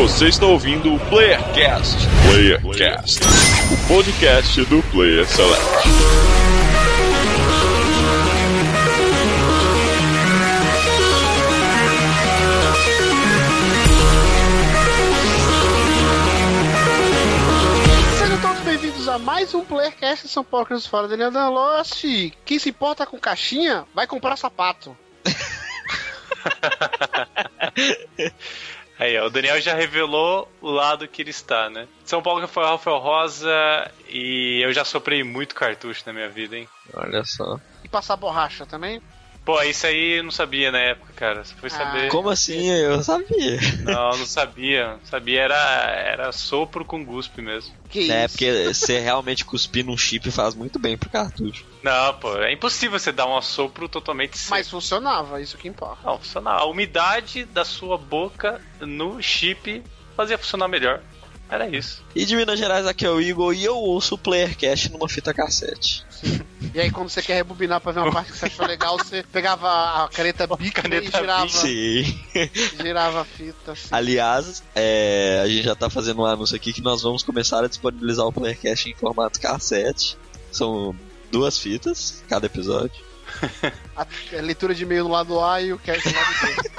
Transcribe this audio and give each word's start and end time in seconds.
Você 0.00 0.28
está 0.28 0.46
ouvindo 0.46 0.94
o 0.94 1.00
Playercast. 1.10 1.98
Playercast, 2.22 3.20
o 3.70 3.76
podcast 3.86 4.64
do 4.64 4.82
Player 4.84 5.28
Select. 5.28 5.60
Sejam 18.18 18.40
todos 18.40 18.60
bem-vindos 18.62 19.06
a 19.06 19.18
mais 19.18 19.52
um 19.52 19.62
Playercast 19.62 20.28
São 20.28 20.42
Paulo 20.42 20.64
que 20.64 20.72
nos 20.72 20.86
fala 20.86 21.08
Daniel 21.08 21.30
Dan 21.30 21.50
Lost. 21.50 22.06
Quem 22.46 22.58
se 22.58 22.70
importa 22.70 23.04
com 23.04 23.18
caixinha, 23.18 23.84
vai 23.94 24.06
comprar 24.06 24.38
sapato. 24.38 24.96
Aí, 29.00 29.18
ó, 29.18 29.28
o 29.28 29.30
Daniel 29.30 29.58
já 29.62 29.74
revelou 29.74 30.46
o 30.60 30.70
lado 30.70 31.08
que 31.08 31.22
ele 31.22 31.30
está, 31.30 31.70
né? 31.70 31.88
São 32.04 32.22
Paulo 32.22 32.42
Rafael 32.42 32.68
Rafael 32.68 32.98
Rosa 32.98 33.90
e 34.06 34.60
eu 34.62 34.74
já 34.74 34.84
soprei 34.84 35.24
muito 35.24 35.54
cartucho 35.54 36.02
na 36.04 36.12
minha 36.12 36.28
vida, 36.28 36.54
hein? 36.54 36.68
Olha 36.92 37.24
só. 37.24 37.58
E 37.82 37.88
passar 37.88 38.16
borracha 38.16 38.66
também. 38.66 39.00
Pô, 39.50 39.60
isso 39.62 39.84
aí 39.84 40.18
eu 40.18 40.22
não 40.22 40.30
sabia 40.30 40.70
na 40.70 40.78
época, 40.78 41.12
cara. 41.12 41.42
Você 41.44 41.52
foi 41.56 41.68
Ah. 41.68 41.72
saber. 41.72 42.08
Como 42.08 42.30
assim? 42.30 42.68
Eu 42.70 43.02
sabia. 43.02 43.58
Não, 43.82 44.16
não 44.16 44.24
sabia. 44.26 44.86
Não 44.92 45.00
sabia, 45.04 45.40
era, 45.42 45.56
era 46.06 46.30
sopro 46.30 46.84
com 46.84 47.04
guspe 47.04 47.42
mesmo. 47.42 47.74
Que 47.88 48.12
É, 48.12 48.26
isso? 48.26 48.34
porque 48.34 48.68
você 48.72 49.00
realmente 49.00 49.44
cuspir 49.44 49.84
num 49.84 49.96
chip 49.96 50.30
faz 50.30 50.54
muito 50.54 50.78
bem 50.78 50.96
pro 50.96 51.10
cartucho. 51.10 51.64
Não, 51.82 52.14
pô, 52.14 52.36
é 52.36 52.52
impossível 52.52 52.96
você 52.96 53.10
dar 53.10 53.26
um 53.26 53.36
assopro 53.36 53.88
totalmente 53.88 54.38
seco. 54.38 54.50
Mas 54.52 54.70
funcionava, 54.70 55.40
isso 55.42 55.58
que 55.58 55.66
importa. 55.66 55.98
Não, 56.04 56.16
funcionar. 56.16 56.60
A 56.60 56.64
umidade 56.66 57.44
da 57.44 57.64
sua 57.64 57.98
boca 57.98 58.60
no 58.78 59.20
chip 59.20 59.82
fazia 60.16 60.38
funcionar 60.38 60.68
melhor. 60.68 61.00
Era 61.50 61.68
isso. 61.68 62.02
E 62.14 62.24
de 62.24 62.36
Minas 62.36 62.58
Gerais, 62.58 62.86
aqui 62.86 63.04
é 63.04 63.10
o 63.10 63.20
Igor 63.20 63.52
e 63.52 63.64
eu 63.64 63.76
ouço 63.76 64.14
o 64.14 64.18
Playercast 64.18 64.92
numa 64.92 65.08
fita 65.08 65.34
cassete. 65.34 66.06
E 66.72 66.78
aí, 66.80 66.90
quando 66.92 67.08
você 67.08 67.20
quer 67.20 67.34
rebobinar 67.34 67.80
pra 67.80 67.90
ver 67.90 68.00
uma 68.00 68.12
parte 68.12 68.30
que 68.30 68.38
você 68.38 68.46
achou 68.46 68.64
legal, 68.66 68.96
você 68.96 69.24
pegava 69.24 69.68
a 69.68 70.08
caneta 70.08 70.46
Bic 70.46 70.68
e 70.68 70.70
caneta 70.70 71.18
girava, 71.18 71.42
Bic. 71.42 71.52
Sim. 71.52 72.20
girava 72.80 73.22
a 73.22 73.24
fita. 73.24 73.72
Assim. 73.72 73.88
Aliás, 73.90 74.62
é, 74.76 75.40
a 75.42 75.48
gente 75.48 75.64
já 75.64 75.74
tá 75.74 75.90
fazendo 75.90 76.22
um 76.22 76.24
anúncio 76.26 76.54
aqui 76.54 76.72
que 76.72 76.82
nós 76.82 77.02
vamos 77.02 77.24
começar 77.24 77.64
a 77.64 77.68
disponibilizar 77.68 78.24
o 78.24 78.32
Playercast 78.32 78.88
em 78.88 78.94
formato 78.94 79.40
cassete. 79.40 80.16
São 80.52 80.94
duas 81.32 81.58
fitas, 81.58 82.22
cada 82.28 82.46
episódio. 82.46 83.02
A, 83.96 84.02
a 84.02 84.40
leitura 84.40 84.74
de 84.74 84.82
e-mail 84.84 85.04
no 85.04 85.10
lado 85.10 85.40
A 85.42 85.60
e 85.60 85.72
o 85.72 85.78
cast 85.78 86.08
no 86.08 86.14
lado 86.14 86.34
B. 86.46 86.70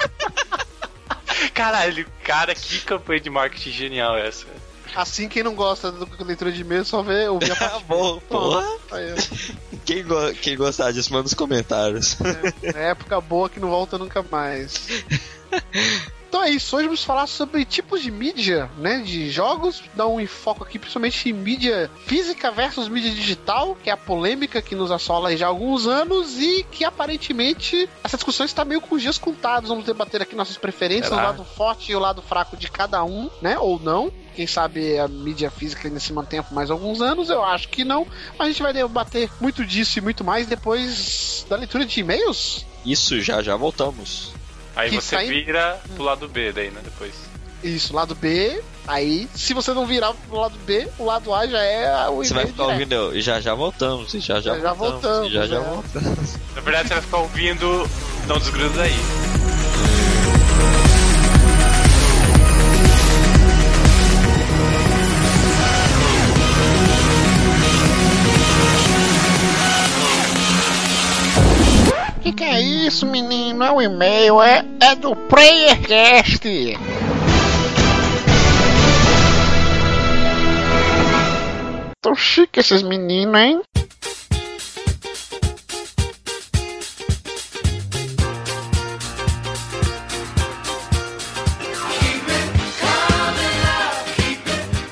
Caralho, 1.54 2.06
cara, 2.24 2.54
que 2.54 2.80
campanha 2.80 3.20
de 3.20 3.30
marketing 3.30 3.70
genial 3.70 4.16
é 4.16 4.28
essa. 4.28 4.46
Assim, 4.94 5.28
quem 5.28 5.42
não 5.42 5.54
gosta 5.54 5.90
da 5.90 6.06
leitura 6.24 6.52
de 6.52 6.60
e-mail 6.60 6.84
só 6.84 7.02
vê 7.02 7.26
ouvir 7.28 7.52
a 7.52 7.56
parte 7.56 7.84
Bom, 7.84 8.20
porra. 8.28 8.64
Quem, 9.84 10.04
go- 10.04 10.32
quem 10.40 10.56
gostar 10.56 10.92
disso, 10.92 11.12
manda 11.12 11.24
nos 11.24 11.34
comentários. 11.34 12.16
É 12.62 12.90
época 12.90 13.20
boa 13.20 13.48
que 13.48 13.58
não 13.60 13.68
volta 13.70 13.96
nunca 13.98 14.24
mais. 14.30 14.88
Então 16.28 16.42
é 16.42 16.48
isso, 16.48 16.74
hoje 16.74 16.86
vamos 16.86 17.04
falar 17.04 17.26
sobre 17.26 17.62
tipos 17.62 18.00
de 18.00 18.10
mídia, 18.10 18.70
né, 18.78 19.00
de 19.00 19.30
jogos, 19.30 19.82
dar 19.94 20.06
um 20.06 20.18
enfoque 20.18 20.62
aqui 20.62 20.78
principalmente 20.78 21.28
em 21.28 21.32
mídia 21.34 21.90
física 22.06 22.50
versus 22.50 22.88
mídia 22.88 23.10
digital, 23.10 23.76
que 23.82 23.90
é 23.90 23.92
a 23.92 23.98
polêmica 23.98 24.62
que 24.62 24.74
nos 24.74 24.90
assola 24.90 25.36
já 25.36 25.44
há 25.44 25.48
alguns 25.50 25.86
anos 25.86 26.38
e 26.40 26.64
que 26.70 26.86
aparentemente 26.86 27.86
essa 28.02 28.16
discussão 28.16 28.46
está 28.46 28.64
meio 28.64 28.80
com 28.80 28.94
os 28.94 29.02
dias 29.02 29.18
contados. 29.18 29.68
Vamos 29.68 29.84
debater 29.84 30.22
aqui 30.22 30.34
nossas 30.34 30.56
preferências, 30.56 31.10
Será? 31.10 31.20
o 31.20 31.24
lado 31.26 31.44
forte 31.44 31.92
e 31.92 31.94
o 31.94 31.98
lado 32.00 32.22
fraco 32.22 32.56
de 32.56 32.70
cada 32.70 33.04
um, 33.04 33.28
né, 33.42 33.58
ou 33.58 33.78
não. 33.78 34.10
Quem 34.34 34.46
sabe 34.46 34.98
a 34.98 35.06
mídia 35.06 35.50
física 35.50 35.88
ainda 35.88 36.00
se 36.00 36.12
mantém 36.12 36.42
por 36.42 36.54
mais 36.54 36.70
alguns 36.70 37.00
anos, 37.00 37.28
eu 37.28 37.44
acho 37.44 37.68
que 37.68 37.84
não. 37.84 38.06
Mas 38.38 38.48
a 38.48 38.50
gente 38.50 38.62
vai 38.62 38.72
debater 38.72 39.28
muito 39.40 39.64
disso 39.64 39.98
e 39.98 40.02
muito 40.02 40.24
mais 40.24 40.46
depois 40.46 41.44
da 41.48 41.56
leitura 41.56 41.84
de 41.84 42.00
e-mails. 42.00 42.64
Isso, 42.84 43.20
já 43.20 43.42
já 43.42 43.54
voltamos. 43.56 44.32
Aí 44.74 44.88
Que 44.90 44.96
você 44.96 45.16
sai- 45.16 45.26
vira 45.28 45.78
pro 45.94 46.02
lado 46.04 46.26
B 46.28 46.50
daí, 46.52 46.70
né, 46.70 46.80
depois. 46.82 47.12
Isso, 47.62 47.94
lado 47.94 48.14
B. 48.14 48.60
Aí, 48.88 49.28
se 49.34 49.54
você 49.54 49.72
não 49.72 49.86
virar 49.86 50.12
pro 50.28 50.36
lado 50.40 50.58
B, 50.66 50.88
o 50.98 51.04
lado 51.04 51.32
A 51.32 51.46
já 51.46 51.62
é 51.62 52.08
o 52.08 52.16
Você 52.16 52.34
vai 52.34 52.46
ficar 52.46 52.64
direto. 52.64 52.72
ouvindo 52.72 52.92
eu, 52.94 53.16
e 53.16 53.20
já 53.22 53.40
já 53.40 53.54
voltamos, 53.54 54.12
e 54.14 54.18
já 54.18 54.40
já, 54.40 54.54
Já 54.56 54.60
já 54.60 54.72
voltamos, 54.72 55.28
e 55.30 55.32
já 55.34 55.46
já 55.46 55.56
é. 55.56 55.60
voltamos. 55.60 56.36
Na 56.56 56.60
verdade, 56.62 56.88
você 56.88 56.94
vai 56.94 57.02
ficar 57.02 57.18
ouvindo 57.18 57.88
Não 58.26 58.38
Desgruda 58.38 58.70
Daí. 58.70 58.92
Que 72.22 72.32
que 72.32 72.44
é 72.44 72.60
isso, 72.60 73.04
menino? 73.04 73.64
É 73.64 73.72
um 73.72 73.82
e-mail, 73.82 74.40
é, 74.40 74.64
é 74.80 74.94
do 74.94 75.16
PlayerCast. 75.16 76.40
Tão 82.00 82.14
chique 82.14 82.60
esses 82.60 82.80
meninos, 82.84 83.40
hein? 83.40 83.60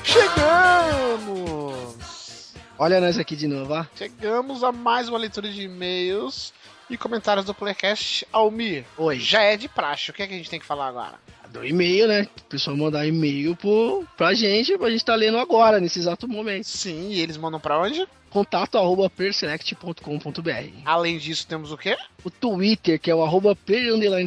Chegamos! 0.03 1.71
Olha 2.77 2.99
nós 2.99 3.17
aqui 3.17 3.37
de 3.37 3.47
novo, 3.47 3.73
ó. 3.73 3.85
Chegamos 3.95 4.65
a 4.65 4.73
mais 4.73 5.07
uma 5.07 5.17
leitura 5.17 5.49
de 5.49 5.61
e-mails 5.61 6.51
e 6.91 6.97
comentários 6.97 7.45
do 7.45 7.53
Playcast. 7.53 8.27
Almir, 8.31 8.83
Oi. 8.97 9.17
já 9.17 9.41
é 9.41 9.55
de 9.55 9.69
praxe, 9.69 10.11
o 10.11 10.13
que, 10.13 10.21
é 10.21 10.27
que 10.27 10.33
a 10.33 10.37
gente 10.37 10.49
tem 10.49 10.59
que 10.59 10.65
falar 10.65 10.87
agora? 10.87 11.13
Do 11.49 11.65
e-mail, 11.65 12.07
né? 12.07 12.27
O 12.37 12.43
pessoal 12.43 12.77
mandar 12.77 13.07
e-mail 13.07 13.55
pro, 13.55 14.05
pra 14.15 14.33
gente, 14.33 14.77
pra 14.77 14.89
gente 14.89 15.03
tá 15.03 15.15
lendo 15.15 15.37
agora, 15.37 15.79
nesse 15.79 15.99
exato 15.99 16.27
momento. 16.27 16.65
Sim, 16.65 17.09
e 17.09 17.19
eles 17.19 17.37
mandam 17.37 17.59
pra 17.59 17.79
onde? 17.79 18.07
Contato 18.29 18.77
arroba 18.77 19.09
perselect.com.br 19.09 20.01
Além 20.85 21.17
disso, 21.17 21.47
temos 21.47 21.71
o 21.71 21.77
quê? 21.77 21.97
O 22.23 22.29
Twitter, 22.29 22.99
que 22.99 23.11
é 23.11 23.15
o 23.15 23.23
arroba 23.23 23.57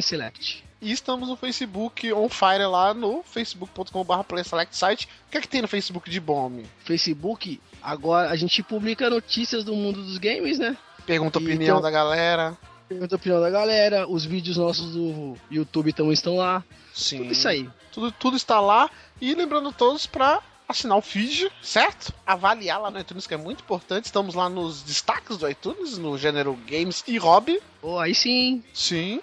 select. 0.01 0.63
E 0.81 0.91
estamos 0.91 1.29
no 1.29 1.35
Facebook 1.35 2.13
on 2.13 2.29
fire 2.29 2.65
lá 2.65 2.93
no 2.93 3.23
facebook.com.br 3.23 4.23
playselect 4.27 4.77
site. 4.77 5.07
O 5.27 5.31
que 5.31 5.37
é 5.39 5.41
que 5.41 5.47
tem 5.47 5.61
no 5.63 5.67
Facebook 5.67 6.07
de 6.07 6.19
bom? 6.19 6.61
Facebook, 6.83 7.59
agora 7.81 8.29
a 8.29 8.35
gente 8.35 8.61
publica 8.61 9.09
notícias 9.09 9.63
do 9.63 9.73
mundo 9.73 10.03
dos 10.03 10.19
games, 10.19 10.59
né? 10.59 10.77
Pergunta 11.05 11.39
a 11.39 11.41
opinião 11.41 11.77
tem- 11.77 11.83
da 11.83 11.91
galera. 11.91 12.57
Pergunta 12.87 13.15
a 13.15 13.17
opinião 13.17 13.41
da 13.41 13.49
galera, 13.49 14.07
os 14.07 14.25
vídeos 14.25 14.57
nossos 14.57 14.93
do 14.93 15.35
YouTube 15.49 15.91
também 15.93 16.13
estão 16.13 16.35
lá. 16.37 16.63
Sim. 16.93 17.19
Tudo 17.19 17.31
isso 17.31 17.47
aí. 17.47 17.69
Tudo, 17.91 18.11
tudo 18.11 18.37
está 18.37 18.59
lá. 18.59 18.89
E 19.19 19.33
lembrando 19.33 19.71
todos 19.71 20.05
para 20.05 20.41
assinar 20.67 20.97
o 20.97 21.01
feed, 21.01 21.51
certo? 21.61 22.13
Avaliar 22.25 22.79
lá 22.81 22.91
no 22.91 22.99
iTunes, 22.99 23.25
que 23.25 23.33
é 23.33 23.37
muito 23.37 23.61
importante. 23.63 24.05
Estamos 24.05 24.35
lá 24.35 24.49
nos 24.49 24.81
destaques 24.83 25.37
do 25.37 25.49
iTunes, 25.49 25.97
no 25.97 26.17
gênero 26.17 26.57
Games 26.67 27.03
e 27.07 27.17
Hobby. 27.17 27.59
Oh, 27.81 27.97
aí 27.97 28.13
sim, 28.13 28.63
Sim. 28.73 29.19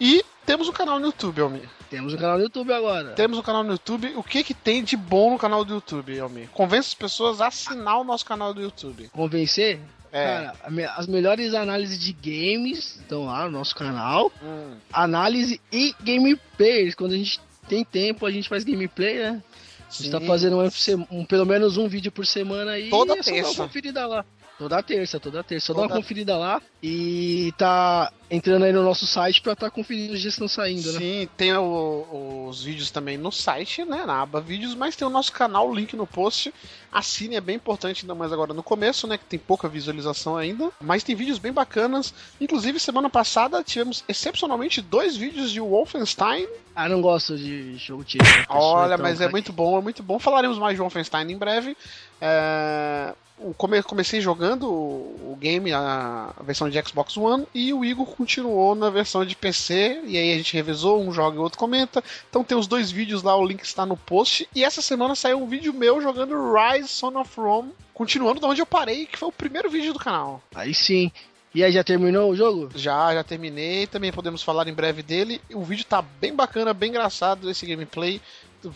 E 0.00 0.24
temos 0.46 0.68
um 0.68 0.72
canal 0.72 0.98
no 0.98 1.06
YouTube, 1.06 1.40
Almir. 1.40 1.68
temos 1.90 2.14
um 2.14 2.16
canal 2.16 2.36
no 2.38 2.44
YouTube 2.44 2.72
agora. 2.72 3.10
Temos 3.14 3.38
um 3.38 3.42
canal 3.42 3.62
no 3.64 3.72
YouTube. 3.72 4.12
O 4.16 4.22
que 4.22 4.42
que 4.44 4.54
tem 4.54 4.82
de 4.82 4.96
bom 4.96 5.32
no 5.32 5.38
canal 5.38 5.64
do 5.64 5.74
YouTube, 5.74 6.18
Almir? 6.20 6.48
Convence 6.50 6.88
as 6.88 6.94
pessoas 6.94 7.40
a 7.40 7.48
assinar 7.48 7.98
o 8.00 8.04
nosso 8.04 8.24
canal 8.24 8.54
do 8.54 8.60
YouTube. 8.62 9.08
Convencer? 9.12 9.80
É. 10.12 10.24
Cara, 10.24 10.54
as 10.96 11.06
melhores 11.06 11.54
análises 11.54 11.98
de 11.98 12.12
games 12.12 12.96
estão 12.96 13.26
lá 13.26 13.44
no 13.44 13.50
nosso 13.50 13.74
canal. 13.74 14.32
Hum. 14.42 14.74
análise 14.92 15.60
e 15.72 15.94
gameplays. 16.02 16.94
Quando 16.94 17.12
a 17.12 17.16
gente 17.16 17.40
tem 17.68 17.84
tempo, 17.84 18.24
a 18.26 18.30
gente 18.30 18.48
faz 18.48 18.64
gameplay, 18.64 19.18
né? 19.18 19.42
A 19.88 19.92
gente 20.02 20.10
tá 20.10 20.20
Sim. 20.20 20.26
fazendo 20.26 20.56
um, 20.58 21.20
um- 21.20 21.24
pelo 21.24 21.46
menos 21.46 21.76
um 21.76 21.88
vídeo 21.88 22.12
por 22.12 22.26
semana 22.26 22.72
aí. 22.72 22.90
Toda 22.90 23.14
é 23.18 23.22
só 23.22 23.30
dar 23.30 23.34
terça. 23.36 23.50
uma 23.60 23.66
conferida 23.66 24.06
lá. 24.06 24.24
Toda 24.58 24.82
terça, 24.82 25.20
toda 25.20 25.44
terça. 25.44 25.66
Só 25.68 25.72
dá 25.72 25.82
Toda- 25.82 25.94
uma 25.94 26.00
conferida 26.00 26.36
lá 26.36 26.60
e 26.82 27.52
tá 27.56 28.12
entrando 28.30 28.64
aí 28.64 28.72
no 28.72 28.82
nosso 28.82 29.06
site 29.06 29.40
pra 29.40 29.54
tá 29.54 29.70
conferindo 29.70 30.12
os 30.14 30.20
dias 30.20 30.34
que 30.34 30.42
estão 30.44 30.48
saindo, 30.48 30.92
né? 30.92 30.98
Sim, 30.98 31.28
tem 31.36 31.54
o- 31.56 32.46
os 32.48 32.64
vídeos 32.64 32.90
também 32.90 33.16
no 33.16 33.30
site, 33.30 33.84
né? 33.84 34.04
Na 34.04 34.20
aba 34.22 34.40
vídeos, 34.40 34.74
mas 34.74 34.96
tem 34.96 35.06
o 35.06 35.10
nosso 35.10 35.32
canal, 35.32 35.68
o 35.70 35.74
link 35.74 35.94
no 35.94 36.06
post. 36.06 36.52
Assine, 36.90 37.36
é 37.36 37.40
bem 37.40 37.56
importante, 37.56 38.02
ainda 38.02 38.14
mais 38.14 38.32
agora 38.32 38.52
no 38.52 38.62
começo, 38.62 39.06
né? 39.06 39.16
Que 39.16 39.24
tem 39.26 39.38
pouca 39.38 39.68
visualização 39.68 40.36
ainda. 40.36 40.70
Mas 40.80 41.02
tem 41.04 41.14
vídeos 41.14 41.38
bem 41.38 41.52
bacanas. 41.52 42.12
Inclusive, 42.40 42.80
semana 42.80 43.08
passada 43.08 43.62
tivemos 43.62 44.02
excepcionalmente 44.08 44.82
dois 44.82 45.16
vídeos 45.16 45.50
de 45.52 45.60
Wolfenstein. 45.60 46.48
Ah, 46.74 46.88
não 46.88 47.00
gosto 47.00 47.36
de 47.36 47.76
jogo 47.76 48.02
tiro. 48.04 48.24
né? 48.24 48.44
Olha, 48.48 48.94
Então, 48.94 49.04
mas 49.04 49.20
é 49.20 49.28
muito 49.28 49.52
bom, 49.52 49.78
é 49.78 49.82
muito 49.82 50.02
bom. 50.02 50.18
Falaremos 50.18 50.58
mais 50.58 50.74
de 50.74 50.80
Wolfenstein 50.80 51.30
em 51.30 51.36
breve. 51.38 51.76
É, 52.20 53.14
come- 53.56 53.82
comecei 53.82 54.20
jogando 54.20 54.66
o 54.68 55.36
game, 55.38 55.72
a 55.72 56.32
versão 56.42 56.68
de 56.68 56.80
Xbox 56.82 57.16
One, 57.16 57.46
e 57.54 57.72
o 57.72 57.84
Igor 57.84 58.06
continuou 58.06 58.74
na 58.74 58.90
versão 58.90 59.24
de 59.24 59.36
PC, 59.36 60.02
e 60.04 60.16
aí 60.16 60.32
a 60.32 60.36
gente 60.36 60.54
revezou, 60.54 61.00
um 61.02 61.12
joga 61.12 61.36
e 61.36 61.38
o 61.38 61.42
outro 61.42 61.58
comenta. 61.58 62.02
Então 62.28 62.42
tem 62.44 62.56
os 62.56 62.66
dois 62.66 62.90
vídeos 62.90 63.22
lá, 63.22 63.36
o 63.36 63.46
link 63.46 63.62
está 63.62 63.86
no 63.86 63.96
post. 63.96 64.48
E 64.54 64.64
essa 64.64 64.82
semana 64.82 65.14
saiu 65.14 65.42
um 65.42 65.46
vídeo 65.46 65.72
meu 65.72 66.00
jogando 66.02 66.34
Rise 66.52 66.88
Son 66.88 67.18
of 67.18 67.30
Rome, 67.40 67.72
continuando 67.94 68.40
da 68.40 68.48
onde 68.48 68.60
eu 68.60 68.66
parei, 68.66 69.06
que 69.06 69.18
foi 69.18 69.28
o 69.28 69.32
primeiro 69.32 69.70
vídeo 69.70 69.92
do 69.92 69.98
canal. 69.98 70.42
Aí 70.54 70.74
sim. 70.74 71.10
E 71.54 71.64
aí, 71.64 71.72
já 71.72 71.82
terminou 71.82 72.30
o 72.30 72.36
jogo? 72.36 72.68
Já, 72.74 73.14
já 73.14 73.24
terminei, 73.24 73.86
também 73.86 74.12
podemos 74.12 74.42
falar 74.42 74.68
em 74.68 74.72
breve 74.74 75.02
dele. 75.02 75.40
O 75.52 75.62
vídeo 75.64 75.84
tá 75.84 76.02
bem 76.02 76.32
bacana, 76.34 76.74
bem 76.74 76.90
engraçado 76.90 77.50
esse 77.50 77.64
gameplay. 77.64 78.20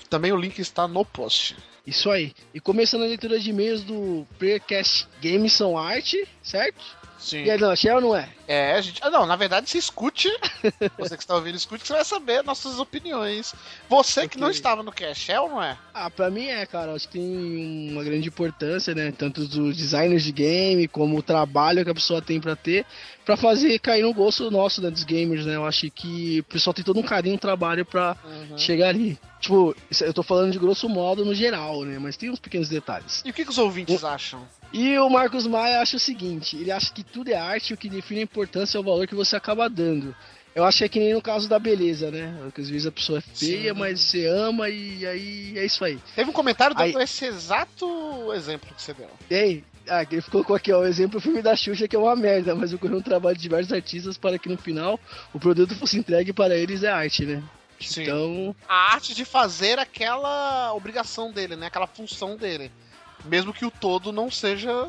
Também 0.09 0.33
o 0.33 0.37
link 0.37 0.59
está 0.59 0.87
no 0.87 1.05
post. 1.05 1.57
Isso 1.87 2.11
aí. 2.11 2.33
E 2.55 2.61
começando 2.61 3.03
a 3.03 3.07
leitura 3.07 3.39
de 3.39 3.51
e-mails 3.51 3.83
do 3.83 4.27
Playercast 4.39 5.09
Games 5.21 5.53
são 5.53 5.77
arte, 5.77 6.29
certo? 6.43 7.02
Sim. 7.23 7.45
E 7.45 7.51
aí, 7.51 7.59
não, 7.59 7.71
achei 7.71 7.91
ou 7.93 8.01
não 8.01 8.17
é? 8.17 8.29
É, 8.49 8.73
a 8.73 8.81
gente. 8.81 9.01
ah, 9.03 9.09
Não, 9.09 9.25
na 9.25 9.37
verdade, 9.37 9.71
se 9.71 9.79
escute. 9.79 10.29
Você 10.99 11.17
que 11.17 11.23
está 11.23 11.37
ouvindo, 11.37 11.55
escute, 11.55 11.81
que 11.83 11.87
você 11.87 11.93
vai 11.95 12.05
saber 12.05 12.43
nossas 12.43 12.79
opiniões. 12.81 13.55
Você 13.89 14.23
que 14.23 14.37
Ok. 14.37 14.41
não 14.41 14.51
estava 14.51 14.83
no 14.83 14.91
Cash, 14.93 15.29
é 15.31 15.41
ou 15.41 15.49
não 15.49 15.63
é? 15.63 15.79
Ah, 15.95 16.11
pra 16.11 16.31
mim 16.31 16.47
é, 16.47 16.67
cara. 16.67 16.93
Acho 16.93 17.07
que 17.07 17.15
tem 17.19 17.91
uma 17.93 18.03
grande 18.03 18.27
importância, 18.29 18.95
né? 18.95 19.13
Tanto 19.17 19.47
dos 19.47 19.77
designers 19.77 20.25
de 20.25 20.33
game, 20.33 20.89
como 20.89 21.17
o 21.17 21.23
trabalho 21.23 21.85
que 21.85 21.91
a 21.91 21.95
pessoa 21.95 22.21
tem 22.21 22.41
pra 22.41 22.57
ter, 22.57 22.85
pra 23.25 23.37
fazer 23.37 23.79
cair 23.79 24.03
no 24.03 24.13
gosto 24.13 24.51
nosso, 24.51 24.83
né? 24.83 24.91
Dos 24.91 25.05
gamers, 25.05 25.47
né? 25.47 25.55
Eu 25.55 25.65
acho 25.65 25.89
que 25.91 26.41
o 26.41 26.45
pessoal 26.53 26.75
tem 26.75 26.85
todo 26.85 26.99
um 26.99 27.05
carinho, 27.05 27.37
um 27.37 27.39
trabalho 27.39 27.87
pra 27.87 28.17
chegar 28.57 28.89
ali. 28.89 29.17
Tipo, 29.41 29.75
eu 30.01 30.13
tô 30.13 30.23
falando 30.23 30.53
de 30.53 30.59
grosso 30.59 30.89
modo 30.89 31.25
no 31.25 31.35
geral, 31.35 31.85
né? 31.85 31.99
Mas 31.99 32.17
tem 32.17 32.31
uns 32.31 32.39
pequenos 32.41 32.69
detalhes. 32.69 33.23
E 33.25 33.31
o 33.31 33.33
que, 33.33 33.45
que 33.45 33.51
os 33.51 33.59
ouvintes 33.59 34.03
acham? 34.05 34.47
E 34.73 34.99
o 34.99 35.09
Marcos 35.11 35.47
Maia 35.47 35.81
acha 35.81 35.97
o 35.97 36.01
seguinte: 36.01 36.57
ele 36.57 36.71
acha 36.71 36.93
que 36.93 37.03
tudo 37.05 37.29
é 37.29 37.35
arte 37.37 37.71
e 37.71 37.75
o 37.75 37.77
que 37.77 37.89
define 37.89 38.21
a 38.21 38.25
importância 38.25 38.79
é 38.79 38.81
o 38.81 38.85
valor 38.85 39.07
que 39.07 39.15
você 39.15 39.37
acaba 39.37 39.69
dando. 39.69 40.15
Eu 40.55 40.65
acho 40.65 40.79
que 40.79 40.85
é 40.85 40.89
que 40.89 40.99
nem 40.99 41.15
no 41.15 41.23
caso 41.23 41.49
da 41.49 41.59
beleza, 41.59 42.11
né? 42.11 42.35
Porque 42.43 42.61
às 42.61 42.69
vezes 42.69 42.87
a 42.87 42.93
pessoa 42.93 43.19
é 43.19 43.23
feia, 43.23 43.73
Sim. 43.73 43.79
mas 43.79 44.01
você 44.01 44.27
ama 44.27 44.69
e 44.69 45.07
aí 45.07 45.59
é 45.59 45.65
isso 45.65 45.83
aí. 45.83 45.99
Teve 46.15 46.29
um 46.29 46.33
comentário 46.33 46.77
dando 46.77 46.99
Aí- 46.99 47.05
esse 47.05 47.25
exato 47.25 48.31
exemplo 48.35 48.69
que 48.75 48.83
você 48.83 48.93
deu. 48.93 49.09
Aí, 49.31 49.65
ah, 49.89 50.03
ele 50.11 50.21
colocou 50.23 50.55
aqui, 50.55 50.71
ó, 50.71 50.81
o 50.81 50.85
exemplo 50.87 51.19
do 51.19 51.23
filme 51.23 51.41
da 51.41 51.57
Xuxa, 51.57 51.89
que 51.89 51.97
é 51.97 51.99
uma 51.99 52.15
merda, 52.15 52.55
mas 52.55 52.71
ocorreu 52.75 52.99
um 52.99 53.03
trabalho 53.03 53.35
de 53.35 53.43
diversos 53.43 53.73
artistas 53.73 54.19
para 54.19 54.39
que 54.39 54.49
no 54.51 54.59
final 54.59 55.01
o 55.33 55.41
produto 55.41 55.75
fosse 55.75 55.97
entregue 55.99 56.35
para 56.35 56.55
eles 56.55 56.83
é 56.83 56.91
arte, 56.91 57.25
né? 57.25 57.43
Sim. 57.81 58.03
Então, 58.03 58.55
A 58.69 58.93
arte 58.93 59.15
de 59.15 59.25
fazer 59.25 59.79
aquela 59.79 60.73
obrigação 60.75 61.33
dele, 61.33 61.57
né? 61.57 61.67
Aquela 61.69 61.87
função 61.87 62.37
dele. 62.37 62.71
Mesmo 63.25 63.53
que 63.53 63.65
o 63.65 63.71
todo 63.71 64.13
não 64.13 64.31
seja 64.31 64.89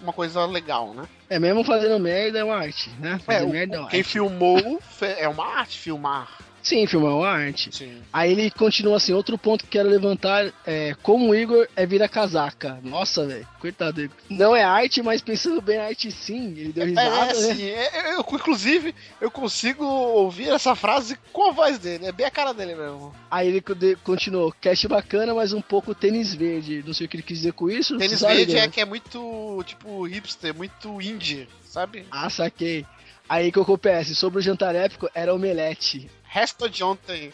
uma 0.00 0.12
coisa 0.12 0.44
legal, 0.46 0.92
né? 0.94 1.04
é 1.30 1.38
mesmo 1.38 1.64
fazendo 1.64 1.98
merda 1.98 2.38
é 2.40 2.44
uma 2.44 2.56
arte, 2.56 2.90
né? 2.98 3.18
Fazer 3.24 3.44
É, 3.44 3.46
merda 3.46 3.76
é 3.76 3.78
uma 3.80 3.88
quem 3.88 4.00
arte. 4.00 4.10
filmou 4.10 4.80
é 5.00 5.28
uma 5.28 5.46
arte 5.46 5.78
filmar. 5.78 6.28
Sim, 6.62 6.86
filmar 6.86 7.10
é 7.10 7.14
uma 7.14 7.28
arte. 7.28 7.74
Sim. 7.74 8.00
Aí 8.12 8.30
ele 8.32 8.50
continua 8.50 8.96
assim, 8.96 9.12
outro 9.12 9.36
ponto 9.36 9.64
que 9.64 9.70
quero 9.70 9.88
levantar 9.88 10.52
é 10.64 10.94
como 11.02 11.30
o 11.30 11.34
Igor 11.34 11.66
é 11.74 11.84
vira 11.84 12.08
casaca. 12.08 12.78
Nossa, 12.82 13.26
velho, 13.26 13.46
coitado 13.58 13.94
do 13.94 14.02
Igor. 14.04 14.16
Não 14.30 14.54
é 14.54 14.62
arte, 14.62 15.02
mas 15.02 15.20
pensando 15.20 15.60
bem, 15.60 15.76
é 15.76 15.86
arte 15.88 16.10
sim. 16.12 16.54
Ele 16.56 16.72
deu 16.72 16.84
É, 16.84 16.86
risada, 16.86 17.40
né? 17.40 17.50
assim, 17.52 17.64
é- 17.64 18.14
eu, 18.14 18.20
inclusive, 18.20 18.94
eu 19.20 19.30
consigo 19.30 19.84
ouvir 19.84 20.50
essa 20.50 20.74
frase 20.76 21.18
com 21.32 21.48
a 21.50 21.52
voz 21.52 21.78
dele. 21.78 22.06
É 22.06 22.12
bem 22.12 22.26
a 22.26 22.30
cara 22.30 22.52
dele 22.54 22.74
mesmo. 22.74 23.12
Aí 23.30 23.48
ele 23.48 23.62
continuou, 24.04 24.52
cast 24.60 24.86
bacana, 24.86 25.34
mas 25.34 25.52
um 25.52 25.60
pouco 25.60 25.94
tênis 25.94 26.32
verde. 26.32 26.84
Não 26.86 26.94
sei 26.94 27.06
o 27.06 27.08
que 27.08 27.16
ele 27.16 27.22
quis 27.24 27.38
dizer 27.38 27.52
com 27.54 27.68
isso. 27.68 27.98
Tênis 27.98 28.20
verde 28.20 28.54
né? 28.54 28.60
é 28.60 28.68
que 28.68 28.80
é 28.80 28.84
muito, 28.84 29.62
tipo, 29.66 30.04
hipster, 30.06 30.54
muito 30.54 31.00
indie, 31.02 31.48
sabe? 31.64 32.06
Ah, 32.10 32.30
saquei. 32.30 32.86
Aí 33.28 33.50
colocou 33.50 33.78
PS, 33.78 34.14
sobre 34.16 34.40
o 34.40 34.42
jantar 34.42 34.74
épico, 34.74 35.08
era 35.14 35.34
omelete. 35.34 36.10
Resto 36.32 36.68
de 36.68 36.82
ontem. 36.82 37.32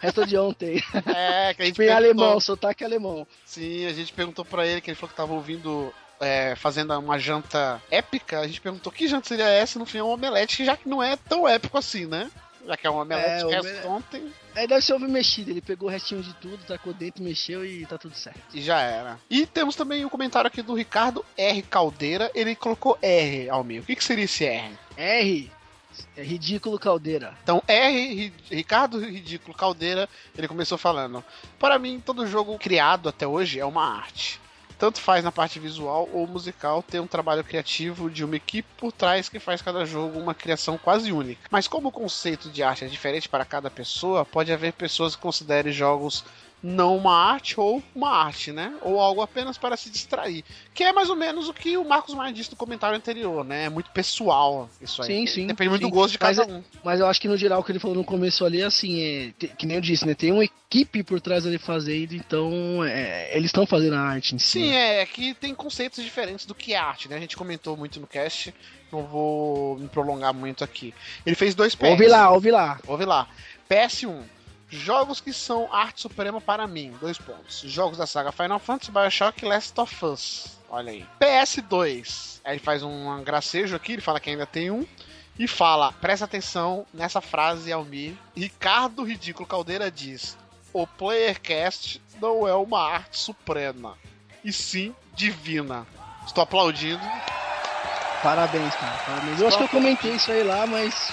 Resto 0.00 0.26
de 0.26 0.36
ontem. 0.36 0.82
É, 1.14 1.54
que 1.54 1.62
a 1.62 1.64
gente 1.66 1.76
Foi 1.76 1.84
em 1.84 1.88
perguntou- 1.88 2.24
alemão, 2.24 2.40
sotaque 2.40 2.84
alemão. 2.84 3.26
Sim, 3.44 3.86
a 3.86 3.92
gente 3.92 4.12
perguntou 4.12 4.44
pra 4.44 4.66
ele 4.66 4.80
que 4.80 4.90
ele 4.90 4.96
falou 4.96 5.10
que 5.10 5.16
tava 5.16 5.32
ouvindo. 5.32 5.92
é, 6.20 6.54
fazendo 6.56 6.98
uma 6.98 7.18
janta 7.18 7.80
épica, 7.90 8.40
a 8.40 8.46
gente 8.46 8.60
perguntou 8.60 8.92
que 8.92 9.08
janta 9.08 9.26
seria 9.28 9.48
essa, 9.48 9.78
no 9.78 9.86
fim 9.86 9.98
é 9.98 10.02
um 10.04 10.08
omelete, 10.10 10.58
que 10.58 10.64
já 10.66 10.76
que 10.76 10.86
não 10.88 11.02
é 11.02 11.16
tão 11.16 11.48
épico 11.48 11.78
assim, 11.78 12.04
né? 12.04 12.30
Já 12.66 12.76
que 12.76 12.86
é 12.86 12.90
um 12.90 12.98
omelete 13.00 13.26
É, 13.30 13.38
que 13.38 13.44
omele- 13.44 13.78
é 13.78 13.86
ontem 13.86 14.32
Aí 14.54 14.66
deve 14.66 14.82
ser 14.82 14.92
ovo 14.92 15.08
mexido, 15.08 15.50
ele 15.50 15.62
pegou 15.62 15.88
o 15.88 15.90
restinho 15.90 16.22
de 16.22 16.34
tudo, 16.34 16.58
tacou 16.66 16.92
dentro, 16.92 17.22
mexeu 17.24 17.64
e 17.64 17.86
tá 17.86 17.96
tudo 17.96 18.14
certo. 18.14 18.38
e 18.52 18.60
já 18.60 18.80
era. 18.80 19.18
E 19.30 19.46
temos 19.46 19.74
também 19.76 20.04
o 20.04 20.10
comentário 20.10 20.48
aqui 20.48 20.60
do 20.60 20.74
Ricardo 20.74 21.24
R. 21.38 21.62
Caldeira, 21.62 22.30
ele 22.34 22.54
colocou 22.54 22.98
R 23.00 23.48
ao 23.48 23.64
meio. 23.64 23.80
O 23.80 23.84
que, 23.86 23.96
que 23.96 24.04
seria 24.04 24.24
esse 24.26 24.44
R? 24.44 24.76
R, 24.98 25.50
é 26.16 26.22
ridículo 26.22 26.78
caldeira. 26.78 27.36
Então, 27.42 27.62
R, 27.66 28.14
Ri- 28.14 28.32
Ricardo 28.50 28.98
Ridículo 29.00 29.56
Caldeira, 29.56 30.08
ele 30.36 30.48
começou 30.48 30.76
falando: 30.78 31.24
Para 31.58 31.78
mim, 31.78 32.00
todo 32.04 32.26
jogo 32.26 32.58
criado 32.58 33.08
até 33.08 33.26
hoje 33.26 33.58
é 33.60 33.64
uma 33.64 33.84
arte. 33.84 34.40
Tanto 34.78 34.98
faz 34.98 35.22
na 35.22 35.30
parte 35.30 35.58
visual 35.58 36.08
ou 36.10 36.26
musical 36.26 36.82
ter 36.82 37.00
um 37.00 37.06
trabalho 37.06 37.44
criativo 37.44 38.08
de 38.10 38.24
uma 38.24 38.36
equipe 38.36 38.66
por 38.78 38.90
trás 38.90 39.28
que 39.28 39.38
faz 39.38 39.60
cada 39.60 39.84
jogo 39.84 40.18
uma 40.18 40.34
criação 40.34 40.78
quase 40.78 41.12
única. 41.12 41.42
Mas 41.50 41.68
como 41.68 41.88
o 41.88 41.92
conceito 41.92 42.48
de 42.48 42.62
arte 42.62 42.86
é 42.86 42.88
diferente 42.88 43.28
para 43.28 43.44
cada 43.44 43.70
pessoa, 43.70 44.24
pode 44.24 44.50
haver 44.50 44.72
pessoas 44.72 45.14
que 45.14 45.20
considerem 45.20 45.70
jogos 45.70 46.24
não 46.62 46.96
uma 46.96 47.14
arte 47.14 47.58
ou 47.58 47.82
uma 47.94 48.10
arte, 48.10 48.52
né? 48.52 48.74
Ou 48.82 49.00
algo 49.00 49.22
apenas 49.22 49.56
para 49.56 49.76
se 49.76 49.88
distrair. 49.88 50.44
Que 50.74 50.84
é 50.84 50.92
mais 50.92 51.08
ou 51.08 51.16
menos 51.16 51.48
o 51.48 51.54
que 51.54 51.76
o 51.76 51.84
Marcos 51.84 52.14
Maia 52.14 52.32
disse 52.32 52.50
no 52.50 52.56
comentário 52.56 52.96
anterior, 52.96 53.44
né? 53.44 53.64
É 53.64 53.68
muito 53.70 53.90
pessoal 53.90 54.68
isso 54.80 55.00
aí. 55.02 55.08
Sim, 55.08 55.26
sim, 55.26 55.46
Depende 55.46 55.70
muito 55.70 55.82
sim. 55.82 55.90
do 55.90 55.94
gosto 55.94 56.12
de 56.12 56.18
cada 56.18 56.42
é- 56.42 56.46
um. 56.46 56.62
Mas 56.84 57.00
eu 57.00 57.06
acho 57.06 57.20
que 57.20 57.28
no 57.28 57.36
geral 57.36 57.60
o 57.60 57.64
que 57.64 57.72
ele 57.72 57.78
falou 57.78 57.96
no 57.96 58.04
começo 58.04 58.44
ali, 58.44 58.62
assim, 58.62 59.00
é. 59.02 59.46
Que 59.56 59.64
nem 59.64 59.76
eu 59.76 59.80
disse, 59.80 60.06
né? 60.06 60.14
Tem 60.14 60.32
uma 60.32 60.44
equipe 60.44 61.02
por 61.02 61.20
trás 61.20 61.46
ali 61.46 61.58
fazendo, 61.58 62.14
então 62.14 62.84
é, 62.84 63.34
eles 63.36 63.46
estão 63.46 63.66
fazendo 63.66 63.96
a 63.96 64.00
arte 64.00 64.34
em 64.34 64.38
si. 64.38 64.60
Sim, 64.60 64.72
é 64.72 65.04
que 65.06 65.34
tem 65.34 65.54
conceitos 65.54 66.04
diferentes 66.04 66.44
do 66.44 66.54
que 66.54 66.74
é 66.74 66.76
arte, 66.76 67.08
né? 67.08 67.16
A 67.16 67.20
gente 67.20 67.36
comentou 67.36 67.76
muito 67.76 67.98
no 67.98 68.06
cast, 68.06 68.54
não 68.92 69.04
vou 69.04 69.78
me 69.78 69.88
prolongar 69.88 70.34
muito 70.34 70.62
aqui. 70.62 70.92
Ele 71.24 71.34
fez 71.36 71.54
dois 71.54 71.74
PS. 71.74 71.90
Ouve 71.90 72.06
lá, 72.06 72.30
ouve 72.30 72.50
lá. 72.50 72.78
Ouve 72.86 73.04
lá. 73.04 73.28
PS1. 73.68 74.22
Jogos 74.70 75.20
que 75.20 75.32
são 75.32 75.68
arte 75.72 76.00
suprema 76.00 76.40
para 76.40 76.66
mim. 76.66 76.96
Dois 77.00 77.18
pontos. 77.18 77.60
Jogos 77.66 77.98
da 77.98 78.06
saga 78.06 78.30
Final 78.30 78.58
Fantasy, 78.58 78.92
Bioshock 78.92 79.44
e 79.44 79.48
Last 79.48 79.80
of 79.80 80.04
Us. 80.04 80.58
Olha 80.68 80.92
aí. 80.92 81.06
PS2. 81.20 82.40
Aí 82.44 82.54
ele 82.54 82.60
faz 82.60 82.82
um 82.82 83.22
gracejo 83.24 83.74
aqui, 83.74 83.94
ele 83.94 84.02
fala 84.02 84.20
que 84.20 84.30
ainda 84.30 84.46
tem 84.46 84.70
um. 84.70 84.86
E 85.38 85.48
fala, 85.48 85.92
presta 85.92 86.24
atenção 86.24 86.86
nessa 86.92 87.20
frase, 87.20 87.72
Almir. 87.72 88.14
Ricardo 88.36 89.02
Ridículo 89.02 89.48
Caldeira 89.48 89.90
diz: 89.90 90.36
O 90.72 90.86
Playercast 90.86 92.00
não 92.20 92.46
é 92.46 92.54
uma 92.54 92.80
arte 92.80 93.18
suprema, 93.18 93.96
e 94.44 94.52
sim 94.52 94.94
divina. 95.14 95.86
Estou 96.26 96.42
aplaudindo. 96.42 97.02
Parabéns, 98.22 98.74
cara. 98.74 98.98
Parabéns. 99.06 99.40
Eu 99.40 99.48
acho 99.48 99.56
que 99.56 99.64
eu 99.64 99.68
comentei 99.68 100.12
isso 100.12 100.30
aí 100.30 100.42
lá, 100.42 100.66
mas. 100.66 101.12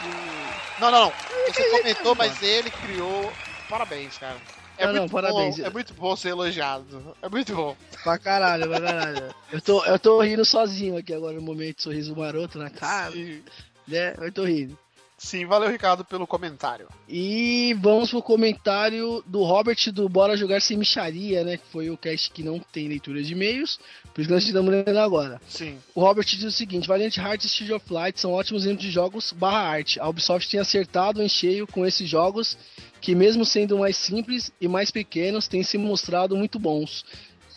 Não, 0.79 0.91
não, 0.91 1.05
não. 1.05 1.13
Você 1.47 1.69
comentou, 1.69 2.15
mas 2.15 2.41
ele 2.43 2.69
criou. 2.69 3.31
Parabéns, 3.69 4.17
cara. 4.17 4.37
É 4.77 4.85
Não, 4.85 4.93
não, 4.93 4.99
muito 5.01 5.11
parabéns. 5.11 5.57
Bom, 5.57 5.65
é 5.65 5.69
muito 5.69 5.93
bom 5.93 6.15
ser 6.15 6.29
elogiado. 6.29 7.15
É 7.21 7.27
muito 7.27 7.55
bom. 7.55 7.75
Pra 8.03 8.17
caralho, 8.17 8.69
pra 8.69 8.79
caralho. 8.79 9.35
Eu 9.51 9.61
tô, 9.61 9.83
eu 9.85 9.97
tô 9.99 10.21
rindo 10.21 10.45
sozinho 10.45 10.97
aqui 10.97 11.13
agora 11.13 11.33
no 11.33 11.41
momento, 11.41 11.81
sorriso 11.81 12.15
maroto 12.15 12.59
na 12.59 12.69
cara, 12.69 13.11
Sim, 13.11 13.43
né? 13.87 14.13
Eu 14.19 14.31
tô 14.31 14.45
rindo. 14.45 14.77
Sim, 15.17 15.45
valeu, 15.45 15.69
Ricardo, 15.69 16.05
pelo 16.05 16.27
comentário. 16.27 16.87
E 17.07 17.75
vamos 17.79 18.09
pro 18.09 18.21
comentário 18.21 19.23
do 19.25 19.43
Robert 19.43 19.91
do 19.91 20.07
Bora 20.07 20.37
Jogar 20.37 20.61
Sem 20.61 20.77
Micharia, 20.77 21.43
né? 21.43 21.57
Que 21.57 21.65
foi 21.71 21.89
o 21.89 21.97
cast 21.97 22.31
que 22.31 22.43
não 22.43 22.59
tem 22.59 22.87
leitura 22.87 23.21
de 23.21 23.33
e-mails, 23.33 23.79
por 24.13 24.21
isso 24.21 24.27
que 24.27 24.33
nós 24.33 24.43
estamos 24.43 24.71
lendo 24.71 24.97
agora. 24.97 25.41
Sim. 25.47 25.77
O 25.93 26.01
Robert 26.01 26.25
diz 26.25 26.43
o 26.43 26.51
seguinte: 26.51 26.87
Valiant 26.87 27.17
Hearts 27.17 27.45
e 27.45 27.47
Street 27.47 27.71
of 27.71 27.93
Light 27.93 28.19
são 28.19 28.31
ótimos 28.31 28.63
exemplos 28.63 28.85
de 28.85 28.91
jogos 28.91 29.31
barra 29.31 29.59
arte. 29.59 29.99
A 29.99 30.07
Ubisoft 30.07 30.49
tem 30.49 30.59
acertado 30.59 31.21
em 31.21 31.29
cheio 31.29 31.67
com 31.67 31.85
esses 31.85 32.07
jogos 32.07 32.57
que, 32.99 33.15
mesmo 33.15 33.45
sendo 33.45 33.77
mais 33.77 33.95
simples 33.97 34.51
e 34.59 34.67
mais 34.67 34.91
pequenos, 34.91 35.47
têm 35.47 35.63
se 35.63 35.77
mostrado 35.77 36.35
muito 36.35 36.59
bons. 36.59 37.05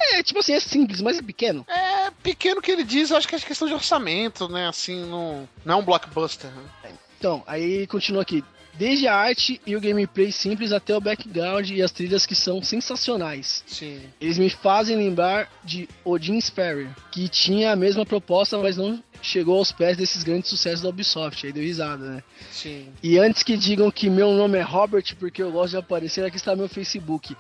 É, 0.01 0.23
tipo 0.23 0.41
assim, 0.41 0.55
é 0.55 0.61
simples, 0.61 1.03
mas 1.03 1.19
é 1.19 1.23
pequeno. 1.23 1.65
É 1.69 2.11
pequeno 2.23 2.63
que 2.63 2.71
ele 2.71 2.85
diz, 2.85 3.11
eu 3.11 3.17
acho 3.17 3.29
que 3.29 3.35
é 3.35 3.39
questão 3.39 3.69
de 3.69 3.75
orçamento, 3.75 4.49
né? 4.49 4.67
Assim, 4.67 5.05
não, 5.05 5.49
não 5.65 5.75
é 5.75 5.77
um 5.77 5.85
blockbuster. 5.85 6.51
Né? 6.51 6.93
Então, 7.21 7.45
aí 7.47 7.87
continua 7.87 8.23
aqui. 8.23 8.43
Desde 8.73 9.07
a 9.07 9.15
arte 9.15 9.61
e 9.67 9.77
o 9.77 9.81
gameplay 9.81 10.33
simples 10.33 10.73
até 10.73 10.97
o 10.97 11.01
background 11.01 11.69
e 11.69 11.83
as 11.83 11.91
trilhas 11.91 12.25
que 12.25 12.35
são 12.35 12.63
sensacionais. 12.63 13.63
Sim. 13.67 14.01
Eles 14.19 14.39
me 14.39 14.49
fazem 14.49 14.97
lembrar 14.97 15.53
de 15.63 15.87
Odin 16.03 16.39
Sphere, 16.41 16.89
que 17.11 17.29
tinha 17.29 17.73
a 17.73 17.77
mesma 17.77 18.07
proposta, 18.07 18.57
mas 18.57 18.79
não 18.79 19.03
chegou 19.21 19.59
aos 19.59 19.71
pés 19.71 19.99
desses 19.99 20.23
grandes 20.23 20.49
sucessos 20.49 20.81
da 20.81 20.89
Ubisoft. 20.89 21.45
Aí 21.45 21.53
deu 21.53 21.63
risada, 21.63 22.03
né? 22.07 22.23
Sim. 22.51 22.89
E 23.03 23.19
antes 23.19 23.43
que 23.43 23.55
digam 23.57 23.91
que 23.91 24.09
meu 24.09 24.33
nome 24.33 24.57
é 24.57 24.63
Robert 24.63 25.15
porque 25.19 25.43
eu 25.43 25.53
gosto 25.53 25.73
de 25.73 25.77
aparecer, 25.77 26.25
aqui 26.25 26.37
está 26.37 26.57
meu 26.57 26.69
Facebook. 26.69 27.37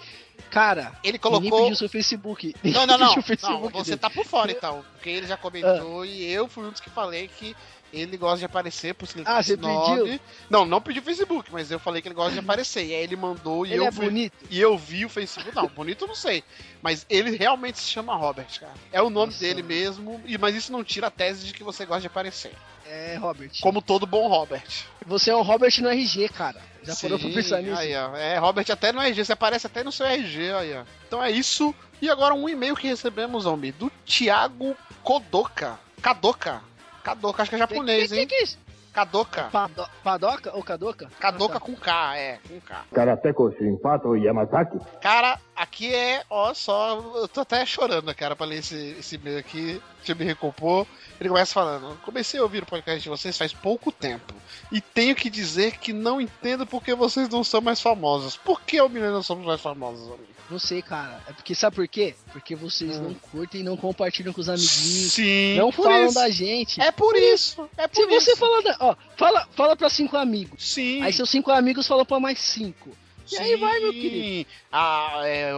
Cara, 0.50 0.92
Ele 1.04 1.12
ninguém 1.12 1.18
colocou. 1.20 1.60
pediu 1.62 1.76
seu 1.76 1.88
Facebook. 1.88 2.54
Não, 2.64 2.84
não, 2.86 2.98
não. 2.98 3.22
Facebook 3.22 3.62
não 3.62 3.70
você 3.70 3.92
dele. 3.92 4.00
tá 4.00 4.10
por 4.10 4.26
fora 4.26 4.50
então. 4.50 4.84
Porque 4.92 5.08
ele 5.08 5.26
já 5.26 5.34
Ah. 5.34 5.38
comentou 5.38 6.04
e 6.04 6.24
eu 6.30 6.48
fui 6.48 6.66
um 6.66 6.70
dos 6.70 6.80
que 6.80 6.90
falei 6.90 7.28
que 7.38 7.54
ele 7.92 8.16
gosta 8.16 8.38
de 8.38 8.44
aparecer 8.44 8.94
por 8.94 9.04
isso 9.04 9.14
que 9.14 9.20
ele 9.20 9.28
Ah, 9.28 9.34
tem 9.42 9.42
você 9.42 9.56
pediu? 9.56 10.20
Não, 10.48 10.64
não 10.64 10.80
pediu 10.80 11.02
Facebook, 11.02 11.50
mas 11.52 11.70
eu 11.70 11.78
falei 11.78 12.00
que 12.02 12.08
ele 12.08 12.14
gosta 12.14 12.32
de 12.32 12.38
aparecer. 12.38 12.84
E 12.86 12.94
aí 12.94 13.02
ele 13.02 13.16
mandou 13.16 13.64
e 13.66 13.72
Ele 13.72 13.80
eu 13.80 13.86
é 13.86 13.92
fui. 13.92 14.06
bonito? 14.06 14.32
E 14.50 14.60
eu 14.60 14.76
vi 14.78 15.04
o 15.04 15.08
Facebook. 15.08 15.54
Não, 15.54 15.66
bonito 15.68 16.04
eu 16.04 16.08
não 16.08 16.14
sei. 16.14 16.42
Mas 16.82 17.04
ele 17.10 17.36
realmente 17.36 17.78
se 17.78 17.88
chama 17.90 18.14
Robert, 18.16 18.46
cara. 18.58 18.72
É 18.92 19.00
o 19.02 19.10
nome 19.10 19.32
Nossa. 19.32 19.40
dele 19.40 19.62
mesmo. 19.62 20.20
E, 20.26 20.38
mas 20.38 20.54
isso 20.54 20.72
não 20.72 20.82
tira 20.84 21.08
a 21.08 21.10
tese 21.10 21.46
de 21.46 21.52
que 21.52 21.62
você 21.64 21.84
gosta 21.84 22.02
de 22.02 22.06
aparecer. 22.06 22.52
É, 22.86 23.16
Robert. 23.20 23.50
Como 23.60 23.80
todo 23.80 24.04
bom 24.06 24.26
Robert. 24.28 24.66
Você 25.06 25.30
é 25.30 25.36
um 25.36 25.42
Robert 25.42 25.72
no 25.80 25.88
RG, 25.88 26.28
cara. 26.30 26.60
Já 26.82 26.94
Sim, 26.94 27.02
parou 27.08 27.18
pra 27.20 27.30
pensar 27.30 27.62
nisso? 27.62 27.76
Aí, 27.78 27.94
ó. 27.94 28.16
É, 28.16 28.36
Robert 28.38 28.66
até 28.68 28.90
no 28.90 29.00
RG. 29.00 29.24
Você 29.24 29.32
aparece 29.32 29.66
até 29.66 29.84
no 29.84 29.92
seu 29.92 30.06
RG, 30.06 30.52
aí, 30.52 30.74
ó. 30.74 30.84
Então 31.06 31.22
é 31.22 31.30
isso. 31.30 31.72
E 32.02 32.08
agora 32.10 32.34
um 32.34 32.48
e-mail 32.48 32.74
que 32.74 32.88
recebemos, 32.88 33.46
homem, 33.46 33.72
do 33.72 33.90
Thiago 34.06 34.74
Kodoka. 35.04 35.78
Kadoka. 36.02 36.62
Kadoka, 37.02 37.42
acho 37.42 37.50
que 37.50 37.54
é 37.56 37.58
japonês, 37.58 38.08
que, 38.08 38.14
que, 38.14 38.20
hein? 38.20 38.26
que 38.26 38.34
é 38.34 38.42
isso? 38.42 38.58
Kadoka. 38.92 39.44
Pado- 39.52 39.88
Padoca 40.02 40.50
ou 40.56 40.64
Kadoka? 40.64 41.08
Kadoka 41.20 41.58
Ah, 41.58 41.60
tá. 41.60 41.64
com 41.64 41.76
K, 41.76 42.16
é, 42.16 42.38
com 42.48 42.60
K. 42.60 42.84
Karateko 42.92 43.52
Shinpato 43.56 44.16
Yamazaki. 44.16 44.78
Cara, 45.00 45.38
aqui 45.54 45.94
é, 45.94 46.24
ó, 46.28 46.52
só. 46.52 46.98
Eu 47.14 47.28
tô 47.28 47.42
até 47.42 47.64
chorando, 47.64 48.12
cara, 48.16 48.34
pra 48.34 48.46
ler 48.46 48.58
esse, 48.58 48.96
esse 48.98 49.14
e-mail 49.14 49.38
aqui. 49.38 49.80
Deixa 49.98 50.10
eu 50.10 50.16
me 50.16 50.24
recompor. 50.24 50.88
Ele 51.20 51.28
começa 51.28 51.54
falando: 51.54 51.96
Comecei 52.02 52.40
a 52.40 52.42
ouvir 52.42 52.64
o 52.64 52.66
podcast 52.66 53.00
de 53.00 53.08
vocês 53.08 53.38
faz 53.38 53.52
pouco 53.52 53.92
tempo. 53.92 54.34
E 54.72 54.80
tenho 54.80 55.14
que 55.14 55.30
dizer 55.30 55.78
que 55.78 55.92
não 55.92 56.20
entendo 56.20 56.66
porque 56.66 56.92
vocês 56.92 57.28
não 57.28 57.44
são 57.44 57.60
mais 57.60 57.80
famosos. 57.80 58.36
Por 58.36 58.60
que 58.60 58.80
o 58.80 58.88
menino 58.88 59.12
não 59.12 59.22
somos 59.22 59.46
mais 59.46 59.60
famosos, 59.60 60.04
amigo? 60.08 60.39
Não 60.50 60.58
sei, 60.58 60.82
cara. 60.82 61.22
É 61.28 61.32
porque, 61.32 61.54
sabe 61.54 61.76
por 61.76 61.86
quê? 61.86 62.14
Porque 62.32 62.56
vocês 62.56 62.98
Hum. 62.98 63.02
não 63.02 63.14
curtem 63.14 63.60
e 63.60 63.64
não 63.64 63.76
compartilham 63.76 64.32
com 64.32 64.40
os 64.40 64.48
amiguinhos. 64.48 65.12
Sim, 65.12 65.56
não 65.56 65.70
falam 65.70 66.06
isso. 66.06 66.14
da 66.14 66.28
gente. 66.28 66.80
É 66.80 66.90
por 66.90 67.14
isso. 67.16 67.68
É 67.76 67.86
por 67.86 67.94
Se 67.96 68.06
você 68.06 68.30
isso. 68.32 68.40
falar 68.40 68.60
da. 68.62 68.76
Ó, 68.80 68.96
fala, 69.16 69.48
fala 69.54 69.76
pra 69.76 69.88
cinco 69.88 70.16
amigos. 70.16 70.72
Sim. 70.72 71.02
Aí 71.02 71.12
seus 71.12 71.30
cinco 71.30 71.50
amigos 71.52 71.86
falam 71.86 72.04
pra 72.04 72.18
mais 72.18 72.38
cinco. 72.40 72.90
E 73.30 73.38
aí 73.38 73.54
vai, 73.56 73.78
meu 73.78 73.92
querido. 73.92 74.50
Ah, 74.72 75.20
é, 75.24 75.52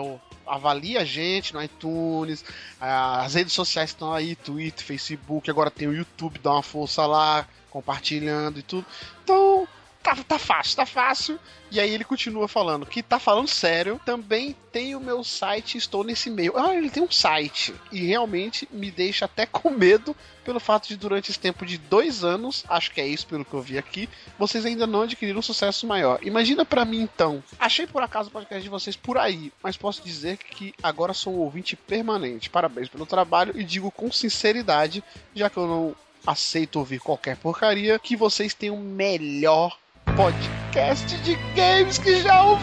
avalia 0.46 1.00
a 1.00 1.04
gente 1.06 1.54
no 1.54 1.62
iTunes, 1.62 2.44
as 2.78 3.32
redes 3.32 3.54
sociais 3.54 3.90
estão 3.90 4.12
aí, 4.12 4.36
Twitter, 4.36 4.84
Facebook, 4.84 5.50
agora 5.50 5.70
tem 5.70 5.88
o 5.88 5.94
YouTube, 5.94 6.38
dá 6.38 6.52
uma 6.52 6.62
força 6.62 7.06
lá, 7.06 7.48
compartilhando 7.70 8.58
e 8.58 8.62
tudo. 8.62 8.84
Então, 9.24 9.66
tá, 10.02 10.16
tá 10.16 10.38
fácil, 10.38 10.76
tá 10.76 10.86
fácil. 10.86 11.38
E 11.70 11.80
aí 11.80 11.90
ele 11.90 12.04
continua 12.04 12.46
falando 12.48 12.84
que 12.84 13.02
tá 13.02 13.18
falando 13.18 13.48
sério. 13.48 14.00
Também 14.04 14.54
tem 14.70 14.94
o 14.94 15.00
meu 15.00 15.24
site, 15.24 15.78
estou 15.78 16.04
nesse 16.04 16.28
meio. 16.28 16.56
Ah, 16.56 16.74
ele 16.74 16.90
tem 16.90 17.02
um 17.02 17.10
site. 17.10 17.74
E 17.90 18.04
realmente 18.04 18.68
me 18.70 18.90
deixa 18.90 19.24
até 19.24 19.46
com 19.46 19.70
medo 19.70 20.14
pelo 20.44 20.60
fato 20.60 20.88
de 20.88 20.96
durante 20.96 21.30
esse 21.30 21.38
tempo 21.38 21.64
de 21.64 21.78
dois 21.78 22.24
anos, 22.24 22.64
acho 22.68 22.90
que 22.90 23.00
é 23.00 23.06
isso 23.06 23.26
pelo 23.26 23.44
que 23.44 23.54
eu 23.54 23.62
vi 23.62 23.78
aqui, 23.78 24.08
vocês 24.38 24.66
ainda 24.66 24.86
não 24.86 25.02
adquiriram 25.02 25.38
um 25.38 25.42
sucesso 25.42 25.86
maior. 25.86 26.18
Imagina 26.22 26.64
pra 26.64 26.84
mim 26.84 27.00
então. 27.00 27.42
Achei 27.58 27.86
por 27.86 28.02
acaso 28.02 28.28
o 28.28 28.32
podcast 28.32 28.62
de 28.62 28.68
vocês 28.68 28.96
por 28.96 29.16
aí, 29.16 29.52
mas 29.62 29.76
posso 29.76 30.02
dizer 30.02 30.36
que 30.38 30.74
agora 30.82 31.14
sou 31.14 31.34
um 31.34 31.38
ouvinte 31.38 31.76
permanente. 31.76 32.50
Parabéns 32.50 32.88
pelo 32.88 33.06
trabalho 33.06 33.56
e 33.56 33.62
digo 33.64 33.90
com 33.90 34.10
sinceridade, 34.10 35.02
já 35.34 35.48
que 35.48 35.56
eu 35.56 35.66
não 35.66 35.96
aceito 36.26 36.78
ouvir 36.78 37.00
qualquer 37.00 37.36
porcaria, 37.36 37.98
que 37.98 38.16
vocês 38.16 38.54
têm 38.54 38.70
o 38.70 38.76
melhor 38.76 39.78
podcast 40.16 41.16
de 41.18 41.34
games 41.54 41.98
que 41.98 42.22
já 42.22 42.42
ouvi! 42.44 42.62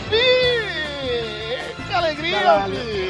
Que 1.88 1.94
alegria, 1.94 2.40
Caralho. 2.40 2.76
ouvir! 2.76 3.10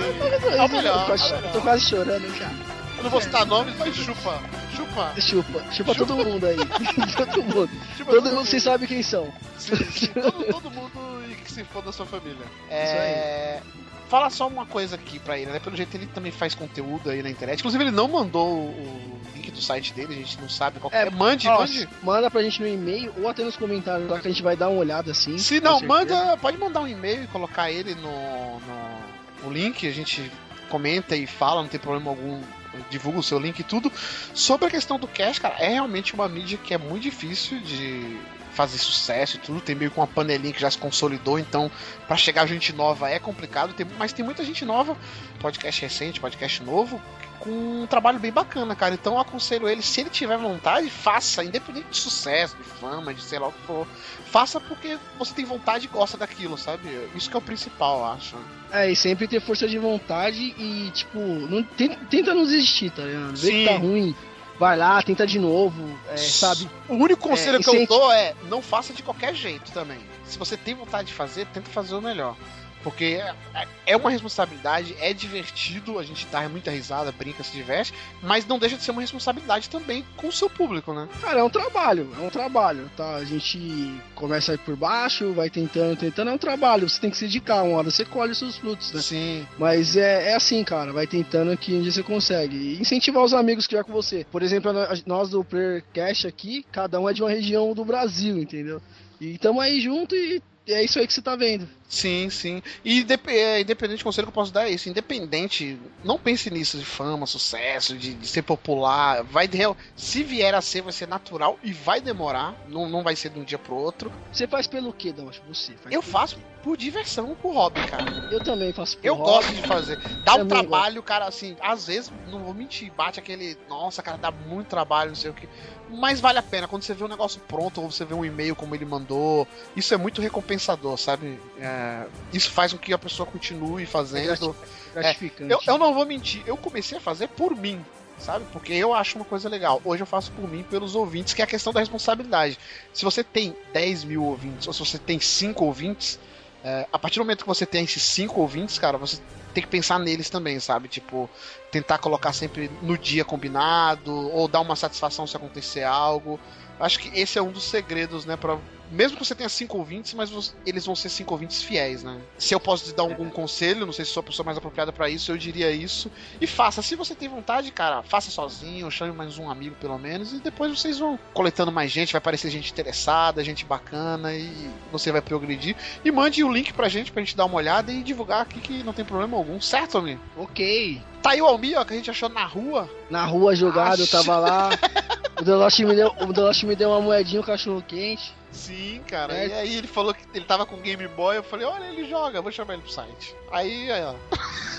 É 0.58 0.63
o 0.63 0.69
melhor, 0.69 1.08
tô, 1.08 1.13
é 1.13 1.27
melhor. 1.27 1.51
tô 1.51 1.62
quase 1.62 1.84
chorando 1.84 2.38
já. 2.38 2.50
Eu 2.98 3.03
não 3.03 3.10
vou 3.10 3.22
citar 3.22 3.46
nomes, 3.46 3.75
mas 3.77 3.96
chupa. 3.96 4.41
Chupa. 4.75 5.13
Chupa, 5.22 5.72
chupa 5.72 5.96
todo 5.96 6.15
mundo 6.15 6.46
aí. 6.46 6.58
todo 7.15 7.43
mundo. 7.43 7.69
chupa 7.98 8.12
Todo 8.12 8.31
mundo, 8.31 8.46
vocês 8.46 8.63
sabem 8.63 8.88
quem 8.88 9.03
são. 9.03 9.31
Sim, 9.58 9.75
sim, 9.75 10.08
todo, 10.08 10.43
todo 10.46 10.72
mundo 10.72 11.24
e 11.29 11.36
que 11.36 11.51
se 11.51 11.63
for 11.65 11.84
da 11.84 11.91
sua 11.91 12.05
família. 12.05 12.46
É. 12.69 13.60
Fala 14.09 14.29
só 14.31 14.47
uma 14.47 14.65
coisa 14.65 14.95
aqui 14.95 15.19
pra 15.19 15.37
ele, 15.37 15.51
né? 15.51 15.59
Pelo 15.59 15.75
jeito 15.77 15.95
ele 15.95 16.07
também 16.07 16.31
faz 16.31 16.55
conteúdo 16.55 17.09
aí 17.11 17.21
na 17.21 17.29
internet. 17.29 17.59
Inclusive, 17.59 17.83
ele 17.83 17.91
não 17.91 18.07
mandou 18.07 18.49
o 18.65 19.21
link 19.35 19.51
do 19.51 19.61
site 19.61 19.93
dele, 19.93 20.15
a 20.15 20.17
gente 20.17 20.41
não 20.41 20.49
sabe 20.49 20.79
qual 20.79 20.91
é. 20.91 21.03
É, 21.03 21.09
Mande, 21.11 21.47
Ó, 21.47 21.59
mande. 21.59 21.87
manda 22.01 22.31
pra 22.31 22.41
gente 22.41 22.59
no 22.59 22.67
e-mail 22.67 23.13
ou 23.17 23.29
até 23.29 23.43
nos 23.43 23.55
comentários 23.55 24.09
lá 24.09 24.19
que 24.19 24.27
a 24.27 24.31
gente 24.31 24.41
vai 24.41 24.55
dar 24.55 24.69
uma 24.69 24.79
olhada 24.79 25.11
assim. 25.11 25.37
Se 25.37 25.61
não, 25.61 25.79
manda. 25.81 26.35
Pode 26.37 26.57
mandar 26.57 26.81
um 26.81 26.87
e-mail 26.87 27.23
e 27.23 27.27
colocar 27.27 27.69
ele 27.71 27.93
no, 27.95 28.11
no, 28.59 29.43
no 29.43 29.53
link, 29.53 29.87
a 29.87 29.91
gente 29.91 30.31
comenta 30.69 31.15
e 31.15 31.27
fala, 31.27 31.61
não 31.61 31.69
tem 31.69 31.79
problema 31.79 32.09
algum. 32.09 32.41
Divulga 32.89 33.19
o 33.19 33.23
seu 33.23 33.37
link 33.39 33.59
e 33.59 33.63
tudo. 33.63 33.91
Sobre 34.33 34.67
a 34.67 34.71
questão 34.71 34.97
do 34.99 35.07
cash, 35.07 35.37
cara, 35.39 35.55
é 35.59 35.69
realmente 35.69 36.13
uma 36.13 36.27
mídia 36.27 36.57
que 36.63 36.73
é 36.73 36.77
muito 36.77 37.03
difícil 37.03 37.59
de 37.59 38.17
fazer 38.59 38.77
sucesso 38.77 39.37
e 39.37 39.39
tudo. 39.39 39.61
Tem 39.61 39.73
meio 39.73 39.89
que 39.89 39.97
uma 39.97 40.05
panelinha 40.05 40.51
que 40.51 40.59
já 40.59 40.69
se 40.69 40.77
consolidou, 40.77 41.39
então 41.39 41.71
pra 42.05 42.17
chegar 42.17 42.45
gente 42.45 42.73
nova 42.73 43.09
é 43.09 43.17
complicado. 43.17 43.73
Tem, 43.73 43.87
mas 43.97 44.11
tem 44.11 44.25
muita 44.25 44.43
gente 44.43 44.65
nova, 44.65 44.97
podcast 45.39 45.81
recente, 45.81 46.19
podcast 46.19 46.61
novo, 46.61 47.01
com 47.39 47.49
um 47.83 47.87
trabalho 47.87 48.19
bem 48.19 48.33
bacana, 48.33 48.75
cara. 48.75 48.95
Então 48.95 49.13
eu 49.13 49.19
aconselho 49.19 49.69
ele, 49.69 49.81
se 49.81 50.01
ele 50.01 50.09
tiver 50.09 50.37
vontade, 50.37 50.89
faça, 50.89 51.41
independente 51.41 51.87
de 51.89 51.95
sucesso, 51.95 52.57
de 52.57 52.63
fama, 52.63 53.13
de 53.13 53.21
sei 53.21 53.39
lá 53.39 53.47
o 53.47 53.53
que 53.53 53.61
for. 53.61 53.87
Faça 54.25 54.59
porque 54.59 54.97
você 55.17 55.33
tem 55.33 55.45
vontade 55.45 55.85
e 55.85 55.87
gosta 55.87 56.17
daquilo, 56.17 56.57
sabe? 56.57 56.81
Isso 57.15 57.29
que 57.29 57.37
é 57.37 57.39
o 57.39 57.41
principal, 57.41 57.99
eu 57.99 58.05
acho. 58.07 58.35
É, 58.73 58.91
e 58.91 58.95
sempre 58.95 59.25
ter 59.25 59.39
força 59.39 59.69
de 59.69 59.79
vontade 59.79 60.53
e, 60.57 60.91
tipo, 60.91 61.17
não, 61.17 61.63
tenta, 61.63 61.95
tenta 62.09 62.33
não 62.33 62.43
desistir, 62.43 62.91
tá 62.91 63.03
ligado? 63.03 63.37
Vê 63.37 63.47
Sim. 63.47 63.51
que 63.51 63.65
tá 63.65 63.77
ruim, 63.77 64.15
vai 64.59 64.77
lá, 64.77 65.01
tenta 65.01 65.25
de 65.25 65.39
novo, 65.39 65.97
é, 66.09 66.17
sabe? 66.17 66.69
O 66.87 66.95
único 66.95 67.27
conselho 67.29 67.57
É, 67.59 67.63
que 67.63 67.69
eu 67.69 67.87
dou 67.87 68.11
é 68.11 68.35
não 68.49 68.61
faça 68.61 68.93
de 68.93 69.01
qualquer 69.01 69.33
jeito 69.33 69.71
também. 69.71 69.99
Se 70.25 70.37
você 70.37 70.57
tem 70.57 70.75
vontade 70.75 71.07
de 71.07 71.13
fazer, 71.13 71.47
tenta 71.47 71.69
fazer 71.69 71.95
o 71.95 72.01
melhor. 72.01 72.35
Porque 72.83 73.21
é- 73.53 73.67
é 73.86 73.98
uma 73.98 74.09
responsabilidade, 74.09 74.95
é 75.00 75.13
divertido, 75.13 76.00
a 76.00 76.03
gente 76.03 76.25
dá 76.27 76.48
muita 76.48 76.71
risada, 76.71 77.12
brinca, 77.12 77.43
se 77.43 77.51
diverte, 77.51 77.93
mas 78.21 78.45
não 78.45 78.57
deixa 78.59 78.77
de 78.77 78.83
ser 78.83 78.91
uma 78.91 79.01
responsabilidade 79.01 79.69
também 79.69 80.05
com 80.15 80.27
o 80.27 80.31
seu 80.31 80.50
público, 80.50 80.93
né? 80.93 81.07
Cara, 81.21 81.39
é 81.39 81.43
um 81.43 81.50
trabalho, 81.50 82.09
é 82.17 82.21
um 82.21 82.29
trabalho, 82.29 82.89
tá? 82.95 83.15
A 83.15 83.25
gente 83.25 83.93
começa 84.15 84.53
aí 84.53 84.57
por 84.57 84.75
baixo, 84.75 85.33
vai 85.33 85.50
tentando, 85.50 85.98
tentando, 85.98 86.29
é 86.29 86.33
um 86.33 86.38
trabalho, 86.38 86.88
você 86.88 87.01
tem 87.01 87.09
que 87.09 87.17
se 87.17 87.25
dedicar, 87.25 87.63
uma 87.63 87.77
hora 87.77 87.91
você 87.91 88.05
colhe 88.05 88.31
os 88.31 88.38
seus 88.38 88.57
frutos, 88.57 88.91
né? 88.93 89.01
Sim. 89.01 89.48
Mas 89.57 89.98
é, 89.98 90.29
é 90.31 90.36
assim, 90.36 90.63
cara, 90.63 90.93
vai 90.93 91.07
tentando 91.07 91.55
que 91.57 91.74
um 91.74 91.81
dia 91.81 91.91
você 91.91 92.03
consegue. 92.03 92.55
E 92.55 92.81
incentivar 92.81 93.24
os 93.24 93.33
amigos 93.33 93.67
que 93.67 93.75
já 93.75 93.83
com 93.83 93.91
você. 93.91 94.25
Por 94.31 94.41
exemplo, 94.41 94.71
nós 95.05 95.29
do 95.29 95.43
Playercast 95.43 96.27
aqui, 96.27 96.65
cada 96.71 97.00
um 97.00 97.09
é 97.09 97.13
de 97.13 97.21
uma 97.21 97.29
região 97.29 97.74
do 97.74 97.83
Brasil, 97.83 98.38
entendeu? 98.38 98.81
E 99.19 99.38
tamo 99.38 99.59
aí 99.59 99.81
junto 99.81 100.15
e 100.15 100.41
é 100.73 100.83
isso 100.83 100.99
aí 100.99 101.07
que 101.07 101.13
você 101.13 101.21
tá 101.21 101.35
vendo. 101.35 101.67
Sim, 101.88 102.29
sim. 102.29 102.61
E 102.85 103.03
é, 103.27 103.61
independente, 103.61 104.01
o 104.01 104.05
conselho 104.05 104.27
que 104.27 104.29
eu 104.29 104.33
posso 104.33 104.53
dar 104.53 104.67
é 104.67 104.71
isso. 104.71 104.88
Independente, 104.89 105.77
não 106.03 106.19
pense 106.19 106.49
nisso 106.51 106.77
de 106.77 106.85
fama, 106.85 107.25
sucesso, 107.25 107.97
de, 107.97 108.13
de 108.13 108.27
ser 108.27 108.43
popular. 108.43 109.23
Vai 109.23 109.47
de. 109.47 109.57
Se 109.95 110.23
vier 110.23 110.53
a 110.53 110.61
ser, 110.61 110.81
vai 110.81 110.93
ser 110.93 111.07
natural 111.07 111.57
e 111.63 111.73
vai 111.73 111.99
demorar. 111.99 112.55
Não, 112.67 112.88
não 112.88 113.01
vai 113.01 113.15
ser 113.15 113.29
de 113.29 113.39
um 113.39 113.43
dia 113.43 113.57
pro 113.57 113.75
outro. 113.75 114.11
Você 114.31 114.47
faz 114.47 114.67
pelo 114.67 114.93
quê, 114.93 115.11
Damas? 115.11 115.41
Você 115.47 115.73
faz 115.73 115.93
Eu 115.93 116.01
faço 116.03 116.38
por 116.63 116.77
diversão, 116.77 117.35
por 117.41 117.53
hobby, 117.53 117.81
cara. 117.89 118.05
quê? 118.05 118.35
Eu 118.35 118.39
também 118.43 118.71
faço 118.71 118.97
por 118.97 119.05
Eu 119.07 119.15
hobby. 119.15 119.31
gosto 119.31 119.53
de 119.55 119.61
fazer. 119.63 119.99
Dá 120.23 120.35
um 120.35 120.47
trabalho, 120.47 121.01
cara, 121.01 121.25
assim, 121.25 121.55
às 121.61 121.88
vezes, 121.88 122.11
não 122.29 122.43
vou 122.43 122.53
mentir, 122.53 122.91
bate 122.91 123.19
aquele, 123.19 123.57
nossa, 123.67 124.03
cara, 124.03 124.17
dá 124.17 124.29
muito 124.29 124.67
trabalho, 124.67 125.09
não 125.09 125.15
sei 125.15 125.31
o 125.31 125.33
que. 125.33 125.47
Mas 125.89 126.19
vale 126.19 126.38
a 126.38 126.43
pena, 126.43 126.67
quando 126.67 126.84
você 126.84 126.93
vê 126.93 127.03
um 127.03 127.08
negócio 127.08 127.41
pronto, 127.48 127.81
ou 127.81 127.91
você 127.91 128.05
vê 128.05 128.13
um 128.13 128.24
e-mail 128.24 128.55
como 128.55 128.75
ele 128.75 128.86
mandou, 128.86 129.48
isso 129.75 129.93
é 129.93 129.98
muito 129.98 130.22
recompensador, 130.22 130.98
sabe? 130.98 131.39
É, 131.60 132.05
isso 132.31 132.51
faz 132.51 132.72
com 132.72 132.79
que 132.79 132.93
a 132.93 132.98
pessoa 132.98 133.25
continue 133.25 133.86
fazendo. 133.86 134.55
Gratificante. 134.93 135.51
Eu, 135.51 135.60
eu 135.65 135.77
não 135.77 135.93
vou 135.93 136.05
mentir, 136.05 136.43
eu 136.46 136.55
comecei 136.55 136.98
a 136.98 137.01
fazer 137.01 137.27
por 137.29 137.55
mim, 137.55 137.84
sabe? 138.19 138.46
Porque 138.51 138.74
eu 138.74 138.93
acho 138.93 139.17
uma 139.17 139.25
coisa 139.25 139.50
legal. 139.50 139.81
Hoje 139.84 140.03
eu 140.03 140.08
faço 140.08 140.31
por 140.31 140.48
mim, 140.48 140.63
pelos 140.63 140.96
ouvintes, 140.96 141.34
que 141.34 141.41
é 141.41 141.46
a 141.46 141.48
questão 141.48 141.74
da 141.74 141.79
responsabilidade. 141.79 142.60
Se 142.93 143.03
você 143.03 143.24
tem 143.24 143.55
10 143.74 144.03
mil 144.03 144.24
ouvintes, 144.24 144.67
ou 144.67 144.74
se 144.74 144.79
você 144.79 145.00
tem 145.00 145.19
5 145.19 145.65
ouvintes, 145.65 146.19
é, 146.63 146.87
a 146.91 146.99
partir 146.99 147.19
do 147.19 147.25
momento 147.25 147.43
que 147.43 147.47
você 147.47 147.65
tem 147.65 147.83
esses 147.83 148.03
5 148.03 148.39
ouvintes, 148.39 148.77
cara, 148.77 148.97
você 148.97 149.17
tem 149.53 149.63
que 149.63 149.69
pensar 149.69 149.97
neles 149.99 150.29
também, 150.29 150.59
sabe? 150.59 150.87
Tipo, 150.87 151.29
tentar 151.71 151.97
colocar 151.97 152.33
sempre 152.33 152.69
no 152.81 152.97
dia 152.97 153.25
combinado, 153.25 154.13
ou 154.13 154.47
dar 154.47 154.59
uma 154.61 154.75
satisfação 154.75 155.25
se 155.25 155.35
acontecer 155.35 155.83
algo. 155.83 156.39
Acho 156.79 156.99
que 156.99 157.17
esse 157.19 157.37
é 157.37 157.41
um 157.41 157.51
dos 157.51 157.63
segredos, 157.63 158.25
né, 158.25 158.35
pra 158.35 158.57
mesmo 158.89 159.17
que 159.17 159.25
você 159.25 159.36
tenha 159.36 159.50
cinco 159.50 159.77
ouvintes, 159.77 160.13
mas 160.13 160.29
você- 160.29 160.51
eles 160.65 160.86
vão 160.86 160.96
ser 160.96 161.10
cinco 161.10 161.34
ouvintes 161.34 161.62
fiéis, 161.62 162.03
né? 162.03 162.19
Se 162.38 162.53
eu 162.53 162.60
posso 162.60 162.86
te 162.86 162.93
dar 162.93 163.03
algum 163.03 163.29
conselho, 163.29 163.86
não 163.86 163.93
sei 163.93 164.05
se 164.05 164.12
sou 164.12 164.22
a 164.22 164.24
pessoa 164.24 164.46
mais 164.46 164.58
apropriada 164.58 164.91
pra 164.91 165.10
isso, 165.10 165.31
eu 165.31 165.38
diria 165.38 165.72
isso. 165.72 166.12
E 166.41 166.48
faça, 166.48 166.81
se 166.81 166.96
você 166.96 167.13
tem 167.15 167.29
vontade, 167.29 167.72
cara, 167.72 168.01
faça 168.03 168.31
sozinho, 168.31 168.89
chame 168.91 169.12
mais 169.12 169.38
um 169.38 169.50
amigo 169.50 169.75
pelo 169.75 169.98
menos, 169.98 170.34
e 170.34 170.38
depois 170.39 170.77
vocês 170.77 171.00
vão 171.00 171.19
coletando 171.34 171.72
mais 171.72 171.91
gente, 171.91 172.13
vai 172.13 172.19
aparecer 172.19 172.50
gente 172.50 172.72
interessada, 172.72 173.43
gente 173.43 173.65
bacana, 173.65 174.34
e 174.34 174.69
você 174.91 175.12
vai 175.12 175.22
progredir. 175.22 175.75
E 176.03 176.12
mande 176.12 176.43
o 176.43 176.51
link 176.51 176.74
pra 176.74 176.89
gente, 176.89 177.12
pra 177.12 177.22
gente 177.22 177.36
dar 177.38 177.46
uma 177.46 177.55
olhada 177.55 177.91
e 177.91 178.01
divulgar 178.03 178.41
aqui 178.41 178.60
que 178.60 178.84
não 178.84 178.93
tem 178.93 179.05
problema 179.05 179.38
algum, 179.38 179.60
certo, 179.62 179.98
Almir? 179.98 180.17
Ok. 180.36 181.01
Tá 181.22 181.31
aí 181.31 181.41
o 181.41 181.46
Almir, 181.46 181.77
ó, 181.77 181.84
que 181.84 181.93
a 181.93 181.98
gente 181.98 182.10
achou 182.10 182.29
na 182.29 182.46
rua. 182.46 182.89
Na 183.10 183.25
rua 183.25 183.55
jogado, 183.55 184.01
eu 184.01 184.08
tava 184.08 184.38
lá. 184.38 184.69
O 185.39 185.43
Deloche 185.43 185.86
me 185.86 185.96
deu, 185.96 186.13
o 186.19 186.34
Deloche 186.34 186.65
me 186.65 186.75
deu 186.75 186.89
uma 186.89 187.00
moedinha, 187.00 187.39
um 187.39 187.43
cachorro 187.46 187.81
quente. 187.81 188.34
Sim, 188.51 189.01
cara. 189.07 189.33
É. 189.33 189.47
E 189.47 189.53
aí 189.53 189.75
ele 189.75 189.87
falou 189.87 190.13
que 190.13 190.21
ele 190.33 190.45
tava 190.45 190.65
com 190.65 190.77
Game 190.77 191.07
Boy, 191.09 191.37
eu 191.37 191.43
falei, 191.43 191.65
olha, 191.65 191.85
ele 191.85 192.09
joga, 192.09 192.41
vou 192.41 192.51
chamar 192.51 192.73
ele 192.73 192.81
pro 192.83 192.91
site. 192.91 193.35
Aí, 193.51 193.91
aí 193.91 194.03
ó. 194.03 194.13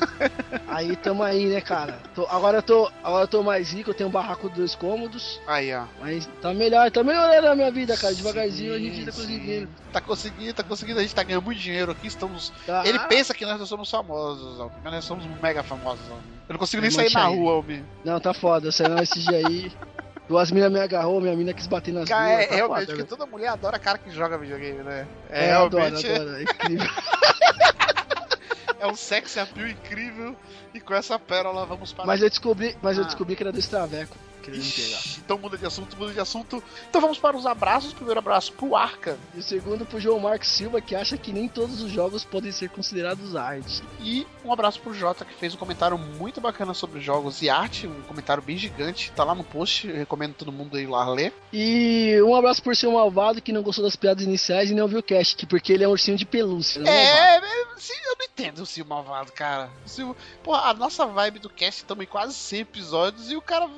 Aí 0.67 0.97
tamo 0.97 1.23
aí, 1.23 1.47
né, 1.47 1.61
cara? 1.61 2.01
Tô- 2.15 2.27
agora 2.31 2.59
eu 2.59 2.63
tô, 2.63 2.91
agora 3.03 3.25
eu 3.25 3.29
tô 3.29 3.43
mais 3.43 3.71
rico, 3.73 3.91
eu 3.91 3.95
tenho 3.95 4.09
um 4.09 4.13
barraco 4.13 4.49
de 4.49 4.57
dois 4.57 4.75
cômodos. 4.75 5.41
Aí, 5.47 5.75
ó. 5.75 5.85
Mas 6.01 6.27
tá 6.41 6.55
melhor, 6.55 6.91
tá 6.91 7.03
melhorando 7.03 7.49
a 7.49 7.55
minha 7.57 7.71
vida, 7.71 7.97
cara. 7.97 8.15
Devagarzinho 8.15 8.73
a 8.75 8.79
Sim, 8.79 8.85
gente 8.95 9.05
tá 9.07 9.13
sim. 9.13 9.21
conseguindo. 9.21 9.69
Tá 9.93 10.01
conseguindo, 10.01 10.55
tá 10.55 10.63
conseguindo, 10.63 10.99
a 11.01 11.03
gente 11.03 11.15
tá 11.15 11.23
ganhando 11.23 11.45
muito 11.45 11.59
dinheiro 11.61 11.93
aqui, 11.93 12.07
estamos. 12.07 12.53
Tá. 12.67 12.83
Ele 12.87 12.99
pensa 13.01 13.35
que 13.35 13.45
nós 13.45 13.59
não 13.59 13.67
somos 13.67 13.91
famosos, 13.91 14.71
mas 14.83 14.93
nós 14.93 15.05
somos 15.05 15.25
mega 15.43 15.63
famosos, 15.63 16.05
Almir. 16.09 16.25
Eu 16.49 16.53
não 16.55 16.59
consigo 16.59 16.81
nem 16.81 16.91
sair 16.91 17.13
na 17.13 17.21
Chain. 17.27 17.37
rua, 17.37 17.53
Almir. 17.55 17.85
Não, 18.05 18.19
tá 18.21 18.33
foda. 18.33 18.69
Eu 18.69 18.73
saí 18.73 19.03
esse 19.03 19.21
dia 19.21 19.37
aí. 19.47 19.73
Duas 20.31 20.49
minas 20.53 20.71
me 20.71 20.79
agarrou, 20.79 21.21
minha 21.21 21.35
mina 21.35 21.53
quis 21.53 21.67
bater 21.67 21.93
nas 21.93 22.09
Cara, 22.09 22.29
duas. 22.37 22.41
é, 22.45 22.47
tá 22.47 22.55
realmente, 22.55 22.87
porque 22.87 22.97
velho. 22.99 23.07
toda 23.09 23.27
mulher 23.27 23.49
adora 23.49 23.81
cara 23.81 23.99
que 23.99 24.13
joga 24.13 24.39
videogame, 24.39 24.81
né? 24.85 25.05
É, 25.29 25.47
É, 25.47 25.53
adoro, 25.55 25.77
realmente 25.83 26.07
adoro. 26.09 26.37
É 26.37 26.43
incrível. 26.45 26.89
é 28.79 28.87
um 28.87 28.95
sex 28.95 29.37
appeal 29.39 29.67
incrível. 29.67 30.37
E 30.73 30.81
com 30.81 30.95
essa 30.95 31.19
pérola 31.19 31.67
vamos 31.67 31.93
para 31.93 32.07
Mas 32.07 32.23
eu 32.23 32.29
descobri, 32.29 32.77
mas 32.81 32.97
eu 32.97 33.03
Ah. 33.03 33.07
descobri 33.07 33.35
que 33.35 33.43
era 33.43 33.51
do 33.51 33.59
Extraveco. 33.59 34.17
Querendo 34.43 34.63
pegar. 34.63 34.99
Ixi, 34.99 35.21
então 35.25 35.39
muda 35.39 35.57
de 35.57 35.67
assunto, 35.67 35.97
muda 35.97 36.13
de 36.13 36.21
assunto. 36.21 36.63
Então 36.89 37.01
vamos 37.01 37.19
para 37.19 37.37
os 37.37 37.47
abraços. 37.47 37.93
Primeiro 37.93 38.19
abraço 38.19 38.53
pro 38.53 38.75
Arca. 38.75 39.19
E 39.35 39.39
o 39.39 39.43
segundo 39.43 39.87
pro 39.87 40.01
João 40.01 40.19
Marcos 40.19 40.49
Silva, 40.49 40.81
que 40.81 40.95
acha 40.95 41.17
que 41.17 41.33
nem 41.33 41.49
todos 41.49 41.83
os 41.83 41.91
jogos 41.91 42.25
podem 42.25 42.53
ser 42.53 42.71
considerados 42.71 43.37
arte. 43.37 43.83
E 44.01 44.27
um 44.45 44.53
abraço 44.53 44.81
pro 44.81 44.95
Jota, 44.95 45.25
que 45.25 45.35
fez 45.35 45.55
um 45.55 45.59
comentário 45.59 45.99
muito 45.99 46.41
bacana 46.41 46.75
sobre 46.75 47.01
jogos 47.01 47.43
e 47.43 47.51
arte. 47.51 47.87
Um 47.87 48.03
comentário 48.03 48.43
bem 48.43 48.57
gigante. 48.57 49.13
Tá 49.13 49.25
lá 49.25 49.35
no 49.35 49.45
post. 49.45 49.89
Eu 49.89 49.97
recomendo 49.97 50.35
todo 50.35 50.53
mundo 50.53 50.79
ir 50.79 50.87
lá 50.87 51.09
ler. 51.09 51.33
E 51.53 52.21
um 52.23 52.35
abraço 52.35 52.63
por 52.63 52.75
ser 52.75 52.87
um 52.87 52.95
malvado 52.95 53.43
que 53.43 53.53
não 53.53 53.63
gostou 53.63 53.85
das 53.85 53.97
piadas 53.97 54.25
iniciais 54.25 54.71
e 54.71 54.75
não 54.75 54.89
viu 54.89 55.01
o 55.01 55.03
cast, 55.03 55.37
que 55.37 55.47
porque 55.47 55.73
ele 55.73 55.85
é 55.85 55.89
um 55.89 55.93
ursinho 55.93 56.17
de 56.17 56.25
pelúcia. 56.25 56.83
não 56.83 56.91
É, 56.91 57.37
é, 57.37 57.41
sim, 57.77 57.95
eu 58.07 58.17
não 58.19 58.25
entendo 58.25 58.61
o 58.61 58.67
Sil 58.67 58.87
Malvado, 58.87 59.33
cara. 59.33 59.71
O 59.85 59.89
Sil, 59.89 60.17
pô, 60.43 60.55
a 60.55 60.73
nossa 60.75 61.07
vibe 61.07 61.39
do 61.39 61.51
cast 61.51 61.85
também 61.85 62.07
quase 62.07 62.35
100 62.35 62.61
episódios 62.61 63.31
e 63.31 63.37
o 63.37 63.43
cara 63.43 63.69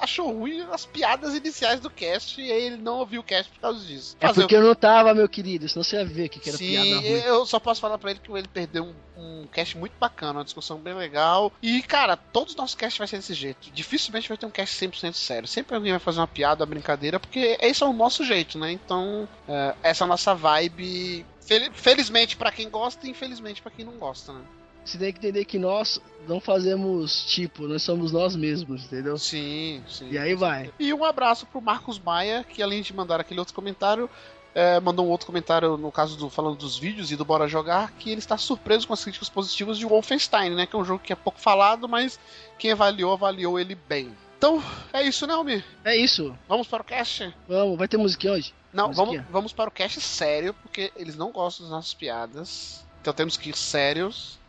achou 0.00 0.30
ruim 0.32 0.60
as 0.72 0.84
piadas 0.86 1.34
iniciais 1.34 1.80
do 1.80 1.90
cast 1.90 2.40
e 2.40 2.50
aí 2.50 2.62
ele 2.64 2.76
não 2.76 2.98
ouviu 2.98 3.20
o 3.20 3.24
cast 3.24 3.50
por 3.52 3.60
causa 3.60 3.84
disso. 3.84 4.16
É 4.20 4.26
Fazer 4.26 4.42
porque 4.42 4.56
eu 4.56 4.62
não 4.62 4.74
tava, 4.74 5.14
meu 5.14 5.28
querido, 5.28 5.68
senão 5.68 5.82
você 5.84 5.96
ia 5.96 6.04
ver 6.04 6.28
que, 6.28 6.40
que 6.40 6.48
era 6.48 6.58
Sim, 6.58 6.68
piada 6.70 6.96
ruim. 7.00 7.20
eu 7.20 7.46
só 7.46 7.58
posso 7.60 7.80
falar 7.80 7.98
pra 7.98 8.10
ele 8.10 8.20
que 8.20 8.30
ele 8.32 8.48
perdeu 8.48 8.84
um, 9.16 9.42
um 9.42 9.46
cast 9.46 9.76
muito 9.78 9.92
bacana, 9.98 10.38
uma 10.38 10.44
discussão 10.44 10.78
bem 10.78 10.94
legal. 10.94 11.52
E, 11.62 11.82
cara, 11.82 12.16
todos 12.16 12.52
os 12.52 12.56
nossos 12.56 12.74
casts 12.74 12.98
vai 12.98 13.06
ser 13.08 13.16
desse 13.16 13.34
jeito. 13.34 13.70
Dificilmente 13.70 14.28
vai 14.28 14.36
ter 14.38 14.46
um 14.46 14.50
cast 14.50 14.74
100% 14.76 15.12
sério. 15.14 15.48
Sempre 15.48 15.74
alguém 15.76 15.92
vai 15.92 16.00
fazer 16.00 16.20
uma 16.20 16.28
piada, 16.28 16.64
uma 16.64 16.70
brincadeira, 16.70 17.18
porque 17.20 17.56
esse 17.60 17.82
é 17.82 17.86
o 17.86 17.92
nosso 17.92 18.24
jeito, 18.24 18.58
né? 18.58 18.70
Então, 18.72 19.28
é, 19.48 19.74
essa 19.82 20.04
é 20.04 20.06
a 20.06 20.08
nossa 20.08 20.34
vibe. 20.34 21.24
fel- 21.40 21.72
felizmente 21.72 22.36
pra 22.36 22.50
quem 22.52 22.68
gosta 22.70 23.06
e 23.06 23.10
infelizmente 23.10 23.60
pra 23.62 23.70
quem 23.70 23.84
não 23.84 23.94
gosta, 23.94 24.32
né? 24.32 24.40
Você 24.84 24.98
tem 24.98 25.12
que 25.12 25.18
entender 25.18 25.44
que 25.44 25.58
nós 25.58 26.00
não 26.26 26.40
fazemos 26.40 27.24
tipo, 27.24 27.66
nós 27.66 27.82
somos 27.82 28.12
nós 28.12 28.36
mesmos, 28.36 28.84
entendeu? 28.84 29.16
Sim, 29.18 29.82
sim. 29.88 30.08
E 30.10 30.18
aí 30.18 30.34
vai. 30.34 30.70
E 30.78 30.92
um 30.92 31.04
abraço 31.04 31.46
pro 31.46 31.60
Marcos 31.60 31.98
Maia, 31.98 32.44
que 32.44 32.62
além 32.62 32.82
de 32.82 32.94
mandar 32.94 33.20
aquele 33.20 33.40
outro 33.40 33.54
comentário, 33.54 34.08
é, 34.54 34.80
mandou 34.80 35.06
um 35.06 35.10
outro 35.10 35.26
comentário, 35.26 35.76
no 35.76 35.92
caso 35.92 36.16
do 36.16 36.28
falando 36.28 36.56
dos 36.56 36.78
vídeos 36.78 37.12
e 37.12 37.16
do 37.16 37.24
Bora 37.24 37.46
Jogar, 37.46 37.92
que 37.92 38.10
ele 38.10 38.18
está 38.18 38.36
surpreso 38.36 38.86
com 38.86 38.92
as 38.92 39.02
críticas 39.02 39.28
positivas 39.28 39.78
de 39.78 39.86
Wolfenstein, 39.86 40.54
né? 40.54 40.66
Que 40.66 40.74
é 40.74 40.78
um 40.78 40.84
jogo 40.84 41.02
que 41.02 41.12
é 41.12 41.16
pouco 41.16 41.40
falado, 41.40 41.88
mas 41.88 42.18
quem 42.58 42.72
avaliou, 42.72 43.12
avaliou 43.12 43.58
ele 43.58 43.74
bem. 43.74 44.14
Então, 44.38 44.62
é 44.92 45.02
isso, 45.02 45.26
né, 45.26 45.34
Almir? 45.34 45.64
É 45.84 45.94
isso. 45.94 46.36
Vamos 46.48 46.66
para 46.66 46.80
o 46.80 46.84
cast? 46.84 47.34
Vamos, 47.46 47.78
vai 47.78 47.86
ter 47.86 47.98
musiquinha 47.98 48.32
hoje? 48.32 48.54
Não, 48.72 48.92
vamos, 48.92 49.20
vamos 49.30 49.52
para 49.52 49.68
o 49.68 49.72
cast 49.72 50.00
sério, 50.00 50.54
porque 50.62 50.90
eles 50.96 51.14
não 51.14 51.30
gostam 51.30 51.66
das 51.66 51.72
nossas 51.72 51.92
piadas. 51.92 52.84
Então 53.00 53.12
temos 53.12 53.36
que 53.36 53.50
ir 53.50 53.56
sérios 53.56 54.39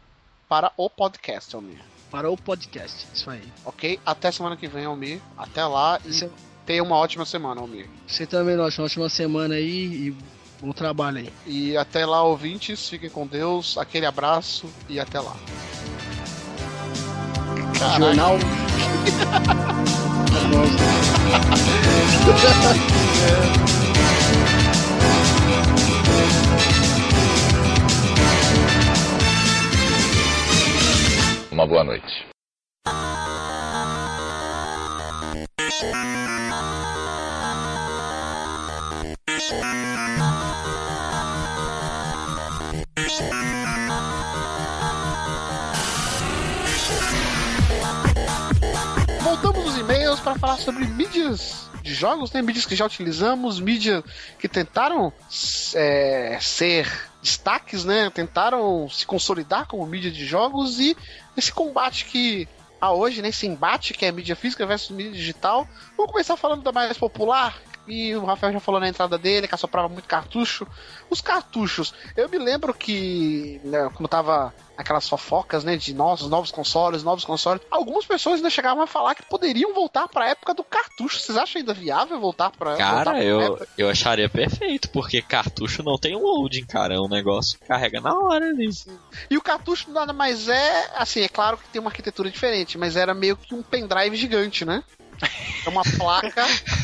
para 0.52 0.70
o 0.76 0.90
podcast, 0.90 1.56
Almir. 1.56 1.80
Para 2.12 2.30
o 2.30 2.36
podcast. 2.36 3.08
Isso 3.14 3.30
aí. 3.30 3.42
Ok? 3.64 3.98
Até 4.06 4.30
semana 4.34 4.58
que 4.58 4.68
vem, 4.68 4.84
Almir. 4.84 5.22
Até 5.38 5.66
lá 5.66 5.98
e 6.04 6.12
Você, 6.12 6.30
tenha 6.66 6.84
uma 6.84 6.98
ótima 6.98 7.26
semana, 7.26 7.62
Almir. 7.62 7.88
você 8.06 8.26
também, 8.26 8.58
nós 8.58 8.78
uma 8.78 8.84
ótima 8.84 9.08
semana 9.08 9.56
aí 9.56 10.10
e 10.10 10.16
bom 10.62 10.74
trabalho 10.74 11.20
aí. 11.20 11.32
E 11.46 11.78
até 11.78 12.06
lá, 12.06 12.22
ouvintes, 12.22 12.90
fiquem 12.90 13.10
com 13.10 13.26
Deus, 13.26 13.78
aquele 13.78 14.06
abraço 14.06 14.70
e 14.90 15.00
até 15.00 15.22
lá. 15.22 15.38
Caraca. 17.80 17.98
Jornal. 17.98 18.36
É 23.88 23.91
Uma 31.52 31.68
boa 31.68 31.84
noite. 31.84 32.26
Voltamos 49.22 49.66
nos 49.66 49.78
e-mails 49.78 50.22
para 50.22 50.36
falar 50.36 50.56
sobre 50.56 50.86
mídias 50.86 51.70
de 51.84 51.94
jogos, 51.94 52.32
né? 52.32 52.42
Mídias 52.42 52.66
que 52.66 52.78
já 52.78 52.86
utilizamos, 52.86 53.60
mídias 53.60 54.02
que 54.40 54.48
tentaram 54.48 55.12
é, 55.76 56.38
ser 56.40 57.11
destaques, 57.22 57.86
né? 57.86 58.10
Tentaram 58.10 58.90
se 58.90 59.06
consolidar 59.06 59.68
como 59.68 59.86
mídia 59.86 60.12
de 60.12 60.26
jogos 60.26 60.80
e 60.80 60.96
esse 61.38 61.52
combate 61.52 62.06
que 62.06 62.48
há 62.80 62.92
hoje, 62.92 63.22
né? 63.22 63.30
Esse 63.30 63.48
embate 63.48 63.94
que 63.94 64.06
é 64.06 64.12
mídia 64.12 64.36
física 64.36 64.66
versus 64.66 64.96
mídia 64.96 65.12
digital. 65.12 65.68
Vamos 65.96 66.12
começar 66.12 66.36
falando 66.36 66.64
da 66.64 66.72
mais 66.72 66.98
popular. 66.98 67.62
E 67.88 68.16
o 68.16 68.24
Rafael 68.24 68.54
já 68.54 68.60
falou 68.60 68.80
na 68.80 68.88
entrada 68.88 69.18
dele 69.18 69.48
que 69.48 69.56
assoprava 69.56 69.90
muito 69.90 70.08
cartucho. 70.08 70.68
Os 71.10 71.20
cartuchos, 71.22 71.94
eu 72.16 72.30
me 72.30 72.38
lembro 72.38 72.74
que, 72.74 73.60
né, 73.64 73.90
quando 73.94 74.08
tava 74.08 74.54
aquelas 74.78 75.08
fofocas, 75.08 75.64
né, 75.64 75.78
de 75.78 75.94
nossos 75.94 76.30
novos 76.30 76.52
consoles, 76.52 77.04
novos 77.04 77.24
consoles, 77.24 77.62
algumas 77.70 78.06
pessoas 78.06 78.38
ainda 78.38 78.50
chegavam 78.50 78.84
a 78.84 78.88
falar 78.88 79.16
que 79.16 79.24
poderiam 79.24 79.74
voltar 79.74 80.08
pra 80.08 80.30
época 80.30 80.54
do 80.54 80.64
cartucho. 80.64 81.20
Vocês 81.20 81.38
acham 81.38 81.60
ainda 81.60 81.74
viável 81.74 82.20
voltar 82.20 82.50
pra 82.52 82.72
voltar 82.72 83.06
Cara, 83.06 83.24
eu, 83.24 83.42
época? 83.42 83.68
eu 83.78 83.90
acharia 83.90 84.30
perfeito, 84.30 84.90
porque 84.90 85.22
cartucho 85.22 85.84
não 85.84 85.98
tem 85.98 86.16
loading, 86.16 86.66
cara. 86.66 86.96
É 86.96 87.00
um 87.00 87.08
negócio 87.08 87.60
que 87.60 87.66
carrega 87.66 88.02
na 88.02 88.18
hora 88.18 88.46
ali. 88.46 88.70
E 89.30 89.38
o 89.38 89.42
cartucho 89.42 89.92
nada 89.92 90.14
mais 90.14 90.48
é, 90.48 90.92
assim, 90.96 91.22
é 91.22 91.30
claro 91.30 91.58
que 91.58 91.68
tem 91.70 91.80
uma 91.80 91.90
arquitetura 91.90 92.30
diferente, 92.30 92.78
mas 92.78 92.96
era 92.96 93.14
meio 93.14 93.38
que 93.38 93.54
um 93.54 93.62
pendrive 93.62 94.16
gigante, 94.16 94.66
né? 94.66 94.84
É 95.66 95.70
uma 95.70 95.84
placa. 95.84 96.44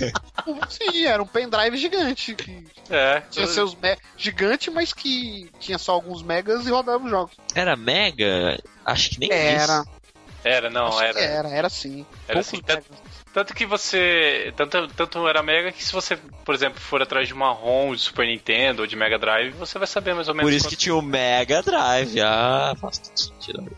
Sim, 0.69 1.05
era 1.05 1.21
um 1.21 1.27
pendrive 1.27 1.77
gigante. 1.77 2.35
Que 2.35 2.63
É. 2.89 3.21
tinha 3.31 3.47
seus 3.47 3.73
me... 3.75 3.97
gigante, 4.15 4.69
mas 4.69 4.93
que 4.93 5.49
tinha 5.59 5.77
só 5.77 5.93
alguns 5.93 6.21
megas 6.21 6.67
e 6.67 6.69
rodava 6.69 7.03
os 7.03 7.09
jogos. 7.09 7.35
Era 7.55 7.75
mega? 7.75 8.61
Acho 8.85 9.09
que 9.11 9.19
nem 9.19 9.31
Era, 9.31 9.81
isso. 9.81 9.97
Era, 10.43 10.69
não, 10.69 10.87
acho 10.87 10.97
que 10.97 11.03
era. 11.05 11.19
era, 11.19 11.49
era 11.49 11.69
sim. 11.69 12.05
Era 12.27 12.39
Poucos 12.39 12.47
assim, 12.47 12.61
tanto, 12.61 12.85
megas. 12.91 13.03
tanto 13.33 13.53
que 13.53 13.65
você. 13.65 14.53
Tanto, 14.55 14.87
tanto 14.89 15.27
era 15.27 15.41
Mega 15.43 15.71
que 15.71 15.83
se 15.83 15.91
você, 15.91 16.15
por 16.45 16.53
exemplo, 16.55 16.79
for 16.79 17.01
atrás 17.01 17.27
de 17.27 17.33
uma 17.33 17.51
ROM 17.51 17.93
de 17.95 18.01
Super 18.01 18.27
Nintendo 18.27 18.83
ou 18.83 18.87
de 18.87 18.95
Mega 18.95 19.17
Drive, 19.17 19.51
você 19.53 19.77
vai 19.79 19.87
saber 19.87 20.13
mais 20.13 20.27
ou 20.29 20.35
menos 20.35 20.49
Por 20.49 20.55
isso 20.55 20.69
que 20.69 20.75
tinha 20.75 20.95
o 20.95 21.01
Mega 21.01 21.61
Drive. 21.63 22.21
Ah, 22.21 22.73
faz 22.79 22.99
todo 22.99 23.17
sentido. 23.17 23.77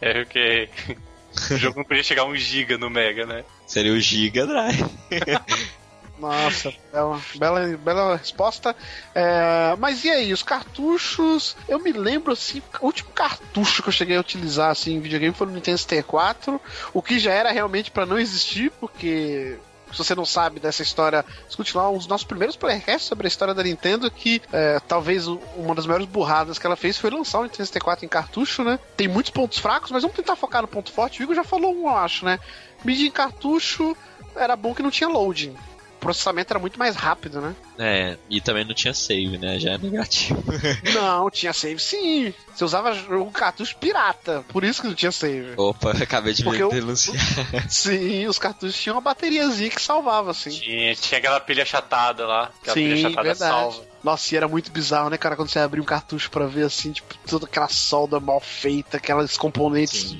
é 0.00 0.14
porque 0.24 0.70
o 1.50 1.56
jogo 1.56 1.78
não 1.78 1.84
podia 1.84 2.02
chegar 2.04 2.22
a 2.22 2.26
um 2.26 2.36
giga 2.36 2.78
no 2.78 2.88
Mega, 2.88 3.26
né? 3.26 3.44
Seria 3.72 3.94
o 3.94 3.98
Giga 3.98 4.46
Drive. 4.46 4.84
Nossa, 6.20 6.74
bela, 6.92 7.18
bela, 7.36 7.76
bela 7.78 8.16
resposta. 8.16 8.76
É, 9.14 9.74
mas 9.78 10.04
e 10.04 10.10
aí, 10.10 10.30
os 10.30 10.42
cartuchos? 10.42 11.56
Eu 11.66 11.78
me 11.78 11.90
lembro 11.90 12.34
assim, 12.34 12.60
o 12.82 12.84
último 12.84 13.10
cartucho 13.12 13.82
que 13.82 13.88
eu 13.88 13.92
cheguei 13.92 14.14
a 14.18 14.20
utilizar 14.20 14.70
assim, 14.70 14.96
em 14.96 15.00
videogame 15.00 15.34
foi 15.34 15.46
no 15.46 15.54
Nintendo 15.54 15.78
64, 15.78 16.60
o 16.92 17.00
que 17.00 17.18
já 17.18 17.32
era 17.32 17.50
realmente 17.50 17.90
pra 17.90 18.04
não 18.04 18.18
existir, 18.18 18.70
porque 18.78 19.58
se 19.92 19.98
você 19.98 20.14
não 20.14 20.24
sabe 20.24 20.58
dessa 20.58 20.82
história, 20.82 21.24
escute 21.48 21.76
lá 21.76 21.88
um 21.90 21.98
dos 21.98 22.06
nossos 22.06 22.26
primeiros 22.26 22.56
playercasts 22.56 23.08
sobre 23.08 23.26
a 23.26 23.28
história 23.28 23.54
da 23.54 23.62
Nintendo, 23.62 24.10
que 24.10 24.40
é, 24.52 24.80
talvez 24.80 25.26
uma 25.26 25.74
das 25.74 25.86
maiores 25.86 26.06
burradas 26.06 26.58
que 26.58 26.66
ela 26.66 26.76
fez 26.76 26.98
foi 26.98 27.10
lançar 27.10 27.40
o 27.40 27.42
Nintendo 27.42 27.66
64 27.66 28.04
em 28.04 28.08
cartucho, 28.08 28.64
né? 28.64 28.78
Tem 28.96 29.06
muitos 29.06 29.30
pontos 29.30 29.58
fracos, 29.58 29.90
mas 29.90 30.02
vamos 30.02 30.16
tentar 30.16 30.36
focar 30.36 30.62
no 30.62 30.68
ponto 30.68 30.90
forte. 30.90 31.20
O 31.20 31.22
Igor 31.22 31.34
já 31.34 31.44
falou 31.44 31.74
um, 31.74 31.88
eu 31.88 31.96
acho, 31.96 32.24
né? 32.24 32.38
Mídia 32.84 33.06
em 33.06 33.10
cartucho 33.10 33.96
era 34.36 34.56
bom 34.56 34.74
que 34.74 34.82
não 34.82 34.90
tinha 34.90 35.08
loading. 35.08 35.54
O 35.96 36.00
processamento 36.02 36.52
era 36.52 36.58
muito 36.58 36.78
mais 36.80 36.96
rápido, 36.96 37.40
né? 37.40 37.54
É, 37.78 38.18
e 38.28 38.40
também 38.40 38.64
não 38.64 38.74
tinha 38.74 38.92
save, 38.92 39.38
né? 39.38 39.56
Já 39.60 39.74
é 39.74 39.78
negativo. 39.78 40.42
Não, 40.94 41.30
tinha 41.30 41.52
save 41.52 41.78
sim. 41.80 42.34
Você 42.52 42.64
usava 42.64 42.92
jogo 42.92 43.30
cartucho 43.30 43.76
pirata, 43.76 44.44
por 44.48 44.64
isso 44.64 44.82
que 44.82 44.88
não 44.88 44.94
tinha 44.96 45.12
save. 45.12 45.54
Opa, 45.56 45.92
acabei 45.92 46.34
de 46.34 46.42
Porque 46.42 46.58
me 46.58 46.64
eu- 46.64 46.70
denunciar. 46.70 47.16
Sim, 47.70 48.26
os 48.26 48.36
cartuchos 48.38 48.76
tinham 48.80 48.96
uma 48.96 49.00
bateriazinha 49.00 49.70
que 49.70 49.80
salvava, 49.80 50.32
assim. 50.32 50.50
Tinha, 50.50 50.94
tinha 50.96 51.18
aquela 51.18 51.38
pilha 51.38 51.62
achatada 51.62 52.26
lá. 52.26 52.50
Aquela 52.60 52.74
Sim, 52.74 52.82
pilha 52.88 52.94
achatada 53.06 53.22
verdade. 53.28 53.50
salva. 53.52 53.91
Nossa, 54.02 54.34
e 54.34 54.36
era 54.36 54.48
muito 54.48 54.70
bizarro, 54.72 55.10
né, 55.10 55.16
cara? 55.16 55.36
Quando 55.36 55.48
você 55.48 55.58
abria 55.60 55.82
um 55.82 55.86
cartucho 55.86 56.30
pra 56.30 56.46
ver, 56.46 56.64
assim, 56.64 56.90
tipo, 56.92 57.14
toda 57.26 57.46
aquela 57.46 57.68
solda 57.68 58.18
mal 58.18 58.40
feita, 58.40 58.96
aquelas 58.96 59.36
componentes 59.36 60.16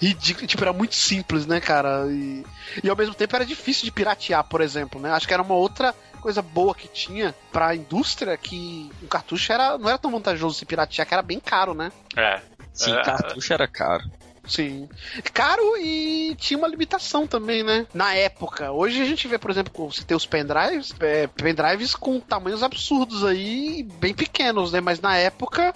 ridículas. 0.00 0.48
Tipo, 0.48 0.64
era 0.64 0.72
muito 0.72 0.96
simples, 0.96 1.46
né, 1.46 1.60
cara? 1.60 2.06
E, 2.10 2.44
e 2.82 2.90
ao 2.90 2.96
mesmo 2.96 3.14
tempo 3.14 3.36
era 3.36 3.46
difícil 3.46 3.84
de 3.84 3.92
piratear, 3.92 4.42
por 4.44 4.60
exemplo, 4.60 5.00
né? 5.00 5.10
Acho 5.12 5.28
que 5.28 5.34
era 5.34 5.42
uma 5.42 5.54
outra 5.54 5.94
coisa 6.20 6.42
boa 6.42 6.74
que 6.74 6.88
tinha 6.88 7.34
pra 7.52 7.74
indústria 7.74 8.36
que 8.36 8.90
o 9.02 9.06
cartucho 9.08 9.52
era, 9.52 9.76
não 9.76 9.88
era 9.88 9.98
tão 9.98 10.10
vantajoso 10.10 10.56
se 10.56 10.64
piratear, 10.64 11.06
que 11.06 11.14
era 11.14 11.22
bem 11.22 11.40
caro, 11.40 11.74
né? 11.74 11.90
É. 12.16 12.40
Sim, 12.72 12.92
É. 12.92 13.02
cartucho 13.02 13.52
era 13.52 13.68
caro. 13.68 14.04
Sim. 14.44 14.88
Caro 15.32 15.76
e 15.76 16.34
tinha 16.36 16.58
uma 16.58 16.66
limitação 16.66 17.26
também, 17.26 17.62
né? 17.62 17.86
Na 17.94 18.14
época. 18.14 18.72
Hoje 18.72 19.00
a 19.00 19.04
gente 19.04 19.28
vê, 19.28 19.38
por 19.38 19.50
exemplo, 19.50 19.90
você 19.90 20.02
tem 20.02 20.16
os 20.16 20.26
pendrives, 20.26 20.92
é, 21.00 21.26
pendrives 21.28 21.94
com 21.94 22.18
tamanhos 22.18 22.62
absurdos 22.62 23.24
aí, 23.24 23.84
bem 24.00 24.12
pequenos, 24.12 24.72
né? 24.72 24.80
Mas 24.80 25.00
na 25.00 25.16
época, 25.16 25.72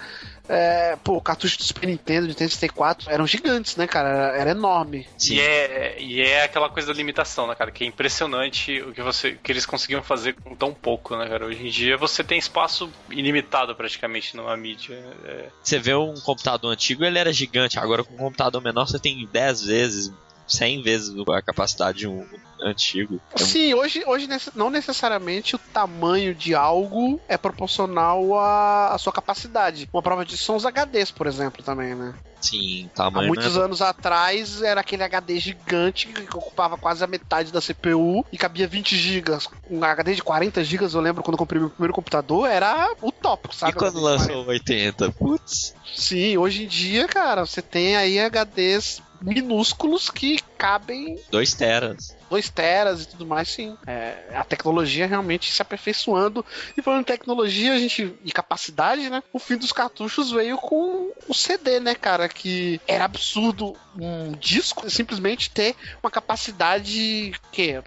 é, 0.49 0.97
pô, 1.03 1.17
o 1.17 1.21
cartucho 1.21 1.59
do 1.59 1.65
Super 1.65 1.87
Nintendo, 1.87 2.27
Nintendo 2.27 2.51
64 2.51 3.11
eram 3.11 3.27
gigantes, 3.27 3.77
né, 3.77 3.87
cara? 3.87 4.09
Era, 4.09 4.39
era 4.39 4.51
enorme. 4.51 5.07
Sim. 5.19 5.35
E 5.35 5.41
é, 5.41 5.97
e 6.01 6.21
é 6.21 6.45
aquela 6.45 6.69
coisa 6.69 6.89
da 6.89 6.95
limitação, 6.95 7.47
né, 7.47 7.55
cara? 7.55 7.71
Que 7.71 7.85
é 7.85 7.87
impressionante 7.87 8.81
o 8.83 8.93
que, 8.93 9.03
você, 9.03 9.33
que 9.43 9.51
eles 9.53 9.67
conseguiam 9.67 10.03
fazer 10.03 10.35
com 10.35 10.55
tão 10.55 10.73
pouco, 10.73 11.17
né, 11.17 11.29
cara? 11.29 11.47
Hoje 11.47 11.67
em 11.67 11.71
dia 11.71 11.97
você 11.97 12.23
tem 12.23 12.39
espaço 12.39 12.91
ilimitado 13.11 13.75
praticamente 13.75 14.37
numa 14.37 14.57
mídia. 14.57 14.97
É, 15.25 15.47
Você 15.63 15.79
vê 15.79 15.95
um 15.95 16.15
computador 16.21 16.73
antigo, 16.73 17.05
ele 17.05 17.19
era 17.19 17.33
gigante. 17.33 17.79
Agora 17.79 18.05
com 18.05 18.15
um 18.15 18.19
computador 18.19 18.63
menor, 18.63 18.87
você 18.87 18.99
tem 18.99 19.27
10 19.27 19.65
vezes, 19.65 20.13
100 20.47 20.83
vezes 20.83 21.15
a 21.29 21.43
capacidade 21.43 21.99
de 21.99 22.09
um 22.09 22.25
antigo. 22.61 23.21
É 23.35 23.39
Sim, 23.39 23.75
hoje, 23.75 24.03
hoje 24.07 24.29
não 24.55 24.71
necessariamente 24.71 25.55
o 25.57 25.59
tamanho 25.59 26.35
de 26.35 26.55
algo 26.55 27.21
é 27.29 27.37
proporcional 27.37 28.35
à, 28.39 28.95
à 28.95 28.99
sua 28.99 29.13
capacidade. 29.13 29.89
Uma 29.93 30.03
prova 30.03 30.25
disso 30.25 30.45
são 30.45 30.57
os 30.57 30.65
HDs, 30.65 31.11
por 31.11 31.27
exemplo, 31.27 31.63
também, 31.63 31.95
né? 31.95 32.15
Sim, 32.41 32.89
Há 32.93 32.97
tamanho. 32.97 33.29
muitos 33.29 33.57
né? 33.57 33.63
anos 33.65 33.83
atrás 33.83 34.63
era 34.63 34.81
aquele 34.81 35.03
HD 35.03 35.39
gigante 35.39 36.07
que 36.09 36.37
ocupava 36.37 36.77
quase 36.77 37.03
a 37.03 37.07
metade 37.07 37.51
da 37.53 37.61
CPU 37.61 38.25
e 38.31 38.39
cabia 38.39 38.69
20 38.69 38.97
GB. 38.97 39.39
Um 39.71 39.83
HD 39.83 40.15
de 40.15 40.23
40 40.23 40.63
GB, 40.63 40.85
eu 40.93 41.01
lembro 41.01 41.23
quando 41.23 41.35
eu 41.35 41.39
comprei 41.39 41.61
meu 41.61 41.71
primeiro 41.71 41.95
computador, 41.95 42.49
era 42.49 42.91
utópico, 43.03 43.55
E 43.55 43.59
sabe? 43.59 43.73
quando 43.73 43.99
HD 43.99 43.99
de 43.99 44.05
lançou 44.05 44.45
o 44.45 44.49
80? 44.49 45.13
Putz. 45.13 45.71
40. 45.71 46.01
Sim, 46.01 46.37
hoje 46.37 46.65
em 46.65 46.67
dia, 46.69 47.09
cara, 47.09 47.47
você 47.47 47.63
tem 47.63 47.97
aí 47.97 48.19
HDs 48.19 49.01
minúsculos 49.21 50.11
que 50.11 50.41
cabem 50.59 51.19
2 51.31 51.55
teras. 51.55 52.17
2 52.31 52.49
teras 52.51 53.03
e 53.03 53.09
tudo 53.09 53.27
mais, 53.27 53.49
sim. 53.49 53.77
É, 53.87 54.33
a 54.35 54.45
tecnologia 54.45 55.07
realmente 55.07 55.53
se 55.53 55.63
aperfeiçoando. 55.63 56.45
E 56.77 56.83
falando 56.83 57.03
em 57.03 57.05
tecnologia 57.05 57.73
a 57.73 57.79
gente, 57.79 58.15
e 58.25 58.33
capacidade, 58.33 59.09
né? 59.09 59.23
O 59.33 59.39
fim 59.39 59.57
dos 59.57 59.73
cartuchos 59.73 60.31
veio 60.31 60.57
com 60.59 61.13
o 61.29 61.35
CD, 61.35 61.81
né, 61.81 61.95
cara? 61.95 62.29
Que 62.29 62.81
era 62.87 63.05
absurdo 63.05 63.77
um 63.99 64.33
disco 64.33 64.89
simplesmente 64.91 65.51
ter 65.51 65.75
uma 66.03 66.11
capacidade 66.11 67.33
que 67.53 67.83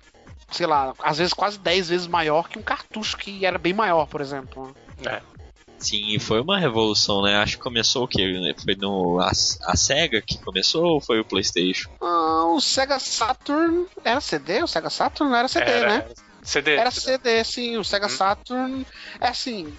sei 0.51 0.65
lá, 0.65 0.93
às 1.03 1.19
vezes 1.19 1.33
quase 1.33 1.59
10 1.59 1.89
vezes 1.89 2.07
maior 2.07 2.49
que 2.49 2.57
um 2.57 2.63
cartucho 2.63 3.17
que 3.17 3.45
era 3.45 3.59
bem 3.59 3.73
maior, 3.73 4.07
por 4.07 4.19
exemplo. 4.21 4.75
é. 5.05 5.21
Sim, 5.79 6.15
e 6.15 6.19
foi 6.19 6.41
uma 6.41 6.59
revolução, 6.59 7.21
né? 7.23 7.37
Acho 7.37 7.53
que 7.57 7.63
começou 7.63 8.03
o 8.03 8.07
quê? 8.07 8.25
Foi 8.63 8.75
no 8.75 9.19
a, 9.19 9.29
a 9.29 9.77
SEGA 9.77 10.21
que 10.21 10.37
começou 10.39 10.83
ou 10.83 11.01
foi 11.01 11.19
o 11.19 11.25
PlayStation? 11.25 11.89
Ah, 12.01 12.45
o 12.53 12.59
Sega 12.59 12.99
Saturn 12.99 13.85
era 14.03 14.19
CD? 14.19 14.61
O 14.61 14.67
Sega 14.67 14.89
Saturn 14.89 15.31
não 15.31 15.37
era 15.39 15.47
CD, 15.47 15.71
era, 15.71 15.87
né? 15.87 16.05
CD. 16.43 16.75
Era 16.75 16.91
CD, 16.91 17.43
sim. 17.43 17.77
O 17.77 17.83
Sega 17.83 18.07
Hum. 18.07 18.09
Saturn. 18.09 18.85
É 19.21 19.27
assim. 19.29 19.73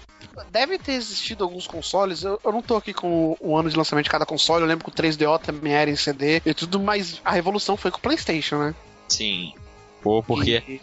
Deve 0.49 0.77
ter 0.79 0.93
existido 0.93 1.43
alguns 1.43 1.67
consoles. 1.67 2.23
Eu, 2.23 2.39
eu 2.43 2.51
não 2.51 2.61
tô 2.61 2.75
aqui 2.77 2.93
com 2.93 3.35
o 3.39 3.57
ano 3.57 3.69
de 3.69 3.77
lançamento 3.77 4.05
de 4.05 4.09
cada 4.11 4.25
console. 4.25 4.63
Eu 4.63 4.67
lembro 4.67 4.85
que 4.85 4.89
o 4.91 4.93
3DO 4.93 5.37
também 5.39 5.73
era 5.73 5.89
em 5.89 5.95
CD 5.95 6.41
e 6.45 6.53
tudo, 6.53 6.79
mas 6.79 7.21
a 7.23 7.31
revolução 7.31 7.75
foi 7.77 7.91
com 7.91 7.97
o 7.97 8.01
PlayStation, 8.01 8.57
né? 8.57 8.75
Sim. 9.07 9.53
Pô, 10.01 10.23
porque 10.23 10.63
E- 10.67 10.81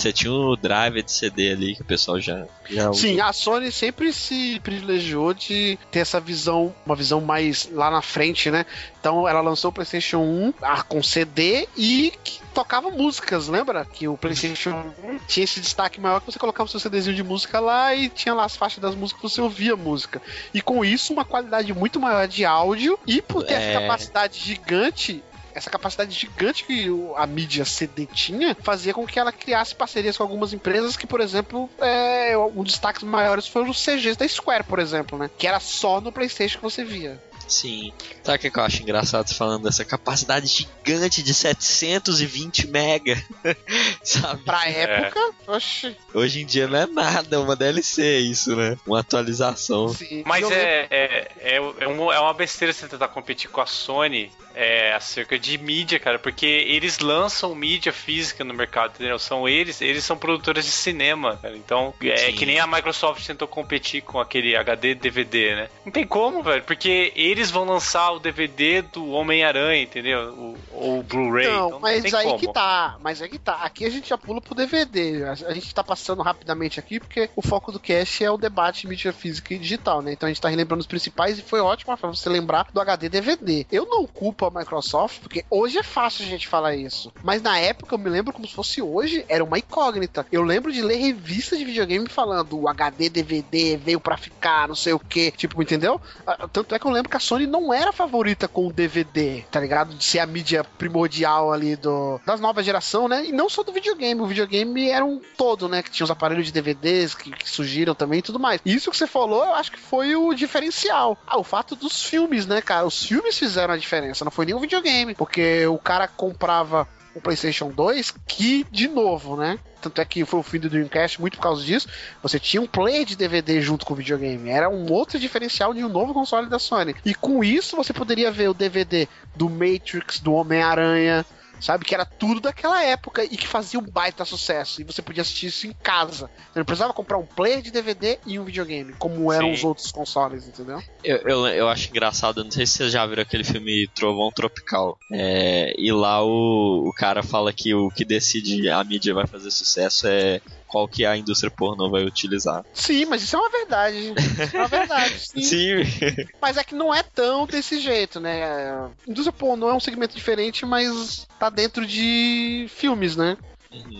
você 0.00 0.12
tinha 0.12 0.32
o 0.32 0.56
drive 0.56 1.02
de 1.02 1.10
CD 1.10 1.52
ali 1.52 1.74
que 1.74 1.82
o 1.82 1.84
pessoal 1.84 2.20
já, 2.20 2.46
já 2.68 2.90
usou. 2.90 2.94
Sim, 2.94 3.20
a 3.20 3.32
Sony 3.32 3.72
sempre 3.72 4.12
se 4.12 4.60
privilegiou 4.60 5.32
de 5.32 5.78
ter 5.90 6.00
essa 6.00 6.20
visão, 6.20 6.74
uma 6.84 6.94
visão 6.94 7.20
mais 7.20 7.68
lá 7.72 7.90
na 7.90 8.02
frente, 8.02 8.50
né? 8.50 8.66
Então 9.00 9.26
ela 9.26 9.40
lançou 9.40 9.70
o 9.70 9.72
PlayStation 9.72 10.18
1 10.18 10.54
ah, 10.62 10.82
com 10.82 11.02
CD 11.02 11.68
e 11.76 12.12
que 12.22 12.40
tocava 12.52 12.90
músicas, 12.90 13.48
lembra? 13.48 13.84
Que 13.84 14.08
o 14.08 14.16
PlayStation 14.16 14.70
1 15.04 15.18
tinha 15.26 15.44
esse 15.44 15.60
destaque 15.60 16.00
maior 16.00 16.20
que 16.20 16.26
você 16.32 16.38
colocava 16.38 16.66
o 16.66 16.70
seu 16.70 16.80
CDzinho 16.80 17.16
de 17.16 17.22
música 17.22 17.60
lá 17.60 17.94
e 17.94 18.08
tinha 18.08 18.34
lá 18.34 18.44
as 18.44 18.56
faixas 18.56 18.78
das 18.80 18.94
músicas 18.94 19.32
você 19.32 19.40
ouvia 19.40 19.76
música. 19.76 20.20
E 20.52 20.60
com 20.60 20.84
isso, 20.84 21.12
uma 21.12 21.24
qualidade 21.24 21.72
muito 21.72 21.98
maior 22.00 22.26
de 22.28 22.44
áudio 22.44 22.98
e 23.06 23.22
por 23.22 23.44
ter 23.44 23.54
É. 23.54 23.70
essa 23.70 23.80
capacidade 23.80 24.38
gigante. 24.38 25.22
Essa 25.56 25.70
capacidade 25.70 26.12
gigante 26.12 26.64
que 26.64 26.90
o- 26.90 27.14
a 27.16 27.26
mídia 27.26 27.64
CD 27.64 28.06
tinha 28.06 28.54
fazia 28.62 28.92
com 28.92 29.06
que 29.06 29.18
ela 29.18 29.32
criasse 29.32 29.74
parcerias 29.74 30.16
com 30.16 30.22
algumas 30.22 30.52
empresas 30.52 30.96
que, 30.96 31.06
por 31.06 31.20
exemplo, 31.20 31.68
é, 31.78 32.36
um 32.36 32.62
dos 32.62 32.72
destaques 32.74 33.02
maiores 33.02 33.46
foram 33.48 33.70
os 33.70 33.82
CGs 33.82 34.16
da 34.18 34.28
Square, 34.28 34.64
por 34.64 34.78
exemplo, 34.78 35.16
né? 35.18 35.30
Que 35.38 35.46
era 35.46 35.58
só 35.58 36.00
no 36.00 36.12
PlayStation 36.12 36.58
que 36.58 36.62
você 36.64 36.84
via. 36.84 37.20
Sim. 37.48 37.92
Sabe 38.24 38.48
o 38.48 38.50
que 38.50 38.58
eu 38.58 38.62
acho 38.64 38.82
engraçado 38.82 39.28
você 39.28 39.34
falando 39.34 39.62
dessa 39.62 39.84
capacidade 39.84 40.46
gigante 40.48 41.22
de 41.22 41.32
720 41.32 42.66
mega? 42.66 43.16
Sabe? 44.02 44.42
Pra 44.42 44.68
É. 44.68 44.82
época, 44.82 45.20
oxe, 45.46 45.96
Hoje 46.12 46.42
em 46.42 46.46
dia 46.46 46.66
não 46.66 46.76
é 46.78 46.86
nada, 46.86 47.36
é 47.36 47.38
uma 47.38 47.54
DLC 47.56 48.18
isso, 48.18 48.54
né? 48.56 48.76
Uma 48.86 49.00
atualização. 49.00 49.88
sim. 49.88 50.22
Mas 50.26 50.50
é, 50.50 50.86
é, 50.90 51.28
é, 51.38 51.56
é, 51.56 51.88
um- 51.88 52.12
é 52.12 52.18
uma 52.20 52.34
besteira 52.34 52.72
você 52.72 52.88
tentar 52.88 53.08
competir 53.08 53.48
com 53.48 53.60
a 53.60 53.66
Sony 53.66 54.32
é, 54.56 54.94
acerca 54.94 55.38
de 55.38 55.58
mídia, 55.58 56.00
cara, 56.00 56.18
porque 56.18 56.46
eles 56.46 56.98
lançam 56.98 57.54
mídia 57.54 57.92
física 57.92 58.42
no 58.42 58.54
mercado, 58.54 58.94
entendeu? 58.94 59.18
São 59.18 59.46
eles, 59.46 59.82
eles 59.82 60.02
são 60.02 60.16
produtores 60.16 60.64
de 60.64 60.70
cinema, 60.70 61.36
cara. 61.36 61.54
Então, 61.54 61.92
é 62.02 62.16
Sim. 62.16 62.32
que 62.32 62.46
nem 62.46 62.58
a 62.58 62.66
Microsoft 62.66 63.24
tentou 63.26 63.46
competir 63.46 64.00
com 64.00 64.18
aquele 64.18 64.56
HD 64.56 64.94
DVD, 64.94 65.54
né? 65.56 65.68
Não 65.84 65.92
tem 65.92 66.06
como, 66.06 66.42
velho, 66.42 66.62
porque 66.62 67.12
eles 67.14 67.50
vão 67.50 67.64
lançar 67.64 68.12
o 68.12 68.18
DVD 68.18 68.80
do 68.80 69.10
Homem-Aranha, 69.10 69.82
entendeu? 69.82 70.32
O, 70.32 70.56
ou 70.72 71.00
o 71.00 71.02
Blu-ray. 71.02 71.48
Não, 71.48 71.66
então 71.66 71.80
mas 71.80 72.02
tem 72.02 72.14
aí 72.14 72.24
como. 72.24 72.38
que 72.38 72.50
tá. 72.50 72.96
Mas 73.02 73.20
aí 73.20 73.28
que 73.28 73.38
tá. 73.38 73.56
Aqui 73.56 73.84
a 73.84 73.90
gente 73.90 74.08
já 74.08 74.16
pula 74.16 74.40
pro 74.40 74.54
DVD. 74.54 75.24
A, 75.24 75.32
a 75.32 75.52
gente 75.52 75.74
tá 75.74 75.84
passando 75.84 76.22
rapidamente 76.22 76.80
aqui 76.80 76.98
porque 76.98 77.28
o 77.36 77.42
foco 77.42 77.70
do 77.70 77.78
cast 77.78 78.24
é 78.24 78.30
o 78.30 78.38
debate 78.38 78.86
mídia 78.86 79.12
física 79.12 79.52
e 79.52 79.58
digital, 79.58 80.00
né? 80.00 80.12
Então 80.12 80.26
a 80.26 80.30
gente 80.30 80.40
tá 80.40 80.48
relembrando 80.48 80.80
os 80.80 80.86
principais 80.86 81.38
e 81.38 81.42
foi 81.42 81.60
ótimo 81.60 81.94
pra 81.94 82.08
você 82.08 82.30
lembrar 82.30 82.68
do 82.72 82.80
HD 82.80 83.10
DVD. 83.10 83.66
Eu 83.70 83.84
não 83.84 84.06
culpo 84.06 84.45
a 84.46 84.50
Microsoft 84.50 85.20
porque 85.20 85.44
hoje 85.50 85.78
é 85.78 85.82
fácil 85.82 86.24
a 86.24 86.28
gente 86.28 86.48
falar 86.48 86.74
isso. 86.74 87.12
Mas 87.22 87.42
na 87.42 87.58
época 87.58 87.94
eu 87.94 87.98
me 87.98 88.10
lembro 88.10 88.32
como 88.32 88.46
se 88.46 88.54
fosse 88.54 88.82
hoje, 88.82 89.24
era 89.28 89.42
uma 89.42 89.58
incógnita. 89.58 90.26
Eu 90.30 90.42
lembro 90.42 90.72
de 90.72 90.82
ler 90.82 90.96
revistas 90.96 91.58
de 91.58 91.64
videogame 91.64 92.08
falando 92.08 92.58
o 92.58 92.68
HD 92.68 93.08
DVD 93.08 93.76
veio 93.76 94.00
pra 94.00 94.16
ficar, 94.16 94.68
não 94.68 94.74
sei 94.74 94.92
o 94.92 94.98
que. 94.98 95.30
Tipo, 95.32 95.62
entendeu? 95.62 96.00
Ah, 96.26 96.48
Tanto 96.48 96.74
é 96.74 96.78
que 96.78 96.86
eu 96.86 96.90
lembro 96.90 97.10
que 97.10 97.16
a 97.16 97.20
Sony 97.20 97.46
não 97.46 97.72
era 97.72 97.92
favorita 97.92 98.48
com 98.48 98.66
o 98.68 98.72
DVD, 98.72 99.42
tá 99.50 99.60
ligado? 99.60 99.94
De 99.94 100.04
ser 100.04 100.20
a 100.20 100.26
mídia 100.26 100.64
primordial 100.64 101.52
ali 101.52 101.76
do 101.76 102.20
das 102.24 102.40
nova 102.40 102.62
geração, 102.62 103.08
né? 103.08 103.24
E 103.26 103.32
não 103.32 103.48
só 103.48 103.62
do 103.62 103.72
videogame. 103.72 104.20
O 104.20 104.26
videogame 104.26 104.88
era 104.88 105.04
um 105.04 105.20
todo, 105.36 105.68
né? 105.68 105.82
Que 105.82 105.90
tinha 105.90 106.04
os 106.04 106.10
aparelhos 106.10 106.46
de 106.46 106.52
DVDs 106.52 107.14
que, 107.14 107.30
que 107.30 107.48
surgiram 107.48 107.94
também 107.94 108.18
e 108.20 108.22
tudo 108.22 108.38
mais. 108.38 108.60
Isso 108.64 108.90
que 108.90 108.96
você 108.96 109.06
falou, 109.06 109.44
eu 109.44 109.54
acho 109.54 109.72
que 109.72 109.78
foi 109.78 110.14
o 110.16 110.34
diferencial. 110.34 111.18
Ah, 111.26 111.38
o 111.38 111.44
fato 111.44 111.76
dos 111.76 112.02
filmes, 112.04 112.46
né, 112.46 112.60
cara? 112.60 112.86
Os 112.86 113.04
filmes 113.04 113.38
fizeram 113.38 113.74
a 113.74 113.76
diferença, 113.76 114.24
não 114.24 114.32
foi 114.36 114.52
o 114.52 114.60
videogame. 114.60 115.14
Porque 115.14 115.66
o 115.66 115.78
cara 115.78 116.06
comprava 116.06 116.86
o 117.14 117.20
PlayStation 117.20 117.70
2, 117.70 118.12
que, 118.26 118.66
de 118.70 118.86
novo, 118.86 119.36
né? 119.36 119.58
Tanto 119.80 120.00
é 120.00 120.04
que 120.04 120.24
foi 120.26 120.40
o 120.40 120.42
fim 120.42 120.58
do 120.58 120.68
Dreamcast 120.68 121.18
muito 121.18 121.38
por 121.38 121.42
causa 121.42 121.64
disso. 121.64 121.88
Você 122.22 122.38
tinha 122.38 122.60
um 122.60 122.66
player 122.66 123.06
de 123.06 123.16
DVD 123.16 123.62
junto 123.62 123.86
com 123.86 123.94
o 123.94 123.96
videogame. 123.96 124.50
Era 124.50 124.68
um 124.68 124.92
outro 124.92 125.18
diferencial 125.18 125.72
de 125.72 125.82
um 125.82 125.88
novo 125.88 126.12
console 126.12 126.48
da 126.48 126.58
Sony. 126.58 126.94
E 127.04 127.14
com 127.14 127.42
isso 127.42 127.76
você 127.76 127.92
poderia 127.92 128.30
ver 128.30 128.50
o 128.50 128.54
DVD 128.54 129.08
do 129.34 129.48
Matrix, 129.48 130.20
do 130.20 130.34
Homem-Aranha, 130.34 131.24
sabe? 131.60 131.84
Que 131.84 131.94
era 131.94 132.04
tudo 132.04 132.40
daquela 132.40 132.82
época 132.82 133.24
e 133.24 133.36
que 133.36 133.46
fazia 133.46 133.78
um 133.78 133.82
baita 133.82 134.24
sucesso. 134.24 134.80
E 134.80 134.84
você 134.84 135.02
podia 135.02 135.22
assistir 135.22 135.46
isso 135.46 135.66
em 135.66 135.72
casa. 135.72 136.30
Você 136.52 136.58
não 136.58 136.64
precisava 136.64 136.92
comprar 136.92 137.18
um 137.18 137.26
player 137.26 137.62
de 137.62 137.70
DVD 137.70 138.18
e 138.26 138.38
um 138.38 138.44
videogame, 138.44 138.92
como 138.98 139.32
eram 139.32 139.48
Sim. 139.48 139.52
os 139.54 139.64
outros 139.64 139.92
consoles, 139.92 140.48
entendeu? 140.48 140.82
Eu, 141.02 141.16
eu, 141.18 141.46
eu 141.46 141.68
acho 141.68 141.88
engraçado, 141.88 142.42
não 142.44 142.50
sei 142.50 142.66
se 142.66 142.74
vocês 142.74 142.92
já 142.92 143.06
viram 143.06 143.22
aquele 143.22 143.44
filme 143.44 143.88
Trovão 143.94 144.30
Tropical. 144.30 144.98
É, 145.12 145.74
e 145.78 145.92
lá 145.92 146.22
o, 146.24 146.88
o 146.88 146.92
cara 146.92 147.22
fala 147.22 147.52
que 147.52 147.74
o 147.74 147.90
que 147.90 148.04
decide 148.04 148.68
a 148.68 148.82
mídia 148.84 149.14
vai 149.14 149.26
fazer 149.26 149.50
sucesso 149.50 150.06
é 150.06 150.40
qual 150.66 150.88
que 150.88 151.04
a 151.04 151.16
indústria 151.16 151.50
pornô 151.50 151.90
vai 151.90 152.04
utilizar. 152.04 152.64
Sim, 152.72 153.06
mas 153.06 153.22
isso 153.22 153.36
é 153.36 153.38
uma 153.38 153.50
verdade. 153.50 154.14
Isso 154.16 154.56
é 154.56 154.58
uma 154.58 154.68
verdade, 154.68 155.14
sim. 155.20 155.42
Sim, 155.42 156.28
Mas 156.40 156.56
é 156.56 156.64
que 156.64 156.74
não 156.74 156.94
é 156.94 157.02
tão 157.02 157.46
desse 157.46 157.78
jeito, 157.80 158.20
né? 158.20 158.44
A 158.44 158.90
indústria 159.06 159.32
pornô 159.32 159.70
é 159.70 159.74
um 159.74 159.80
segmento 159.80 160.14
diferente, 160.14 160.66
mas 160.66 161.26
tá 161.38 161.48
dentro 161.48 161.86
de 161.86 162.66
filmes, 162.68 163.16
né? 163.16 163.36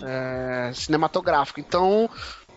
É, 0.05 0.71
cinematográfico. 0.75 1.61
Então, 1.61 2.09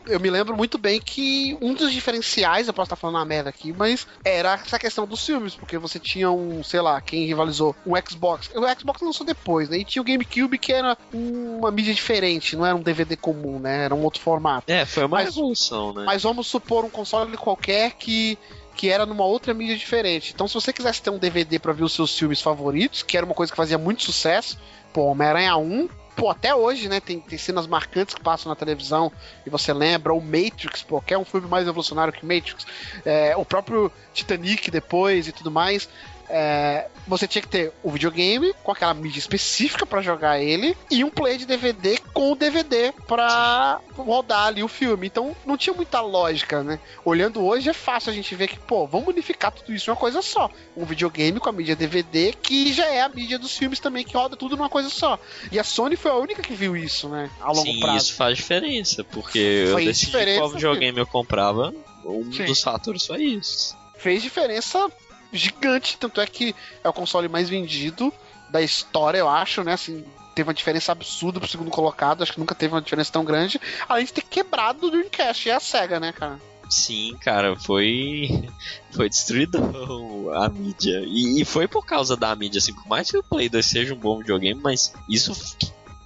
eu 0.09 0.19
me 0.19 0.29
lembro 0.29 0.55
muito 0.57 0.77
bem 0.77 0.99
que 0.99 1.57
um 1.61 1.73
dos 1.73 1.91
diferenciais, 1.91 2.67
eu 2.67 2.73
posso 2.73 2.87
estar 2.87 2.95
falando 2.95 3.15
uma 3.17 3.25
merda 3.25 3.49
aqui, 3.49 3.71
mas 3.71 4.07
era 4.23 4.53
essa 4.53 4.77
questão 4.79 5.05
dos 5.07 5.25
filmes, 5.25 5.55
porque 5.55 5.77
você 5.77 5.99
tinha 5.99 6.29
um, 6.31 6.63
sei 6.63 6.81
lá, 6.81 6.99
quem 7.01 7.25
rivalizou, 7.25 7.75
um 7.85 7.93
Xbox. 8.07 8.49
O 8.55 8.79
Xbox 8.79 9.01
lançou 9.01 9.25
depois, 9.25 9.69
né? 9.69 9.77
E 9.77 9.85
tinha 9.85 10.01
o 10.01 10.05
GameCube 10.05 10.57
que 10.57 10.73
era 10.73 10.97
uma 11.13 11.71
mídia 11.71 11.93
diferente, 11.93 12.55
não 12.55 12.65
era 12.65 12.75
um 12.75 12.81
DVD 12.81 13.15
comum, 13.15 13.59
né? 13.59 13.85
Era 13.85 13.95
um 13.95 14.03
outro 14.03 14.21
formato. 14.21 14.71
é, 14.71 14.85
foi 14.85 15.05
uma 15.05 15.17
Mas- 15.17 15.35
revolução, 15.35 15.93
né? 15.93 16.03
Mas 16.05 16.23
vamos 16.23 16.47
supor 16.47 16.83
um 16.85 16.89
console 16.89 17.37
qualquer 17.37 17.91
que 17.93 18.37
que 18.75 18.87
era 18.87 19.05
numa 19.05 19.25
outra 19.25 19.53
mídia 19.53 19.75
diferente. 19.75 20.31
Então, 20.33 20.47
se 20.47 20.53
você 20.53 20.71
quisesse 20.71 21.01
ter 21.01 21.09
um 21.09 21.17
DVD 21.17 21.59
pra 21.59 21.73
ver 21.73 21.83
os 21.83 21.91
seus 21.91 22.17
filmes 22.17 22.41
favoritos, 22.41 23.03
que 23.03 23.17
era 23.17 23.25
uma 23.25 23.35
coisa 23.35 23.51
que 23.51 23.57
fazia 23.57 23.77
muito 23.77 24.03
sucesso, 24.03 24.57
pô, 24.93 25.01
Homem-Aranha 25.07 25.57
1, 25.57 25.89
pô, 26.19 26.29
até 26.29 26.53
hoje, 26.53 26.89
né, 26.89 26.99
tem, 26.99 27.19
tem 27.19 27.37
cenas 27.37 27.65
marcantes 27.65 28.13
que 28.13 28.21
passam 28.21 28.49
na 28.49 28.55
televisão 28.55 29.11
e 29.45 29.49
você 29.49 29.71
lembra, 29.71 30.13
o 30.13 30.21
Matrix, 30.21 30.83
pô, 30.83 30.99
que 30.99 31.13
é 31.13 31.17
um 31.17 31.23
filme 31.23 31.47
mais 31.47 31.65
revolucionário 31.65 32.11
que 32.11 32.25
Matrix, 32.25 32.67
é, 33.05 33.35
o 33.37 33.45
próprio 33.45 33.89
Titanic 34.13 34.69
depois 34.69 35.27
e 35.27 35.31
tudo 35.31 35.49
mais. 35.49 35.87
É, 36.29 36.87
você 37.07 37.27
tinha 37.27 37.41
que 37.41 37.47
ter 37.47 37.73
o 37.81 37.89
videogame 37.89 38.53
com 38.63 38.71
aquela 38.71 38.93
mídia 38.93 39.19
específica 39.19 39.85
pra 39.85 40.01
jogar 40.01 40.39
ele 40.39 40.77
e 40.91 41.03
um 41.03 41.09
play 41.09 41.37
de 41.37 41.45
DVD 41.45 41.97
com 42.13 42.31
o 42.31 42.35
DVD 42.35 42.93
pra 43.07 43.79
rodar 43.97 44.47
ali 44.47 44.61
o 44.63 44.67
filme. 44.67 45.07
Então 45.07 45.35
não 45.45 45.57
tinha 45.57 45.73
muita 45.75 46.01
lógica, 46.01 46.63
né? 46.63 46.79
Olhando 47.03 47.43
hoje 47.43 47.69
é 47.69 47.73
fácil 47.73 48.11
a 48.11 48.13
gente 48.13 48.33
ver 48.35 48.47
que, 48.47 48.59
pô, 48.59 48.85
vamos 48.85 49.07
unificar 49.07 49.51
tudo 49.51 49.73
isso 49.73 49.89
em 49.89 49.93
uma 49.93 49.99
coisa 49.99 50.21
só. 50.21 50.49
Um 50.77 50.85
videogame 50.85 51.39
com 51.39 51.49
a 51.49 51.51
mídia 51.51 51.75
DVD, 51.75 52.33
que 52.33 52.71
já 52.71 52.85
é 52.85 53.01
a 53.01 53.09
mídia 53.09 53.39
dos 53.39 53.57
filmes 53.57 53.79
também, 53.79 54.03
que 54.05 54.15
roda 54.15 54.35
tudo 54.35 54.55
numa 54.55 54.69
coisa 54.69 54.89
só. 54.89 55.19
E 55.51 55.59
a 55.59 55.63
Sony 55.63 55.95
foi 55.95 56.11
a 56.11 56.15
única 56.15 56.41
que 56.43 56.53
viu 56.53 56.77
isso, 56.77 57.09
né? 57.09 57.29
A 57.41 57.47
longo 57.51 57.63
Sim, 57.63 57.79
prazo. 57.79 57.97
isso 57.97 58.13
faz 58.13 58.37
diferença, 58.37 59.03
porque 59.03 59.39
eu 59.39 59.73
Faz 59.73 59.85
decidi 59.85 60.37
qual 60.37 60.49
videogame 60.49 60.99
eu 60.99 61.07
comprava, 61.07 61.73
um 62.05 62.31
Sim. 62.31 62.45
dos 62.45 62.61
fatores 62.61 63.05
foi 63.05 63.23
isso. 63.23 63.75
fez 63.97 64.21
diferença 64.21 64.89
gigante, 65.31 65.97
tanto 65.97 66.21
é 66.21 66.27
que 66.27 66.55
é 66.83 66.89
o 66.89 66.93
console 66.93 67.27
mais 67.27 67.49
vendido 67.49 68.13
da 68.49 68.61
história, 68.61 69.19
eu 69.19 69.29
acho, 69.29 69.63
né? 69.63 69.73
Assim, 69.73 70.03
teve 70.35 70.47
uma 70.47 70.53
diferença 70.53 70.91
absurda 70.91 71.39
pro 71.39 71.49
segundo 71.49 71.69
colocado, 71.69 72.23
acho 72.23 72.33
que 72.33 72.39
nunca 72.39 72.55
teve 72.55 72.73
uma 72.73 72.81
diferença 72.81 73.11
tão 73.11 73.23
grande, 73.23 73.59
além 73.87 74.05
de 74.05 74.13
ter 74.13 74.23
quebrado 74.23 74.87
o 74.87 74.91
Dreamcast 74.91 75.47
e 75.47 75.51
a 75.51 75.59
SEGA, 75.59 75.99
né, 75.99 76.11
cara? 76.11 76.39
Sim, 76.69 77.17
cara, 77.19 77.55
foi. 77.55 78.47
Foi 78.91 79.07
destruidão 79.07 80.31
a 80.33 80.49
mídia. 80.49 81.03
E, 81.05 81.41
e 81.41 81.45
foi 81.45 81.67
por 81.67 81.85
causa 81.85 82.17
da 82.17 82.35
mídia, 82.35 82.57
assim, 82.57 82.73
por 82.73 82.87
mais 82.87 83.09
que 83.09 83.17
o 83.17 83.23
Play 83.23 83.47
2 83.47 83.63
seja 83.63 83.93
um 83.93 83.97
bom 83.97 84.17
videogame, 84.17 84.59
mas 84.59 84.91
isso. 85.07 85.31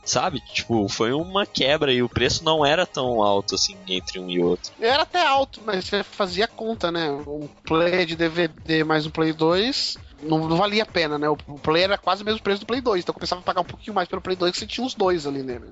Sabe, 0.06 0.42
tipo, 0.42 0.88
foi 0.90 1.14
uma 1.14 1.46
quebra 1.46 1.94
e 1.94 2.04
o 2.04 2.10
preço 2.10 2.44
não 2.44 2.66
era 2.66 2.86
tão 2.86 3.24
alto 3.24 3.56
assim 3.56 3.78
entre 3.88 4.20
um 4.20 4.30
e 4.30 4.42
outro. 4.42 4.74
Era 4.80 5.04
até 5.04 5.26
alto, 5.26 5.62
mas 5.66 5.86
você 5.86 6.04
fazia 6.04 6.48
conta, 6.48 6.92
né? 6.92 7.10
Um 7.12 7.48
play 7.64 8.06
de 8.06 8.16
DVD 8.16 8.84
mais 8.84 9.06
um 9.06 9.10
Play 9.10 9.32
2 9.32 9.98
não, 10.24 10.48
não 10.48 10.58
valia 10.58 10.84
a 10.84 10.86
pena, 10.86 11.18
né? 11.18 11.30
O 11.30 11.36
Play 11.36 11.84
era 11.84 11.98
quase 11.98 12.24
o 12.24 12.26
mesmo 12.26 12.42
preço 12.42 12.62
do 12.62 12.66
Play 12.66 12.82
2, 12.82 13.04
então 13.04 13.14
começava 13.14 13.42
a 13.42 13.44
pagar 13.44 13.62
um 13.62 13.66
pouquinho 13.66 13.94
mais 13.94 14.08
pelo 14.08 14.22
Play 14.22 14.36
2 14.36 14.52
que 14.52 14.60
você 14.60 14.68
tinha 14.68 14.86
os 14.86 14.94
dois 14.94 15.26
ali 15.26 15.44
nele. 15.44 15.68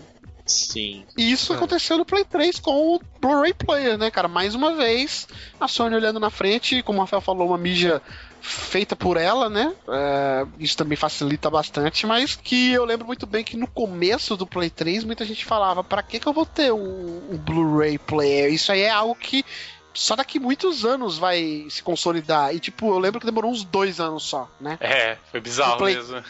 Sim. 0.45 1.05
E 1.17 1.31
isso 1.31 1.53
aconteceu 1.53 1.97
no 1.97 2.05
Play 2.05 2.25
3 2.25 2.59
com 2.59 2.95
o 2.95 3.01
Blu-ray 3.19 3.53
Player, 3.53 3.97
né, 3.97 4.11
cara? 4.11 4.27
Mais 4.27 4.55
uma 4.55 4.75
vez, 4.75 5.27
a 5.59 5.67
Sony 5.67 5.95
olhando 5.95 6.19
na 6.19 6.29
frente, 6.29 6.81
como 6.83 6.97
o 6.97 7.01
Rafael 7.01 7.21
falou, 7.21 7.47
uma 7.47 7.57
mídia 7.57 8.01
feita 8.41 8.95
por 8.95 9.17
ela, 9.17 9.49
né? 9.49 9.73
É, 9.87 10.45
isso 10.59 10.75
também 10.75 10.97
facilita 10.97 11.49
bastante, 11.49 12.05
mas 12.05 12.35
que 12.35 12.71
eu 12.73 12.83
lembro 12.83 13.05
muito 13.07 13.25
bem 13.25 13.43
que 13.43 13.55
no 13.55 13.67
começo 13.67 14.35
do 14.35 14.45
Play 14.47 14.69
3 14.69 15.03
muita 15.03 15.23
gente 15.25 15.45
falava: 15.45 15.83
pra 15.83 16.01
que, 16.03 16.19
que 16.19 16.27
eu 16.27 16.33
vou 16.33 16.45
ter 16.45 16.71
um, 16.73 17.21
um 17.31 17.37
Blu-ray 17.37 17.97
Player? 17.97 18.51
Isso 18.51 18.71
aí 18.71 18.81
é 18.81 18.89
algo 18.89 19.15
que 19.15 19.45
só 19.93 20.15
daqui 20.15 20.39
muitos 20.39 20.85
anos 20.85 21.17
vai 21.17 21.65
se 21.69 21.83
consolidar. 21.83 22.55
E 22.55 22.59
tipo, 22.59 22.87
eu 22.87 22.99
lembro 22.99 23.19
que 23.19 23.25
demorou 23.25 23.51
uns 23.51 23.63
dois 23.63 23.99
anos 23.99 24.23
só, 24.23 24.49
né? 24.59 24.77
É, 24.79 25.17
foi 25.29 25.39
bizarro 25.39 25.77
Play- 25.77 25.95
mesmo. 25.95 26.23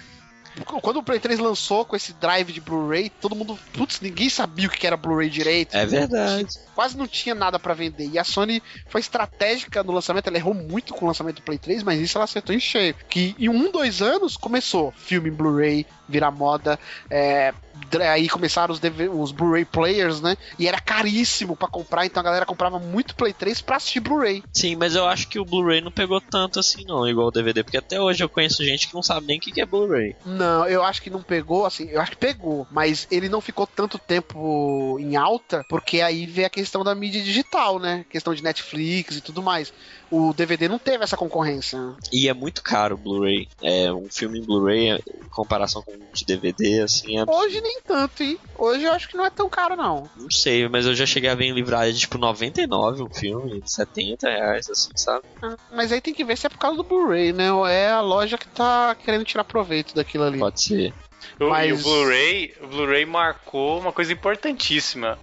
Quando 0.65 0.97
o 0.97 1.03
Play 1.03 1.19
3 1.19 1.39
lançou 1.39 1.85
com 1.85 1.95
esse 1.95 2.13
drive 2.13 2.51
de 2.51 2.59
Blu-ray, 2.59 3.09
todo 3.09 3.35
mundo, 3.35 3.57
putz, 3.73 4.01
ninguém 4.01 4.29
sabia 4.29 4.67
o 4.67 4.71
que 4.71 4.85
era 4.85 4.97
Blu-ray 4.97 5.29
direito. 5.29 5.75
É 5.75 5.85
verdade. 5.85 6.59
quase 6.75 6.97
não 6.97 7.07
tinha 7.07 7.33
nada 7.33 7.57
pra 7.57 7.73
vender. 7.73 8.09
E 8.11 8.19
a 8.19 8.23
Sony 8.23 8.61
foi 8.87 9.01
estratégica 9.01 9.83
no 9.83 9.91
lançamento, 9.91 10.27
ela 10.27 10.37
errou 10.37 10.53
muito 10.53 10.93
com 10.93 11.05
o 11.05 11.07
lançamento 11.07 11.37
do 11.37 11.41
Play 11.41 11.57
3, 11.57 11.83
mas 11.83 11.99
isso 11.99 12.17
ela 12.17 12.25
acertou 12.25 12.53
em 12.53 12.59
cheio. 12.59 12.95
Que 13.09 13.35
em 13.39 13.49
um, 13.49 13.71
dois 13.71 14.01
anos 14.01 14.35
começou 14.35 14.91
filme 14.97 15.29
em 15.29 15.33
Blu-ray, 15.33 15.85
virar 16.07 16.31
moda, 16.31 16.79
é, 17.09 17.53
aí 17.99 18.29
começaram 18.29 18.73
os, 18.73 18.79
DV 18.79 19.09
os 19.09 19.31
Blu-ray 19.31 19.65
players, 19.65 20.21
né? 20.21 20.37
E 20.57 20.67
era 20.67 20.79
caríssimo 20.79 21.55
pra 21.55 21.67
comprar, 21.67 22.05
então 22.05 22.21
a 22.21 22.23
galera 22.23 22.45
comprava 22.45 22.79
muito 22.79 23.15
Play 23.15 23.33
3 23.33 23.61
pra 23.61 23.77
assistir 23.77 23.99
Blu-ray. 23.99 24.43
Sim, 24.53 24.75
mas 24.75 24.95
eu 24.95 25.05
acho 25.05 25.27
que 25.27 25.39
o 25.39 25.45
Blu-ray 25.45 25.81
não 25.81 25.91
pegou 25.91 26.21
tanto 26.21 26.59
assim, 26.59 26.83
não, 26.85 27.07
igual 27.07 27.27
o 27.27 27.31
DVD, 27.31 27.63
porque 27.63 27.77
até 27.77 27.99
hoje 27.99 28.23
eu 28.23 28.29
conheço 28.29 28.63
gente 28.63 28.87
que 28.87 28.93
não 28.93 29.03
sabe 29.03 29.27
nem 29.27 29.37
o 29.37 29.41
que 29.41 29.59
é 29.59 29.65
Blu-ray. 29.65 30.15
Não, 30.25 30.65
eu 30.67 30.83
acho 30.83 31.01
que 31.01 31.09
não 31.09 31.21
pegou, 31.21 31.65
assim, 31.65 31.89
eu 31.89 32.01
acho 32.01 32.11
que 32.11 32.17
pegou, 32.17 32.67
mas 32.71 33.07
ele 33.11 33.29
não 33.29 33.41
ficou 33.41 33.67
tanto 33.67 33.97
tempo 33.97 34.97
em 34.99 35.15
alta, 35.15 35.65
porque 35.67 36.01
aí 36.01 36.25
vem 36.25 36.45
a 36.45 36.49
questão 36.49 36.83
da 36.83 36.95
mídia 36.95 37.21
digital, 37.21 37.79
né? 37.79 38.05
Questão 38.09 38.33
de 38.33 38.43
Netflix 38.43 39.17
e 39.17 39.21
tudo 39.21 39.41
mais. 39.41 39.73
O 40.09 40.33
DVD 40.33 40.67
não 40.67 40.77
teve 40.77 41.03
essa 41.05 41.15
concorrência. 41.15 41.79
né? 41.79 41.95
E 42.11 42.27
é 42.27 42.33
muito 42.33 42.61
caro 42.61 42.95
o 42.95 42.97
Blu-ray. 42.97 43.47
É, 43.61 43.91
um 43.93 44.09
filme 44.09 44.39
em 44.39 44.43
Blu-ray, 44.43 44.89
em 44.91 45.29
comparação 45.29 45.81
com 45.81 45.93
um 45.93 46.11
de 46.13 46.25
DVD, 46.25 46.81
assim, 46.81 47.17
é 47.17 47.23
Hoje 47.25 47.60
nem 47.61 47.81
tanto, 47.81 48.23
hein? 48.23 48.37
Hoje 48.57 48.83
eu 48.83 48.91
acho 48.91 49.07
que 49.09 49.15
não 49.17 49.25
é 49.25 49.29
tão 49.29 49.49
caro, 49.49 49.75
não. 49.75 50.09
Não 50.17 50.29
sei, 50.31 50.67
mas 50.67 50.85
eu 50.85 50.93
já 50.95 51.05
cheguei 51.05 51.29
a 51.29 51.35
ver 51.35 51.45
em 51.45 51.53
livraria 51.53 51.93
de 51.93 51.99
tipo 51.99 52.17
99 52.17 53.03
um 53.03 53.09
filme, 53.13 53.61
70 53.65 54.29
reais, 54.29 54.69
assim, 54.69 54.91
sabe? 54.95 55.23
Ah, 55.41 55.55
Mas 55.71 55.91
aí 55.91 56.01
tem 56.01 56.13
que 56.13 56.23
ver 56.23 56.37
se 56.37 56.45
é 56.47 56.49
por 56.49 56.57
causa 56.59 56.77
do 56.77 56.83
Blu-ray, 56.83 57.31
né? 57.33 57.51
Ou 57.51 57.65
é 57.67 57.89
a 57.91 58.01
loja 58.01 58.37
que 58.37 58.47
tá 58.47 58.95
querendo 58.95 59.25
tirar 59.25 59.43
proveito 59.43 59.93
daquilo 59.95 60.23
ali. 60.25 60.39
Pode 60.39 60.61
ser. 60.63 60.93
O- 61.39 61.45
E 61.45 61.49
Mas- 61.49 61.79
o 61.79 61.83
Blu-ray, 61.83 62.53
o 62.61 62.67
Blu-ray 62.67 63.05
marcou 63.05 63.79
uma 63.79 63.91
coisa 63.91 64.11
importantíssima. 64.11 65.17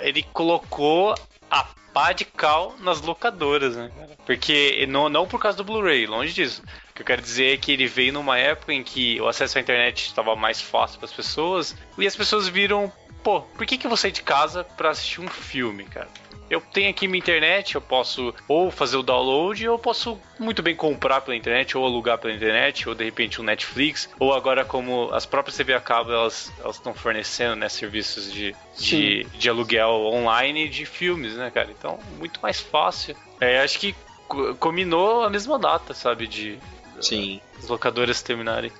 Ele 0.00 0.22
colocou 0.32 1.14
a 1.50 1.64
pá 1.92 2.12
de 2.12 2.24
cal 2.24 2.74
nas 2.80 3.00
locadoras, 3.00 3.76
né? 3.76 3.90
Porque 4.26 4.86
não, 4.88 5.08
não 5.08 5.26
por 5.26 5.40
causa 5.40 5.56
do 5.56 5.64
Blu-ray, 5.64 6.06
longe 6.06 6.32
disso. 6.32 6.62
O 6.90 6.94
que 6.94 7.02
eu 7.02 7.06
quero 7.06 7.22
dizer 7.22 7.54
é 7.54 7.56
que 7.56 7.72
ele 7.72 7.86
veio 7.86 8.12
numa 8.12 8.38
época 8.38 8.72
em 8.72 8.82
que 8.82 9.20
o 9.20 9.28
acesso 9.28 9.58
à 9.58 9.60
internet 9.60 10.06
estava 10.06 10.36
mais 10.36 10.60
fácil 10.60 10.98
para 10.98 11.06
as 11.06 11.12
pessoas 11.12 11.76
e 11.98 12.06
as 12.06 12.16
pessoas 12.16 12.48
viram, 12.48 12.92
pô, 13.22 13.40
por 13.42 13.66
que, 13.66 13.78
que 13.78 13.86
eu 13.86 13.90
vou 13.90 13.96
sair 13.96 14.12
de 14.12 14.22
casa 14.22 14.64
para 14.64 14.90
assistir 14.90 15.20
um 15.20 15.28
filme, 15.28 15.84
cara? 15.84 16.08
Eu 16.50 16.60
tenho 16.60 16.90
aqui 16.90 17.06
minha 17.06 17.20
internet, 17.20 17.76
eu 17.76 17.80
posso 17.80 18.34
ou 18.48 18.72
fazer 18.72 18.96
o 18.96 19.02
download, 19.04 19.68
ou 19.68 19.76
eu 19.76 19.78
posso 19.78 20.20
muito 20.38 20.62
bem 20.62 20.74
comprar 20.74 21.20
pela 21.20 21.36
internet, 21.36 21.78
ou 21.78 21.86
alugar 21.86 22.18
pela 22.18 22.34
internet, 22.34 22.88
ou 22.88 22.94
de 22.94 23.04
repente 23.04 23.40
um 23.40 23.44
Netflix, 23.44 24.08
ou 24.18 24.34
agora 24.34 24.64
como 24.64 25.12
as 25.12 25.24
próprias 25.24 25.56
TV 25.56 25.74
a 25.74 25.80
cabo 25.80 26.10
elas 26.12 26.52
estão 26.68 26.92
fornecendo 26.92 27.54
né, 27.54 27.68
serviços 27.68 28.32
de, 28.32 28.54
de, 28.76 29.24
de 29.38 29.48
aluguel 29.48 29.90
online 29.90 30.68
de 30.68 30.84
filmes, 30.84 31.36
né, 31.36 31.50
cara? 31.52 31.70
Então, 31.70 31.98
muito 32.18 32.40
mais 32.42 32.58
fácil. 32.58 33.14
É, 33.40 33.60
acho 33.60 33.78
que 33.78 33.94
co- 34.26 34.54
combinou 34.56 35.22
a 35.22 35.30
mesma 35.30 35.56
data, 35.56 35.94
sabe, 35.94 36.26
de 36.26 36.58
Sim. 37.00 37.40
as 37.62 37.68
locadoras 37.68 38.22
terminarem. 38.22 38.72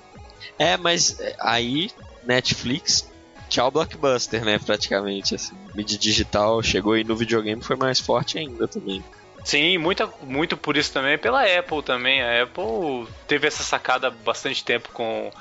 É, 0.59 0.75
mas 0.75 1.17
é, 1.19 1.35
aí, 1.39 1.89
Netflix, 2.23 3.10
tchau 3.51 3.69
Blockbuster, 3.69 4.43
né, 4.45 4.57
praticamente, 4.57 5.35
assim. 5.35 5.55
Mídia 5.75 5.97
digital 5.97 6.63
chegou 6.63 6.97
e 6.97 7.03
no 7.03 7.15
videogame 7.15 7.61
foi 7.61 7.75
mais 7.75 7.99
forte 7.99 8.39
ainda 8.39 8.67
também. 8.67 9.03
Sim, 9.43 9.77
muita, 9.77 10.09
muito 10.23 10.55
por 10.55 10.77
isso 10.77 10.93
também, 10.93 11.17
pela 11.17 11.43
Apple 11.43 11.83
também. 11.83 12.21
A 12.21 12.43
Apple 12.43 13.07
teve 13.27 13.47
essa 13.47 13.61
sacada 13.61 14.07
há 14.07 14.11
bastante 14.11 14.63
tempo 14.63 14.89
com, 14.93 15.31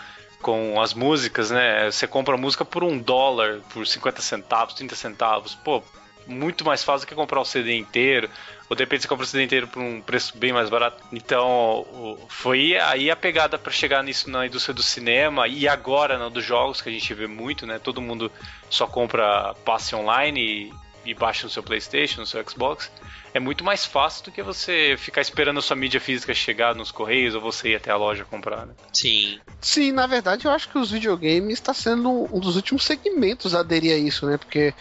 com 0.42 0.80
as 0.80 0.92
músicas, 0.92 1.50
né? 1.50 1.90
Você 1.90 2.06
compra 2.06 2.34
a 2.34 2.38
música 2.38 2.64
por 2.64 2.82
um 2.82 2.98
dólar, 2.98 3.60
por 3.72 3.86
50 3.86 4.20
centavos, 4.20 4.74
30 4.74 4.96
centavos. 4.96 5.54
Pô, 5.54 5.82
muito 6.30 6.64
mais 6.64 6.82
fácil 6.84 7.06
do 7.06 7.08
que 7.08 7.14
comprar 7.14 7.40
o 7.40 7.44
CD 7.44 7.76
inteiro. 7.76 8.30
Ou 8.68 8.76
de 8.76 8.82
repente 8.82 9.02
você 9.02 9.08
compra 9.08 9.24
o 9.24 9.26
CD 9.26 9.44
inteiro 9.44 9.66
por 9.66 9.82
um 9.82 10.00
preço 10.00 10.36
bem 10.38 10.52
mais 10.52 10.70
barato. 10.70 11.02
Então, 11.12 12.18
foi 12.28 12.76
aí 12.78 13.10
a 13.10 13.16
pegada 13.16 13.58
para 13.58 13.72
chegar 13.72 14.02
nisso 14.02 14.30
na 14.30 14.46
indústria 14.46 14.72
do 14.72 14.82
cinema 14.82 15.48
e 15.48 15.66
agora 15.66 16.16
na 16.16 16.28
dos 16.28 16.44
jogos, 16.44 16.80
que 16.80 16.88
a 16.88 16.92
gente 16.92 17.12
vê 17.12 17.26
muito, 17.26 17.66
né? 17.66 17.78
Todo 17.78 18.00
mundo 18.00 18.30
só 18.68 18.86
compra 18.86 19.54
passe 19.64 19.94
online 19.94 20.70
e, 21.04 21.10
e 21.10 21.14
baixa 21.14 21.44
no 21.44 21.50
seu 21.50 21.62
PlayStation, 21.62 22.20
no 22.20 22.26
seu 22.26 22.42
Xbox 22.48 22.90
é 23.32 23.40
muito 23.40 23.64
mais 23.64 23.84
fácil 23.84 24.24
do 24.24 24.32
que 24.32 24.42
você 24.42 24.96
ficar 24.98 25.20
esperando 25.20 25.58
a 25.58 25.62
sua 25.62 25.76
mídia 25.76 26.00
física 26.00 26.34
chegar 26.34 26.74
nos 26.74 26.90
correios 26.90 27.34
ou 27.34 27.40
você 27.40 27.70
ir 27.70 27.76
até 27.76 27.90
a 27.90 27.96
loja 27.96 28.24
comprar, 28.24 28.66
né? 28.66 28.74
Sim. 28.92 29.38
Sim, 29.60 29.92
na 29.92 30.06
verdade 30.06 30.46
eu 30.46 30.50
acho 30.50 30.68
que 30.68 30.78
os 30.78 30.90
videogames 30.90 31.54
está 31.54 31.72
sendo 31.72 32.28
um 32.34 32.40
dos 32.40 32.56
últimos 32.56 32.84
segmentos 32.84 33.54
a 33.54 33.60
aderir 33.60 33.94
a 33.94 33.98
isso, 33.98 34.26
né? 34.26 34.36
Porque 34.36 34.74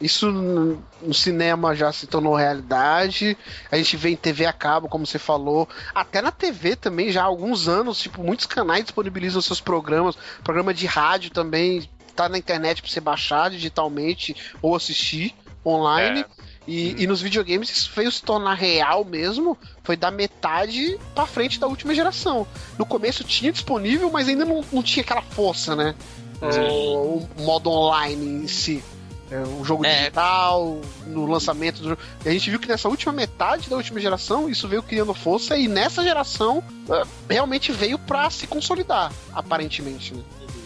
isso 0.00 0.30
no 0.30 1.14
cinema 1.14 1.74
já 1.74 1.90
se 1.90 2.06
tornou 2.06 2.34
realidade. 2.34 3.36
A 3.70 3.76
gente 3.76 3.96
vê 3.96 4.10
em 4.10 4.16
TV 4.16 4.46
a 4.46 4.52
cabo, 4.52 4.88
como 4.88 5.06
você 5.06 5.18
falou. 5.18 5.68
Até 5.94 6.22
na 6.22 6.30
TV 6.30 6.76
também, 6.76 7.10
já 7.10 7.22
há 7.22 7.26
alguns 7.26 7.66
anos, 7.66 7.98
tipo, 7.98 8.22
muitos 8.22 8.46
canais 8.46 8.84
disponibilizam 8.84 9.40
seus 9.40 9.60
programas. 9.60 10.16
Programa 10.44 10.72
de 10.72 10.86
rádio 10.86 11.30
também 11.30 11.88
tá 12.14 12.28
na 12.28 12.38
internet 12.38 12.80
para 12.82 12.90
você 12.90 13.00
baixar 13.00 13.50
digitalmente 13.50 14.36
ou 14.62 14.76
assistir 14.76 15.34
online. 15.64 16.20
É. 16.20 16.55
E, 16.66 16.90
hum. 16.90 16.94
e 16.98 17.06
nos 17.06 17.22
videogames 17.22 17.70
isso 17.70 17.90
veio 17.94 18.10
se 18.10 18.22
tornar 18.22 18.54
real 18.54 19.04
mesmo, 19.04 19.56
foi 19.82 19.96
da 19.96 20.10
metade 20.10 20.98
pra 21.14 21.26
frente 21.26 21.60
da 21.60 21.66
última 21.66 21.94
geração. 21.94 22.46
No 22.78 22.84
começo 22.84 23.22
tinha 23.24 23.52
disponível, 23.52 24.10
mas 24.10 24.28
ainda 24.28 24.44
não, 24.44 24.64
não 24.72 24.82
tinha 24.82 25.02
aquela 25.02 25.22
força, 25.22 25.76
né? 25.76 25.94
O, 26.40 27.26
o, 27.38 27.42
modo 27.42 27.70
online 27.70 28.44
em 28.44 28.48
si. 28.48 28.82
É, 29.30 29.40
o 29.40 29.64
jogo 29.64 29.84
é. 29.84 29.98
digital, 29.98 30.80
no 31.06 31.26
lançamento 31.26 31.82
do 31.82 31.88
jogo. 31.90 32.00
E 32.24 32.28
a 32.28 32.32
gente 32.32 32.48
viu 32.48 32.60
que 32.60 32.68
nessa 32.68 32.88
última 32.88 33.12
metade 33.12 33.68
da 33.68 33.76
última 33.76 34.00
geração, 34.00 34.48
isso 34.48 34.68
veio 34.68 34.82
criando 34.82 35.12
força, 35.14 35.56
e 35.56 35.66
nessa 35.66 36.02
geração 36.02 36.62
é, 36.88 37.02
realmente 37.34 37.72
veio 37.72 37.98
pra 37.98 38.30
se 38.30 38.46
consolidar, 38.46 39.12
aparentemente. 39.32 40.14
Né? 40.14 40.22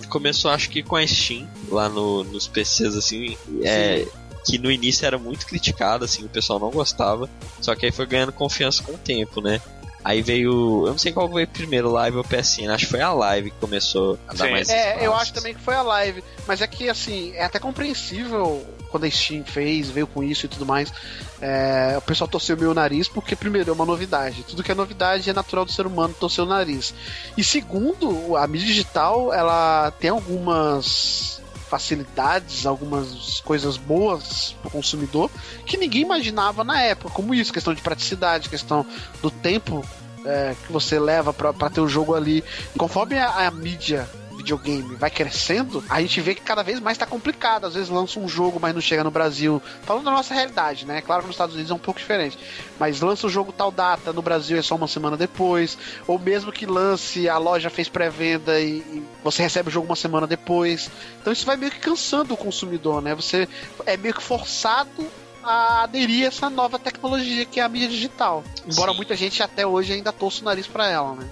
Começou, 0.09 0.51
acho 0.51 0.69
que 0.69 0.83
com 0.83 0.97
a 0.97 1.07
Steam, 1.07 1.49
lá 1.69 1.89
no, 1.89 2.25
nos 2.25 2.49
PCs, 2.49 2.97
assim. 2.97 3.39
É, 3.63 4.07
que 4.45 4.59
no 4.59 4.71
início 4.71 5.07
era 5.07 5.19
muito 5.19 5.47
criticado, 5.47 6.05
assim, 6.05 6.25
o 6.25 6.29
pessoal 6.29 6.59
não 6.59 6.71
gostava, 6.71 7.29
só 7.61 7.75
que 7.75 7.87
aí 7.87 7.93
foi 7.93 8.07
ganhando 8.07 8.33
confiança 8.33 8.83
com 8.83 8.93
o 8.93 8.99
tempo, 8.99 9.41
né? 9.41 9.61
Aí 10.03 10.23
veio. 10.23 10.85
Eu 10.87 10.93
não 10.93 10.99
sei 10.99 11.13
qual 11.13 11.29
veio 11.29 11.47
primeiro, 11.47 11.91
live 11.93 12.17
ou 12.17 12.25
PSN. 12.25 12.71
Acho 12.71 12.87
que 12.87 12.91
foi 12.93 13.03
a 13.03 13.13
live 13.13 13.51
que 13.51 13.57
começou 13.59 14.19
a 14.27 14.33
dar 14.33 14.47
Sim. 14.47 14.51
mais 14.53 14.69
É, 14.71 14.81
espaços. 14.87 15.03
eu 15.05 15.15
acho 15.15 15.33
também 15.35 15.55
que 15.55 15.61
foi 15.61 15.75
a 15.75 15.83
live. 15.83 16.25
Mas 16.47 16.63
é 16.63 16.67
que, 16.67 16.89
assim, 16.89 17.33
é 17.35 17.45
até 17.45 17.59
compreensível 17.59 18.65
quando 18.91 19.05
a 19.05 19.11
Steam 19.11 19.45
fez, 19.45 19.91
veio 19.91 20.07
com 20.07 20.23
isso 20.23 20.47
e 20.47 20.49
tudo 20.49 20.65
mais. 20.65 20.91
É, 21.39 21.97
o 21.99 22.01
pessoal 22.01 22.27
torceu 22.27 22.57
o 22.57 22.59
meu 22.59 22.73
nariz 22.73 23.09
porque, 23.09 23.37
primeiro, 23.37 23.71
é 23.71 23.75
uma 23.75 23.85
novidade. 23.85 24.43
Tudo 24.45 24.63
que 24.63 24.73
é 24.73 24.75
novidade 24.75 25.29
é 25.29 25.35
natural 25.35 25.67
do 25.67 25.71
ser 25.73 25.87
humano 25.87 26.15
torcer 26.19 26.45
o 26.45 26.49
nariz. 26.49 26.95
E 27.37 27.45
segundo, 27.45 28.39
a 28.39 28.47
mídia 28.47 28.69
digital, 28.69 29.35
ela 29.35 29.91
tem 30.01 30.09
algumas 30.09 31.40
facilidades, 31.71 32.67
algumas 32.67 33.41
coisas 33.41 33.77
boas 33.77 34.57
para 34.61 34.69
o 34.69 34.71
consumidor 34.73 35.31
que 35.65 35.77
ninguém 35.77 36.03
imaginava 36.03 36.65
na 36.65 36.83
época, 36.83 37.15
como 37.15 37.33
isso, 37.33 37.53
questão 37.53 37.73
de 37.73 37.81
praticidade, 37.81 38.49
questão 38.49 38.85
do 39.23 39.31
tempo 39.31 39.87
é, 40.25 40.57
que 40.67 40.73
você 40.73 40.99
leva 40.99 41.33
para 41.33 41.71
ter 41.71 41.81
o 41.81 41.89
jogo 41.89 42.15
ali. 42.15 42.43
Conforme 42.77 43.17
a, 43.17 43.47
a 43.47 43.51
mídia 43.53 44.09
videogame 44.41 44.97
vai 44.97 45.11
crescendo, 45.11 45.85
a 45.89 46.01
gente 46.01 46.21
vê 46.21 46.35
que 46.35 46.41
cada 46.41 46.63
vez 46.63 46.81
mais 46.81 46.97
tá 46.97 47.07
complicado. 47.07 47.67
Às 47.67 47.75
vezes 47.75 47.89
lança 47.89 48.19
um 48.19 48.29
jogo, 48.29 48.59
mas 48.61 48.75
não 48.75 48.81
chega 48.81 49.05
no 49.05 49.11
Brasil. 49.11 49.63
Falando 49.83 50.05
da 50.05 50.11
nossa 50.11 50.35
realidade, 50.35 50.87
né? 50.87 51.01
Claro 51.01 51.23
que 51.23 51.29
nos 51.29 51.35
Estados 51.35 51.55
Unidos 51.55 51.71
é 51.71 51.75
um 51.75 51.79
pouco 51.79 52.01
diferente. 52.01 52.39
Mas 52.79 53.01
lança 53.01 53.27
o 53.27 53.31
jogo 53.31 53.53
tal 53.53 53.71
data, 53.71 54.13
no 54.13 54.23
Brasil 54.23 54.59
é 54.59 54.63
só 54.63 54.75
uma 54.75 54.89
semana 54.89 55.17
depois. 55.17 55.77
Ou 56.07 56.19
mesmo 56.19 56.51
que 56.51 56.67
lance, 56.67 57.29
a 57.29 57.39
loja 57.39 57.71
fez 57.71 57.89
pré-venda 57.89 58.59
e, 58.61 58.79
e, 58.79 59.03
você 59.23 59.43
recebe 59.43 59.69
o 59.69 59.73
jogo 59.73 59.87
uma 59.87 59.97
semana 59.97 60.27
depois. 60.27 60.91
Então 61.21 61.33
isso 61.33 61.47
vai 61.47 61.57
meio 61.57 61.73
que 61.73 61.79
cansando 61.79 62.35
o 62.35 62.37
consumidor, 62.37 63.03
né? 63.03 63.15
Você 63.15 63.49
é 63.87 63.97
meio 63.97 64.15
que 64.15 64.23
forçado 64.23 65.07
a 65.43 65.85
aderir 65.85 66.25
a 66.25 66.29
essa 66.29 66.51
nova 66.51 66.79
tecnologia 66.79 67.45
que 67.45 67.61
é 67.61 67.63
a 67.63 67.69
mídia 67.69 67.89
digital. 67.89 68.45
Embora 68.67 68.91
Sim. 68.91 68.97
muita 68.97 69.17
gente 69.17 69.43
até 69.43 69.67
hoje 69.67 69.93
ainda 69.93 70.13
torça 70.13 70.43
o 70.43 70.45
nariz 70.45 70.67
para 70.67 70.87
ela, 70.89 71.15
né? 71.15 71.29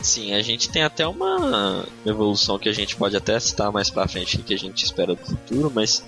Sim, 0.00 0.32
a 0.34 0.42
gente 0.42 0.70
tem 0.70 0.82
até 0.82 1.06
uma 1.06 1.84
evolução 2.06 2.58
que 2.58 2.68
a 2.68 2.72
gente 2.72 2.96
pode 2.96 3.16
até 3.16 3.38
citar 3.38 3.70
mais 3.70 3.90
pra 3.90 4.08
frente 4.08 4.38
que 4.38 4.54
a 4.54 4.58
gente 4.58 4.84
espera 4.84 5.14
do 5.14 5.24
futuro, 5.24 5.70
mas 5.74 6.04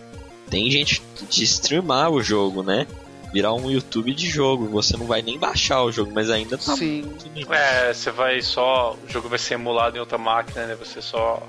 tem 0.48 0.70
gente 0.70 1.02
de 1.28 1.44
streamar 1.44 2.11
o 2.11 2.22
jogo, 2.22 2.62
né? 2.62 2.87
Virar 3.33 3.55
um 3.55 3.70
YouTube 3.70 4.12
de 4.14 4.28
jogo. 4.28 4.68
Você 4.68 4.96
não 4.96 5.07
vai 5.07 5.22
nem 5.22 5.38
baixar 5.38 5.83
o 5.83 5.90
jogo, 5.90 6.12
mas 6.14 6.28
ainda 6.28 6.59
tá. 6.59 6.76
Sim. 6.76 7.11
É, 7.50 7.92
você 7.92 8.11
vai 8.11 8.42
só. 8.42 8.96
O 9.02 9.09
jogo 9.11 9.28
vai 9.28 9.38
ser 9.38 9.55
emulado 9.55 9.96
em 9.96 10.00
outra 10.00 10.18
máquina, 10.18 10.66
né? 10.66 10.74
Você 10.74 11.00
só. 11.00 11.42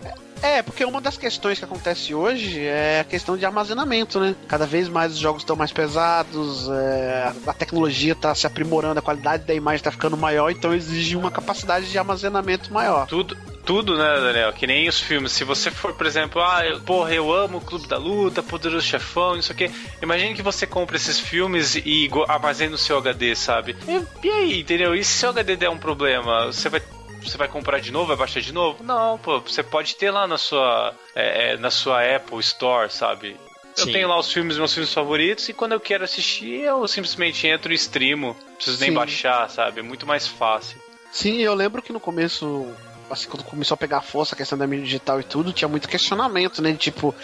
É, 0.43 0.62
porque 0.62 0.84
uma 0.84 0.99
das 0.99 1.17
questões 1.17 1.58
que 1.58 1.63
acontece 1.63 2.13
hoje 2.13 2.60
é 2.60 2.99
a 2.99 3.03
questão 3.06 3.38
de 3.38 3.45
armazenamento, 3.45 4.19
né? 4.19 4.36
Cada 4.45 4.65
vez 4.65 4.89
mais 4.89 5.13
os 5.13 5.17
jogos 5.17 5.41
estão 5.41 5.56
mais 5.56 5.71
pesados, 5.71 6.69
é, 6.69 7.32
a 7.47 7.53
tecnologia 7.53 8.12
está 8.12 8.36
se 8.36 8.45
aprimorando, 8.45 8.99
a 8.99 9.01
qualidade 9.01 9.45
da 9.45 9.53
imagem 9.53 9.77
está 9.77 9.89
ficando 9.89 10.17
maior, 10.17 10.51
então 10.51 10.73
exige 10.73 11.15
uma 11.15 11.32
capacidade 11.32 11.89
de 11.89 11.97
armazenamento 11.97 12.73
maior. 12.73 13.08
Tudo, 13.08 13.38
tudo, 13.65 13.97
né, 13.97 14.19
Daniel? 14.19 14.51
Que 14.51 14.67
nem 14.67 14.89
os 14.89 14.99
filmes. 14.99 15.32
Se 15.32 15.45
você 15.45 15.71
for, 15.71 15.93
por 15.93 16.06
exemplo, 16.06 16.41
ah, 16.41 16.65
eu, 16.65 16.82
porra, 16.82 17.13
eu 17.13 17.34
amo 17.34 17.60
o 17.60 17.62
Clube 17.62 17.88
da 17.88 17.97
Luta, 17.97 18.43
Poderoso 18.43 18.86
Chefão, 18.86 19.38
isso 19.38 19.51
aqui. 19.53 19.71
Imagine 20.01 20.36
que 20.36 20.41
você 20.41 20.67
compra 20.67 20.97
esses 20.97 21.19
filmes 21.19 21.75
e 21.75 22.10
armazena 22.27 22.71
no 22.71 22.77
seu 22.77 22.97
HD, 22.97 23.34
sabe? 23.34 23.77
E, 23.88 24.27
e 24.27 24.29
aí, 24.29 24.60
entendeu? 24.60 24.93
E 24.93 25.06
se 25.06 25.19
seu 25.19 25.29
HD 25.29 25.56
der 25.56 25.69
um 25.69 25.77
problema, 25.77 26.47
você 26.47 26.67
vai 26.67 26.82
você 27.29 27.38
vai 27.38 27.47
comprar 27.47 27.79
de 27.79 27.91
novo, 27.91 28.07
vai 28.07 28.17
baixar 28.17 28.41
de 28.41 28.53
novo? 28.53 28.83
Não, 28.83 29.17
pô, 29.17 29.39
você 29.39 29.63
pode 29.63 29.95
ter 29.95 30.12
lá 30.12 30.27
na 30.27 30.38
sua, 30.38 30.93
é, 31.15 31.53
é, 31.53 31.57
na 31.57 31.71
sua 31.71 32.03
Apple 32.15 32.39
Store, 32.39 32.91
sabe? 32.91 33.38
Eu 33.77 33.86
Sim. 33.86 33.91
tenho 33.91 34.07
lá 34.07 34.19
os 34.19 34.31
filmes, 34.31 34.57
meus 34.57 34.73
filmes 34.73 34.93
favoritos, 34.93 35.49
e 35.49 35.53
quando 35.53 35.71
eu 35.71 35.79
quero 35.79 36.03
assistir, 36.03 36.62
eu 36.62 36.88
simplesmente 36.88 37.47
entro 37.47 37.71
e 37.71 37.75
streamo. 37.75 38.36
Não 38.47 38.55
preciso 38.55 38.79
nem 38.79 38.89
Sim. 38.89 38.95
baixar, 38.95 39.49
sabe? 39.49 39.79
É 39.79 39.83
muito 39.83 40.05
mais 40.05 40.27
fácil. 40.27 40.79
Sim, 41.12 41.38
eu 41.39 41.55
lembro 41.55 41.81
que 41.81 41.91
no 41.91 41.99
começo, 41.99 42.67
assim, 43.09 43.27
quando 43.27 43.43
começou 43.43 43.73
a 43.73 43.77
pegar 43.77 44.01
força 44.01 44.36
a 44.36 44.38
questão 44.38 44.57
da 44.57 44.67
mídia 44.67 44.86
digital 44.86 45.19
e 45.19 45.23
tudo, 45.23 45.51
tinha 45.51 45.67
muito 45.67 45.89
questionamento, 45.89 46.62
né? 46.62 46.73
Tipo, 46.73 47.15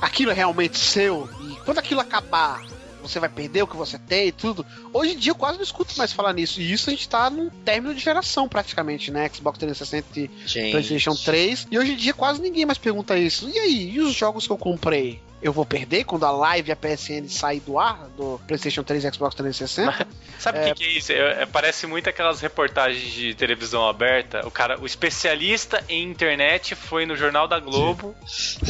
aquilo 0.00 0.30
é 0.30 0.34
realmente 0.34 0.78
seu? 0.78 1.28
E 1.42 1.56
quando 1.64 1.78
aquilo 1.78 2.00
acabar, 2.00 2.62
você 3.00 3.18
vai 3.20 3.28
perder 3.28 3.62
o 3.62 3.66
que 3.66 3.76
você 3.76 3.98
tem 3.98 4.28
e 4.28 4.32
tudo. 4.32 4.64
Hoje 4.92 5.12
em 5.14 5.16
dia 5.16 5.32
eu 5.32 5.36
quase 5.36 5.56
não 5.56 5.64
escuto 5.64 5.96
mais 5.96 6.12
falar 6.12 6.32
nisso. 6.32 6.60
E 6.60 6.72
isso 6.72 6.90
a 6.90 6.92
gente 6.92 7.08
tá 7.08 7.30
num 7.30 7.48
término 7.48 7.94
de 7.94 8.00
geração 8.00 8.48
praticamente, 8.48 9.10
né? 9.10 9.28
Xbox 9.32 9.58
360 9.58 10.20
e 10.20 10.30
gente. 10.46 10.70
PlayStation 10.72 11.14
3. 11.14 11.68
E 11.70 11.78
hoje 11.78 11.92
em 11.92 11.96
dia 11.96 12.14
quase 12.14 12.40
ninguém 12.40 12.66
mais 12.66 12.78
pergunta 12.78 13.18
isso. 13.18 13.48
E 13.48 13.58
aí, 13.58 13.90
e 13.90 14.00
os 14.00 14.14
jogos 14.14 14.46
que 14.46 14.52
eu 14.52 14.58
comprei? 14.58 15.20
Eu 15.40 15.52
vou 15.52 15.64
perder 15.64 16.04
quando 16.04 16.24
a 16.24 16.30
live 16.30 16.68
e 16.68 16.72
a 16.72 16.76
PSN 16.76 17.28
sair 17.28 17.60
do 17.60 17.78
ar 17.78 18.08
do 18.16 18.40
PlayStation 18.46 18.82
3 18.82 19.04
e 19.04 19.12
Xbox 19.12 19.34
360. 19.34 20.08
Sabe 20.38 20.58
o 20.58 20.62
é... 20.62 20.64
que, 20.66 20.74
que, 20.74 20.84
é 20.84 20.98
isso? 20.98 21.12
É, 21.12 21.42
é, 21.42 21.46
parece 21.46 21.86
muito 21.86 22.08
aquelas 22.08 22.40
reportagens 22.40 23.12
de 23.12 23.34
televisão 23.34 23.88
aberta. 23.88 24.46
O 24.46 24.50
cara, 24.50 24.80
o 24.80 24.86
especialista 24.86 25.82
em 25.88 26.04
internet 26.04 26.74
foi 26.74 27.06
no 27.06 27.16
Jornal 27.16 27.46
da 27.46 27.58
Globo 27.60 28.14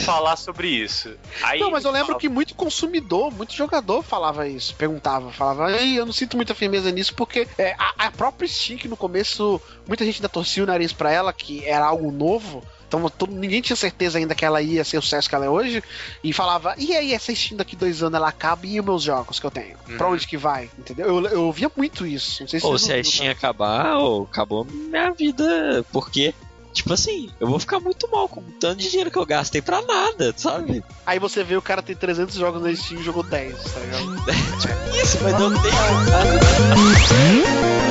falar 0.05 0.37
sobre 0.37 0.69
isso. 0.69 1.15
Aí, 1.43 1.61
não, 1.61 1.71
mas 1.71 1.85
eu 1.85 1.91
lembro 1.91 2.09
fala... 2.09 2.21
que 2.21 2.29
muito 2.29 2.55
consumidor, 2.55 3.33
muito 3.33 3.55
jogador 3.55 4.03
falava 4.03 4.47
isso, 4.47 4.75
perguntava, 4.75 5.33
falava, 5.33 5.73
Ei, 5.73 5.99
eu 5.99 6.05
não 6.05 6.13
sinto 6.13 6.37
muita 6.37 6.55
firmeza 6.55 6.91
nisso 6.91 7.15
porque 7.15 7.47
é, 7.57 7.75
a, 7.79 8.07
a 8.07 8.11
própria 8.11 8.49
Steam, 8.49 8.79
que 8.79 8.89
no 8.89 8.97
começo 8.97 9.61
muita 9.87 10.05
gente 10.05 10.17
ainda 10.17 10.29
torcia 10.29 10.63
o 10.63 10.67
nariz 10.67 10.93
para 10.93 11.11
ela, 11.11 11.33
que 11.33 11.65
era 11.65 11.87
algo 11.87 12.11
novo 12.11 12.63
então 12.88 13.07
todo, 13.11 13.33
ninguém 13.33 13.61
tinha 13.61 13.77
certeza 13.77 14.18
ainda 14.18 14.35
que 14.35 14.44
ela 14.44 14.62
ia 14.62 14.83
ser 14.83 14.96
o 14.96 15.03
sucesso 15.03 15.29
que 15.29 15.35
ela 15.35 15.44
é 15.44 15.51
hoje. 15.51 15.85
E 16.24 16.33
falava, 16.33 16.74
e 16.79 16.96
aí, 16.96 17.12
essa 17.12 17.35
Steam 17.35 17.59
daqui 17.59 17.77
dois 17.77 18.03
anos 18.03 18.16
ela 18.16 18.29
acaba 18.29 18.66
e 18.66 18.81
os 18.81 18.87
meus 18.87 19.03
jogos 19.03 19.38
que 19.38 19.46
eu 19.46 19.51
tenho? 19.51 19.77
Uhum. 19.88 19.98
Pra 19.98 20.09
onde 20.09 20.27
que 20.27 20.38
vai? 20.38 20.70
Entendeu? 20.79 21.07
Eu, 21.07 21.27
eu 21.27 21.44
ouvia 21.44 21.70
muito 21.77 22.07
isso. 22.07 22.42
Não 22.42 22.48
sei 22.48 22.59
se 22.59 22.66
ou 22.66 22.79
se 22.79 22.92
a 22.92 23.05
Steam 23.05 23.31
acabar, 23.31 23.98
ou 23.98 24.22
acabou 24.22 24.64
minha 24.64 25.12
vida. 25.12 25.85
Porque 25.92 26.35
Tipo 26.72 26.92
assim, 26.92 27.29
eu 27.40 27.48
vou 27.48 27.59
ficar 27.59 27.81
muito 27.81 28.09
mal 28.09 28.29
com 28.29 28.40
o 28.40 28.44
tanto 28.61 28.77
de 28.77 28.88
dinheiro 28.88 29.11
que 29.11 29.18
eu 29.18 29.27
gastei 29.27 29.61
pra 29.61 29.83
nada, 29.83 30.33
sabe? 30.37 30.85
Aí 31.05 31.18
você 31.18 31.42
vê 31.42 31.57
o 31.57 31.62
cara 31.62 31.83
tem 31.83 31.96
300 31.96 32.37
jogos 32.37 32.62
na 32.62 32.72
Steam 32.74 33.01
e 33.01 33.05
jogou 33.05 33.24
10, 33.24 33.64
tá 33.64 33.81
ligado? 33.81 34.16
tipo 34.61 34.96
isso, 35.03 35.18
mas 35.22 35.33
não 35.33 35.51
tem. 35.61 35.72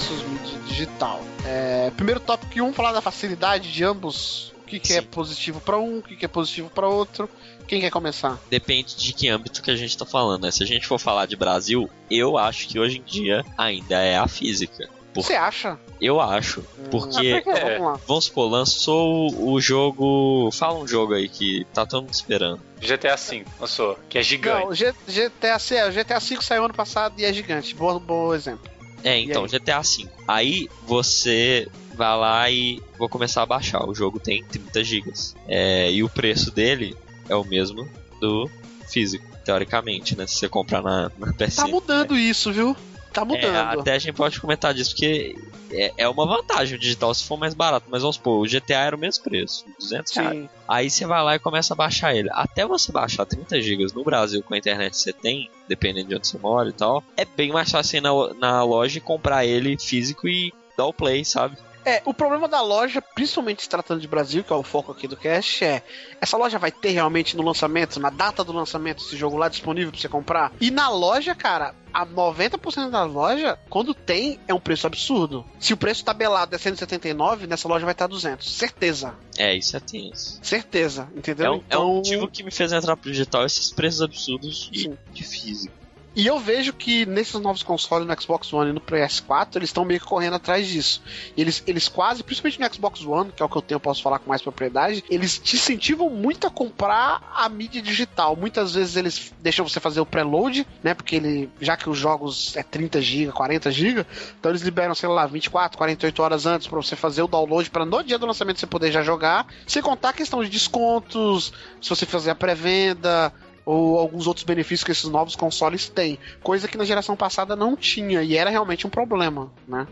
versus 0.00 0.22
mídia 0.22 0.58
digital. 0.66 1.20
É, 1.44 1.90
primeiro 1.94 2.20
tópico 2.20 2.58
1, 2.58 2.66
um, 2.66 2.72
falar 2.72 2.92
da 2.92 3.00
facilidade 3.00 3.70
de 3.70 3.84
ambos. 3.84 4.52
O 4.62 4.70
que, 4.70 4.78
que 4.78 4.92
é 4.92 5.02
positivo 5.02 5.60
para 5.60 5.78
um, 5.78 5.98
o 5.98 6.02
que, 6.02 6.16
que 6.16 6.24
é 6.24 6.28
positivo 6.28 6.70
para 6.70 6.88
outro. 6.88 7.28
Quem 7.66 7.80
quer 7.80 7.90
começar? 7.90 8.38
Depende 8.48 8.96
de 8.96 9.12
que 9.12 9.28
âmbito 9.28 9.62
que 9.62 9.70
a 9.70 9.76
gente 9.76 9.96
tá 9.98 10.06
falando, 10.06 10.42
né? 10.42 10.50
Se 10.50 10.62
a 10.62 10.66
gente 10.66 10.86
for 10.86 10.98
falar 10.98 11.26
de 11.26 11.36
Brasil, 11.36 11.90
eu 12.08 12.38
acho 12.38 12.68
que 12.68 12.78
hoje 12.78 12.98
em 12.98 13.02
dia 13.02 13.44
ainda 13.58 13.96
é 13.96 14.16
a 14.16 14.28
física. 14.28 14.88
Você 15.12 15.34
acha? 15.34 15.76
Eu 16.00 16.20
acho. 16.20 16.64
Porque, 16.88 17.42
ah, 17.44 17.58
é, 17.58 17.78
vamos 18.06 18.26
supor, 18.26 18.48
lançou 18.48 19.28
o 19.36 19.60
jogo. 19.60 20.50
Fala 20.52 20.78
um 20.78 20.86
jogo 20.86 21.14
aí 21.14 21.28
que 21.28 21.66
tá 21.74 21.84
todo 21.84 22.02
mundo 22.02 22.14
esperando. 22.14 22.60
GTA 22.80 23.16
V 23.16 23.44
lançou, 23.58 23.98
que 24.08 24.18
é 24.18 24.22
gigante. 24.22 24.66
Não, 24.66 24.70
GTA, 24.70 25.88
o 25.88 25.92
GTA 25.92 26.20
V 26.20 26.42
saiu 26.42 26.64
ano 26.64 26.74
passado 26.74 27.14
e 27.18 27.24
é 27.24 27.32
gigante. 27.32 27.74
Bom, 27.74 27.98
bom 27.98 28.32
exemplo. 28.32 28.70
É, 29.02 29.18
então, 29.18 29.46
GTA 29.46 29.80
V. 29.80 30.06
Aí 30.26 30.68
você 30.86 31.68
vai 31.94 32.16
lá 32.18 32.50
e 32.50 32.82
vou 32.98 33.08
começar 33.08 33.42
a 33.42 33.46
baixar. 33.46 33.88
O 33.88 33.94
jogo 33.94 34.18
tem 34.18 34.44
30 34.44 34.84
GB. 34.84 35.12
É, 35.48 35.90
e 35.90 36.02
o 36.02 36.08
preço 36.08 36.50
dele 36.50 36.96
é 37.28 37.34
o 37.34 37.44
mesmo 37.44 37.88
do 38.20 38.50
físico, 38.88 39.24
teoricamente, 39.44 40.16
né? 40.16 40.26
Se 40.26 40.36
você 40.36 40.48
comprar 40.48 40.82
na, 40.82 41.10
na 41.18 41.32
PC. 41.32 41.62
Tá 41.62 41.68
mudando 41.68 42.14
né? 42.14 42.20
isso, 42.20 42.52
viu? 42.52 42.76
Tá 43.12 43.24
mudando. 43.24 43.44
É, 43.44 43.80
até 43.80 43.92
a 43.94 43.98
gente 43.98 44.14
pode 44.14 44.40
comentar 44.40 44.72
disso, 44.72 44.90
porque 44.90 45.34
é, 45.72 45.92
é 45.98 46.08
uma 46.08 46.26
vantagem 46.26 46.76
o 46.76 46.80
digital 46.80 47.12
se 47.12 47.24
for 47.24 47.36
mais 47.36 47.54
barato. 47.54 47.86
Mas 47.90 48.02
vamos 48.02 48.16
supor, 48.16 48.40
o 48.40 48.48
GTA 48.48 48.78
era 48.78 48.96
o 48.96 48.98
mesmo 48.98 49.24
preço, 49.24 49.64
200 49.80 50.12
Sim. 50.12 50.20
reais. 50.20 50.50
Aí 50.68 50.90
você 50.90 51.06
vai 51.06 51.22
lá 51.22 51.34
e 51.34 51.38
começa 51.38 51.74
a 51.74 51.76
baixar 51.76 52.14
ele. 52.14 52.28
Até 52.32 52.64
você 52.64 52.92
baixar 52.92 53.26
30 53.26 53.60
GB 53.60 53.86
no 53.94 54.04
Brasil 54.04 54.42
com 54.42 54.54
a 54.54 54.58
internet 54.58 54.92
que 54.92 54.98
você 54.98 55.12
tem, 55.12 55.50
dependendo 55.68 56.08
de 56.08 56.14
onde 56.16 56.28
você 56.28 56.38
mora 56.38 56.68
e 56.68 56.72
tal, 56.72 57.02
é 57.16 57.24
bem 57.24 57.50
mais 57.50 57.70
fácil 57.70 57.98
ir 57.98 58.00
na, 58.00 58.10
na 58.34 58.62
loja 58.62 58.98
e 58.98 59.00
comprar 59.00 59.44
ele 59.44 59.76
físico 59.78 60.28
e 60.28 60.52
dar 60.76 60.86
o 60.86 60.92
play, 60.92 61.24
sabe? 61.24 61.56
É, 61.84 62.02
o 62.04 62.12
problema 62.12 62.46
da 62.46 62.60
loja, 62.60 63.00
principalmente 63.00 63.62
se 63.62 63.68
tratando 63.68 64.00
de 64.00 64.08
Brasil, 64.08 64.44
que 64.44 64.52
é 64.52 64.56
o 64.56 64.62
foco 64.62 64.92
aqui 64.92 65.08
do 65.08 65.16
cast, 65.16 65.64
é 65.64 65.82
essa 66.20 66.36
loja 66.36 66.58
vai 66.58 66.70
ter 66.70 66.90
realmente 66.90 67.36
no 67.36 67.42
lançamento, 67.42 67.98
na 67.98 68.10
data 68.10 68.44
do 68.44 68.52
lançamento, 68.52 69.02
esse 69.02 69.16
jogo 69.16 69.36
lá 69.36 69.48
disponível 69.48 69.90
pra 69.90 70.00
você 70.00 70.08
comprar? 70.08 70.52
E 70.60 70.70
na 70.70 70.88
loja, 70.90 71.34
cara, 71.34 71.74
a 71.92 72.06
90% 72.06 72.90
da 72.90 73.04
loja, 73.04 73.58
quando 73.68 73.94
tem, 73.94 74.38
é 74.46 74.54
um 74.54 74.60
preço 74.60 74.86
absurdo. 74.86 75.44
Se 75.58 75.72
o 75.72 75.76
preço 75.76 76.04
tabelado 76.04 76.54
é 76.54 76.58
179, 76.58 77.46
nessa 77.46 77.66
loja 77.66 77.84
vai 77.84 77.92
estar 77.92 78.06
200. 78.06 78.48
Certeza. 78.50 79.14
É, 79.36 79.54
isso 79.56 79.76
é 79.76 79.80
tenso. 79.80 80.38
Certeza, 80.42 81.08
entendeu? 81.16 81.46
É 81.46 81.50
um, 81.50 81.56
então... 81.56 81.82
é 81.82 81.84
um 81.84 81.94
motivo 81.96 82.28
que 82.28 82.42
me 82.42 82.50
fez 82.50 82.72
entrar 82.72 82.96
pro 82.96 83.10
digital, 83.10 83.44
esses 83.46 83.72
preços 83.72 84.02
absurdos 84.02 84.68
de, 84.70 84.92
de 85.12 85.24
físico. 85.24 85.79
E 86.14 86.26
eu 86.26 86.38
vejo 86.40 86.72
que 86.72 87.06
nesses 87.06 87.40
novos 87.40 87.62
consoles, 87.62 88.06
no 88.06 88.20
Xbox 88.20 88.52
One 88.52 88.70
e 88.70 88.72
no 88.72 88.80
PS4, 88.80 89.56
eles 89.56 89.68
estão 89.68 89.84
meio 89.84 90.00
que 90.00 90.06
correndo 90.06 90.34
atrás 90.34 90.66
disso. 90.66 91.00
Eles, 91.36 91.62
eles 91.66 91.88
quase, 91.88 92.24
principalmente 92.24 92.60
no 92.60 92.74
Xbox 92.74 93.04
One, 93.04 93.30
que 93.30 93.42
é 93.42 93.46
o 93.46 93.48
que 93.48 93.56
eu 93.56 93.62
tenho, 93.62 93.78
posso 93.78 94.02
falar 94.02 94.18
com 94.18 94.28
mais 94.28 94.42
propriedade, 94.42 95.04
eles 95.08 95.38
te 95.38 95.56
incentivam 95.56 96.10
muito 96.10 96.46
a 96.46 96.50
comprar 96.50 97.22
a 97.34 97.48
mídia 97.48 97.80
digital. 97.80 98.34
Muitas 98.34 98.74
vezes 98.74 98.96
eles 98.96 99.32
deixam 99.40 99.66
você 99.66 99.78
fazer 99.78 100.00
o 100.00 100.06
preload, 100.06 100.66
né? 100.82 100.94
Porque 100.94 101.16
ele, 101.16 101.48
já 101.60 101.76
que 101.76 101.88
os 101.88 101.96
jogos 101.96 102.56
é 102.56 102.62
30 102.62 103.00
GB, 103.00 103.32
40 103.32 103.70
GB, 103.70 104.06
então 104.38 104.50
eles 104.50 104.62
liberam, 104.62 104.94
sei 104.94 105.08
lá, 105.08 105.26
24, 105.26 105.78
48 105.78 106.22
horas 106.22 106.46
antes 106.46 106.66
para 106.66 106.76
você 106.76 106.96
fazer 106.96 107.22
o 107.22 107.28
download 107.28 107.70
para 107.70 107.84
no 107.84 108.02
dia 108.02 108.18
do 108.18 108.26
lançamento 108.26 108.58
você 108.58 108.66
poder 108.66 108.90
já 108.90 109.02
jogar. 109.02 109.46
Sem 109.66 109.80
contar 109.80 110.08
a 110.08 110.12
questão 110.12 110.42
de 110.42 110.50
descontos, 110.50 111.52
se 111.80 111.88
você 111.88 112.04
fazer 112.04 112.30
a 112.30 112.34
pré-venda, 112.34 113.32
ou 113.64 113.98
alguns 113.98 114.26
outros 114.26 114.44
benefícios 114.44 114.84
que 114.84 114.92
esses 114.92 115.04
novos 115.04 115.36
consoles 115.36 115.88
têm, 115.88 116.18
coisa 116.42 116.68
que 116.68 116.78
na 116.78 116.84
geração 116.84 117.16
passada 117.16 117.54
não 117.54 117.76
tinha 117.76 118.22
e 118.22 118.36
era 118.36 118.50
realmente 118.50 118.86
um 118.86 118.90
problema, 118.90 119.52
né? 119.66 119.86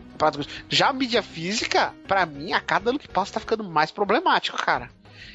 Já 0.69 0.89
a 0.89 0.93
mídia 0.93 1.23
física, 1.23 1.95
para 2.07 2.27
mim, 2.27 2.53
a 2.53 2.61
cada 2.61 2.91
ano 2.91 2.99
que 2.99 3.09
passa 3.09 3.35
tá 3.35 3.41
ficando 3.41 3.64
mais 3.64 3.91
problemático, 3.91 4.57
cara. 4.57 4.91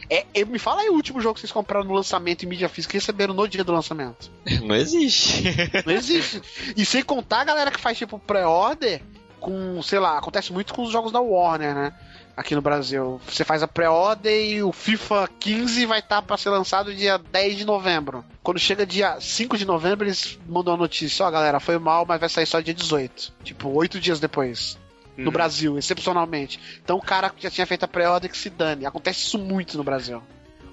É, 0.10 0.26
é, 0.34 0.46
me 0.46 0.60
fala 0.60 0.82
aí 0.82 0.90
o 0.90 0.94
último 0.94 1.22
jogo 1.22 1.36
que 1.36 1.42
vocês 1.42 1.52
compraram 1.52 1.86
no 1.86 1.94
lançamento 1.94 2.44
em 2.44 2.48
mídia 2.48 2.70
física 2.70 2.96
e 2.96 3.00
receberam 3.00 3.34
no 3.34 3.48
dia 3.48 3.64
do 3.64 3.72
lançamento. 3.72 4.32
Não 4.64 4.76
existe. 4.76 5.44
Não 5.86 5.94
existe. 5.94 6.42
E 6.76 6.86
sem 6.86 7.04
contar 7.04 7.42
a 7.42 7.46
galera 7.46 7.72
que 7.72 7.80
faz 7.80 7.98
tipo 7.98 8.20
pré-order 8.20 9.02
com, 9.40 9.82
sei 9.82 10.00
lá, 10.00 10.18
acontece 10.18 10.54
muito 10.54 10.74
com 10.74 10.84
os 10.84 10.92
jogos 10.92 11.12
da 11.12 11.20
Warner, 11.20 11.76
né? 11.76 11.94
Aqui 12.36 12.56
no 12.56 12.62
Brasil. 12.62 13.20
Você 13.28 13.44
faz 13.44 13.64
a 13.64 13.68
pré-order 13.68 14.34
e 14.34 14.64
o 14.64 14.72
FIFA 14.72 15.30
15 15.40 15.86
vai 15.86 16.00
estar 16.00 16.18
tá 16.18 16.22
para 16.22 16.38
ser 16.38 16.50
lançado 16.50 16.94
dia 16.94 17.18
10 17.18 17.58
de 17.58 17.66
novembro. 17.66 18.26
Quando 18.42 18.60
chega 18.60 18.86
dia 18.86 19.20
5 19.20 19.58
de 19.58 19.66
novembro, 19.66 20.06
eles 20.06 20.40
mandam 20.48 20.74
a 20.74 20.78
notícia: 20.78 21.26
Ó, 21.26 21.30
oh, 21.30 21.32
galera, 21.32 21.60
foi 21.60 21.78
mal, 21.78 22.06
mas 22.08 22.20
vai 22.20 22.30
sair 22.30 22.46
só 22.46 22.60
dia 22.60 22.74
18. 22.74 23.34
Tipo, 23.44 23.70
oito 23.70 24.00
dias 24.00 24.20
depois. 24.20 24.78
No 25.16 25.26
uhum. 25.26 25.32
Brasil, 25.32 25.78
excepcionalmente. 25.78 26.60
Então 26.84 26.98
o 26.98 27.02
cara 27.02 27.30
que 27.30 27.44
já 27.44 27.52
tinha 27.52 27.68
feito 27.68 27.84
a 27.84 27.88
pré-order 27.88 28.32
que 28.32 28.38
se 28.38 28.50
dane. 28.50 28.86
Acontece 28.86 29.20
isso 29.20 29.38
muito 29.38 29.78
no 29.78 29.84
Brasil. 29.84 30.24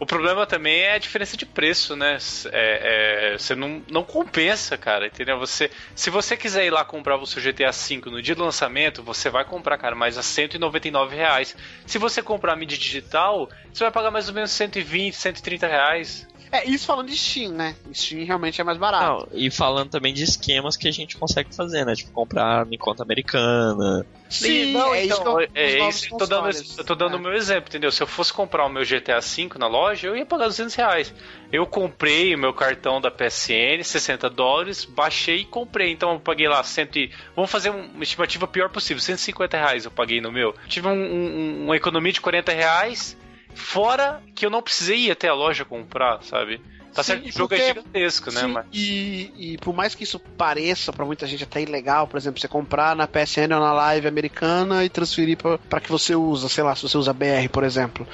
O 0.00 0.06
problema 0.06 0.46
também 0.46 0.80
é 0.80 0.94
a 0.94 0.98
diferença 0.98 1.36
de 1.36 1.44
preço, 1.44 1.94
né? 1.94 2.16
É, 2.50 3.32
é, 3.34 3.38
você 3.38 3.54
não, 3.54 3.82
não 3.90 4.02
compensa, 4.02 4.78
cara, 4.78 5.06
entendeu? 5.06 5.38
Você, 5.38 5.70
se 5.94 6.08
você 6.08 6.38
quiser 6.38 6.64
ir 6.64 6.70
lá 6.70 6.82
comprar 6.86 7.18
o 7.18 7.26
seu 7.26 7.42
GTA 7.42 7.70
V 7.70 8.00
no 8.06 8.22
dia 8.22 8.34
do 8.34 8.42
lançamento, 8.42 9.02
você 9.02 9.28
vai 9.28 9.44
comprar, 9.44 9.76
cara, 9.76 9.94
mais 9.94 10.16
a 10.16 10.22
199 10.22 11.14
reais. 11.14 11.54
Se 11.84 11.98
você 11.98 12.22
comprar 12.22 12.56
mídia 12.56 12.78
digital, 12.78 13.50
você 13.70 13.84
vai 13.84 13.92
pagar 13.92 14.10
mais 14.10 14.26
ou 14.26 14.34
menos 14.34 14.50
120, 14.52 15.12
130 15.12 15.66
reais. 15.66 16.26
É, 16.52 16.68
isso 16.68 16.84
falando 16.84 17.08
de 17.08 17.16
Steam, 17.16 17.52
né? 17.52 17.76
Steam 17.92 18.24
realmente 18.24 18.60
é 18.60 18.64
mais 18.64 18.76
barato. 18.76 19.28
Não, 19.30 19.38
e 19.38 19.50
falando 19.50 19.90
também 19.90 20.12
de 20.12 20.24
esquemas 20.24 20.76
que 20.76 20.88
a 20.88 20.90
gente 20.90 21.16
consegue 21.16 21.54
fazer, 21.54 21.84
né? 21.84 21.94
Tipo, 21.94 22.10
comprar 22.10 22.66
em 22.70 22.76
conta 22.76 23.02
americana. 23.04 24.04
Sim, 24.28 24.72
não, 24.72 24.94
é 24.94 25.04
então, 25.04 25.16
isso 25.16 25.22
que 25.22 25.28
eu, 25.28 25.40
é 25.54 25.88
isso, 25.88 26.18
tô 26.18 26.26
dando, 26.26 26.50
eu 26.78 26.84
tô 26.84 26.94
dando 26.94 27.14
o 27.14 27.16
é. 27.16 27.20
meu 27.20 27.32
exemplo, 27.34 27.68
entendeu? 27.68 27.90
Se 27.92 28.02
eu 28.02 28.06
fosse 28.06 28.32
comprar 28.32 28.64
o 28.66 28.68
meu 28.68 28.84
GTA 28.84 29.20
V 29.20 29.50
na 29.58 29.66
loja, 29.66 30.08
eu 30.08 30.16
ia 30.16 30.26
pagar 30.26 30.46
200 30.46 30.74
reais. 30.74 31.14
Eu 31.52 31.66
comprei 31.66 32.34
o 32.34 32.38
meu 32.38 32.52
cartão 32.52 33.00
da 33.00 33.10
PSN, 33.10 33.82
60 33.82 34.28
dólares, 34.30 34.84
baixei 34.84 35.38
e 35.38 35.44
comprei. 35.44 35.90
Então 35.90 36.14
eu 36.14 36.20
paguei 36.20 36.48
lá 36.48 36.62
100. 36.62 37.10
Vamos 37.34 37.50
fazer 37.50 37.70
uma 37.70 38.02
estimativa 38.02 38.46
pior 38.46 38.70
possível: 38.70 39.00
150 39.00 39.56
reais 39.56 39.84
eu 39.84 39.90
paguei 39.90 40.20
no 40.20 40.30
meu. 40.32 40.54
Tive 40.68 40.88
um, 40.88 40.92
um, 40.92 41.64
uma 41.64 41.76
economia 41.76 42.12
de 42.12 42.20
40 42.20 42.52
reais 42.52 43.16
Fora 43.54 44.22
que 44.34 44.44
eu 44.44 44.50
não 44.50 44.62
precisei 44.62 45.06
ir 45.06 45.10
até 45.10 45.28
a 45.28 45.34
loja 45.34 45.64
comprar, 45.64 46.22
sabe? 46.22 46.60
Tá 46.92 47.02
Sim, 47.02 47.12
certo 47.12 47.22
que 47.22 47.28
o 47.28 47.32
jogo 47.32 47.54
é 47.54 47.68
gigantesco, 47.68 48.32
né? 48.32 48.46
Mas... 48.46 48.66
E, 48.72 49.32
e 49.36 49.58
por 49.58 49.74
mais 49.74 49.94
que 49.94 50.02
isso 50.02 50.18
pareça 50.18 50.92
para 50.92 51.04
muita 51.04 51.26
gente 51.26 51.44
até 51.44 51.62
ilegal, 51.62 52.06
por 52.08 52.16
exemplo, 52.16 52.40
você 52.40 52.48
comprar 52.48 52.96
na 52.96 53.06
PSN 53.06 53.52
ou 53.54 53.60
na 53.60 53.72
Live 53.72 54.08
americana 54.08 54.84
e 54.84 54.88
transferir 54.88 55.38
para 55.38 55.80
que 55.80 55.90
você 55.90 56.14
usa, 56.14 56.48
sei 56.48 56.64
lá, 56.64 56.74
se 56.74 56.82
você 56.82 56.98
usa 56.98 57.12
BR, 57.12 57.48
por 57.52 57.62
exemplo. 57.62 58.06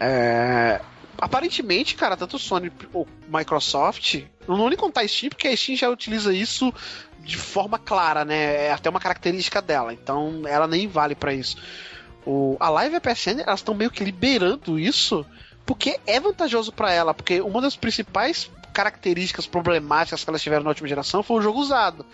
É... 0.00 0.80
Aparentemente, 1.18 1.94
cara, 1.94 2.16
tanto 2.16 2.38
Sony 2.38 2.72
ou 2.92 3.06
Microsoft, 3.28 4.22
não 4.48 4.56
vou 4.56 4.68
nem 4.68 4.78
contar 4.78 5.02
a 5.02 5.08
Steam, 5.08 5.28
porque 5.28 5.46
a 5.46 5.56
Steam 5.56 5.76
já 5.76 5.88
utiliza 5.88 6.32
isso 6.32 6.72
de 7.20 7.36
forma 7.36 7.78
clara, 7.78 8.24
né? 8.24 8.66
É 8.66 8.72
até 8.72 8.90
uma 8.90 8.98
característica 8.98 9.60
dela, 9.62 9.92
então 9.92 10.42
ela 10.46 10.66
nem 10.66 10.88
vale 10.88 11.14
para 11.14 11.32
isso. 11.32 11.56
O, 12.24 12.56
a 12.60 12.68
Live 12.68 12.94
e 12.94 12.98
a 12.98 13.00
PSN, 13.00 13.40
elas 13.40 13.60
estão 13.60 13.74
meio 13.74 13.90
que 13.90 14.04
liberando 14.04 14.78
isso 14.78 15.26
porque 15.64 15.98
é 16.06 16.18
vantajoso 16.18 16.72
para 16.72 16.92
ela, 16.92 17.14
porque 17.14 17.40
uma 17.40 17.60
das 17.60 17.76
principais 17.76 18.50
características 18.72 19.46
problemáticas 19.46 20.24
que 20.24 20.30
elas 20.30 20.42
tiveram 20.42 20.64
na 20.64 20.70
última 20.70 20.88
geração 20.88 21.22
foi 21.22 21.38
o 21.38 21.42
jogo 21.42 21.60
usado. 21.60 22.04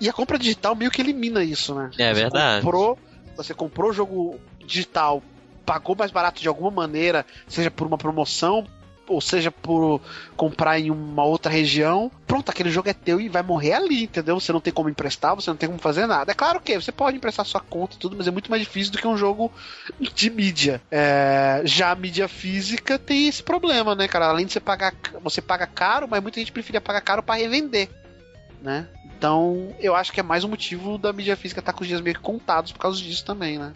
E 0.00 0.08
a 0.08 0.12
compra 0.12 0.38
digital 0.38 0.74
meio 0.74 0.90
que 0.90 1.00
elimina 1.00 1.42
isso, 1.42 1.74
né? 1.74 1.90
É 1.98 2.12
você 2.12 2.20
verdade. 2.20 2.64
Comprou, 2.64 2.98
você 3.36 3.54
comprou 3.54 3.90
o 3.90 3.92
jogo 3.92 4.40
digital, 4.64 5.22
pagou 5.64 5.96
mais 5.96 6.10
barato 6.10 6.40
de 6.40 6.48
alguma 6.48 6.70
maneira, 6.70 7.24
seja 7.48 7.70
por 7.70 7.86
uma 7.86 7.98
promoção, 7.98 8.66
ou 9.12 9.20
seja 9.20 9.50
por 9.50 10.00
comprar 10.36 10.78
em 10.78 10.90
uma 10.90 11.24
outra 11.24 11.50
região, 11.50 12.10
pronto, 12.26 12.50
aquele 12.50 12.70
jogo 12.70 12.88
é 12.88 12.92
teu 12.92 13.20
e 13.20 13.28
vai 13.28 13.42
morrer 13.42 13.74
ali, 13.74 14.04
entendeu? 14.04 14.38
Você 14.40 14.52
não 14.52 14.60
tem 14.60 14.72
como 14.72 14.88
emprestar, 14.88 15.34
você 15.34 15.50
não 15.50 15.56
tem 15.56 15.68
como 15.68 15.78
fazer 15.80 16.06
nada. 16.06 16.32
É 16.32 16.34
claro 16.34 16.60
que 16.60 16.74
você 16.74 16.90
pode 16.90 17.16
emprestar 17.16 17.44
sua 17.46 17.60
conta 17.60 17.96
e 17.96 17.98
tudo, 17.98 18.16
mas 18.16 18.26
é 18.26 18.30
muito 18.30 18.50
mais 18.50 18.62
difícil 18.62 18.92
do 18.92 18.98
que 18.98 19.06
um 19.06 19.16
jogo 19.16 19.52
de 20.00 20.30
mídia. 20.30 20.82
É, 20.90 21.62
já 21.64 21.90
a 21.90 21.94
mídia 21.94 22.28
física 22.28 22.98
tem 22.98 23.28
esse 23.28 23.42
problema, 23.42 23.94
né, 23.94 24.08
cara? 24.08 24.26
Além 24.26 24.46
de 24.46 24.52
você 24.52 24.60
pagar, 24.60 24.94
você 25.22 25.40
paga 25.40 25.66
caro, 25.66 26.08
mas 26.08 26.22
muita 26.22 26.40
gente 26.40 26.52
preferia 26.52 26.80
pagar 26.80 27.00
caro 27.00 27.22
para 27.22 27.40
revender, 27.40 27.88
né? 28.60 28.86
Então, 29.16 29.72
eu 29.78 29.94
acho 29.94 30.12
que 30.12 30.18
é 30.18 30.22
mais 30.22 30.42
um 30.42 30.48
motivo 30.48 30.98
da 30.98 31.12
mídia 31.12 31.36
física 31.36 31.60
estar 31.60 31.72
tá 31.72 31.78
com 31.78 31.84
os 31.84 31.88
dias 31.88 32.00
meio 32.00 32.18
contados 32.18 32.72
por 32.72 32.80
causa 32.80 33.00
disso 33.00 33.24
também, 33.24 33.56
né? 33.56 33.72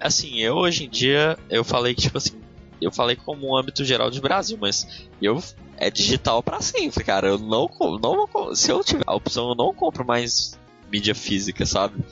Assim, 0.00 0.40
eu 0.40 0.56
hoje 0.56 0.86
em 0.86 0.88
dia, 0.88 1.38
eu 1.48 1.62
falei 1.62 1.94
que, 1.94 2.02
tipo 2.02 2.18
assim, 2.18 2.40
eu 2.80 2.92
falei 2.92 3.16
como 3.16 3.48
um 3.48 3.56
âmbito 3.56 3.84
geral 3.84 4.10
de 4.10 4.20
Brasil, 4.20 4.58
mas 4.60 5.06
eu 5.20 5.42
é 5.76 5.90
digital 5.90 6.42
para 6.42 6.60
sempre, 6.60 7.04
cara. 7.04 7.28
Eu 7.28 7.38
não, 7.38 7.68
não 8.00 8.54
se 8.54 8.70
eu 8.70 8.84
tiver 8.84 9.04
a 9.06 9.14
opção, 9.14 9.50
eu 9.50 9.54
não 9.54 9.72
compro 9.72 10.04
mais 10.04 10.58
mídia 10.90 11.14
física, 11.14 11.64
sabe? 11.64 12.02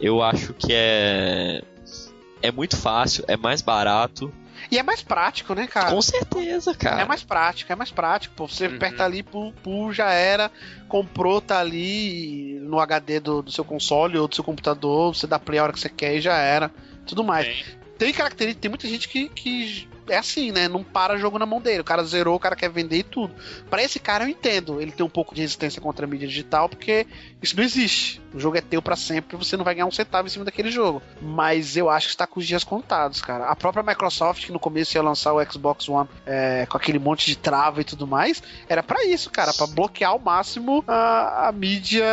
Eu 0.00 0.22
acho 0.22 0.52
que 0.54 0.72
é 0.72 1.62
é 2.42 2.52
muito 2.52 2.76
fácil, 2.76 3.24
é 3.26 3.36
mais 3.36 3.62
barato. 3.62 4.32
E 4.70 4.78
é 4.78 4.82
mais 4.82 5.02
prático, 5.02 5.54
né, 5.54 5.66
cara? 5.66 5.90
Com 5.90 6.02
certeza, 6.02 6.74
cara. 6.74 7.02
É 7.02 7.04
mais 7.04 7.22
prático, 7.22 7.72
é 7.72 7.76
mais 7.76 7.90
prático. 7.90 8.34
Pô, 8.34 8.46
você 8.46 8.66
uhum. 8.66 8.76
aperta 8.76 9.04
ali, 9.04 9.22
pu, 9.22 9.52
pu, 9.62 9.92
já 9.92 10.10
era, 10.12 10.50
comprou, 10.88 11.40
tá 11.40 11.58
ali. 11.58 12.58
no 12.60 12.78
HD 12.80 13.20
do, 13.20 13.42
do 13.42 13.52
seu 13.52 13.64
console 13.64 14.18
ou 14.18 14.28
do 14.28 14.34
seu 14.34 14.44
computador, 14.44 15.14
você 15.14 15.26
dá 15.26 15.38
play 15.38 15.58
a 15.58 15.64
hora 15.64 15.72
que 15.72 15.80
você 15.80 15.88
quer 15.88 16.16
e 16.16 16.20
já 16.20 16.36
era. 16.36 16.70
Tudo 17.06 17.24
mais. 17.24 17.46
Sim. 17.46 17.64
Tem 17.98 18.12
característica, 18.12 18.60
tem 18.60 18.68
muita 18.68 18.88
gente 18.88 19.08
que, 19.08 19.28
que 19.28 19.88
é 20.08 20.16
assim, 20.16 20.52
né? 20.52 20.68
Não 20.68 20.82
para 20.82 21.16
jogo 21.16 21.38
na 21.38 21.46
mão 21.46 21.60
dele. 21.60 21.80
O 21.80 21.84
cara 21.84 22.04
zerou, 22.04 22.36
o 22.36 22.40
cara 22.40 22.56
quer 22.56 22.70
vender 22.70 22.98
e 22.98 23.02
tudo. 23.02 23.34
Pra 23.70 23.82
esse 23.82 23.98
cara 23.98 24.24
eu 24.24 24.28
entendo. 24.28 24.80
Ele 24.80 24.92
tem 24.92 25.04
um 25.04 25.10
pouco 25.10 25.34
de 25.34 25.40
resistência 25.40 25.80
contra 25.80 26.06
a 26.06 26.08
mídia 26.08 26.28
digital, 26.28 26.68
porque 26.68 27.06
isso 27.42 27.56
não 27.56 27.64
existe. 27.64 28.20
O 28.32 28.40
jogo 28.40 28.56
é 28.56 28.60
teu 28.60 28.82
pra 28.82 28.96
sempre, 28.96 29.36
você 29.36 29.56
não 29.56 29.64
vai 29.64 29.74
ganhar 29.74 29.86
um 29.86 29.92
centavo 29.92 30.26
em 30.26 30.30
cima 30.30 30.44
daquele 30.44 30.70
jogo. 30.70 31.02
Mas 31.20 31.76
eu 31.76 31.88
acho 31.88 32.08
que 32.08 32.12
está 32.12 32.26
com 32.26 32.40
os 32.40 32.46
dias 32.46 32.64
contados, 32.64 33.20
cara. 33.20 33.46
A 33.46 33.56
própria 33.56 33.82
Microsoft, 33.82 34.46
que 34.46 34.52
no 34.52 34.58
começo 34.58 34.96
ia 34.96 35.02
lançar 35.02 35.32
o 35.32 35.44
Xbox 35.44 35.88
One 35.88 36.08
é, 36.26 36.66
com 36.66 36.76
aquele 36.76 36.98
monte 36.98 37.26
de 37.26 37.36
trava 37.36 37.80
e 37.80 37.84
tudo 37.84 38.06
mais, 38.06 38.42
era 38.68 38.82
pra 38.82 39.04
isso, 39.04 39.30
cara, 39.30 39.52
Pra 39.54 39.66
bloquear 39.66 40.10
ao 40.10 40.18
máximo 40.18 40.82
a, 40.86 41.48
a 41.48 41.52
mídia 41.52 42.04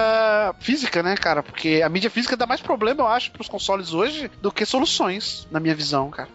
física, 0.60 1.02
né, 1.02 1.16
cara? 1.16 1.42
Porque 1.42 1.82
a 1.84 1.90
mídia 1.90 2.10
física 2.10 2.38
dá 2.38 2.46
mais 2.46 2.62
problema, 2.62 3.02
eu 3.02 3.08
acho, 3.08 3.32
pros 3.32 3.48
consoles 3.48 3.94
hoje 3.94 4.30
do 4.42 4.52
que 4.52 4.66
soluções, 4.66 5.48
na 5.50 5.60
minha 5.60 5.74
visão, 5.74 6.10
cara. 6.10 6.30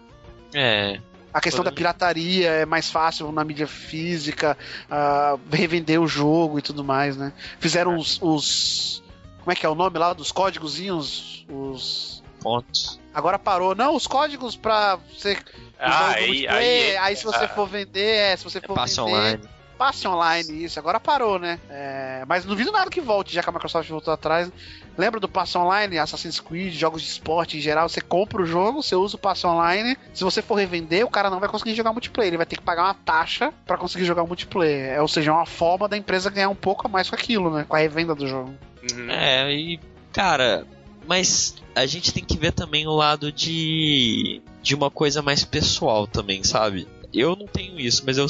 É, 0.54 0.98
A 1.36 1.40
questão 1.40 1.62
da 1.62 1.70
pirataria 1.70 2.48
é 2.48 2.64
mais 2.64 2.90
fácil 2.90 3.30
na 3.30 3.44
mídia 3.44 3.66
física, 3.66 4.56
ah, 4.90 5.36
revender 5.52 6.00
o 6.00 6.08
jogo 6.08 6.58
e 6.58 6.62
tudo 6.62 6.82
mais, 6.82 7.14
né? 7.14 7.30
Fizeram 7.60 7.94
os, 7.98 8.18
os- 8.22 9.02
Como 9.40 9.52
é 9.52 9.54
que 9.54 9.66
é 9.66 9.68
o 9.68 9.74
nome 9.74 9.98
lá? 9.98 10.14
Dos 10.14 10.32
códigozinhos? 10.32 11.44
Os. 11.50 12.22
pontos. 12.40 12.98
Agora 13.12 13.38
parou. 13.38 13.74
Não, 13.74 13.94
os 13.94 14.06
códigos 14.06 14.56
pra 14.56 14.96
você. 14.96 15.36
Ah, 15.78 15.90
jogos 15.90 16.14
aí, 16.16 16.26
multiplayer, 16.26 16.90
aí, 16.90 16.96
aí 16.96 17.16
se 17.16 17.24
você 17.24 17.44
ah, 17.44 17.48
for 17.48 17.68
vender, 17.68 18.16
é, 18.16 18.36
se 18.36 18.42
você 18.44 18.60
for 18.60 18.74
Passe 18.74 18.96
vender, 18.96 19.10
online. 19.10 19.40
Passe 19.76 20.06
online, 20.08 20.64
isso. 20.64 20.78
Agora 20.78 20.98
parou, 20.98 21.38
né? 21.38 21.60
É, 21.68 22.24
mas 22.26 22.44
não 22.44 22.50
duvido 22.50 22.72
nada 22.72 22.90
que 22.90 23.00
volte, 23.00 23.34
já 23.34 23.42
que 23.42 23.48
a 23.48 23.52
Microsoft 23.52 23.88
voltou 23.88 24.12
atrás. 24.12 24.50
Lembra 24.96 25.20
do 25.20 25.28
passe 25.28 25.56
online, 25.58 25.98
Assassin's 25.98 26.40
Creed, 26.40 26.74
jogos 26.74 27.02
de 27.02 27.08
esporte 27.08 27.58
em 27.58 27.60
geral? 27.60 27.88
Você 27.88 28.00
compra 28.00 28.42
o 28.42 28.46
jogo, 28.46 28.82
você 28.82 28.94
usa 28.94 29.16
o 29.16 29.18
passe 29.18 29.46
online. 29.46 29.96
Se 30.14 30.24
você 30.24 30.40
for 30.40 30.54
revender, 30.54 31.04
o 31.04 31.10
cara 31.10 31.28
não 31.28 31.38
vai 31.38 31.48
conseguir 31.48 31.74
jogar 31.74 31.92
multiplayer. 31.92 32.30
Ele 32.30 32.38
vai 32.38 32.46
ter 32.46 32.56
que 32.56 32.62
pagar 32.62 32.84
uma 32.84 32.94
taxa 32.94 33.52
pra 33.66 33.76
conseguir 33.76 34.04
jogar 34.04 34.24
multiplayer. 34.24 34.94
É, 34.94 35.02
ou 35.02 35.08
seja, 35.08 35.30
é 35.30 35.34
uma 35.34 35.46
forma 35.46 35.88
da 35.88 35.96
empresa 35.96 36.30
ganhar 36.30 36.48
um 36.48 36.54
pouco 36.54 36.86
a 36.86 36.90
mais 36.90 37.10
com 37.10 37.16
aquilo, 37.16 37.50
né? 37.54 37.66
Com 37.68 37.76
a 37.76 37.78
revenda 37.78 38.14
do 38.14 38.26
jogo. 38.26 38.54
uhum. 38.92 39.10
É, 39.10 39.52
e, 39.52 39.78
cara, 40.12 40.66
mas 41.06 41.54
a 41.74 41.86
gente 41.86 42.12
tem 42.12 42.24
que 42.24 42.36
ver 42.36 42.52
também 42.52 42.86
o 42.86 42.92
lado 42.92 43.30
de, 43.30 44.40
de 44.62 44.74
uma 44.74 44.90
coisa 44.90 45.22
mais 45.22 45.44
pessoal 45.44 46.06
também, 46.06 46.42
sabe? 46.42 46.88
Eu 47.16 47.34
não 47.34 47.46
tenho 47.46 47.80
isso, 47.80 48.02
mas 48.04 48.18
eu 48.18 48.26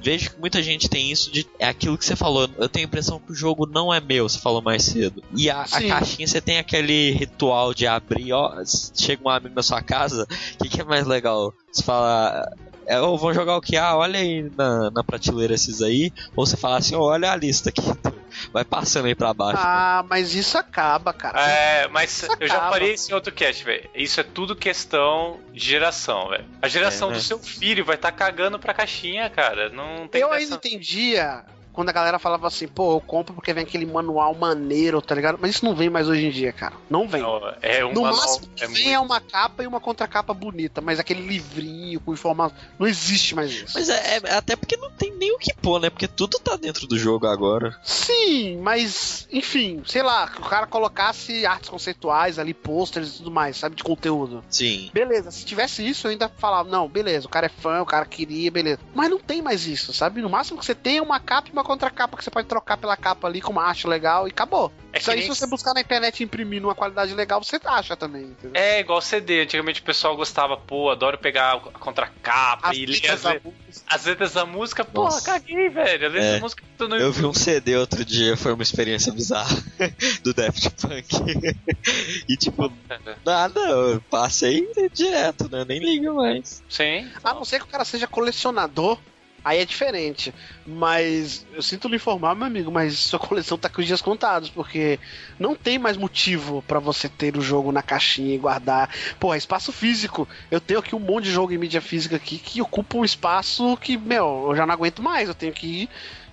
vejo 0.00 0.30
que 0.30 0.40
muita 0.40 0.62
gente 0.62 0.88
tem 0.88 1.10
isso 1.10 1.30
de. 1.30 1.46
É 1.58 1.68
aquilo 1.68 1.98
que 1.98 2.04
você 2.04 2.16
falou. 2.16 2.48
Eu 2.56 2.68
tenho 2.68 2.86
a 2.86 2.88
impressão 2.88 3.20
que 3.20 3.32
o 3.32 3.34
jogo 3.34 3.66
não 3.66 3.92
é 3.92 4.00
meu, 4.00 4.28
você 4.28 4.38
falou 4.38 4.62
mais 4.62 4.84
cedo. 4.84 5.22
E 5.36 5.50
a, 5.50 5.62
a 5.62 5.82
caixinha 5.82 6.26
você 6.26 6.40
tem 6.40 6.58
aquele 6.58 7.10
ritual 7.12 7.74
de 7.74 7.86
abrir, 7.86 8.32
ó. 8.32 8.54
Chega 8.94 9.22
um 9.22 9.28
amigo 9.28 9.54
na 9.54 9.62
sua 9.62 9.82
casa, 9.82 10.26
o 10.54 10.62
que, 10.62 10.68
que 10.70 10.80
é 10.80 10.84
mais 10.84 11.06
legal? 11.06 11.52
Você 11.70 11.82
fala. 11.82 12.50
É, 12.92 13.00
ô, 13.00 13.16
vão 13.16 13.32
jogar 13.32 13.56
o 13.56 13.60
que? 13.60 13.76
Ah, 13.76 13.96
olha 13.96 14.18
aí 14.18 14.50
na, 14.56 14.90
na 14.90 15.04
prateleira 15.04 15.54
esses 15.54 15.80
aí. 15.80 16.12
Ou 16.36 16.44
você 16.46 16.56
fala 16.56 16.76
assim, 16.78 16.94
olha 16.94 17.30
a 17.32 17.36
lista 17.36 17.70
aqui. 17.70 17.80
Vai 18.52 18.64
passando 18.64 19.06
aí 19.06 19.14
pra 19.14 19.32
baixo. 19.34 19.62
Ah, 19.62 20.04
mas 20.08 20.34
isso 20.34 20.56
acaba, 20.56 21.12
cara. 21.12 21.38
É, 21.40 21.86
mas 21.88 22.22
Isso 22.22 22.28
eu 22.40 22.48
já 22.48 22.54
acaba. 22.56 22.72
falei 22.72 22.94
isso 22.94 23.10
em 23.10 23.14
outro 23.14 23.32
cast, 23.32 23.62
velho. 23.62 23.88
Isso 23.94 24.18
é 24.20 24.22
tudo 24.22 24.56
questão 24.56 25.38
de 25.52 25.60
geração, 25.60 26.30
velho. 26.30 26.44
A 26.60 26.66
geração 26.68 27.08
É, 27.08 27.12
né? 27.12 27.18
do 27.18 27.22
seu 27.22 27.38
filho 27.38 27.84
vai 27.84 27.94
estar 27.96 28.10
cagando 28.12 28.58
pra 28.58 28.72
caixinha, 28.74 29.28
cara. 29.28 29.68
Não 29.68 30.08
tem 30.08 30.22
Eu 30.22 30.28
dessa- 30.30 30.40
ainda 30.40 30.54
entendia 30.56 31.44
quando 31.72 31.88
a 31.88 31.92
galera 31.92 32.18
falava 32.18 32.46
assim, 32.46 32.68
pô, 32.68 32.92
eu 32.96 33.00
compro 33.00 33.34
porque 33.34 33.52
vem 33.52 33.62
aquele 33.64 33.86
manual 33.86 34.34
maneiro, 34.34 35.00
tá 35.00 35.14
ligado? 35.14 35.38
Mas 35.40 35.52
isso 35.56 35.64
não 35.64 35.74
vem 35.74 35.88
mais 35.90 36.08
hoje 36.08 36.26
em 36.26 36.30
dia, 36.30 36.52
cara. 36.52 36.74
Não 36.90 37.08
vem. 37.08 37.22
Não, 37.22 37.40
é 37.62 37.84
um 37.84 37.92
no 37.92 38.02
manual- 38.02 38.20
máximo 38.20 38.46
que 38.54 38.64
é 38.64 38.66
vem 38.66 38.76
muito- 38.76 38.90
é 38.90 39.00
uma 39.00 39.20
capa 39.20 39.62
e 39.62 39.66
uma 39.66 39.80
contracapa 39.80 40.34
bonita, 40.34 40.80
mas 40.80 40.98
aquele 41.00 41.22
livrinho 41.22 42.00
com 42.00 42.12
informação. 42.12 42.56
Não 42.78 42.86
existe 42.86 43.34
mais 43.34 43.50
isso. 43.50 43.72
Mas 43.74 43.88
é, 43.88 44.16
é- 44.18 44.34
até 44.36 44.54
porque 44.56 44.76
não 44.76 44.90
tem 44.90 45.12
nem 45.16 45.32
o 45.34 45.38
que 45.38 45.52
pôr, 45.54 45.80
né? 45.80 45.90
Porque 45.90 46.08
tudo 46.08 46.38
tá 46.38 46.56
dentro 46.56 46.86
do 46.86 46.98
jogo 46.98 47.26
agora. 47.26 47.76
Sim, 47.82 48.58
mas, 48.62 49.26
enfim, 49.32 49.82
sei 49.86 50.02
lá, 50.02 50.28
que 50.28 50.40
o 50.40 50.44
cara 50.44 50.66
colocasse 50.66 51.46
artes 51.46 51.68
conceituais 51.70 52.38
ali, 52.38 52.52
posters 52.52 53.14
e 53.14 53.16
tudo 53.18 53.30
mais, 53.30 53.56
sabe, 53.56 53.76
de 53.76 53.82
conteúdo. 53.84 54.44
Sim. 54.48 54.90
Beleza, 54.92 55.30
se 55.30 55.44
tivesse 55.44 55.86
isso, 55.86 56.06
eu 56.06 56.10
ainda 56.10 56.28
falava, 56.28 56.68
não, 56.68 56.88
beleza, 56.88 57.26
o 57.26 57.30
cara 57.30 57.46
é 57.46 57.48
fã, 57.48 57.80
o 57.80 57.86
cara 57.86 58.04
queria, 58.04 58.50
beleza. 58.50 58.80
Mas 58.94 59.10
não 59.10 59.18
tem 59.18 59.40
mais 59.40 59.66
isso, 59.66 59.92
sabe? 59.92 60.20
No 60.20 60.28
máximo 60.30 60.58
que 60.58 60.66
você 60.66 60.74
tem 60.74 60.98
é 60.98 61.02
uma 61.02 61.20
capa 61.20 61.48
e 61.48 61.52
uma 61.52 61.61
contracapa 61.64 62.16
que 62.16 62.24
você 62.24 62.30
pode 62.30 62.46
trocar 62.48 62.76
pela 62.76 62.96
capa 62.96 63.26
ali 63.26 63.40
com 63.40 63.52
uma 63.52 63.64
arte 63.64 63.86
legal 63.86 64.26
e 64.26 64.30
acabou. 64.30 64.72
É 64.92 64.98
isso 64.98 65.10
aí, 65.10 65.18
nem- 65.20 65.24
se 65.30 65.34
você 65.40 65.46
buscar 65.46 65.72
na 65.74 65.80
internet 65.80 66.20
e 66.20 66.24
imprimir 66.24 66.60
numa 66.60 66.74
qualidade 66.74 67.14
legal, 67.14 67.42
você 67.42 67.58
acha 67.64 67.96
também, 67.96 68.24
entendeu? 68.24 68.50
É 68.60 68.80
igual 68.80 69.00
CD. 69.00 69.42
Antigamente 69.42 69.80
o 69.80 69.84
pessoal 69.84 70.14
gostava, 70.16 70.56
pô, 70.56 70.90
adoro 70.90 71.16
pegar 71.18 71.54
a 71.54 71.60
contracapa 71.78 72.68
As 72.70 72.76
e 72.76 72.86
ler 72.86 73.10
as, 73.10 73.22
le- 73.24 73.42
as 73.86 74.04
letras 74.04 74.32
da 74.34 74.44
música. 74.44 74.86
Nossa. 74.92 75.24
caguei, 75.32 75.68
velho. 75.70 76.06
As 76.08 76.12
letras 76.12 76.24
É. 76.30 76.34
da 76.34 76.40
música 76.40 76.62
tu 76.76 76.88
não 76.88 76.96
Eu 76.98 77.10
vi 77.12 77.24
um 77.24 77.32
CD 77.34 77.76
outro 77.76 78.04
dia, 78.04 78.36
foi 78.36 78.52
uma 78.52 78.62
experiência 78.62 79.12
bizarra 79.12 79.56
do 80.22 80.34
Daft 80.34 80.68
Punk. 80.80 81.08
e 82.28 82.36
tipo, 82.36 82.70
nada, 83.24 83.60
eu 83.60 84.00
passei 84.10 84.68
direto, 84.92 85.48
né? 85.50 85.64
Nem 85.66 85.78
ligo 85.78 86.14
mais. 86.14 86.62
Sim. 86.68 87.10
A 87.24 87.34
não 87.34 87.44
ser 87.44 87.58
que 87.60 87.64
o 87.64 87.68
cara 87.68 87.84
seja 87.84 88.06
colecionador, 88.06 88.98
aí 89.44 89.58
é 89.58 89.64
diferente. 89.64 90.34
Mas 90.66 91.46
eu 91.52 91.62
sinto 91.62 91.88
lhe 91.88 91.96
informar, 91.96 92.34
meu 92.34 92.46
amigo, 92.46 92.70
mas 92.70 92.98
sua 92.98 93.18
coleção 93.18 93.58
tá 93.58 93.68
com 93.68 93.80
os 93.80 93.86
dias 93.86 94.02
contados, 94.02 94.48
porque 94.50 94.98
não 95.38 95.54
tem 95.54 95.78
mais 95.78 95.96
motivo 95.96 96.62
pra 96.66 96.78
você 96.78 97.08
ter 97.08 97.36
o 97.36 97.42
jogo 97.42 97.72
na 97.72 97.82
caixinha 97.82 98.34
e 98.34 98.38
guardar. 98.38 98.90
Pô, 99.18 99.32
é 99.34 99.38
espaço 99.38 99.72
físico. 99.72 100.28
Eu 100.50 100.60
tenho 100.60 100.80
aqui 100.80 100.94
um 100.94 101.00
monte 101.00 101.24
de 101.24 101.32
jogo 101.32 101.52
em 101.52 101.58
mídia 101.58 101.80
física 101.80 102.16
aqui 102.16 102.38
que 102.38 102.60
ocupa 102.60 102.98
um 102.98 103.04
espaço 103.04 103.76
que, 103.76 103.96
meu, 103.96 104.46
eu 104.48 104.56
já 104.56 104.66
não 104.66 104.74
aguento 104.74 105.02
mais, 105.02 105.28
eu 105.28 105.34
tenho 105.34 105.52
que 105.52 105.88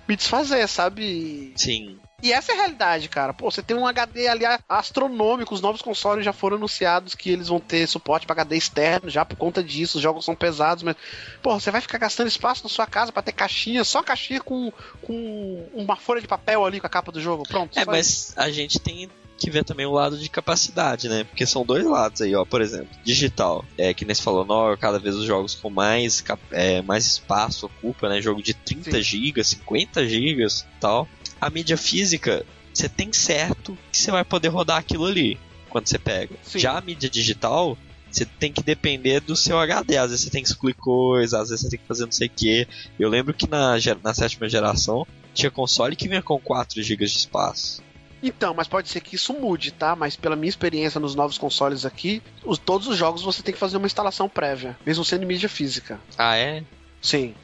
me 0.08 0.16
desfazer, 0.16 0.66
sabe? 0.66 1.52
Sim. 1.54 1.99
E 2.22 2.32
essa 2.32 2.52
é 2.52 2.54
a 2.54 2.58
realidade, 2.58 3.08
cara. 3.08 3.32
Pô, 3.32 3.50
você 3.50 3.62
tem 3.62 3.76
um 3.76 3.86
HD 3.86 4.28
ali 4.28 4.44
astronômico, 4.68 5.54
os 5.54 5.60
novos 5.60 5.82
consoles 5.82 6.24
já 6.24 6.32
foram 6.32 6.56
anunciados 6.56 7.14
que 7.14 7.30
eles 7.30 7.48
vão 7.48 7.60
ter 7.60 7.86
suporte 7.86 8.26
para 8.26 8.42
HD 8.42 8.56
externo 8.56 9.08
já 9.08 9.24
por 9.24 9.36
conta 9.36 9.62
disso, 9.62 9.98
os 9.98 10.02
jogos 10.02 10.24
são 10.24 10.34
pesados, 10.34 10.82
mas 10.82 10.96
pô, 11.42 11.58
você 11.58 11.70
vai 11.70 11.80
ficar 11.80 11.98
gastando 11.98 12.28
espaço 12.28 12.62
na 12.62 12.68
sua 12.68 12.86
casa 12.86 13.12
para 13.12 13.22
ter 13.22 13.32
caixinha, 13.32 13.84
só 13.84 14.02
caixinha 14.02 14.40
com, 14.40 14.72
com 15.02 15.68
uma 15.74 15.96
folha 15.96 16.20
de 16.20 16.28
papel 16.28 16.64
ali 16.64 16.80
com 16.80 16.86
a 16.86 16.90
capa 16.90 17.12
do 17.12 17.20
jogo, 17.20 17.44
pronto. 17.44 17.78
É, 17.78 17.84
mas 17.84 18.34
a 18.36 18.50
gente 18.50 18.78
tem 18.78 19.08
que 19.40 19.50
ver 19.50 19.64
também 19.64 19.86
o 19.86 19.92
lado 19.92 20.18
de 20.18 20.28
capacidade, 20.28 21.08
né? 21.08 21.24
Porque 21.24 21.46
são 21.46 21.64
dois 21.64 21.84
lados 21.84 22.20
aí, 22.20 22.34
ó. 22.34 22.44
Por 22.44 22.60
exemplo, 22.60 22.90
digital. 23.02 23.64
É 23.78 23.94
que 23.94 24.04
nem 24.04 24.14
você 24.14 24.22
falou, 24.22 24.44
não, 24.44 24.76
cada 24.76 24.98
vez 24.98 25.16
os 25.16 25.24
jogos 25.24 25.54
com 25.54 25.70
mais, 25.70 26.22
é, 26.50 26.82
mais 26.82 27.06
espaço 27.06 27.66
ocupa, 27.66 28.08
né? 28.10 28.20
Jogo 28.20 28.42
de 28.42 28.52
30 28.52 28.92
Sim. 28.92 29.02
GB, 29.02 29.42
50 29.42 30.06
GB 30.06 30.44
e 30.44 30.78
tal. 30.78 31.08
A 31.40 31.48
mídia 31.50 31.76
física, 31.76 32.44
você 32.72 32.88
tem 32.88 33.12
certo 33.12 33.76
que 33.90 33.98
você 33.98 34.10
vai 34.10 34.24
poder 34.24 34.48
rodar 34.48 34.78
aquilo 34.78 35.06
ali 35.06 35.38
quando 35.68 35.86
você 35.86 35.98
pega. 35.98 36.34
Sim. 36.42 36.58
Já 36.58 36.76
a 36.76 36.80
mídia 36.80 37.08
digital, 37.08 37.78
você 38.10 38.24
tem 38.26 38.52
que 38.52 38.62
depender 38.62 39.20
do 39.20 39.34
seu 39.36 39.58
HD. 39.58 39.96
Às 39.96 40.10
vezes 40.10 40.24
você 40.24 40.30
tem 40.30 40.42
que 40.42 40.48
excluir 40.48 40.74
coisas, 40.74 41.32
às 41.34 41.48
vezes 41.48 41.62
você 41.64 41.70
tem 41.70 41.78
que 41.78 41.86
fazer 41.86 42.04
não 42.04 42.12
sei 42.12 42.26
o 42.26 42.30
que. 42.30 42.68
Eu 42.98 43.08
lembro 43.08 43.32
que 43.32 43.48
na, 43.48 43.76
na 44.02 44.14
sétima 44.14 44.48
geração 44.48 45.06
tinha 45.32 45.50
console 45.50 45.94
que 45.96 46.08
vinha 46.08 46.20
com 46.22 46.38
4 46.40 46.82
GB 46.82 47.06
de 47.06 47.16
espaço. 47.16 47.82
Então, 48.22 48.52
mas 48.52 48.68
pode 48.68 48.88
ser 48.90 49.00
que 49.00 49.14
isso 49.16 49.32
mude, 49.32 49.70
tá? 49.70 49.96
Mas 49.96 50.14
pela 50.14 50.36
minha 50.36 50.48
experiência 50.50 51.00
nos 51.00 51.14
novos 51.14 51.38
consoles 51.38 51.86
aqui, 51.86 52.20
os- 52.44 52.58
todos 52.58 52.86
os 52.86 52.96
jogos 52.98 53.22
você 53.22 53.42
tem 53.42 53.54
que 53.54 53.58
fazer 53.60 53.78
uma 53.78 53.86
instalação 53.86 54.28
prévia, 54.28 54.76
mesmo 54.84 55.02
sendo 55.04 55.24
mídia 55.26 55.48
física. 55.48 55.98
Ah, 56.18 56.36
é? 56.36 56.62
Sim. 57.00 57.34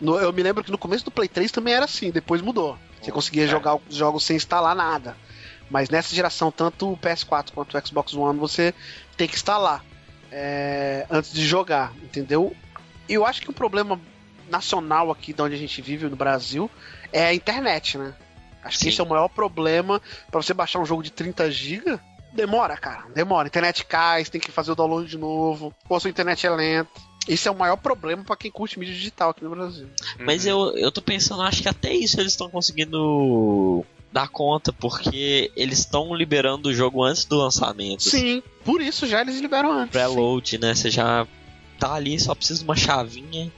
No- 0.00 0.16
eu 0.18 0.32
me 0.32 0.42
lembro 0.42 0.64
que 0.64 0.70
no 0.70 0.78
começo 0.78 1.04
do 1.04 1.10
Play 1.10 1.28
3 1.28 1.50
também 1.52 1.74
era 1.74 1.84
assim, 1.84 2.10
depois 2.10 2.40
mudou. 2.40 2.78
Você 3.04 3.12
conseguia 3.12 3.44
é. 3.44 3.48
jogar 3.48 3.76
os 3.76 3.96
jogos 3.96 4.24
sem 4.24 4.36
instalar 4.36 4.74
nada. 4.74 5.16
Mas 5.70 5.88
nessa 5.88 6.14
geração, 6.14 6.50
tanto 6.50 6.92
o 6.92 6.96
PS4 6.96 7.50
quanto 7.52 7.76
o 7.76 7.86
Xbox 7.86 8.14
One, 8.14 8.38
você 8.38 8.74
tem 9.16 9.26
que 9.28 9.34
instalar 9.34 9.84
é, 10.30 11.06
antes 11.10 11.32
de 11.32 11.46
jogar, 11.46 11.92
entendeu? 12.02 12.54
Eu 13.08 13.24
acho 13.24 13.40
que 13.40 13.50
o 13.50 13.52
problema 13.52 14.00
nacional 14.48 15.10
aqui 15.10 15.32
de 15.32 15.42
onde 15.42 15.54
a 15.54 15.58
gente 15.58 15.80
vive, 15.80 16.08
no 16.08 16.16
Brasil, 16.16 16.70
é 17.12 17.26
a 17.26 17.34
internet, 17.34 17.96
né? 17.96 18.14
Acho 18.62 18.78
que 18.78 18.84
Sim. 18.84 18.88
esse 18.90 19.00
é 19.00 19.04
o 19.04 19.08
maior 19.08 19.28
problema 19.28 20.00
para 20.30 20.42
você 20.42 20.54
baixar 20.54 20.80
um 20.80 20.86
jogo 20.86 21.02
de 21.02 21.10
30 21.10 21.50
GB. 21.50 21.98
Demora, 22.32 22.76
cara, 22.76 23.04
demora. 23.14 23.46
A 23.46 23.48
internet 23.48 23.84
cai, 23.84 24.24
você 24.24 24.30
tem 24.30 24.40
que 24.40 24.50
fazer 24.50 24.72
o 24.72 24.74
download 24.74 25.08
de 25.08 25.18
novo, 25.18 25.72
ou 25.88 25.96
a 25.96 26.00
sua 26.00 26.10
internet 26.10 26.46
é 26.46 26.50
lenta. 26.50 26.90
Esse 27.28 27.48
é 27.48 27.50
o 27.50 27.54
maior 27.58 27.76
problema 27.76 28.22
pra 28.24 28.36
quem 28.36 28.50
curte 28.50 28.78
mídia 28.78 28.94
digital 28.94 29.30
aqui 29.30 29.44
no 29.44 29.50
Brasil. 29.50 29.88
Mas 30.18 30.44
Uhum. 30.44 30.50
eu, 30.50 30.78
eu 30.78 30.92
tô 30.92 31.00
pensando, 31.00 31.42
acho 31.42 31.62
que 31.62 31.68
até 31.68 31.92
isso 31.94 32.20
eles 32.20 32.32
estão 32.32 32.50
conseguindo 32.50 33.84
dar 34.12 34.28
conta, 34.28 34.72
porque 34.72 35.50
eles 35.56 35.78
estão 35.80 36.14
liberando 36.14 36.68
o 36.68 36.74
jogo 36.74 37.02
antes 37.02 37.24
do 37.24 37.36
lançamento. 37.36 38.02
Sim, 38.02 38.42
por 38.64 38.80
isso 38.80 39.06
já 39.06 39.20
eles 39.20 39.40
liberam 39.40 39.72
antes. 39.72 39.86
sim. 39.86 39.92
Preload, 39.92 40.58
né? 40.58 40.74
Você 40.74 40.90
já 40.90 41.26
tá 41.78 41.94
ali, 41.94 42.18
só 42.20 42.34
precisa 42.34 42.60
de 42.60 42.64
uma 42.64 42.76
chavinha 42.76 43.50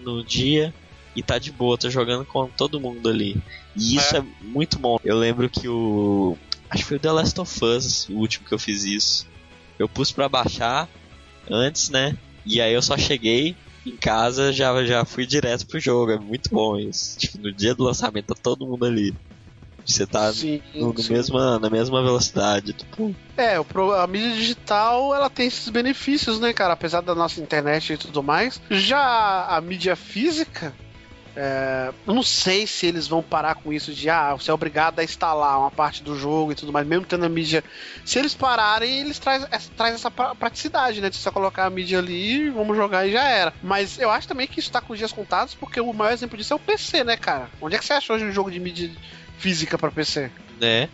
no 0.00 0.22
dia 0.22 0.72
e 1.16 1.22
tá 1.22 1.38
de 1.38 1.50
boa, 1.50 1.76
tá 1.76 1.88
jogando 1.88 2.24
com 2.24 2.46
todo 2.48 2.80
mundo 2.80 3.08
ali. 3.08 3.36
E 3.74 3.96
isso 3.96 4.16
é, 4.16 4.22
muito 4.42 4.78
bom. 4.78 4.98
Eu 5.04 5.18
lembro 5.18 5.50
que 5.50 5.68
o 5.68 6.36
Acho 6.70 6.82
que 6.82 6.88
foi 6.88 6.96
o 6.96 7.00
The 7.00 7.12
Last 7.12 7.40
of 7.40 7.64
Us, 7.64 8.08
o 8.08 8.14
último 8.14 8.46
que 8.46 8.52
eu 8.54 8.58
fiz 8.58 8.84
isso. 8.84 9.26
Eu 9.78 9.88
pus 9.88 10.10
pra 10.12 10.28
baixar 10.28 10.88
antes, 11.50 11.88
né? 11.90 12.16
E 12.46 12.60
aí 12.60 12.72
eu 12.72 12.80
só 12.80 12.96
cheguei 12.96 13.56
em 13.84 13.96
casa, 13.98 14.52
já, 14.52 14.84
já 14.84 15.04
fui 15.04 15.26
direto 15.26 15.66
pro 15.66 15.80
jogo. 15.80 16.12
É 16.12 16.18
muito 16.18 16.48
bom 16.50 16.78
isso. 16.78 17.18
Tipo, 17.18 17.38
no 17.38 17.52
dia 17.54 17.74
do 17.74 17.84
lançamento 17.84 18.26
tá 18.26 18.34
todo 18.40 18.66
mundo 18.66 18.86
ali. 18.86 19.12
Você 19.84 20.06
tá 20.06 20.32
Sim, 20.32 20.60
no, 20.74 20.92
no 20.92 20.98
sim. 21.02 21.12
mesma, 21.12 21.58
na 21.58 21.70
mesma 21.70 22.02
velocidade. 22.02 22.72
Tipo, 22.72 23.14
É, 23.36 23.58
o 23.60 23.66
a 23.92 24.06
mídia 24.06 24.32
digital 24.32 25.14
ela 25.14 25.30
tem 25.30 25.46
esses 25.46 25.68
benefícios, 25.68 26.40
né, 26.40 26.52
cara? 26.52 26.72
Apesar 26.72 27.02
da 27.02 27.14
nossa 27.14 27.40
internet 27.40 27.92
e 27.92 27.96
tudo 27.96 28.22
mais. 28.22 28.60
Já 28.70 29.46
a 29.48 29.60
mídia 29.60 29.94
física, 29.94 30.74
é, 31.36 31.92
eu 32.06 32.14
não 32.14 32.22
sei 32.22 32.66
se 32.66 32.86
eles 32.86 33.06
vão 33.06 33.22
parar 33.22 33.54
com 33.56 33.70
isso 33.72 33.92
de 33.92 34.08
ah, 34.08 34.32
você 34.32 34.50
é 34.50 34.54
obrigado 34.54 34.98
a 34.98 35.04
instalar 35.04 35.58
uma 35.60 35.70
parte 35.70 36.02
do 36.02 36.18
jogo 36.18 36.52
e 36.52 36.54
tudo 36.54 36.72
mais, 36.72 36.86
mesmo 36.86 37.04
tendo 37.04 37.26
a 37.26 37.28
mídia. 37.28 37.62
Se 38.04 38.18
eles 38.18 38.34
pararem, 38.34 39.00
eles 39.00 39.18
trazem 39.18 39.46
essa, 39.50 39.70
traz 39.76 39.94
essa 39.94 40.10
pra- 40.10 40.34
praticidade, 40.34 41.00
né? 41.00 41.10
De 41.10 41.16
só 41.16 41.30
colocar 41.30 41.66
a 41.66 41.70
mídia 41.70 41.98
ali, 41.98 42.48
vamos 42.48 42.76
jogar 42.76 43.06
e 43.06 43.12
já 43.12 43.28
era. 43.28 43.52
Mas 43.62 43.98
eu 43.98 44.10
acho 44.10 44.26
também 44.26 44.46
que 44.46 44.58
isso 44.60 44.72
tá 44.72 44.80
com 44.80 44.94
os 44.94 44.98
dias 44.98 45.12
contados, 45.12 45.54
porque 45.54 45.80
o 45.80 45.92
maior 45.92 46.12
exemplo 46.12 46.38
disso 46.38 46.54
é 46.54 46.56
o 46.56 46.60
PC, 46.60 47.04
né, 47.04 47.16
cara? 47.16 47.50
Onde 47.60 47.76
é 47.76 47.78
que 47.78 47.84
você 47.84 47.92
achou 47.92 48.16
hoje 48.16 48.24
um 48.24 48.32
jogo 48.32 48.50
de 48.50 48.58
mídia 48.58 48.90
física 49.38 49.76
pra 49.76 49.90
PC? 49.90 50.30
né? 50.58 50.88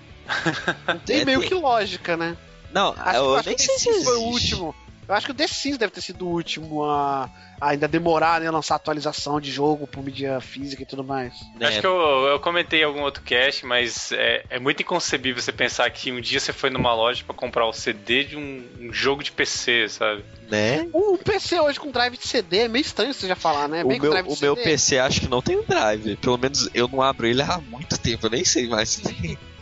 Tem 1.06 1.20
É, 1.22 1.24
meio 1.24 1.40
que 1.42 1.54
lógica, 1.54 2.16
né? 2.16 2.36
Não, 2.72 2.94
Acho, 2.98 3.18
eu 3.18 3.36
acho 3.36 3.48
nem 3.48 3.56
que 3.56 3.62
sei 3.62 3.78
se 3.78 4.04
foi 4.04 4.16
o 4.16 4.22
último. 4.22 4.74
Eu 5.08 5.14
acho 5.14 5.26
que 5.26 5.32
o 5.32 5.34
The 5.34 5.46
Sims 5.46 5.76
deve 5.78 5.92
ter 5.92 6.00
sido 6.00 6.26
o 6.26 6.30
último 6.30 6.84
a, 6.84 7.28
a 7.60 7.70
ainda 7.70 7.88
demorar, 7.88 8.40
né? 8.40 8.50
Lançar 8.50 8.76
atualização 8.76 9.40
de 9.40 9.50
jogo 9.50 9.86
por 9.86 10.02
mídia 10.02 10.40
física 10.40 10.82
e 10.82 10.86
tudo 10.86 11.02
mais. 11.02 11.34
né? 11.58 11.66
Acho 11.66 11.80
que 11.80 11.86
eu, 11.86 11.92
eu 12.28 12.40
comentei 12.40 12.80
em 12.80 12.84
algum 12.84 13.02
outro 13.02 13.22
cast, 13.22 13.66
mas 13.66 14.12
é, 14.12 14.44
é 14.48 14.58
muito 14.58 14.80
inconcebível 14.82 15.42
você 15.42 15.52
pensar 15.52 15.90
que 15.90 16.12
um 16.12 16.20
dia 16.20 16.38
você 16.38 16.52
foi 16.52 16.70
numa 16.70 16.94
loja 16.94 17.24
pra 17.24 17.34
comprar 17.34 17.66
o 17.66 17.72
CD 17.72 18.24
de 18.24 18.36
um, 18.36 18.64
um 18.80 18.92
jogo 18.92 19.22
de 19.22 19.32
PC, 19.32 19.88
sabe? 19.88 20.24
né? 20.48 20.86
O 20.92 21.18
PC 21.18 21.58
hoje 21.58 21.80
com 21.80 21.90
drive 21.90 22.16
de 22.16 22.26
CD 22.26 22.58
é 22.58 22.68
meio 22.68 22.82
estranho 22.82 23.12
você 23.12 23.26
já 23.26 23.34
falar, 23.36 23.68
né? 23.68 23.82
O 23.82 23.88
meu, 23.88 24.12
o 24.26 24.36
meu. 24.40 24.54
PC 24.56 24.98
acho 24.98 25.20
que 25.22 25.28
não 25.28 25.40
tem 25.42 25.56
um 25.56 25.64
drive. 25.64 26.16
Pelo 26.16 26.38
menos 26.38 26.68
eu 26.74 26.86
não 26.86 27.00
abro 27.02 27.26
ele 27.26 27.42
há 27.42 27.58
muito 27.58 27.98
tempo. 27.98 28.26
Eu 28.26 28.30
nem 28.30 28.44
sei 28.44 28.68
mais 28.68 28.88
se 28.90 29.02
tem. 29.02 29.36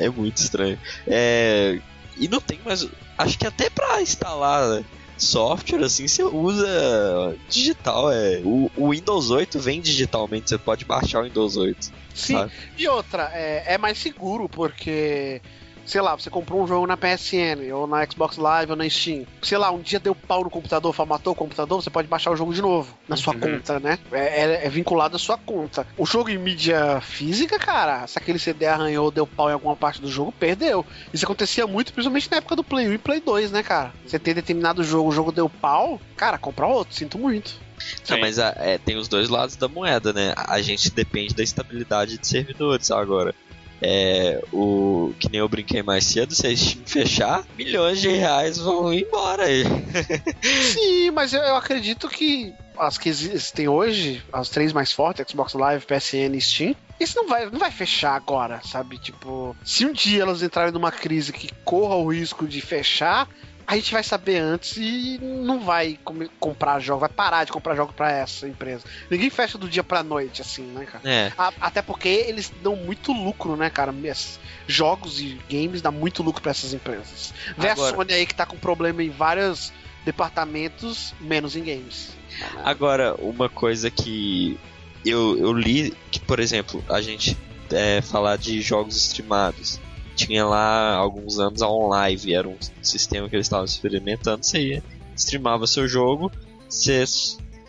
É 0.00 0.08
muito 0.08 0.36
estranho. 0.36 0.78
É, 1.08 1.80
e 2.16 2.28
não 2.28 2.40
tem 2.40 2.60
mais. 2.64 2.86
Acho 3.18 3.38
que 3.38 3.46
até 3.46 3.68
pra 3.68 4.00
instalar 4.00 4.84
software 5.18 5.84
assim 5.84 6.06
você 6.06 6.22
usa 6.22 7.36
digital. 7.48 8.12
É. 8.12 8.40
O, 8.44 8.70
o 8.76 8.90
Windows 8.90 9.30
8 9.30 9.58
vem 9.58 9.80
digitalmente. 9.80 10.48
Você 10.48 10.56
pode 10.58 10.84
baixar 10.84 11.20
o 11.20 11.24
Windows 11.24 11.56
8. 11.56 11.92
Sim. 12.14 12.34
sabe? 12.34 12.52
E 12.76 12.88
outra, 12.88 13.30
é, 13.34 13.74
é 13.74 13.78
mais 13.78 13.98
seguro, 13.98 14.48
porque. 14.48 15.42
Sei 15.88 16.02
lá, 16.02 16.14
você 16.14 16.28
comprou 16.28 16.62
um 16.62 16.66
jogo 16.66 16.86
na 16.86 16.98
PSN, 16.98 17.72
ou 17.72 17.86
na 17.86 18.04
Xbox 18.04 18.36
Live, 18.36 18.72
ou 18.72 18.76
na 18.76 18.86
Steam. 18.90 19.24
Sei 19.40 19.56
lá, 19.56 19.70
um 19.70 19.80
dia 19.80 19.98
deu 19.98 20.14
pau 20.14 20.44
no 20.44 20.50
computador, 20.50 20.92
formatou 20.92 21.32
o 21.32 21.36
computador, 21.36 21.82
você 21.82 21.88
pode 21.88 22.06
baixar 22.06 22.30
o 22.30 22.36
jogo 22.36 22.52
de 22.52 22.60
novo, 22.60 22.94
na 23.08 23.16
sua 23.16 23.32
Uhum. 23.32 23.40
conta, 23.40 23.80
né? 23.80 23.98
É, 24.12 24.42
é- 24.44 24.66
é 24.66 24.68
vinculado 24.68 25.16
à 25.16 25.18
sua 25.18 25.38
conta. 25.38 25.86
O 25.96 26.04
jogo 26.04 26.28
em 26.28 26.36
mídia 26.36 27.00
física, 27.00 27.58
cara, 27.58 28.06
se 28.06 28.18
aquele 28.18 28.38
CD 28.38 28.66
arranhou, 28.66 29.10
deu 29.10 29.26
pau 29.26 29.48
em 29.48 29.54
alguma 29.54 29.74
parte 29.74 29.98
do 30.02 30.10
jogo, 30.10 30.30
perdeu. 30.30 30.84
Isso 31.10 31.24
acontecia 31.24 31.66
muito, 31.66 31.90
principalmente 31.94 32.30
na 32.30 32.36
época 32.36 32.54
do 32.54 32.62
Play 32.62 32.86
1 32.86 32.92
e 32.92 32.98
Play 32.98 33.20
2, 33.22 33.50
né, 33.50 33.62
cara? 33.62 33.94
Você 34.06 34.18
tem 34.18 34.34
determinado 34.34 34.84
jogo, 34.84 35.08
o 35.08 35.12
jogo 35.12 35.32
deu 35.32 35.48
pau, 35.48 35.98
cara, 36.14 36.36
compra 36.36 36.66
outro, 36.66 36.94
sinto 36.94 37.18
muito. 37.18 37.66
Não, 38.10 38.18
mas 38.18 38.38
é, 38.38 38.76
tem 38.76 38.96
os 38.96 39.08
dois 39.08 39.28
lados 39.30 39.56
da 39.56 39.68
moeda, 39.68 40.12
né? 40.12 40.34
A 40.36 40.54
a 40.58 40.60
gente 40.62 40.90
depende 40.90 41.32
da 41.34 41.42
estabilidade 41.44 42.18
de 42.18 42.26
servidores 42.26 42.90
agora. 42.90 43.34
É, 43.80 44.40
o 44.52 45.12
que 45.18 45.30
nem 45.30 45.40
eu 45.40 45.48
brinquei 45.48 45.82
mais 45.82 46.04
cedo, 46.04 46.34
se 46.34 46.46
a 46.46 46.56
Steam 46.56 46.84
fechar, 46.84 47.44
milhões 47.56 48.00
de 48.00 48.08
reais 48.08 48.58
vão 48.58 48.92
embora 48.92 49.44
aí. 49.44 49.64
Sim, 50.42 51.10
mas 51.12 51.32
eu, 51.32 51.40
eu 51.40 51.56
acredito 51.56 52.08
que 52.08 52.52
as 52.76 52.96
que 52.96 53.08
existem 53.08 53.68
hoje, 53.68 54.22
as 54.32 54.48
três 54.48 54.72
mais 54.72 54.92
fortes, 54.92 55.24
Xbox 55.28 55.54
Live, 55.54 55.86
PSN 55.86 56.36
e 56.36 56.40
Steam, 56.40 56.76
isso 56.98 57.16
não 57.16 57.28
vai, 57.28 57.48
não 57.50 57.58
vai 57.58 57.70
fechar 57.70 58.14
agora, 58.14 58.60
sabe? 58.64 58.98
Tipo, 58.98 59.56
se 59.64 59.84
um 59.84 59.92
dia 59.92 60.22
elas 60.22 60.42
entrarem 60.42 60.72
numa 60.72 60.90
crise 60.92 61.32
que 61.32 61.50
corra 61.64 61.96
o 61.96 62.12
risco 62.12 62.46
de 62.46 62.60
fechar, 62.60 63.28
a 63.68 63.76
gente 63.76 63.92
vai 63.92 64.02
saber 64.02 64.38
antes 64.38 64.78
e 64.78 65.18
não 65.20 65.60
vai 65.60 65.98
comprar 66.40 66.80
jogo, 66.80 67.00
vai 67.00 67.08
parar 67.10 67.44
de 67.44 67.52
comprar 67.52 67.76
jogo 67.76 67.92
pra 67.92 68.10
essa 68.10 68.48
empresa. 68.48 68.82
Ninguém 69.10 69.28
fecha 69.28 69.58
do 69.58 69.68
dia 69.68 69.84
pra 69.84 70.02
noite, 70.02 70.40
assim, 70.40 70.62
né, 70.62 70.86
cara? 70.86 71.02
É, 71.06 71.30
A- 71.36 71.52
Até 71.60 71.82
porque 71.82 72.08
eles 72.08 72.50
dão 72.62 72.74
muito 72.74 73.12
lucro, 73.12 73.56
né, 73.56 73.68
cara? 73.68 73.92
Mes- 73.92 74.40
Jogos 74.66 75.20
e 75.20 75.38
games 75.50 75.82
dão 75.82 75.92
muito 75.92 76.22
lucro 76.22 76.40
pra 76.40 76.50
essas 76.50 76.72
empresas. 76.72 77.34
Vê 77.58 77.68
Agora- 77.68 77.90
a 77.92 77.94
Sony 77.94 78.12
aí 78.14 78.24
que 78.26 78.34
tá 78.34 78.46
com 78.46 78.56
problema 78.56 79.02
em 79.02 79.10
vários 79.10 79.70
departamentos, 80.02 81.14
menos 81.20 81.54
em 81.54 81.62
games. 81.62 82.16
Agora, 82.64 83.14
uma 83.18 83.48
coisa 83.50 83.90
que 83.90 84.58
eu, 85.04 85.38
eu 85.38 85.52
li, 85.52 85.94
que 86.10 86.20
por 86.20 86.40
exemplo, 86.40 86.82
a 86.88 87.00
gente 87.02 87.36
é, 87.70 88.00
falar 88.00 88.36
de 88.38 88.62
jogos 88.62 88.96
streamados. 88.96 89.78
Tinha 90.18 90.44
lá 90.44 90.96
alguns 90.96 91.38
anos 91.38 91.62
a 91.62 91.68
OnLive, 91.68 92.34
era 92.34 92.48
um 92.48 92.56
sistema 92.82 93.28
que 93.28 93.36
eles 93.36 93.46
estavam 93.46 93.64
experimentando. 93.64 94.44
Você 94.44 94.60
ia, 94.60 94.82
streamava 95.14 95.64
seu 95.64 95.86
jogo, 95.86 96.30
você 96.68 97.04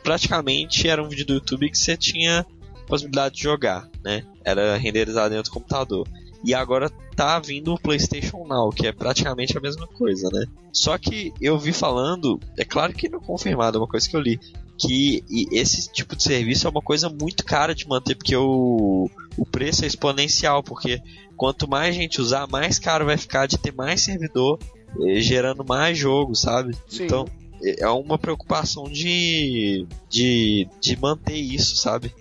praticamente 0.04 0.88
era 0.88 1.04
um 1.04 1.08
vídeo 1.08 1.28
do 1.28 1.34
YouTube 1.36 1.70
que 1.70 1.78
você 1.78 1.96
tinha 1.96 2.44
possibilidade 2.88 3.36
de 3.36 3.44
jogar, 3.44 3.88
né? 4.04 4.26
Era 4.44 4.78
renderizado 4.78 5.30
dentro 5.30 5.52
do 5.52 5.54
computador. 5.54 6.08
E 6.44 6.56
agora 6.56 6.90
tá 7.16 7.40
vindo 7.40 7.72
o 7.72 7.80
PlayStation 7.80 8.48
Now, 8.48 8.72
que 8.72 8.88
é 8.88 8.92
praticamente 8.92 9.56
a 9.56 9.62
mesma 9.62 9.86
coisa, 9.86 10.28
né? 10.34 10.48
Só 10.74 10.98
que 10.98 11.32
eu 11.40 11.60
vi 11.60 11.72
falando, 11.72 12.40
é 12.58 12.66
claro 12.66 12.94
que 12.94 13.10
não 13.10 13.20
confirmado, 13.20 13.78
é 13.78 13.82
uma 13.82 13.88
coisa 13.88 14.10
que 14.10 14.16
eu 14.16 14.22
li, 14.22 14.40
que 14.76 15.24
esse 15.52 15.92
tipo 15.92 16.16
de 16.16 16.24
serviço 16.24 16.66
é 16.66 16.70
uma 16.72 16.82
coisa 16.82 17.10
muito 17.10 17.46
cara 17.46 17.76
de 17.76 17.88
manter, 17.88 18.16
porque 18.16 18.36
o, 18.36 19.08
o 19.38 19.46
preço 19.46 19.84
é 19.84 19.88
exponencial, 19.88 20.64
porque 20.64 21.02
quanto 21.36 21.70
mais 21.70 21.96
gente 21.96 22.22
usar, 22.22 22.48
mais 22.48 22.80
caro 22.80 23.06
vai 23.06 23.18
ficar 23.18 23.48
de 23.48 23.58
ter 23.58 23.74
mais 23.74 24.02
servidor, 24.02 24.60
eh, 25.02 25.20
gerando 25.22 25.64
mais 25.66 25.98
jogo, 25.98 26.36
sabe? 26.36 26.76
Sim. 26.88 27.06
Então, 27.06 27.26
é 27.62 27.84
é 27.84 27.90
uma 27.90 28.18
preocupação 28.18 28.86
de, 28.86 29.86
de, 30.10 30.68
de 30.80 31.00
manter 31.00 31.36
isso, 31.36 31.76
sabe? 31.76 32.14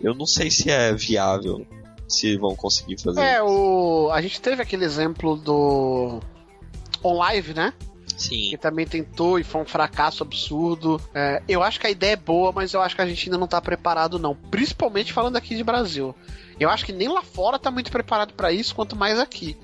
Eu 0.00 0.14
não 0.14 0.26
sei 0.26 0.50
se 0.50 0.70
é 0.70 0.92
viável, 0.92 1.66
se 2.06 2.36
vão 2.36 2.54
conseguir 2.54 3.00
fazer. 3.00 3.20
É, 3.20 3.42
o... 3.42 4.10
a 4.10 4.20
gente 4.22 4.40
teve 4.40 4.62
aquele 4.62 4.84
exemplo 4.84 5.36
do 5.36 6.20
OnLive, 7.02 7.54
né? 7.54 7.72
Sim. 8.18 8.50
Que 8.50 8.58
também 8.58 8.86
tentou 8.86 9.38
e 9.38 9.44
foi 9.44 9.62
um 9.62 9.64
fracasso 9.64 10.22
absurdo. 10.22 11.00
É, 11.14 11.40
eu 11.48 11.62
acho 11.62 11.78
que 11.78 11.86
a 11.86 11.90
ideia 11.90 12.12
é 12.12 12.16
boa, 12.16 12.52
mas 12.52 12.74
eu 12.74 12.82
acho 12.82 12.94
que 12.94 13.00
a 13.00 13.06
gente 13.06 13.28
ainda 13.28 13.38
não 13.38 13.46
tá 13.46 13.60
preparado, 13.60 14.18
não. 14.18 14.34
Principalmente 14.34 15.12
falando 15.12 15.36
aqui 15.36 15.54
de 15.54 15.62
Brasil. 15.62 16.14
Eu 16.58 16.68
acho 16.68 16.84
que 16.84 16.92
nem 16.92 17.08
lá 17.08 17.22
fora 17.22 17.58
tá 17.58 17.70
muito 17.70 17.90
preparado 17.90 18.34
para 18.34 18.52
isso, 18.52 18.74
quanto 18.74 18.96
mais 18.96 19.18
aqui. 19.18 19.56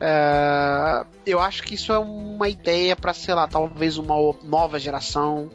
É, 0.00 1.04
eu 1.26 1.40
acho 1.40 1.64
que 1.64 1.74
isso 1.74 1.92
é 1.92 1.98
uma 1.98 2.48
ideia 2.48 2.94
para, 2.94 3.12
sei 3.12 3.34
lá, 3.34 3.48
talvez 3.48 3.98
uma 3.98 4.14
nova 4.44 4.78
geração. 4.78 5.50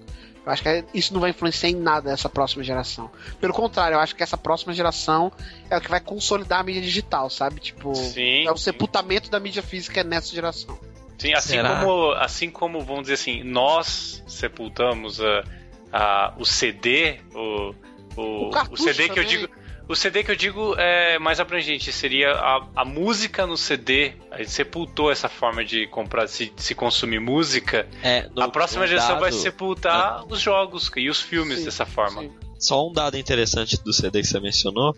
Eu 0.45 0.51
acho 0.51 0.61
que 0.61 0.83
isso 0.93 1.13
não 1.13 1.21
vai 1.21 1.29
influenciar 1.29 1.69
em 1.69 1.75
nada 1.75 2.11
essa 2.11 2.27
próxima 2.27 2.61
geração. 2.61 3.09
Pelo 3.39 3.53
contrário, 3.53 3.95
eu 3.95 3.99
acho 4.01 4.13
que 4.13 4.21
essa 4.21 4.37
próxima 4.37 4.73
geração 4.73 5.31
é 5.69 5.77
o 5.77 5.81
que 5.81 5.89
vai 5.89 6.01
consolidar 6.01 6.59
a 6.59 6.63
mídia 6.63 6.81
digital, 6.81 7.29
sabe? 7.29 7.61
Tipo, 7.61 7.95
Sim. 7.95 8.45
é 8.45 8.51
o 8.51 8.57
sepultamento 8.57 9.31
da 9.31 9.39
mídia 9.39 9.63
física 9.63 10.03
nessa 10.03 10.35
geração. 10.35 10.77
Sim, 11.23 11.33
assim 11.33 11.49
Será? 11.53 11.79
como, 11.79 12.11
assim 12.11 12.49
como, 12.49 12.81
vamos 12.81 13.03
dizer 13.03 13.13
assim, 13.13 13.43
nós 13.43 14.21
sepultamos 14.27 15.21
a, 15.21 15.43
a, 15.91 16.33
o 16.37 16.45
CD, 16.45 17.17
o, 17.33 17.73
o, 18.17 18.47
O 18.47 18.49
cartucho 18.49 18.83
CD 18.83 19.03
que 19.05 19.11
eu 19.19 19.23
também. 19.23 19.29
digo. 19.39 19.53
O 19.87 19.95
CD 19.95 20.23
que 20.23 20.31
eu 20.31 20.35
digo 20.35 20.75
é 20.77 21.17
mais 21.19 21.39
abrangente, 21.41 21.91
seria 21.91 22.31
a, 22.33 22.65
a 22.75 22.85
música 22.85 23.45
no 23.45 23.57
CD. 23.57 24.13
A 24.31 24.37
gente 24.37 24.51
sepultou 24.51 25.11
essa 25.11 25.27
forma 25.29 25.63
de 25.63 25.87
comprar, 25.87 26.25
de 26.25 26.31
se, 26.31 26.45
de 26.49 26.61
se 26.63 26.73
consumir 26.75 27.19
música. 27.19 27.87
É, 28.01 28.29
no- 28.35 28.43
a 28.43 28.49
próxima 28.49 28.85
geração 28.87 29.19
vai 29.19 29.31
sepultar 29.31 30.25
os 30.27 30.39
jogos 30.41 30.89
e 30.95 31.09
os 31.09 31.21
filmes 31.21 31.59
Sim, 31.59 31.65
dessa 31.65 31.85
forma. 31.85 32.21
sim. 32.21 32.31
Só 32.59 32.87
um 32.87 32.93
dado 32.93 33.17
interessante 33.17 33.81
do 33.83 33.91
CD 33.93 34.21
que 34.21 34.27
você 34.27 34.39
mencionou. 34.41 34.95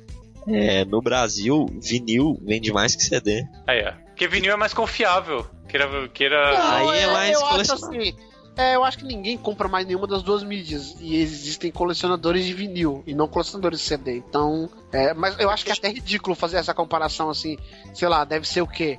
É, 0.48 0.86
no 0.86 1.02
Brasil, 1.02 1.66
vinil 1.82 2.40
vende 2.44 2.72
mais 2.72 2.96
que 2.96 3.02
CD. 3.04 3.44
Aí, 3.68 3.84
ó. 3.84 4.05
Porque 4.16 4.30
vinil 4.30 4.54
é 4.54 4.56
mais 4.56 4.74
confiável. 4.74 5.46
Queira, 5.68 6.08
queira... 6.08 6.58
Não, 6.58 6.90
Aí 6.90 7.00
é 7.00 7.08
mais 7.08 7.34
eu 7.34 7.46
acho 7.46 7.74
assim. 7.74 8.16
É, 8.58 8.78
eu 8.78 8.86
acho 8.86 9.00
que 9.00 9.04
ninguém 9.04 9.38
compra 9.38 9.68
mais 9.68 9.86
nenhuma 9.86 10.08
das 10.08 10.24
duas 10.24 10.42
mídias. 10.42 10.96
E 11.02 11.18
existem 11.18 11.70
colecionadores 11.70 12.46
de 12.46 12.54
vinil 12.54 13.04
e 13.06 13.14
não 13.14 13.28
colecionadores 13.28 13.80
de 13.80 13.86
CD. 13.86 14.16
Então. 14.16 14.70
é, 14.94 15.14
mas 15.14 15.38
eu 15.38 15.50
acho 15.50 15.66
que 15.66 15.72
é 15.72 15.74
até 15.74 15.90
ridículo 15.90 16.34
fazer 16.34 16.56
essa 16.56 16.74
comparação 16.74 17.30
assim. 17.30 17.58
Sei 17.94 18.08
lá, 18.08 18.24
deve 18.24 18.48
ser 18.48 18.62
o 18.62 18.68
quê? 18.68 18.98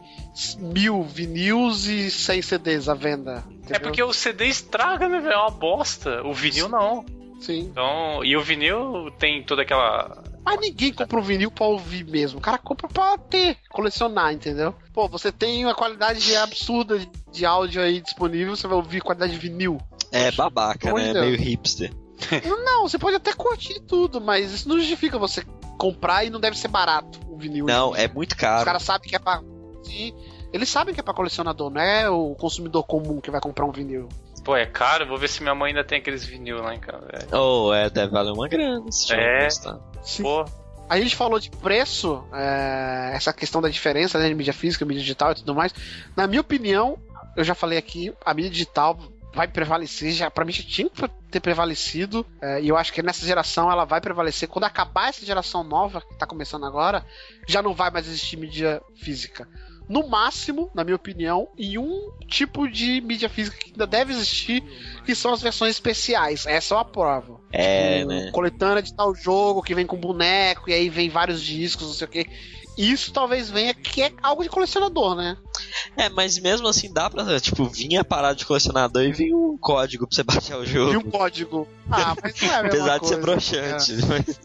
Mil 0.59 1.03
vinils 1.03 1.87
e 1.87 2.11
100 2.11 2.43
CDs 2.43 2.89
à 2.91 2.95
venda. 2.95 3.43
É 3.49 3.55
entendeu? 3.55 3.81
porque 3.81 4.03
o 4.03 4.13
CD 4.13 4.49
estraga, 4.49 5.09
né, 5.09 5.19
velho? 5.19 5.33
É 5.33 5.39
uma 5.39 5.51
bosta. 5.51 6.23
O 6.27 6.35
vinil 6.35 6.69
não. 6.69 7.07
Sim. 7.41 7.61
Então, 7.61 8.23
e 8.23 8.37
o 8.37 8.43
vinil 8.43 9.11
tem 9.19 9.43
toda 9.43 9.63
aquela 9.63 10.23
Mas 10.47 10.61
ninguém 10.61 10.93
compra 10.93 11.19
um 11.19 11.23
vinil 11.23 11.51
pra 11.51 11.67
ouvir 11.67 12.05
mesmo. 12.05 12.39
O 12.39 12.43
cara 12.43 12.57
compra 12.57 12.87
pra 12.89 13.19
ter, 13.19 13.57
colecionar, 13.69 14.33
entendeu? 14.33 14.73
Pô, 14.95 15.09
você 15.09 15.33
tem 15.33 15.65
uma 15.65 15.75
qualidade 15.75 16.35
absurda 16.37 16.99
de 17.33 17.45
áudio 17.45 17.83
aí 17.83 18.01
disponível, 18.01 18.55
você 18.57 18.69
vai 18.69 18.77
ouvir 18.77 19.01
qualidade 19.03 19.33
de 19.33 19.39
vinil. 19.39 19.79
É 20.13 20.31
babaca, 20.31 20.89
Pois 20.91 21.05
né? 21.13 21.19
é. 21.19 21.21
Meio 21.23 21.37
hipster. 21.37 21.93
Não, 22.65 22.89
você 22.89 22.97
pode 22.99 23.17
até 23.17 23.33
curtir 23.33 23.81
tudo, 23.81 24.21
mas 24.21 24.53
isso 24.53 24.69
não 24.69 24.79
justifica 24.79 25.19
você 25.19 25.45
comprar 25.77 26.25
e 26.25 26.31
não 26.31 26.41
deve 26.41 26.57
ser 26.57 26.69
barato 26.69 27.19
o 27.29 27.37
vinil. 27.37 27.67
Não, 27.67 27.95
é 27.95 28.09
muito 28.09 28.33
Os 28.33 28.39
caro. 28.39 28.65
caras 28.65 28.83
sabem 28.85 29.09
que 29.09 29.17
é 29.17 29.19
pra. 29.19 29.43
Sim, 29.83 30.15
Eles 30.53 30.69
sabem 30.69 30.95
que 30.95 31.01
é 31.01 31.03
pra 31.03 31.13
colecionador, 31.13 31.71
não 31.71 31.81
é 31.81 32.09
o 32.09 32.35
consumidor 32.37 32.85
comum 32.85 33.21
que 33.21 33.31
vai 33.31 33.41
comprar 33.41 33.67
um 33.67 33.73
vinil. 33.73 34.09
Pô, 34.45 34.57
é 34.57 34.65
caro? 34.65 35.07
Vou 35.07 35.19
ver 35.19 35.29
se 35.29 35.43
minha 35.43 35.55
mãe 35.57 35.71
ainda 35.71 35.83
tem 35.85 35.99
aqueles 35.99 36.25
vinil 36.25 36.63
lá 36.63 36.73
em 36.75 36.79
casa. 36.81 37.05
velho. 37.13 37.29
Oh, 37.37 37.75
é, 37.75 37.91
deve 37.91 38.13
valer 38.13 38.33
uma 38.33 38.49
grana 38.49 38.91
se 38.93 39.13
É. 39.13 39.45
gostar. 39.45 39.79
Sim. 40.07 40.23
Pô, 40.23 40.45
A 40.89 40.99
gente 41.01 41.17
falou 41.17 41.39
de 41.41 41.51
preço, 41.51 42.25
é, 42.33 43.11
essa 43.13 43.33
questão 43.33 43.61
da 43.61 43.69
diferença 43.69 44.19
né, 44.19 44.29
de 44.29 44.35
mídia 44.35 44.53
física, 44.53 44.85
mídia 44.85 45.03
digital 45.03 45.33
e 45.33 45.35
tudo 45.35 45.55
mais. 45.55 45.75
Na 46.15 46.27
minha 46.27 46.41
opinião, 46.41 46.97
eu 47.37 47.43
já 47.43 47.55
falei 47.55 47.77
aqui, 47.77 48.15
a 48.25 48.33
mídia 48.33 48.51
digital 48.51 48.97
vai 49.35 49.47
prevalecer, 49.47 50.13
já 50.13 50.31
para 50.31 50.47
mim 50.47 50.53
já 50.53 50.63
tinha 50.63 50.89
que 50.89 51.09
ter 51.31 51.41
prevalecido, 51.41 52.25
é, 52.41 52.63
e 52.63 52.69
eu 52.69 52.77
acho 52.77 52.91
que 52.91 53.03
nessa 53.03 53.27
geração 53.27 53.71
ela 53.71 53.85
vai 53.85 54.01
prevalecer. 54.01 54.49
Quando 54.49 54.65
acabar 54.65 55.11
essa 55.11 55.27
geração 55.27 55.63
nova, 55.63 56.01
que 56.01 56.17
tá 56.17 56.27
começando 56.27 56.65
agora, 56.65 57.05
já 57.47 57.61
não 57.61 57.75
vai 57.75 57.91
mais 57.91 58.07
existir 58.07 58.39
mídia 58.39 58.81
física. 58.95 59.47
No 59.89 60.09
máximo, 60.09 60.71
na 60.75 60.83
minha 60.83 60.97
opinião, 60.97 61.49
em 61.57 61.79
um 61.79 62.11
tipo 62.29 62.69
de 62.69 63.01
mídia 63.01 63.29
física 63.29 63.57
que 63.57 63.71
ainda 63.71 63.87
deve 63.87 64.13
existir, 64.13 64.63
que 65.05 65.15
são 65.15 65.33
as 65.33 65.41
versões 65.41 65.75
especiais. 65.77 66.45
Essa 66.47 66.75
eu 66.75 66.79
aprovo. 66.79 67.41
É, 67.53 67.99
Tipo, 68.01 68.09
né? 68.09 68.31
Coletânea 68.33 68.83
de 68.83 68.95
tal 68.95 69.15
jogo 69.15 69.63
que 69.63 69.75
vem 69.75 69.87
com 69.87 69.97
boneco 69.97 70.69
e 70.69 70.73
aí 70.75 70.89
vem 70.89 71.09
vários 71.09 71.41
discos, 71.43 71.87
não 71.87 71.95
sei 71.95 72.07
o 72.07 72.11
que. 72.11 72.27
Isso 72.77 73.11
talvez 73.11 73.49
venha 73.49 73.73
que 73.73 74.03
é 74.03 74.13
algo 74.23 74.43
de 74.43 74.51
colecionador, 74.51 75.15
né? 75.15 75.37
É, 75.97 76.11
mas 76.11 76.39
mesmo 76.39 76.69
assim 76.69 76.93
dá 76.93 77.09
pra, 77.09 77.41
tipo, 77.41 77.65
vir 77.65 77.97
a 77.97 78.05
parada 78.05 78.35
de 78.35 78.45
colecionador 78.45 79.03
e 79.03 79.13
vir 79.13 79.33
um 79.35 79.57
código 79.57 80.07
pra 80.07 80.15
você 80.15 80.23
baixar 80.25 80.59
o 80.59 80.65
E 80.65 80.67
jogo. 80.67 80.99
um 80.99 81.11
código. 81.11 81.67
Ah, 81.91 82.15
mas 82.23 82.39
não 82.43 82.49
é 82.51 82.55
a 82.55 82.63
mesma 82.65 82.69
Apesar 82.79 82.99
de 82.99 83.07
ser 83.09 83.15
coisa. 83.15 83.23
broxante. 83.23 83.93
Mas... 84.07 84.41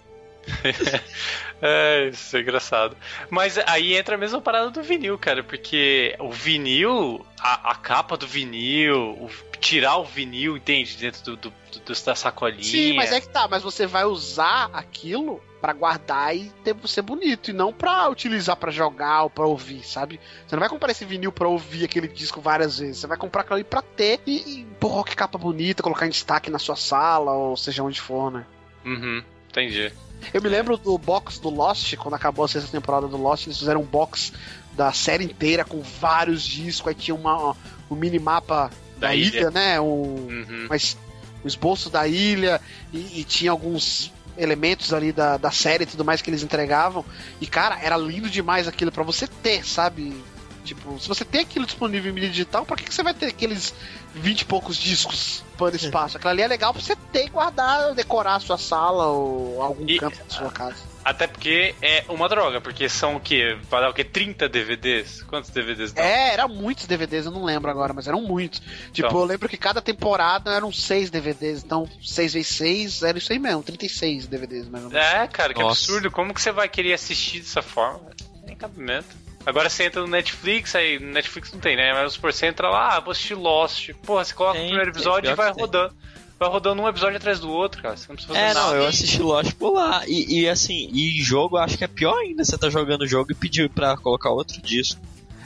é, 1.62 2.10
isso 2.10 2.36
é 2.36 2.42
engraçado. 2.42 2.96
Mas 3.30 3.58
aí 3.68 3.96
entra 3.96 4.16
a 4.16 4.18
mesma 4.18 4.42
parada 4.42 4.70
do 4.70 4.82
vinil, 4.84 5.18
cara, 5.18 5.44
porque 5.44 6.16
o 6.20 6.32
vinil, 6.32 7.26
a, 7.40 7.72
a 7.72 7.76
capa 7.76 8.18
do 8.18 8.28
vinil, 8.28 8.98
o- 9.20 9.30
tirar 9.60 9.98
o 9.98 10.04
vinil, 10.06 10.58
entende? 10.58 10.98
Dentro 10.98 11.22
do, 11.24 11.38
do, 11.38 11.54
do- 11.86 12.04
da 12.06 12.16
sacolinha. 12.16 12.64
Sim, 12.64 12.94
mas 12.96 13.12
é 13.12 13.22
que 13.22 13.30
tá, 13.30 13.48
mas 13.48 13.62
você 13.64 13.86
vai 13.86 14.06
usar 14.06 14.70
aquilo 14.74 15.42
pra 15.62 15.74
guardar 15.74 16.36
e 16.36 16.50
ter, 16.64 16.76
ser 16.88 17.04
bonito, 17.04 17.52
e 17.52 17.54
não 17.54 17.72
pra 17.72 18.10
utilizar 18.10 18.56
pra 18.56 18.72
jogar 18.72 19.24
ou 19.24 19.30
pra 19.30 19.46
ouvir, 19.46 19.84
sabe? 19.86 20.20
Você 20.48 20.56
não 20.56 20.60
vai 20.60 20.70
comprar 20.70 20.90
esse 20.92 21.06
vinil 21.06 21.32
pra 21.32 21.48
ouvir 21.48 21.86
aquele 21.86 22.08
disco 22.08 22.42
várias 22.42 22.80
vezes, 22.80 22.98
você 22.98 23.06
vai 23.06 23.16
comprar 23.18 23.42
aquilo 23.42 23.56
ali 23.58 23.64
pra 23.64 23.84
ter 23.84 24.20
e, 24.26 24.62
e 24.62 24.66
porra, 24.80 25.04
que 25.04 25.16
capa 25.16 25.38
bonita, 25.38 25.84
colocar 25.84 26.08
em 26.08 26.10
destaque 26.10 26.50
na 26.50 26.58
sua 26.58 26.76
sala, 26.76 27.32
ou 27.34 27.56
seja 27.56 27.84
onde 27.84 28.02
for, 28.02 28.32
né? 28.32 28.44
Uhum, 28.84 29.24
entendi. 29.52 29.92
Eu 30.34 30.42
me 30.42 30.50
lembro 30.50 30.78
do 30.78 30.98
box 30.98 31.40
do 31.40 31.50
Lost, 31.50 31.96
quando 31.98 32.14
acabou 32.14 32.46
a 32.46 32.48
sexta 32.48 32.70
temporada 32.72 33.08
do 33.08 33.18
Lost, 33.18 33.48
eles 33.48 33.58
fizeram 33.58 33.82
um 33.82 33.86
box 33.86 34.32
da 34.74 34.92
série 34.94 35.26
inteira 35.26 35.66
com 35.66 35.82
vários 35.82 36.44
discos, 36.44 36.88
aí 36.90 36.96
tinha 36.96 37.16
uma, 37.16 37.56
um 37.90 37.96
minimapa 37.96 38.70
da, 38.98 39.08
Da 39.08 39.16
ilha, 39.16 39.38
ilha. 39.40 39.52
né? 39.52 39.80
Um, 39.82 39.86
Uhum. 40.28 40.68
mas 40.70 40.96
um 41.44 41.48
esboço 41.48 41.90
da 41.90 42.08
ilha 42.08 42.62
e, 42.94 43.20
e 43.20 43.24
tinha 43.24 43.50
alguns 43.52 44.12
elementos 44.38 44.94
ali 44.94 45.12
da, 45.12 45.38
da 45.38 45.52
série 45.52 45.84
e 45.84 45.88
tudo 45.88 46.06
mais 46.06 46.22
que 46.22 46.30
eles 46.30 46.44
entregavam. 46.44 47.04
E, 47.42 47.48
cara, 47.48 47.80
era 47.82 47.98
lindo 47.98 48.30
demais 48.30 48.68
aquilo 48.68 48.92
pra 48.92 49.04
você 49.04 49.28
ter, 49.28 49.66
sabe? 49.66 50.16
Tipo, 50.64 51.00
se 51.00 51.08
você 51.08 51.26
tem 51.26 51.42
aquilo 51.42 51.66
disponível 51.66 52.12
em 52.12 52.14
mídia 52.14 52.30
digital, 52.30 52.66
pra 52.66 52.76
que, 52.76 52.84
que 52.86 52.94
você 52.94 53.04
vai 53.04 53.14
ter 53.14 53.28
aqueles 53.28 53.74
20 54.16 54.42
e 54.42 54.46
poucos 54.46 54.78
discos 54.78 55.44
pano 55.58 55.76
espaço? 55.76 56.18
Aquilo 56.18 56.32
ali 56.32 56.42
é 56.42 56.48
legal 56.48 56.74
pra 56.74 56.82
você 56.82 56.96
ter 56.96 57.26
e 57.26 57.30
guardar, 57.30 57.94
decorar 57.94 58.36
a 58.36 58.40
sua 58.40 58.58
sala 58.58 59.08
ou 59.08 59.62
algum 59.62 59.86
E- 59.88 59.98
canto 59.98 60.18
da 60.18 60.30
sua 60.30 60.52
casa. 60.52 60.92
Até 61.04 61.26
porque 61.26 61.74
é 61.82 62.06
uma 62.10 62.30
droga, 62.30 62.62
porque 62.62 62.88
são 62.88 63.16
o 63.16 63.20
quê? 63.20 63.58
Vai 63.72 63.82
dar 63.82 63.90
o 63.90 63.94
quê? 63.94 64.04
30 64.04 64.48
DVDs? 64.48 65.24
Quantos 65.24 65.50
DVDs 65.50 65.92
dá? 65.92 66.04
É, 66.04 66.34
eram 66.34 66.48
muitos 66.48 66.86
DVDs, 66.86 67.26
eu 67.26 67.32
não 67.32 67.44
lembro 67.44 67.72
agora, 67.72 67.92
mas 67.92 68.08
eram 68.08 68.22
muitos. 68.22 68.62
Tipo, 68.94 69.08
Então. 69.08 69.20
eu 69.22 69.26
lembro 69.26 69.50
que 69.50 69.58
cada 69.58 69.82
temporada 69.82 70.52
eram 70.52 70.72
seis 70.72 71.10
DVDs, 71.10 71.64
então 71.64 71.90
6 72.04 72.34
vezes 72.34 72.50
6 72.56 73.02
era 73.02 73.18
isso 73.18 73.34
aí 73.34 73.40
mesmo, 73.40 73.64
36 73.64 74.28
DVDs 74.28 74.68
mais 74.70 74.84
ou 74.84 74.92
menos. 74.92 75.04
É, 75.08 75.26
cara, 75.28 75.56
que 75.56 75.60
Nossa. 75.64 75.82
absurdo. 75.82 76.12
Como 76.12 76.36
que 76.36 76.42
você 76.42 76.52
vai 76.52 76.70
querer 76.70 76.94
assistir 76.94 77.40
dessa 77.40 77.64
forma? 77.64 78.02
Tem 78.46 78.56
cabimento. 78.56 79.08
Agora 79.46 79.70
você 79.70 79.86
entra 79.86 80.02
no 80.02 80.08
Netflix, 80.08 80.76
aí 80.76 81.00
no 81.00 81.12
Netflix 81.12 81.52
não 81.52 81.60
tem, 81.60 81.76
né? 81.76 81.94
Mas 81.94 82.16
por 82.18 82.32
você 82.32 82.46
entra 82.48 82.70
lá, 82.70 82.96
ah, 82.96 83.00
vou 83.00 83.12
assistir 83.12 83.34
Lost. 83.36 83.90
Porra, 84.06 84.24
você 84.24 84.34
coloca 84.34 84.58
Tem, 84.58 84.64
o 84.66 84.68
primeiro 84.70 84.92
tem, 84.92 85.00
episódio 85.02 85.22
pior 85.24 85.34
e 85.34 85.36
vai 85.36 85.54
tem. 85.54 85.62
rodando. 85.62 85.96
Vai 86.40 86.50
rodando 86.50 86.82
um 86.82 86.88
episódio 86.88 87.18
atrás 87.18 87.40
do 87.40 87.52
outro, 87.52 87.82
cara. 87.84 87.96
Você 87.96 88.08
não 88.08 88.16
precisa 88.16 88.34
fazer 88.34 88.46
É, 88.50 88.54
nada. 88.54 88.68
não, 88.68 88.76
eu 88.76 88.88
assisti 88.88 89.22
Lost 89.22 89.54
por 89.54 89.74
lá. 89.74 90.04
E, 90.08 90.42
e, 90.42 90.50
assim, 90.50 90.90
e 90.92 91.22
jogo 91.22 91.58
eu 91.58 91.62
acho 91.62 91.78
que 91.78 91.84
é 91.84 91.88
pior 91.88 92.18
ainda. 92.18 92.44
Você 92.44 92.58
tá 92.58 92.70
jogando 92.70 93.02
o 93.02 93.08
jogo 93.08 93.32
e 93.32 93.36
pediu 93.36 93.70
pra 93.70 93.96
colocar 93.98 94.32
outro 94.32 94.60
disco. 94.62 95.00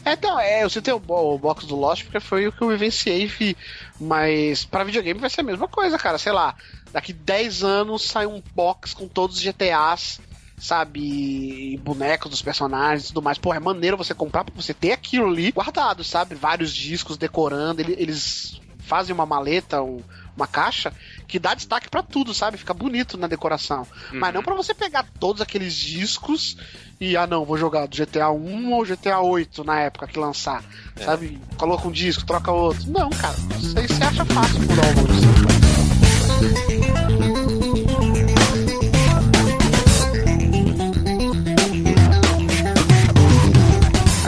É, 0.05 0.13
então, 0.13 0.39
é, 0.39 0.63
eu 0.63 0.69
citei 0.69 0.93
o, 0.93 1.01
o 1.05 1.37
box 1.37 1.65
do 1.65 1.75
Lost 1.75 2.03
porque 2.03 2.19
foi 2.19 2.47
o 2.47 2.51
que 2.51 2.61
eu 2.61 2.69
vivenciei 2.69 3.23
e 3.23 3.27
vi. 3.27 3.57
Mas 3.99 4.63
pra 4.63 4.83
videogame 4.83 5.19
vai 5.19 5.29
ser 5.29 5.41
a 5.41 5.43
mesma 5.45 5.67
coisa, 5.67 5.97
cara. 5.97 6.17
Sei 6.17 6.31
lá, 6.31 6.55
daqui 6.93 7.11
10 7.11 7.63
anos 7.63 8.03
sai 8.03 8.25
um 8.25 8.41
box 8.53 8.93
com 8.93 9.07
todos 9.07 9.35
os 9.37 9.41
GTAs, 9.43 10.21
sabe? 10.57 11.79
Bonecos 11.83 12.29
dos 12.31 12.41
personagens 12.41 13.05
e 13.05 13.07
tudo 13.09 13.21
mais. 13.21 13.37
Pô, 13.37 13.53
é 13.53 13.59
maneiro 13.59 13.97
você 13.97 14.13
comprar 14.13 14.43
pra 14.43 14.53
você 14.55 14.73
ter 14.73 14.91
aquilo 14.93 15.27
ali 15.27 15.51
guardado, 15.51 16.03
sabe? 16.03 16.35
Vários 16.35 16.73
discos 16.73 17.17
decorando. 17.17 17.81
ele- 17.81 17.95
Eles 17.97 18.59
fazem 18.79 19.13
uma 19.13 19.25
maleta, 19.25 19.81
um- 19.81 20.01
uma 20.35 20.45
caixa 20.47 20.93
que 21.27 21.39
dá 21.39 21.53
destaque 21.55 21.89
pra 21.89 22.03
tudo, 22.03 22.33
sabe? 22.33 22.57
Fica 22.57 22.73
bonito 22.73 23.17
na 23.17 23.25
decoração. 23.27 23.87
Mas 24.11 24.33
não 24.33 24.43
pra 24.43 24.53
você 24.53 24.73
pegar 24.73 25.05
todos 25.19 25.41
aqueles 25.41 25.73
discos 25.73 26.57
e, 26.99 27.15
ah, 27.17 27.25
não, 27.25 27.45
vou 27.45 27.57
jogar 27.57 27.87
do 27.87 27.95
GTA 27.95 28.29
1 28.31 28.73
ou 28.73 28.85
GTA 28.85 29.21
8 29.21 29.63
na 29.63 29.79
época 29.79 30.07
que 30.07 30.19
lançar, 30.19 30.63
sabe? 31.03 31.39
Coloca 31.57 31.87
um 31.87 31.91
disco, 31.91 32.25
troca 32.25 32.51
outro. 32.51 32.83
Não, 32.91 33.09
cara, 33.09 33.35
isso 33.59 33.79
aí 33.79 33.87
você 33.87 34.03
acha 34.03 34.25
fácil 34.25 34.55
por 34.67 34.75
download. 34.75 35.15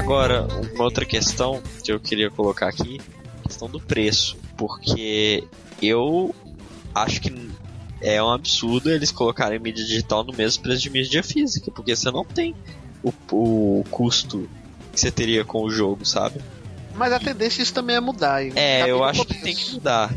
Agora, 0.07 0.47
uma 0.73 0.85
outra 0.85 1.03
questão 1.05 1.61
que 1.83 1.91
eu 1.91 1.99
queria 1.99 2.31
colocar 2.31 2.69
aqui, 2.69 3.01
questão 3.43 3.69
do 3.69 3.77
preço, 3.77 4.37
porque 4.55 5.43
eu 5.81 6.33
acho 6.95 7.19
que 7.19 7.51
é 8.01 8.23
um 8.23 8.31
absurdo 8.31 8.89
eles 8.89 9.11
colocarem 9.11 9.59
mídia 9.59 9.83
digital 9.83 10.23
no 10.23 10.31
mesmo 10.31 10.63
preço 10.63 10.81
de 10.81 10.89
mídia 10.89 11.21
física, 11.21 11.69
porque 11.71 11.93
você 11.93 12.09
não 12.09 12.23
tem 12.23 12.55
o, 13.03 13.11
o 13.33 13.83
custo 13.91 14.49
que 14.93 14.99
você 15.01 15.11
teria 15.11 15.43
com 15.43 15.61
o 15.63 15.69
jogo, 15.69 16.05
sabe? 16.05 16.39
Mas 16.95 17.11
a 17.11 17.19
tendência 17.19 17.61
isso 17.61 17.73
também 17.73 17.97
é 17.97 17.99
mudar. 17.99 18.41
É, 18.55 18.89
eu 18.89 19.03
acho 19.03 19.25
que 19.25 19.33
tem 19.41 19.53
que 19.53 19.73
mudar. 19.73 20.13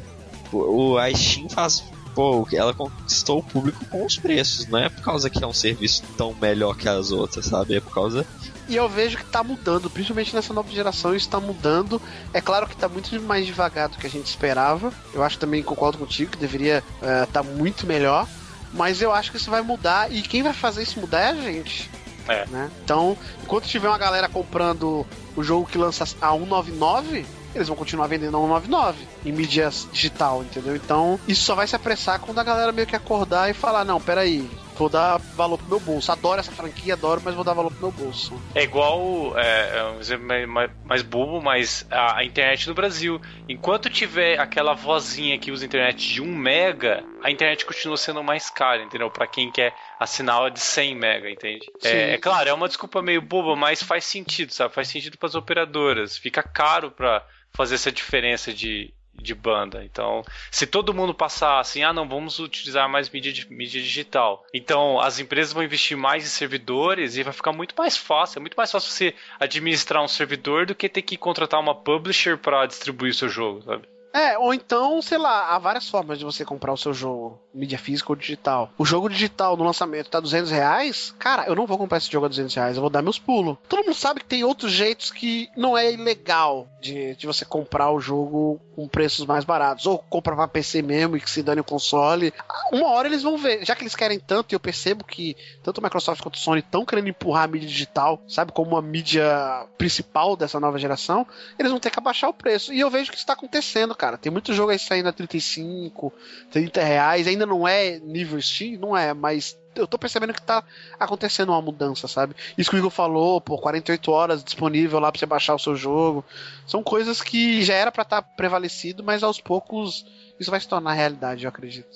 O, 0.53 0.93
o- 0.93 0.99
a 0.99 1.12
Steam 1.12 1.49
faz. 1.49 1.82
Pô, 2.14 2.47
ela 2.53 2.72
conquistou 2.72 3.41
o 3.41 3.43
público 3.43 3.84
com 3.86 4.07
os 4.07 4.16
preços, 4.16 4.68
não 4.68 4.78
é 4.78 4.88
por 4.88 5.03
causa 5.03 5.28
que 5.28 5.43
é 5.43 5.47
um 5.47 5.53
serviço 5.53 6.05
tão 6.16 6.32
melhor 6.41 6.76
que 6.76 6.88
as 6.88 7.11
outras, 7.11 7.47
sabe? 7.47 7.74
É 7.74 7.80
por 7.80 7.93
causa. 7.93 8.24
E 8.71 8.77
eu 8.77 8.89
vejo 8.89 9.18
que 9.18 9.25
tá 9.25 9.43
mudando, 9.43 9.91
principalmente 9.91 10.33
nessa 10.33 10.55
nova 10.55 10.71
geração, 10.71 11.12
isso 11.12 11.29
tá 11.29 11.41
mudando. 11.41 12.01
É 12.33 12.41
claro 12.41 12.68
que 12.68 12.77
tá 12.77 12.89
muito 12.89 13.21
mais 13.21 13.45
devagar 13.45 13.89
do 13.89 13.99
que 13.99 14.07
a 14.07 14.11
gente 14.11 14.27
esperava. 14.27 14.93
Eu 15.12 15.25
acho 15.25 15.41
também, 15.41 15.61
concordo 15.61 15.99
contigo, 15.99 16.31
que 16.31 16.39
deveria 16.39 16.85
estar 17.03 17.27
tá 17.27 17.43
muito 17.43 17.85
melhor. 17.85 18.29
Mas 18.73 19.03
eu 19.03 19.12
acho 19.12 19.33
que 19.33 19.39
isso 19.39 19.51
vai 19.51 19.61
mudar 19.61 20.12
e 20.12 20.23
quem 20.23 20.45
vai 20.45 20.53
fazer 20.53 20.85
isso 20.85 21.01
mudar 21.01 21.18
é 21.18 21.31
a 21.31 21.35
gente. 21.35 21.91
É. 22.29 22.47
Né? 22.47 22.71
Então, 22.85 23.18
enquanto 23.43 23.66
tiver 23.66 23.89
uma 23.89 23.99
galera 23.99 24.29
comprando 24.29 25.05
o 25.35 25.43
jogo 25.43 25.66
que 25.66 25.77
lança 25.77 26.05
a 26.05 26.07
199, 26.07 27.27
eles 27.53 27.66
vão 27.66 27.77
continuar 27.77 28.07
vendendo 28.07 28.37
a 28.37 28.41
199 28.41 29.09
em 29.27 29.33
mídia 29.33 29.68
digital, 29.93 30.45
entendeu? 30.45 30.77
Então, 30.77 31.18
isso 31.27 31.43
só 31.43 31.57
vai 31.57 31.66
se 31.66 31.75
apressar 31.75 32.21
quando 32.21 32.39
a 32.39 32.45
galera 32.45 32.71
meio 32.71 32.87
que 32.87 32.95
acordar 32.95 33.51
e 33.51 33.55
falar: 33.55 33.85
não, 33.85 34.01
peraí, 34.01 34.49
vou 34.81 34.89
dar 34.89 35.18
valor 35.37 35.59
pro 35.59 35.68
meu 35.68 35.78
bolso. 35.78 36.11
Adoro 36.11 36.41
essa 36.41 36.51
franquia, 36.51 36.95
adoro, 36.95 37.20
mas 37.22 37.35
vou 37.35 37.45
dar 37.45 37.53
valor 37.53 37.70
pro 37.70 37.83
meu 37.83 37.93
bolso. 37.93 38.41
É 38.55 38.62
igual, 38.62 39.39
é, 39.39 39.78
é 39.78 39.99
exemplo 40.01 40.26
mais, 40.26 40.49
mais- 40.49 40.70
mais 40.83 41.03
bobo, 41.03 41.43
mas 41.43 41.85
a, 41.91 42.16
a 42.20 42.24
internet 42.24 42.66
no 42.66 42.74
Brasil. 42.74 43.20
Enquanto 43.47 43.91
tiver 43.91 44.41
aquela 44.41 44.72
vozinha 44.72 45.39
que 45.39 45.53
usa 45.53 45.66
internet 45.66 46.14
de 46.14 46.22
1 46.22 46.35
mega, 46.35 47.05
a 47.22 47.31
internet 47.31 47.66
continua 47.66 47.99
sendo 47.99 48.24
mais 48.24 48.49
cara, 48.49 48.83
entendeu? 48.83 49.11
Pra 49.11 49.26
quem 49.26 49.53
quer 49.53 49.74
assinar 49.99 50.43
a 50.43 50.49
de 50.49 50.61
100 50.61 50.95
mega, 50.97 51.31
entende? 51.31 51.66
É, 51.85 52.14
é 52.14 52.18
claro, 52.18 52.49
é 52.49 52.53
uma 52.55 52.66
desculpa 52.66 53.03
meio 53.03 53.20
boba, 53.20 53.55
mas 53.55 53.83
faz 53.83 54.05
sentido, 54.07 54.51
sabe? 54.55 54.72
Faz 54.72 54.89
sentido 54.89 55.18
pras 55.18 55.35
operadoras. 55.35 56.16
Fica 56.16 56.43
caro 56.43 56.91
pra 56.91 57.22
fazer 57.53 57.74
essa 57.74 57.93
diferença 57.93 58.51
de, 58.51 58.95
de 59.21 59.35
banda. 59.35 59.85
Então, 59.85 60.23
se 60.51 60.66
todo 60.66 60.95
mundo 60.95 61.14
passar 61.14 61.61
assim, 61.61 61.83
ah, 61.83 61.93
não, 61.93 62.09
vamos 62.09 62.39
utilizar 62.39 62.89
mais 62.89 63.09
mídia, 63.09 63.33
mídia 63.51 63.81
digital. 63.81 64.45
Então, 64.53 65.01
as 65.01 65.18
empresas 65.18 65.53
vão 65.53 65.62
investir 65.62 65.97
mais 65.97 66.25
em 66.25 66.29
servidores 66.29 67.16
e 67.16 67.23
vai 67.23 67.33
ficar 67.33 67.53
muito 67.53 67.75
mais 67.77 67.97
fácil. 67.97 68.39
É 68.39 68.41
muito 68.41 68.57
mais 68.57 68.71
fácil 68.71 68.91
você 68.91 69.14
administrar 69.39 70.03
um 70.03 70.09
servidor 70.09 70.66
do 70.66 70.75
que 70.75 70.89
ter 70.89 71.03
que 71.03 71.16
contratar 71.16 71.61
uma 71.61 71.75
publisher 71.75 72.37
para 72.39 72.66
distribuir 72.66 73.12
o 73.12 73.14
seu 73.14 73.29
jogo, 73.29 73.62
sabe? 73.62 73.87
É, 74.12 74.37
ou 74.39 74.53
então, 74.53 75.01
sei 75.01 75.18
lá, 75.18 75.55
há 75.55 75.59
várias 75.59 75.89
formas 75.89 76.18
de 76.18 76.25
você 76.25 76.45
comprar 76.45 76.73
o 76.73 76.77
seu 76.77 76.93
jogo, 76.93 77.41
mídia 77.55 77.79
física 77.79 78.11
ou 78.11 78.16
digital. 78.16 78.71
O 78.77 78.85
jogo 78.85 79.09
digital 79.09 79.57
no 79.57 79.64
lançamento 79.64 80.11
tá 80.11 80.18
200 80.18 80.51
reais, 80.51 81.14
cara, 81.18 81.45
eu 81.47 81.55
não 81.55 81.66
vou 81.66 81.79
comprar 81.79 81.99
esse 81.99 82.11
jogo 82.11 82.27
a 82.27 82.29
200 82.29 82.55
reais, 82.55 82.77
eu 82.77 82.81
vou 82.81 82.91
dar 82.91 83.03
meus 83.03 83.18
pulos. 83.18 83.57
Todo 83.68 83.85
mundo 83.85 83.95
sabe 83.95 84.21
que 84.21 84.27
tem 84.27 84.43
outros 84.43 84.73
jeitos 84.73 85.11
que 85.11 85.49
não 85.57 85.79
é 85.79 85.93
ilegal 85.93 86.66
de, 86.81 87.14
de 87.14 87.27
você 87.27 87.45
comprar 87.45 87.93
o 87.93 88.01
jogo 88.01 88.61
com 88.81 88.89
preços 88.89 89.26
mais 89.26 89.45
baratos. 89.45 89.87
Ou 89.87 89.99
compra 89.99 90.35
pra 90.35 90.49
PC 90.49 90.81
mesmo 90.81 91.16
e 91.16 91.20
que 91.20 91.31
se 91.31 91.43
dane 91.43 91.61
o 91.61 91.64
console. 91.64 92.33
Uma 92.72 92.89
hora 92.89 93.09
eles 93.09 93.22
vão 93.22 93.37
ver, 93.37 93.64
já 93.64 93.76
que 93.76 93.83
eles 93.83 93.95
querem 93.95 94.18
tanto, 94.18 94.53
e 94.53 94.55
eu 94.55 94.61
percebo 94.61 95.05
que 95.05 95.37
tanto 95.62 95.81
a 95.81 95.83
Microsoft 95.83 96.22
quanto 96.22 96.37
a 96.37 96.39
Sony 96.39 96.61
estão 96.61 96.85
querendo 96.85 97.09
empurrar 97.09 97.45
a 97.45 97.47
mídia 97.47 97.68
digital, 97.68 98.22
sabe, 98.26 98.53
como 98.53 98.70
uma 98.70 98.83
mídia 98.83 99.66
principal 99.76 100.37
dessa 100.37 100.59
nova 100.59 100.78
geração, 100.78 101.26
eles 101.59 101.70
vão 101.70 101.81
ter 101.81 101.91
que 101.91 101.99
abaixar 101.99 102.31
o 102.31 102.35
preço. 102.35 102.72
E 102.72 102.81
eu 102.81 102.89
vejo 102.89 103.11
que 103.11 103.16
isso 103.18 103.26
tá 103.26 103.35
acontecendo, 103.35 103.95
cara. 103.95 104.16
Tem 104.16 104.33
muito 104.33 104.55
jogo 104.55 104.70
aí 104.70 104.78
saindo 104.78 105.09
a 105.09 105.12
35, 105.12 106.12
30 106.51 106.83
reais. 106.83 107.26
Ainda 107.26 107.45
não 107.45 107.68
é 107.68 107.99
nível 107.99 108.41
Steam, 108.41 108.81
não 108.81 108.97
é, 108.97 109.12
mas 109.12 109.60
eu 109.75 109.87
tô 109.87 109.99
percebendo 109.99 110.33
que 110.33 110.43
tá 110.43 110.64
acontecendo 110.99 111.51
uma 111.51 111.62
mudança, 111.62 112.09
sabe? 112.09 112.35
Isso 112.57 112.71
que 112.71 112.77
o 112.77 112.79
Igor 112.79 112.91
falou, 112.91 113.41
por 113.41 113.61
48 113.61 114.11
horas 114.11 114.45
disponível 114.45 114.99
lá 114.99 115.11
pra 115.11 115.18
você 115.18 115.27
baixar 115.27 115.55
o 115.55 115.59
seu 115.59 115.77
jogo. 115.77 116.25
São 116.66 116.83
coisas 116.83 117.23
que 117.23 117.62
já 117.62 117.75
era 117.75 117.93
para 117.93 118.03
estar 118.03 118.23
tá 118.23 118.29
prevalecido, 118.37 119.05
mas 119.05 119.23
aos 119.23 119.41
poucos 119.41 120.05
isso 120.39 120.51
vai 120.51 120.61
se 120.61 120.68
tornar 120.68 120.95
realidade, 120.95 121.45
eu 121.45 121.49
acredito. 121.49 121.89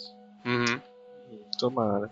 Uhum. 0.45 0.81
Tomara. 1.59 2.11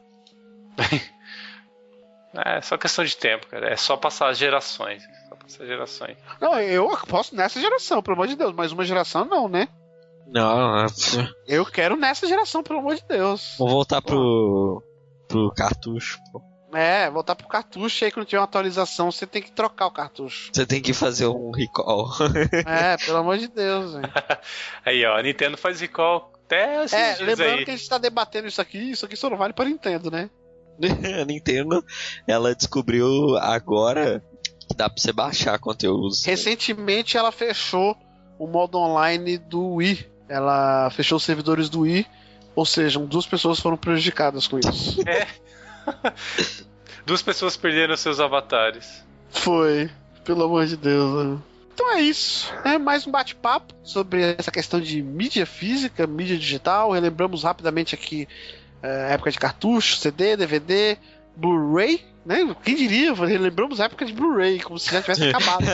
é 2.34 2.60
só 2.60 2.76
questão 2.78 3.04
de 3.04 3.16
tempo, 3.16 3.46
cara. 3.46 3.70
É 3.70 3.76
só 3.76 3.96
passar 3.96 4.30
as 4.30 4.38
gerações. 4.38 5.02
Só 5.28 5.36
passar 5.36 5.66
gerações. 5.66 6.16
Não, 6.40 6.58
eu 6.58 6.88
posso 7.06 7.36
nessa 7.36 7.60
geração, 7.60 8.02
pelo 8.02 8.16
amor 8.16 8.28
de 8.28 8.36
Deus, 8.36 8.52
mas 8.54 8.72
uma 8.72 8.84
geração 8.84 9.24
não, 9.24 9.48
né? 9.48 9.68
Não, 10.26 10.86
eu 11.46 11.66
quero 11.66 11.94
nessa 11.94 12.26
geração, 12.26 12.62
pelo 12.62 12.78
amor 12.78 12.94
de 12.94 13.04
Deus. 13.06 13.54
Vou 13.58 13.68
voltar 13.68 14.00
pro, 14.00 14.82
pro 15.32 15.50
cartucho, 15.54 16.18
pô. 16.30 16.42
É, 16.74 17.10
voltar 17.10 17.34
pro 17.34 17.46
cartucho 17.46 18.02
e 18.02 18.06
aí 18.06 18.10
quando 18.10 18.24
tiver 18.24 18.38
uma 18.38 18.44
atualização 18.44 19.10
você 19.10 19.26
tem 19.26 19.42
que 19.42 19.52
trocar 19.52 19.86
o 19.86 19.90
cartucho. 19.90 20.50
Você 20.52 20.64
tem 20.64 20.80
que 20.80 20.94
fazer 20.94 21.26
um 21.26 21.50
recall. 21.50 22.08
é, 22.66 22.96
pelo 22.96 23.18
amor 23.18 23.36
de 23.36 23.48
Deus, 23.48 23.92
velho. 23.92 24.08
aí, 24.84 25.04
ó, 25.04 25.18
a 25.18 25.22
Nintendo 25.22 25.58
faz 25.58 25.80
recall 25.80 26.32
até 26.46 26.84
esses 26.84 26.98
É, 26.98 27.16
lembrando 27.22 27.58
aí. 27.58 27.64
que 27.64 27.70
a 27.70 27.76
gente 27.76 27.88
tá 27.88 27.98
debatendo 27.98 28.48
isso 28.48 28.60
aqui, 28.60 28.78
isso 28.92 29.04
aqui 29.04 29.16
só 29.16 29.28
não 29.28 29.36
vale 29.36 29.52
pra 29.52 29.66
Nintendo, 29.66 30.10
né? 30.10 30.30
a 31.20 31.24
Nintendo, 31.26 31.84
ela 32.26 32.54
descobriu 32.54 33.36
agora 33.36 34.24
que 34.66 34.74
dá 34.74 34.88
pra 34.88 34.98
você 34.98 35.12
baixar 35.12 35.58
conteúdos. 35.58 36.24
Recentemente 36.24 37.18
ela 37.18 37.30
fechou 37.30 37.94
o 38.38 38.46
modo 38.46 38.78
online 38.78 39.36
do 39.36 39.74
Wii 39.74 40.12
ela 40.32 40.88
fechou 40.88 41.16
os 41.16 41.24
servidores 41.24 41.68
do 41.68 41.80
Wii, 41.80 42.06
ou 42.54 42.64
seja, 42.66 42.98
duas 43.00 43.26
pessoas 43.26 43.60
foram 43.60 43.76
prejudicadas 43.76 44.46
com 44.46 44.58
isso. 44.58 45.00
É. 45.06 45.26
duas 47.04 47.22
pessoas 47.22 47.56
perderam 47.56 47.96
seus 47.96 48.20
avatares. 48.20 49.04
Foi, 49.30 49.90
pelo 50.24 50.44
amor 50.44 50.64
de 50.64 50.76
Deus. 50.76 51.26
Né? 51.26 51.38
Então 51.74 51.92
é 51.92 52.00
isso. 52.00 52.52
É 52.64 52.78
mais 52.78 53.04
um 53.04 53.10
bate-papo 53.10 53.74
sobre 53.82 54.36
essa 54.38 54.52
questão 54.52 54.80
de 54.80 55.02
mídia 55.02 55.44
física, 55.44 56.06
mídia 56.06 56.38
digital. 56.38 56.92
Relembramos 56.92 57.42
rapidamente 57.42 57.96
aqui 57.96 58.28
é, 58.82 58.88
a 58.88 59.08
época 59.08 59.32
de 59.32 59.38
cartucho, 59.40 59.96
CD, 59.96 60.36
DVD, 60.36 60.96
Blu-ray, 61.34 62.04
né? 62.24 62.54
Quem 62.62 62.76
diria? 62.76 63.12
Relembramos 63.12 63.80
a 63.80 63.86
época 63.86 64.04
de 64.04 64.12
Blu-ray, 64.12 64.60
como 64.60 64.78
se 64.78 64.92
já 64.92 65.00
tivesse 65.00 65.24
acabado. 65.30 65.64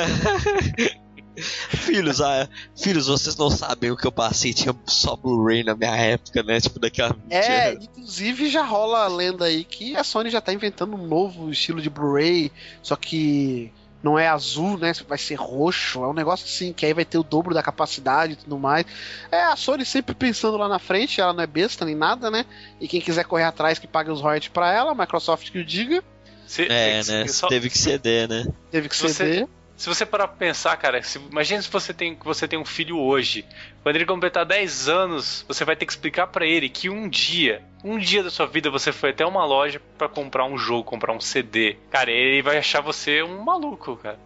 Filhos, 1.42 2.20
ah, 2.20 2.48
filhos, 2.76 3.06
vocês 3.06 3.36
não 3.36 3.50
sabem 3.50 3.90
o 3.90 3.96
que 3.96 4.06
eu 4.06 4.12
passei, 4.12 4.52
tinha 4.52 4.74
só 4.86 5.16
Blu-ray 5.16 5.62
na 5.62 5.74
minha 5.74 5.94
época, 5.96 6.42
né? 6.42 6.60
Tipo, 6.60 6.78
daquela. 6.78 7.16
É, 7.30 7.72
inclusive 7.74 8.48
já 8.48 8.62
rola 8.62 9.04
a 9.04 9.08
lenda 9.08 9.44
aí 9.44 9.64
que 9.64 9.96
a 9.96 10.04
Sony 10.04 10.30
já 10.30 10.40
tá 10.40 10.52
inventando 10.52 10.94
um 10.94 11.06
novo 11.06 11.50
estilo 11.50 11.80
de 11.80 11.90
Blu-ray, 11.90 12.50
só 12.82 12.96
que 12.96 13.72
não 14.02 14.18
é 14.18 14.28
azul, 14.28 14.78
né? 14.78 14.92
Vai 15.08 15.18
ser 15.18 15.34
roxo. 15.34 16.02
É 16.02 16.06
um 16.06 16.12
negócio 16.12 16.46
assim, 16.46 16.72
que 16.72 16.86
aí 16.86 16.94
vai 16.94 17.04
ter 17.04 17.18
o 17.18 17.22
dobro 17.22 17.54
da 17.54 17.62
capacidade 17.62 18.34
e 18.34 18.36
tudo 18.36 18.58
mais. 18.58 18.86
É 19.30 19.42
a 19.42 19.56
Sony 19.56 19.84
sempre 19.84 20.14
pensando 20.14 20.56
lá 20.56 20.68
na 20.68 20.78
frente, 20.78 21.20
ela 21.20 21.32
não 21.32 21.42
é 21.42 21.46
besta 21.46 21.84
nem 21.84 21.94
nada, 21.94 22.30
né? 22.30 22.44
E 22.80 22.86
quem 22.86 23.00
quiser 23.00 23.24
correr 23.24 23.44
atrás 23.44 23.78
que 23.78 23.86
pague 23.86 24.10
os 24.10 24.20
royalties 24.20 24.52
pra 24.52 24.72
ela, 24.72 24.92
a 24.92 24.94
Microsoft 24.94 25.50
que 25.50 25.58
o 25.58 25.64
diga. 25.64 26.02
Se, 26.46 26.62
é, 26.62 27.02
né? 27.04 27.26
Só... 27.28 27.48
Teve 27.48 27.68
que 27.68 27.78
ceder, 27.78 28.28
né? 28.28 28.46
Teve 28.70 28.88
que 28.88 28.96
ceder. 28.96 29.46
Você, 29.46 29.48
se 29.78 29.88
você 29.88 30.04
parar 30.04 30.26
pra 30.26 30.36
pensar, 30.36 30.76
cara, 30.76 31.00
se, 31.04 31.18
imagina 31.18 31.62
se 31.62 31.70
você 31.70 31.94
tem, 31.94 32.18
você 32.24 32.48
tem 32.48 32.58
um 32.58 32.64
filho 32.64 32.98
hoje. 32.98 33.46
Quando 33.80 33.94
ele 33.94 34.04
completar 34.04 34.44
10 34.44 34.88
anos, 34.88 35.44
você 35.46 35.64
vai 35.64 35.76
ter 35.76 35.86
que 35.86 35.92
explicar 35.92 36.26
para 36.26 36.44
ele 36.44 36.68
que 36.68 36.90
um 36.90 37.08
dia, 37.08 37.62
um 37.84 37.96
dia 37.96 38.24
da 38.24 38.28
sua 38.28 38.44
vida 38.44 38.72
você 38.72 38.90
foi 38.90 39.10
até 39.10 39.24
uma 39.24 39.44
loja 39.44 39.80
para 39.96 40.08
comprar 40.08 40.44
um 40.46 40.58
jogo, 40.58 40.82
comprar 40.82 41.12
um 41.12 41.20
CD. 41.20 41.76
Cara, 41.90 42.10
ele 42.10 42.42
vai 42.42 42.58
achar 42.58 42.80
você 42.80 43.22
um 43.22 43.40
maluco, 43.44 43.96
cara. 43.96 44.18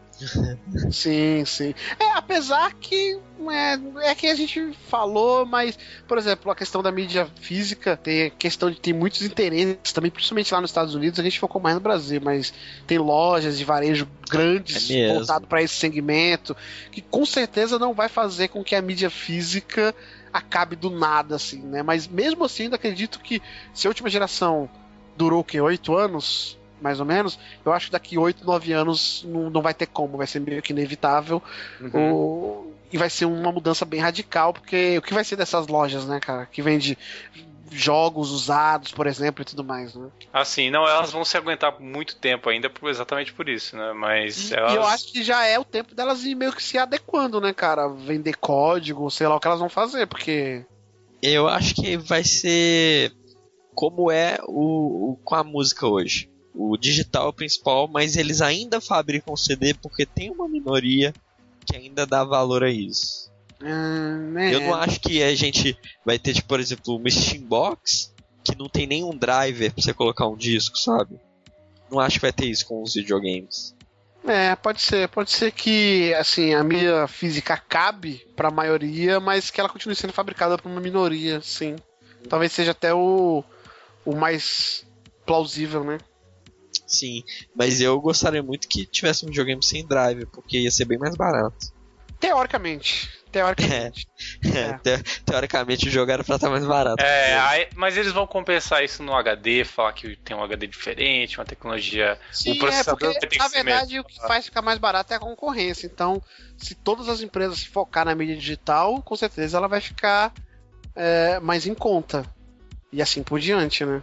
Sim, 0.90 1.44
sim. 1.44 1.74
É, 1.98 2.12
apesar 2.12 2.72
que 2.74 3.18
é, 3.50 4.10
é 4.10 4.14
que 4.14 4.26
a 4.26 4.34
gente 4.34 4.72
falou, 4.88 5.44
mas, 5.44 5.78
por 6.06 6.18
exemplo, 6.18 6.50
a 6.50 6.54
questão 6.54 6.82
da 6.82 6.92
mídia 6.92 7.28
física, 7.40 7.96
tem 7.96 8.26
a 8.26 8.30
questão 8.30 8.70
de 8.70 8.80
ter 8.80 8.92
muitos 8.92 9.22
interesses 9.22 9.92
também, 9.92 10.10
principalmente 10.10 10.52
lá 10.52 10.60
nos 10.60 10.70
Estados 10.70 10.94
Unidos, 10.94 11.18
a 11.18 11.22
gente 11.22 11.40
focou 11.40 11.60
mais 11.60 11.74
no 11.74 11.80
Brasil, 11.80 12.20
mas 12.22 12.52
tem 12.86 12.98
lojas 12.98 13.58
de 13.58 13.64
varejo 13.64 14.08
grandes 14.28 14.90
é 14.90 15.08
voltado 15.08 15.46
para 15.46 15.62
esse 15.62 15.74
segmento, 15.74 16.56
que 16.90 17.00
com 17.00 17.26
certeza 17.26 17.78
não 17.78 17.92
vai 17.92 18.08
fazer 18.08 18.48
com 18.48 18.64
que 18.64 18.74
a 18.74 18.82
mídia 18.82 19.10
física 19.10 19.94
acabe 20.32 20.74
do 20.74 20.90
nada, 20.90 21.36
assim, 21.36 21.60
né? 21.60 21.82
Mas 21.82 22.08
mesmo 22.08 22.44
assim, 22.44 22.64
ainda 22.64 22.76
acredito 22.76 23.20
que 23.20 23.42
se 23.74 23.86
a 23.86 23.90
última 23.90 24.08
geração 24.08 24.68
durou 25.16 25.40
o 25.40 25.44
quê? 25.44 25.60
Oito 25.60 25.94
anos? 25.94 26.58
Mais 26.82 27.00
ou 27.00 27.06
menos, 27.06 27.38
eu 27.64 27.72
acho 27.72 27.86
que 27.86 27.92
daqui 27.92 28.18
8, 28.18 28.44
9 28.44 28.72
anos 28.72 29.24
não, 29.26 29.48
não 29.48 29.62
vai 29.62 29.72
ter 29.72 29.86
como, 29.86 30.18
vai 30.18 30.26
ser 30.26 30.40
meio 30.40 30.60
que 30.60 30.72
inevitável. 30.72 31.42
Uhum. 31.80 32.12
O, 32.12 32.72
e 32.92 32.98
vai 32.98 33.08
ser 33.08 33.24
uma 33.24 33.50
mudança 33.50 33.84
bem 33.84 34.00
radical, 34.00 34.52
porque 34.52 34.98
o 34.98 35.02
que 35.02 35.14
vai 35.14 35.24
ser 35.24 35.36
dessas 35.36 35.66
lojas, 35.66 36.04
né, 36.04 36.20
cara, 36.20 36.44
que 36.44 36.60
vende 36.60 36.98
jogos 37.70 38.30
usados, 38.30 38.92
por 38.92 39.06
exemplo, 39.06 39.42
e 39.42 39.44
tudo 39.44 39.64
mais, 39.64 39.94
né? 39.94 40.08
Assim, 40.32 40.70
não, 40.70 40.86
elas 40.86 41.10
vão 41.10 41.24
se 41.24 41.36
aguentar 41.36 41.80
muito 41.80 42.16
tempo 42.16 42.50
ainda, 42.50 42.70
exatamente 42.84 43.32
por 43.32 43.48
isso, 43.48 43.76
né? 43.76 43.92
Mas 43.94 44.50
e, 44.50 44.54
elas... 44.54 44.72
e 44.72 44.76
eu 44.76 44.82
acho 44.82 45.12
que 45.12 45.22
já 45.22 45.44
é 45.46 45.58
o 45.58 45.64
tempo 45.64 45.94
delas 45.94 46.24
ir 46.24 46.34
meio 46.34 46.52
que 46.52 46.62
se 46.62 46.78
adequando, 46.78 47.40
né, 47.40 47.52
cara? 47.52 47.88
Vender 47.88 48.36
código, 48.36 49.10
sei 49.10 49.26
lá 49.26 49.36
o 49.36 49.40
que 49.40 49.46
elas 49.46 49.60
vão 49.60 49.68
fazer, 49.70 50.06
porque. 50.06 50.64
Eu 51.22 51.48
acho 51.48 51.74
que 51.74 51.96
vai 51.96 52.24
ser 52.24 53.12
como 53.74 54.10
é 54.10 54.38
o, 54.46 55.12
o 55.12 55.16
com 55.24 55.34
a 55.34 55.44
música 55.44 55.86
hoje 55.86 56.31
o 56.55 56.76
digital 56.76 57.26
é 57.26 57.28
o 57.28 57.32
principal, 57.32 57.88
mas 57.88 58.16
eles 58.16 58.40
ainda 58.40 58.80
fabricam 58.80 59.36
CD 59.36 59.74
porque 59.74 60.05
tem 60.05 60.30
uma 60.30 60.48
minoria 60.48 61.12
que 61.66 61.76
ainda 61.76 62.07
dá 62.07 62.24
valor 62.24 62.62
a 62.62 62.70
isso. 62.70 63.30
Hum, 63.62 64.38
é. 64.38 64.55
Eu 64.55 64.61
não 64.61 64.74
acho 64.74 65.00
que 65.00 65.22
a 65.22 65.34
gente 65.34 65.76
vai 66.05 66.18
ter, 66.18 66.34
tipo, 66.34 66.48
por 66.48 66.61
exemplo, 66.61 66.96
uma 66.96 67.09
Steambox 67.09 68.12
que 68.44 68.59
não 68.59 68.68
tem 68.68 68.86
nenhum 68.86 69.16
driver 69.16 69.72
pra 69.72 69.82
você 69.82 69.94
colocar 69.94 70.26
um 70.26 70.36
disco, 70.36 70.76
sabe? 70.76 71.18
Não 71.90 72.00
acho 72.00 72.16
que 72.16 72.22
vai 72.22 72.32
ter 72.32 72.46
isso 72.46 72.66
com 72.66 72.82
os 72.82 72.94
videogames. 72.94 73.74
É, 74.26 74.55
pode 74.57 74.80
ser. 74.80 75.09
Pode 75.09 75.30
ser 75.30 75.53
que 75.53 76.12
assim 76.14 76.55
a 76.55 76.62
mídia 76.62 77.07
física 77.07 77.57
cabe 77.57 78.26
para 78.36 78.48
a 78.48 78.53
maioria, 78.53 79.20
mas 79.20 79.50
que 79.50 79.61
ela 79.61 79.68
continue 79.68 79.96
sendo 79.96 80.12
fabricada 80.12 80.57
por 80.57 80.70
uma 80.70 80.80
minoria, 80.80 81.40
sim. 81.40 81.76
Talvez 82.28 82.53
seja 82.53 82.70
até 82.70 82.94
o, 82.94 83.44
o 84.05 84.14
mais 84.14 84.84
plausível, 85.26 85.84
né? 85.84 85.98
Sim, 86.93 87.24
mas 87.55 87.80
eu 87.80 87.99
gostaria 88.01 88.43
muito 88.43 88.68
que 88.68 88.84
tivesse 88.84 89.24
um 89.24 89.28
videogame 89.28 89.62
sem 89.64 89.86
drive, 89.86 90.26
porque 90.26 90.59
ia 90.59 90.70
ser 90.70 90.84
bem 90.84 90.99
mais 90.99 91.16
barato. 91.16 91.72
Teoricamente. 92.20 93.11
Teoricamente. 93.32 94.07
É, 94.55 94.59
é. 94.59 94.99
Te, 94.99 95.20
teoricamente 95.24 95.88
o 95.88 95.90
jogo 95.90 96.11
era 96.11 96.22
pra 96.22 96.36
estar 96.36 96.51
mais 96.51 96.66
barato. 96.66 97.03
É, 97.03 97.38
aí, 97.38 97.68
mas 97.74 97.97
eles 97.97 98.12
vão 98.12 98.26
compensar 98.26 98.84
isso 98.84 99.03
no 99.03 99.14
HD, 99.14 99.64
falar 99.64 99.93
que 99.93 100.16
tem 100.16 100.36
um 100.36 100.43
HD 100.43 100.66
diferente, 100.66 101.38
uma 101.38 101.45
tecnologia. 101.45 102.18
Sim, 102.30 102.53
um 102.53 102.59
processador 102.59 103.11
é 103.11 103.20
porque, 103.20 103.38
na 103.38 103.49
verdade, 103.49 103.99
o 103.99 104.05
que 104.05 104.16
faz 104.20 104.45
ficar 104.45 104.62
mais 104.62 104.78
barato 104.78 105.12
é 105.12 105.16
a 105.16 105.20
concorrência. 105.20 105.86
Então, 105.86 106.22
se 106.57 106.74
todas 106.74 107.09
as 107.09 107.20
empresas 107.20 107.64
focar 107.64 108.05
na 108.05 108.14
mídia 108.14 108.36
digital, 108.36 109.01
com 109.03 109.16
certeza 109.16 109.57
ela 109.57 109.68
vai 109.68 109.80
ficar 109.80 110.32
é, 110.95 111.40
mais 111.40 111.66
em 111.66 111.74
conta. 111.74 112.24
E 112.93 113.01
assim 113.01 113.22
por 113.22 113.40
diante, 113.40 113.84
né? 113.84 114.03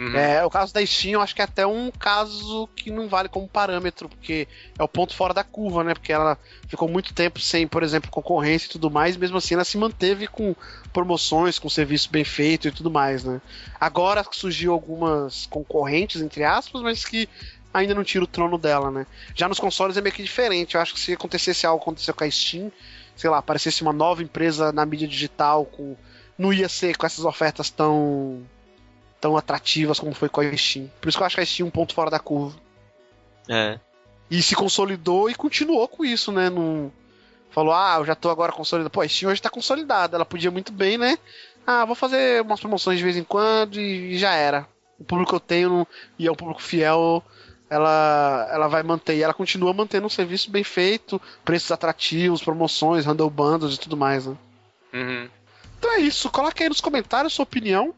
Uhum. 0.00 0.16
É, 0.16 0.42
o 0.42 0.48
caso 0.48 0.72
da 0.72 0.84
Steam, 0.84 1.12
eu 1.12 1.20
acho 1.20 1.34
que 1.34 1.42
é 1.42 1.44
até 1.44 1.66
um 1.66 1.90
caso 1.90 2.66
que 2.74 2.90
não 2.90 3.06
vale 3.06 3.28
como 3.28 3.46
parâmetro, 3.46 4.08
porque 4.08 4.48
é 4.78 4.82
o 4.82 4.88
ponto 4.88 5.14
fora 5.14 5.34
da 5.34 5.44
curva, 5.44 5.84
né? 5.84 5.92
Porque 5.92 6.10
ela 6.10 6.38
ficou 6.66 6.88
muito 6.88 7.12
tempo 7.12 7.38
sem, 7.38 7.68
por 7.68 7.82
exemplo, 7.82 8.10
concorrência 8.10 8.66
e 8.66 8.70
tudo 8.70 8.90
mais, 8.90 9.14
mesmo 9.18 9.36
assim 9.36 9.52
ela 9.52 9.64
se 9.64 9.76
manteve 9.76 10.26
com 10.26 10.56
promoções, 10.90 11.58
com 11.58 11.68
serviço 11.68 12.10
bem 12.10 12.24
feito 12.24 12.66
e 12.66 12.72
tudo 12.72 12.90
mais, 12.90 13.24
né? 13.24 13.42
Agora 13.78 14.24
surgiu 14.32 14.72
algumas 14.72 15.44
concorrentes, 15.44 16.22
entre 16.22 16.44
aspas, 16.44 16.80
mas 16.80 17.04
que 17.04 17.28
ainda 17.74 17.94
não 17.94 18.02
tira 18.02 18.24
o 18.24 18.26
trono 18.26 18.56
dela, 18.56 18.90
né? 18.90 19.06
Já 19.34 19.50
nos 19.50 19.60
consoles 19.60 19.98
é 19.98 20.00
meio 20.00 20.14
que 20.14 20.22
diferente. 20.22 20.76
Eu 20.76 20.80
acho 20.80 20.94
que 20.94 21.00
se 21.00 21.12
acontecesse 21.12 21.66
algo 21.66 21.82
aconteceu 21.82 22.14
com 22.14 22.24
a 22.24 22.30
Steam, 22.30 22.72
sei 23.14 23.28
lá, 23.28 23.36
aparecesse 23.36 23.82
uma 23.82 23.92
nova 23.92 24.22
empresa 24.22 24.72
na 24.72 24.86
mídia 24.86 25.06
digital 25.06 25.66
com. 25.66 25.94
Não 26.38 26.54
ia 26.54 26.70
ser 26.70 26.96
com 26.96 27.04
essas 27.04 27.26
ofertas 27.26 27.68
tão. 27.68 28.42
Tão 29.20 29.36
atrativas 29.36 30.00
como 30.00 30.14
foi 30.14 30.28
com 30.28 30.40
a 30.40 30.56
Steam. 30.56 30.90
Por 31.00 31.08
isso 31.08 31.18
que 31.18 31.22
eu 31.22 31.26
acho 31.26 31.36
que 31.36 31.42
a 31.42 31.46
Steam 31.46 31.66
é 31.66 31.68
um 31.68 31.70
ponto 31.70 31.94
fora 31.94 32.10
da 32.10 32.18
curva. 32.18 32.58
É. 33.48 33.78
E 34.30 34.42
se 34.42 34.54
consolidou 34.54 35.28
e 35.28 35.34
continuou 35.34 35.86
com 35.88 36.04
isso, 36.04 36.32
né? 36.32 36.48
Não 36.48 36.90
falou, 37.50 37.74
ah, 37.74 37.96
eu 37.98 38.06
já 38.06 38.14
tô 38.14 38.30
agora 38.30 38.52
consolidado. 38.52 38.90
Pô, 38.90 39.00
a 39.00 39.08
Steam 39.08 39.30
hoje 39.30 39.42
tá 39.42 39.50
consolidada. 39.50 40.16
Ela 40.16 40.24
podia 40.24 40.50
muito 40.50 40.72
bem, 40.72 40.96
né? 40.96 41.18
Ah, 41.66 41.84
vou 41.84 41.94
fazer 41.94 42.42
umas 42.42 42.60
promoções 42.60 42.98
de 42.98 43.04
vez 43.04 43.16
em 43.16 43.24
quando 43.24 43.78
e 43.78 44.16
já 44.16 44.32
era. 44.34 44.66
O 44.98 45.04
público 45.04 45.30
que 45.30 45.36
eu 45.36 45.40
tenho 45.40 45.86
e 46.18 46.26
é 46.26 46.32
um 46.32 46.36
público 46.36 46.62
fiel, 46.62 47.22
ela, 47.68 48.48
ela 48.50 48.68
vai 48.68 48.82
manter. 48.82 49.16
E 49.16 49.22
ela 49.22 49.34
continua 49.34 49.72
mantendo 49.72 50.06
um 50.06 50.10
serviço 50.10 50.50
bem 50.50 50.64
feito, 50.64 51.20
preços 51.44 51.70
atrativos, 51.70 52.42
promoções, 52.42 53.04
handle 53.04 53.30
bundles 53.30 53.74
e 53.74 53.80
tudo 53.80 53.96
mais, 53.96 54.26
né? 54.26 54.36
Uhum. 54.94 55.28
Então 55.78 55.92
é 55.94 56.00
isso. 56.00 56.30
Coloque 56.30 56.62
aí 56.62 56.68
nos 56.68 56.80
comentários 56.80 57.34
sua 57.34 57.42
opinião. 57.42 57.94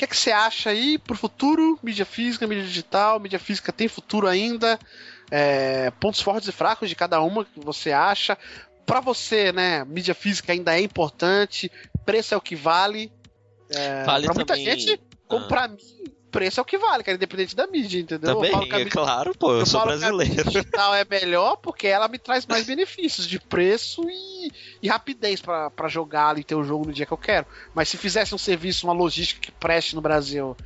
O 0.00 0.02
que, 0.02 0.06
é 0.06 0.08
que 0.08 0.16
você 0.16 0.32
acha 0.32 0.70
aí 0.70 0.96
pro 0.96 1.14
futuro? 1.14 1.78
Mídia 1.82 2.06
física, 2.06 2.46
mídia 2.46 2.64
digital, 2.64 3.20
mídia 3.20 3.38
física 3.38 3.70
tem 3.70 3.86
futuro 3.86 4.26
ainda? 4.26 4.78
É, 5.30 5.90
pontos 6.00 6.22
fortes 6.22 6.48
e 6.48 6.52
fracos 6.52 6.88
de 6.88 6.96
cada 6.96 7.20
uma 7.20 7.44
que 7.44 7.60
você 7.60 7.92
acha. 7.92 8.38
Pra 8.86 9.00
você, 9.00 9.52
né, 9.52 9.84
mídia 9.84 10.14
física 10.14 10.54
ainda 10.54 10.74
é 10.74 10.80
importante, 10.80 11.70
preço 12.06 12.32
é 12.32 12.36
o 12.38 12.40
que 12.40 12.56
vale. 12.56 13.12
É, 13.68 14.04
Vale 14.04 14.24
pra 14.24 14.34
muita 14.34 14.56
gente, 14.56 14.98
como 15.28 15.44
Ah. 15.44 15.48
pra 15.48 15.68
mim, 15.68 15.76
preço 16.30 16.60
é 16.60 16.62
o 16.62 16.64
que 16.66 16.78
vale, 16.78 17.02
cara, 17.04 17.16
independente 17.16 17.54
da 17.56 17.66
mídia, 17.66 18.00
entendeu? 18.00 18.34
Também, 18.34 18.50
eu 18.50 18.56
falo 18.56 18.68
que 18.68 18.74
a 18.74 18.80
é 18.80 18.84
mídia- 18.84 18.92
claro, 19.02 19.32
pô, 19.38 19.52
eu, 19.52 19.58
eu 19.60 19.66
sou 19.66 19.80
falo 19.80 19.90
que 19.92 19.96
a 19.96 20.08
brasileiro. 20.08 20.34
mídia 20.36 20.44
digital 20.44 20.94
é 20.94 21.04
melhor 21.08 21.56
porque 21.56 21.86
ela 21.86 22.08
me 22.08 22.18
traz 22.18 22.46
mais 22.46 22.66
benefícios 22.66 23.26
de 23.26 23.38
preço 23.38 24.02
e, 24.08 24.50
e 24.82 24.88
rapidez 24.88 25.40
pra 25.40 25.70
pra 25.70 25.88
jogar 25.88 26.38
e 26.38 26.44
ter 26.44 26.54
o 26.54 26.64
jogo 26.64 26.86
no 26.86 26.92
dia 26.92 27.06
que 27.06 27.12
eu 27.12 27.18
quero. 27.18 27.46
Mas 27.74 27.88
se 27.88 27.96
fizesse 27.96 28.34
um 28.34 28.38
serviço, 28.38 28.86
uma 28.86 28.92
logística 28.92 29.40
que 29.40 29.52
preste 29.52 29.94
no 29.94 30.00
Brasil 30.00 30.56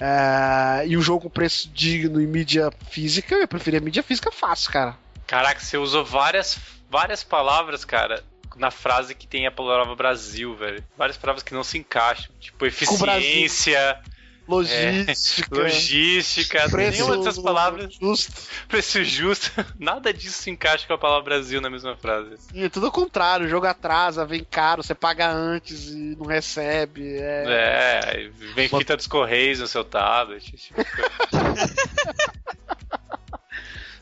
é, 0.00 0.86
e 0.86 0.96
um 0.96 1.00
jogo 1.02 1.22
com 1.22 1.30
preço 1.30 1.68
digno 1.68 2.20
em 2.20 2.26
mídia 2.26 2.70
física, 2.90 3.34
eu 3.34 3.48
preferia 3.48 3.80
mídia 3.80 4.02
física 4.02 4.30
fácil, 4.32 4.70
cara. 4.70 4.96
Caraca, 5.26 5.60
você 5.60 5.78
usou 5.78 6.04
várias, 6.04 6.58
várias 6.90 7.22
palavras, 7.24 7.84
cara, 7.84 8.22
na 8.56 8.70
frase 8.70 9.14
que 9.14 9.26
tem 9.26 9.46
a 9.46 9.50
palavra 9.50 9.94
Brasil, 9.94 10.54
velho. 10.54 10.84
Várias 10.96 11.16
palavras 11.16 11.42
que 11.42 11.54
não 11.54 11.64
se 11.64 11.78
encaixam. 11.78 12.30
Tipo, 12.38 12.64
o 12.64 12.68
eficiência, 12.68 13.98
Logística. 14.46 15.54
logística, 15.56 16.68
Preço 16.68 16.98
nenhuma 16.98 17.16
dessas 17.16 17.38
palavras, 17.42 17.94
justo. 17.94 18.32
preço 18.68 19.02
justo, 19.02 19.50
nada 19.78 20.12
disso 20.12 20.42
se 20.42 20.50
encaixa 20.50 20.86
com 20.86 20.92
a 20.92 20.98
palavra 20.98 21.24
Brasil 21.24 21.60
na 21.60 21.70
mesma 21.70 21.96
frase. 21.96 22.36
E 22.52 22.64
é 22.64 22.68
tudo 22.68 22.86
ao 22.86 22.92
contrário, 22.92 23.46
o 23.46 23.48
jogo 23.48 23.66
atrasa, 23.66 24.26
vem 24.26 24.44
caro, 24.44 24.82
você 24.82 24.94
paga 24.94 25.30
antes 25.30 25.88
e 25.88 26.16
não 26.18 26.26
recebe. 26.26 27.16
É, 27.18 28.00
É, 28.04 28.30
vem 28.54 28.68
fita 28.68 28.96
dos 28.96 29.06
correios 29.06 29.60
no 29.60 29.66
seu 29.66 29.84
tablet. 29.84 30.54
esse 30.54 30.68
tipo 30.68 30.82
de. 30.82 30.90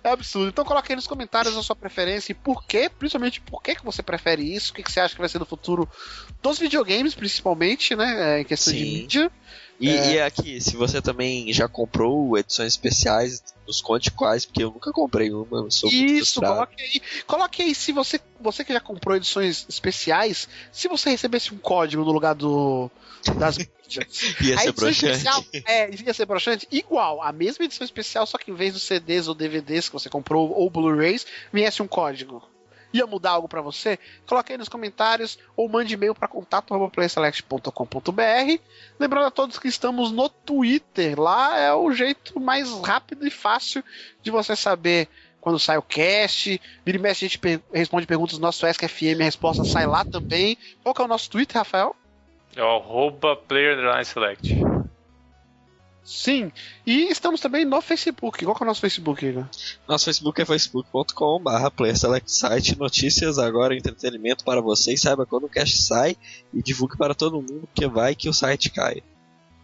É 0.05 0.11
absurdo. 0.11 0.49
Então 0.49 0.65
coloque 0.65 0.91
aí 0.91 0.97
nos 0.97 1.07
comentários 1.07 1.57
a 1.57 1.63
sua 1.63 1.77
preferência 1.77 2.33
e 2.33 2.35
por 2.35 2.65
quê, 2.65 2.91
principalmente 2.91 3.41
por 3.41 3.63
que 3.63 3.77
que 3.77 3.85
você 3.85 4.03
prefere 4.03 4.43
isso, 4.43 4.73
o 4.73 4.75
que, 4.75 4.83
que 4.83 4.91
você 4.91 4.99
acha 4.99 5.15
que 5.15 5.21
vai 5.21 5.29
ser 5.29 5.39
no 5.39 5.47
futuro 5.47 5.89
dos 6.43 6.59
videogames, 6.59 7.15
principalmente, 7.15 7.95
né? 7.95 8.39
é, 8.39 8.41
Em 8.41 8.45
questão 8.45 8.73
de 8.73 8.81
Sim. 8.81 8.85
mídia. 8.85 9.31
E, 9.83 9.89
É. 9.89 10.13
e 10.13 10.21
aqui, 10.21 10.61
se 10.61 10.77
você 10.77 11.03
também 11.03 11.53
já 11.53 11.67
comprou 11.67 12.39
edições 12.39 12.75
especiais, 12.75 13.43
nos 13.67 13.81
conte 13.81 14.13
quais, 14.13 14.47
porque 14.47 14.63
eu 14.63 14.71
nunca 14.71 14.93
comprei 14.93 15.33
uma, 15.33 15.69
sou 15.73 15.91
Isso, 15.91 16.41
coloque 16.41 16.81
aí. 16.81 17.03
Coloque 17.27 17.63
aí 17.63 17.75
se 17.75 17.91
você, 17.91 18.21
você 18.41 18.65
que 18.65 18.73
já 18.73 18.79
comprou 18.81 19.17
edições 19.17 19.67
especiais, 19.69 20.49
se 20.71 20.87
você 20.87 21.11
recebesse 21.11 21.53
um 21.53 21.59
código 21.59 22.05
no 22.05 22.13
lugar 22.13 22.37
do 22.37 22.89
das 23.37 23.59
mídias. 23.59 24.07
Ia 24.41 24.59
ser 24.59 24.73
broxante. 24.73 25.11
especial, 25.11 25.45
é, 25.67 25.91
ia 25.91 26.15
ser 26.15 26.27
broxante, 26.27 26.69
igual, 26.71 27.21
a 27.21 27.33
mesma 27.33 27.65
edição 27.65 27.85
especial, 27.85 28.25
só 28.25 28.39
que 28.39 28.51
em 28.51 28.55
vez 28.55 28.73
dos 28.73 28.83
CDs 28.85 29.27
ou 29.27 29.35
DVDs 29.35 29.89
que 29.89 29.93
você 29.93 30.09
comprou 30.09 30.51
ou 30.51 30.71
Blu-rays, 30.71 31.27
viesse 31.53 31.83
um 31.83 31.89
código. 31.89 32.43
Ia 32.93 33.07
mudar 33.07 33.31
algo 33.33 33.49
pra 33.49 33.61
você? 33.63 33.99
Coloque 34.27 34.53
aí 34.53 34.59
nos 34.59 34.69
comentários 34.69 35.39
ou 35.57 35.69
mande 35.69 35.95
e-mail 35.95 36.15
para 36.15 36.29
contato@playselect.com.br. 36.29 38.59
Lembrando 38.99 39.27
a 39.27 39.31
todos 39.31 39.59
que 39.59 39.69
estamos 39.69 40.11
no 40.13 40.29
Twitter, 40.29 41.19
lá 41.21 41.59
é 41.59 41.73
o 41.75 41.91
jeito 41.93 42.39
mais 42.41 42.71
rápido 42.81 43.27
e 43.27 43.31
fácil 43.31 43.83
de 44.23 44.31
você 44.31 44.55
saber 44.57 45.09
quando 45.41 45.59
sai 45.59 45.77
o 45.79 45.83
cast. 45.83 46.61
Vira 46.85 46.99
e 46.99 47.01
mexe, 47.01 47.25
a 47.25 47.29
gente 47.29 47.39
per- 47.39 47.61
responde 47.73 48.07
perguntas 48.07 48.37
do 48.39 48.43
nosso 48.43 48.67
Ask 48.67 48.83
FM, 48.83 49.21
a 49.21 49.25
resposta 49.25 49.65
sai 49.65 49.87
lá 49.87 50.05
também. 50.05 50.57
Qual 50.83 50.95
que 50.95 51.01
é 51.03 51.05
o 51.05 51.09
nosso 51.09 51.31
Twitter, 51.31 51.57
Rafael? 51.57 51.97
É 52.55 52.63
o 52.63 52.77
arroba 52.77 53.35
player 53.35 53.79
select. 54.05 54.62
Sim. 56.05 56.51
E 56.85 57.11
estamos 57.11 57.41
também 57.41 57.65
no 57.65 57.81
Facebook. 57.81 58.45
Qual 58.45 58.57
que 58.57 58.63
é 58.63 58.65
o 58.65 58.67
nosso 58.67 58.81
Facebook, 58.81 59.25
Igor? 59.25 59.47
Nosso 59.89 60.05
Facebook 60.07 60.43
é 60.43 60.45
facebook.com.br 60.45 61.71
PlaySelectSite, 61.77 62.79
notícias 62.79 63.39
agora, 63.39 63.77
entretenimento 63.77 64.45
para 64.45 64.61
vocês, 64.61 65.01
saiba 65.01 65.25
quando 65.25 65.45
o 65.45 65.49
cast 65.49 65.81
sai 65.83 66.17
e 66.53 66.63
divulgue 66.63 66.97
para 66.97 67.15
todo 67.15 67.37
mundo, 67.37 67.69
porque 67.73 67.87
vai 67.87 68.15
que 68.15 68.29
o 68.29 68.35
site 68.35 68.71
cai. 68.71 69.03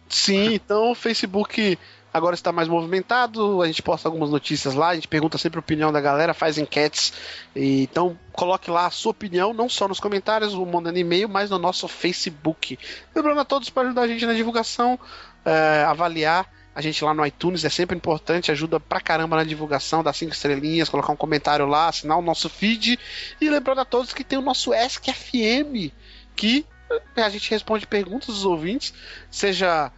Sim, 0.07 0.53
então 0.53 0.91
o 0.91 0.95
Facebook 0.95 1.77
agora 2.11 2.33
está 2.33 2.51
mais 2.51 2.67
movimentado, 2.67 3.61
a 3.61 3.67
gente 3.67 3.83
posta 3.83 4.07
algumas 4.07 4.31
notícias 4.31 4.73
lá, 4.73 4.89
a 4.89 4.95
gente 4.95 5.07
pergunta 5.07 5.37
sempre 5.37 5.59
a 5.59 5.61
opinião 5.61 5.91
da 5.91 6.01
galera, 6.01 6.33
faz 6.33 6.57
enquetes. 6.57 7.13
E, 7.55 7.83
então 7.83 8.17
coloque 8.31 8.71
lá 8.71 8.87
a 8.87 8.91
sua 8.91 9.11
opinião, 9.11 9.53
não 9.53 9.69
só 9.69 9.87
nos 9.87 9.99
comentários, 9.99 10.53
ou 10.53 10.65
mandando 10.65 10.97
e-mail, 10.97 11.29
mas 11.29 11.49
no 11.49 11.59
nosso 11.59 11.87
Facebook. 11.87 12.79
Lembrando 13.15 13.41
a 13.41 13.45
todos 13.45 13.69
para 13.69 13.87
ajudar 13.87 14.01
a 14.01 14.07
gente 14.07 14.25
na 14.25 14.33
divulgação, 14.33 14.99
é, 15.49 15.83
avaliar 15.83 16.47
a 16.75 16.81
gente 16.81 17.03
lá 17.03 17.13
no 17.13 17.25
iTunes, 17.25 17.65
é 17.65 17.69
sempre 17.69 17.97
importante, 17.97 18.51
ajuda 18.51 18.79
pra 18.79 19.01
caramba 19.01 19.35
na 19.35 19.43
divulgação, 19.43 20.01
dar 20.03 20.13
cinco 20.13 20.31
estrelinhas, 20.31 20.87
colocar 20.87 21.11
um 21.11 21.15
comentário 21.17 21.65
lá, 21.65 21.89
assinar 21.89 22.17
o 22.17 22.21
nosso 22.21 22.49
feed. 22.49 22.97
E 23.41 23.49
lembrando 23.49 23.81
a 23.81 23.85
todos 23.85 24.13
que 24.13 24.23
tem 24.23 24.39
o 24.39 24.41
nosso 24.41 24.71
Ask 24.71 25.03
FM, 25.03 25.91
que 26.35 26.65
eh, 26.89 27.21
a 27.21 27.29
gente 27.29 27.49
responde 27.51 27.85
perguntas 27.85 28.27
dos 28.27 28.45
ouvintes, 28.45 28.93
seja 29.29 29.91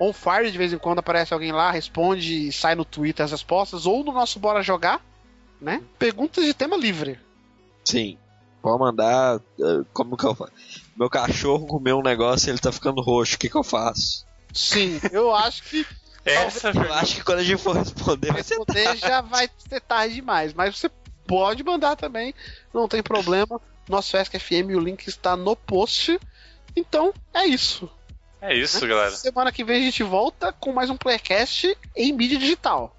on 0.00 0.12
fire, 0.12 0.50
de 0.50 0.56
vez 0.58 0.72
em 0.72 0.78
quando 0.78 1.00
aparece 1.00 1.34
alguém 1.34 1.50
lá, 1.50 1.70
responde 1.72 2.48
e 2.48 2.52
sai 2.52 2.74
no 2.76 2.84
Twitter 2.84 3.24
as 3.24 3.32
respostas, 3.32 3.84
ou 3.86 4.04
no 4.04 4.12
nosso 4.12 4.38
Bora 4.38 4.62
Jogar, 4.62 5.00
né? 5.60 5.82
Perguntas 5.98 6.44
de 6.44 6.54
tema 6.54 6.76
livre. 6.76 7.18
Sim. 7.84 8.16
Pode 8.62 8.78
mandar. 8.78 9.40
eh, 9.58 9.82
Como 9.92 10.16
que 10.16 10.26
eu 10.26 10.34
faço? 10.34 10.52
Meu 10.96 11.10
cachorro 11.10 11.66
comeu 11.66 11.98
um 11.98 12.02
negócio 12.02 12.48
e 12.48 12.50
ele 12.50 12.58
tá 12.58 12.70
ficando 12.70 13.00
roxo, 13.02 13.34
o 13.34 13.38
que, 13.38 13.48
que 13.48 13.56
eu 13.56 13.64
faço? 13.64 14.24
Sim, 14.52 15.00
eu 15.12 15.34
acho 15.34 15.62
que 15.64 15.86
Essa 16.24 16.70
Eu 16.70 16.92
acho 16.94 17.16
que 17.16 17.24
quando 17.24 17.38
a 17.38 17.44
gente 17.44 17.62
for 17.62 17.76
responder 17.76 18.32
vai 18.32 18.42
ser. 18.42 18.58
responder 18.58 18.96
já 18.96 19.20
vai 19.20 19.48
ser 19.68 19.80
tarde 19.80 20.16
demais, 20.16 20.52
mas 20.52 20.76
você 20.76 20.90
pode 21.26 21.62
mandar 21.62 21.96
também, 21.96 22.34
não 22.74 22.88
tem 22.88 23.02
problema. 23.02 23.60
Nosso 23.88 24.16
Ask 24.16 24.32
FM, 24.32 24.74
o 24.76 24.80
link 24.80 25.06
está 25.06 25.36
no 25.36 25.56
post. 25.56 26.18
Então, 26.76 27.12
é 27.34 27.46
isso. 27.46 27.90
É 28.40 28.54
isso, 28.54 28.82
né? 28.82 28.88
galera. 28.88 29.10
Semana 29.10 29.52
que 29.52 29.64
vem 29.64 29.80
a 29.80 29.84
gente 29.84 30.02
volta 30.02 30.52
com 30.52 30.72
mais 30.72 30.88
um 30.88 30.96
Playcast 30.96 31.76
em 31.96 32.12
mídia 32.12 32.38
digital. 32.38 32.96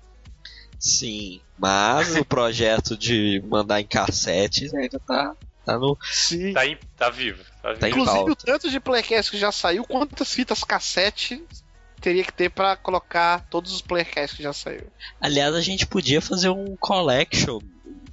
Sim. 0.79 1.41
Mas 1.57 2.15
o 2.15 2.25
projeto 2.25 2.97
de 2.97 3.41
mandar 3.47 3.79
em 3.79 3.85
cassete 3.85 4.75
ainda 4.75 4.99
tá, 4.99 5.35
tá 5.73 5.79
no. 5.79 5.97
Sim. 6.11 6.53
Tá, 6.53 6.65
em- 6.65 6.77
tá 6.97 7.09
vivo. 7.09 7.43
Tá 7.61 7.69
vivo. 7.69 7.79
Tá 7.79 7.87
em 7.87 7.91
Inclusive, 7.91 8.31
o 8.31 8.35
tanto 8.35 8.69
de 8.69 8.79
Playcast 8.79 9.31
que 9.31 9.37
já 9.37 9.51
saiu, 9.51 9.83
quantas 9.83 10.33
fitas 10.33 10.63
cassete 10.63 11.43
teria 11.99 12.23
que 12.23 12.33
ter 12.33 12.49
pra 12.49 12.75
colocar 12.75 13.45
todos 13.49 13.71
os 13.71 13.81
Playcasts 13.81 14.35
que 14.35 14.43
já 14.43 14.51
saiu. 14.51 14.87
Aliás, 15.19 15.53
a 15.53 15.61
gente 15.61 15.85
podia 15.85 16.21
fazer 16.21 16.49
um 16.49 16.75
collection. 16.75 17.59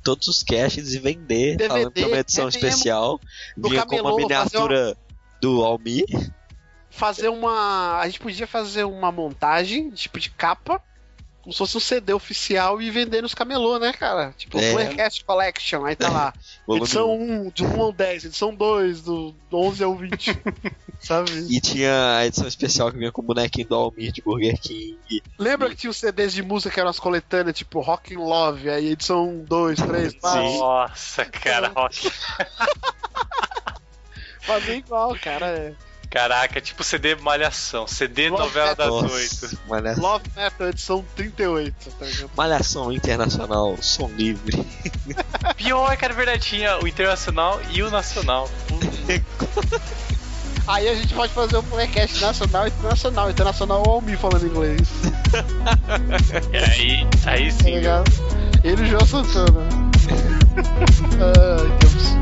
Todos 0.04 0.28
os 0.28 0.42
casts 0.42 0.94
e 0.94 0.98
vender, 0.98 1.56
DVD, 1.56 1.68
falando 1.68 1.90
que 1.90 2.02
é 2.02 2.06
uma 2.06 2.16
edição 2.18 2.46
é 2.46 2.48
especial. 2.48 3.20
Vinha 3.56 3.84
com 3.84 3.96
uma 3.96 4.16
miniatura 4.16 4.96
do 5.40 5.62
Almir. 5.64 6.06
Fazer 6.88 7.28
uma. 7.28 7.98
A 7.98 8.06
gente 8.06 8.20
podia 8.20 8.46
fazer 8.46 8.84
uma 8.84 9.12
montagem, 9.12 9.90
tipo 9.90 10.18
de 10.18 10.30
capa, 10.30 10.82
como 11.48 11.52
se 11.54 11.58
fosse 11.58 11.76
um 11.78 11.80
CD 11.80 12.12
oficial 12.12 12.82
e 12.82 12.90
vender 12.90 13.22
nos 13.22 13.34
camelô, 13.34 13.78
né, 13.78 13.90
cara? 13.90 14.34
Tipo, 14.36 14.58
É. 14.58 14.70
Playcast 14.70 15.24
Collection, 15.24 15.86
aí 15.86 15.96
tá 15.96 16.10
lá. 16.10 16.34
Volume 16.66 16.84
edição 16.84 17.10
1, 17.10 17.50
de 17.54 17.64
1 17.64 17.80
ao 17.80 17.90
10, 17.90 18.24
edição 18.26 18.54
2, 18.54 19.00
do 19.00 19.34
11 19.50 19.82
ao 19.82 19.96
20. 19.96 20.42
sabe? 21.00 21.30
E 21.48 21.58
tinha 21.58 22.18
a 22.18 22.26
edição 22.26 22.46
especial 22.46 22.92
que 22.92 22.98
vinha 22.98 23.10
com 23.10 23.22
o 23.22 23.24
bonequinho 23.24 23.66
do 23.66 23.74
Almir 23.74 24.12
de 24.12 24.20
Burger 24.20 24.60
King. 24.60 25.22
Lembra 25.38 25.70
que 25.70 25.76
tinha 25.76 25.90
os 25.90 25.96
CDs 25.96 26.34
de 26.34 26.42
música 26.42 26.74
que 26.74 26.80
eram 26.80 26.90
as 26.90 27.00
coletâneas, 27.00 27.56
tipo 27.56 27.80
Rock 27.80 28.14
and 28.14 28.20
Love, 28.20 28.68
aí 28.68 28.88
edição 28.88 29.26
1, 29.26 29.44
2, 29.44 29.80
3, 29.80 30.14
4. 30.20 30.42
Nossa, 30.42 31.24
cara, 31.24 31.68
rock. 31.74 32.12
Fazer 34.42 34.76
igual, 34.76 35.16
cara. 35.18 35.46
É. 35.46 35.87
Caraca, 36.10 36.58
tipo 36.60 36.82
CD 36.82 37.14
Malhação, 37.16 37.86
CD 37.86 38.30
Love 38.30 38.42
novela 38.42 38.74
das 38.74 38.88
oito. 38.90 39.58
Malhação, 39.68 40.02
Love 40.02 40.24
Metal, 40.34 40.68
edição 40.68 41.04
38, 41.14 41.90
tá 41.90 42.06
ligado? 42.06 42.30
Malhação 42.36 42.92
Internacional, 42.92 43.76
som 43.82 44.08
livre. 44.16 44.66
Pior, 45.56 45.94
cara, 45.98 46.12
é 46.14 46.16
verdade, 46.16 46.42
tinha 46.42 46.78
o 46.82 46.88
internacional 46.88 47.60
e 47.70 47.82
o 47.82 47.90
nacional. 47.90 48.48
Aí 50.66 50.86
a 50.86 50.94
gente 50.94 51.14
pode 51.14 51.32
fazer 51.32 51.56
um 51.56 51.62
Playcast 51.62 52.20
nacional 52.20 52.66
e 52.66 52.68
internacional. 52.68 53.30
Internacional 53.30 53.82
ou 53.86 54.02
me 54.02 54.16
falando 54.18 54.46
inglês. 54.46 54.86
E 56.52 56.56
aí, 56.60 57.06
aí 57.24 57.50
Tá 57.50 57.64
sim. 57.64 57.74
ligado? 57.76 58.10
Ele 58.62 58.82
e 58.82 58.84
o 58.84 58.86
João 58.86 59.06
Santana. 59.06 59.66
Ai, 60.10 61.78
que 61.78 61.86
absurdo. 61.86 62.17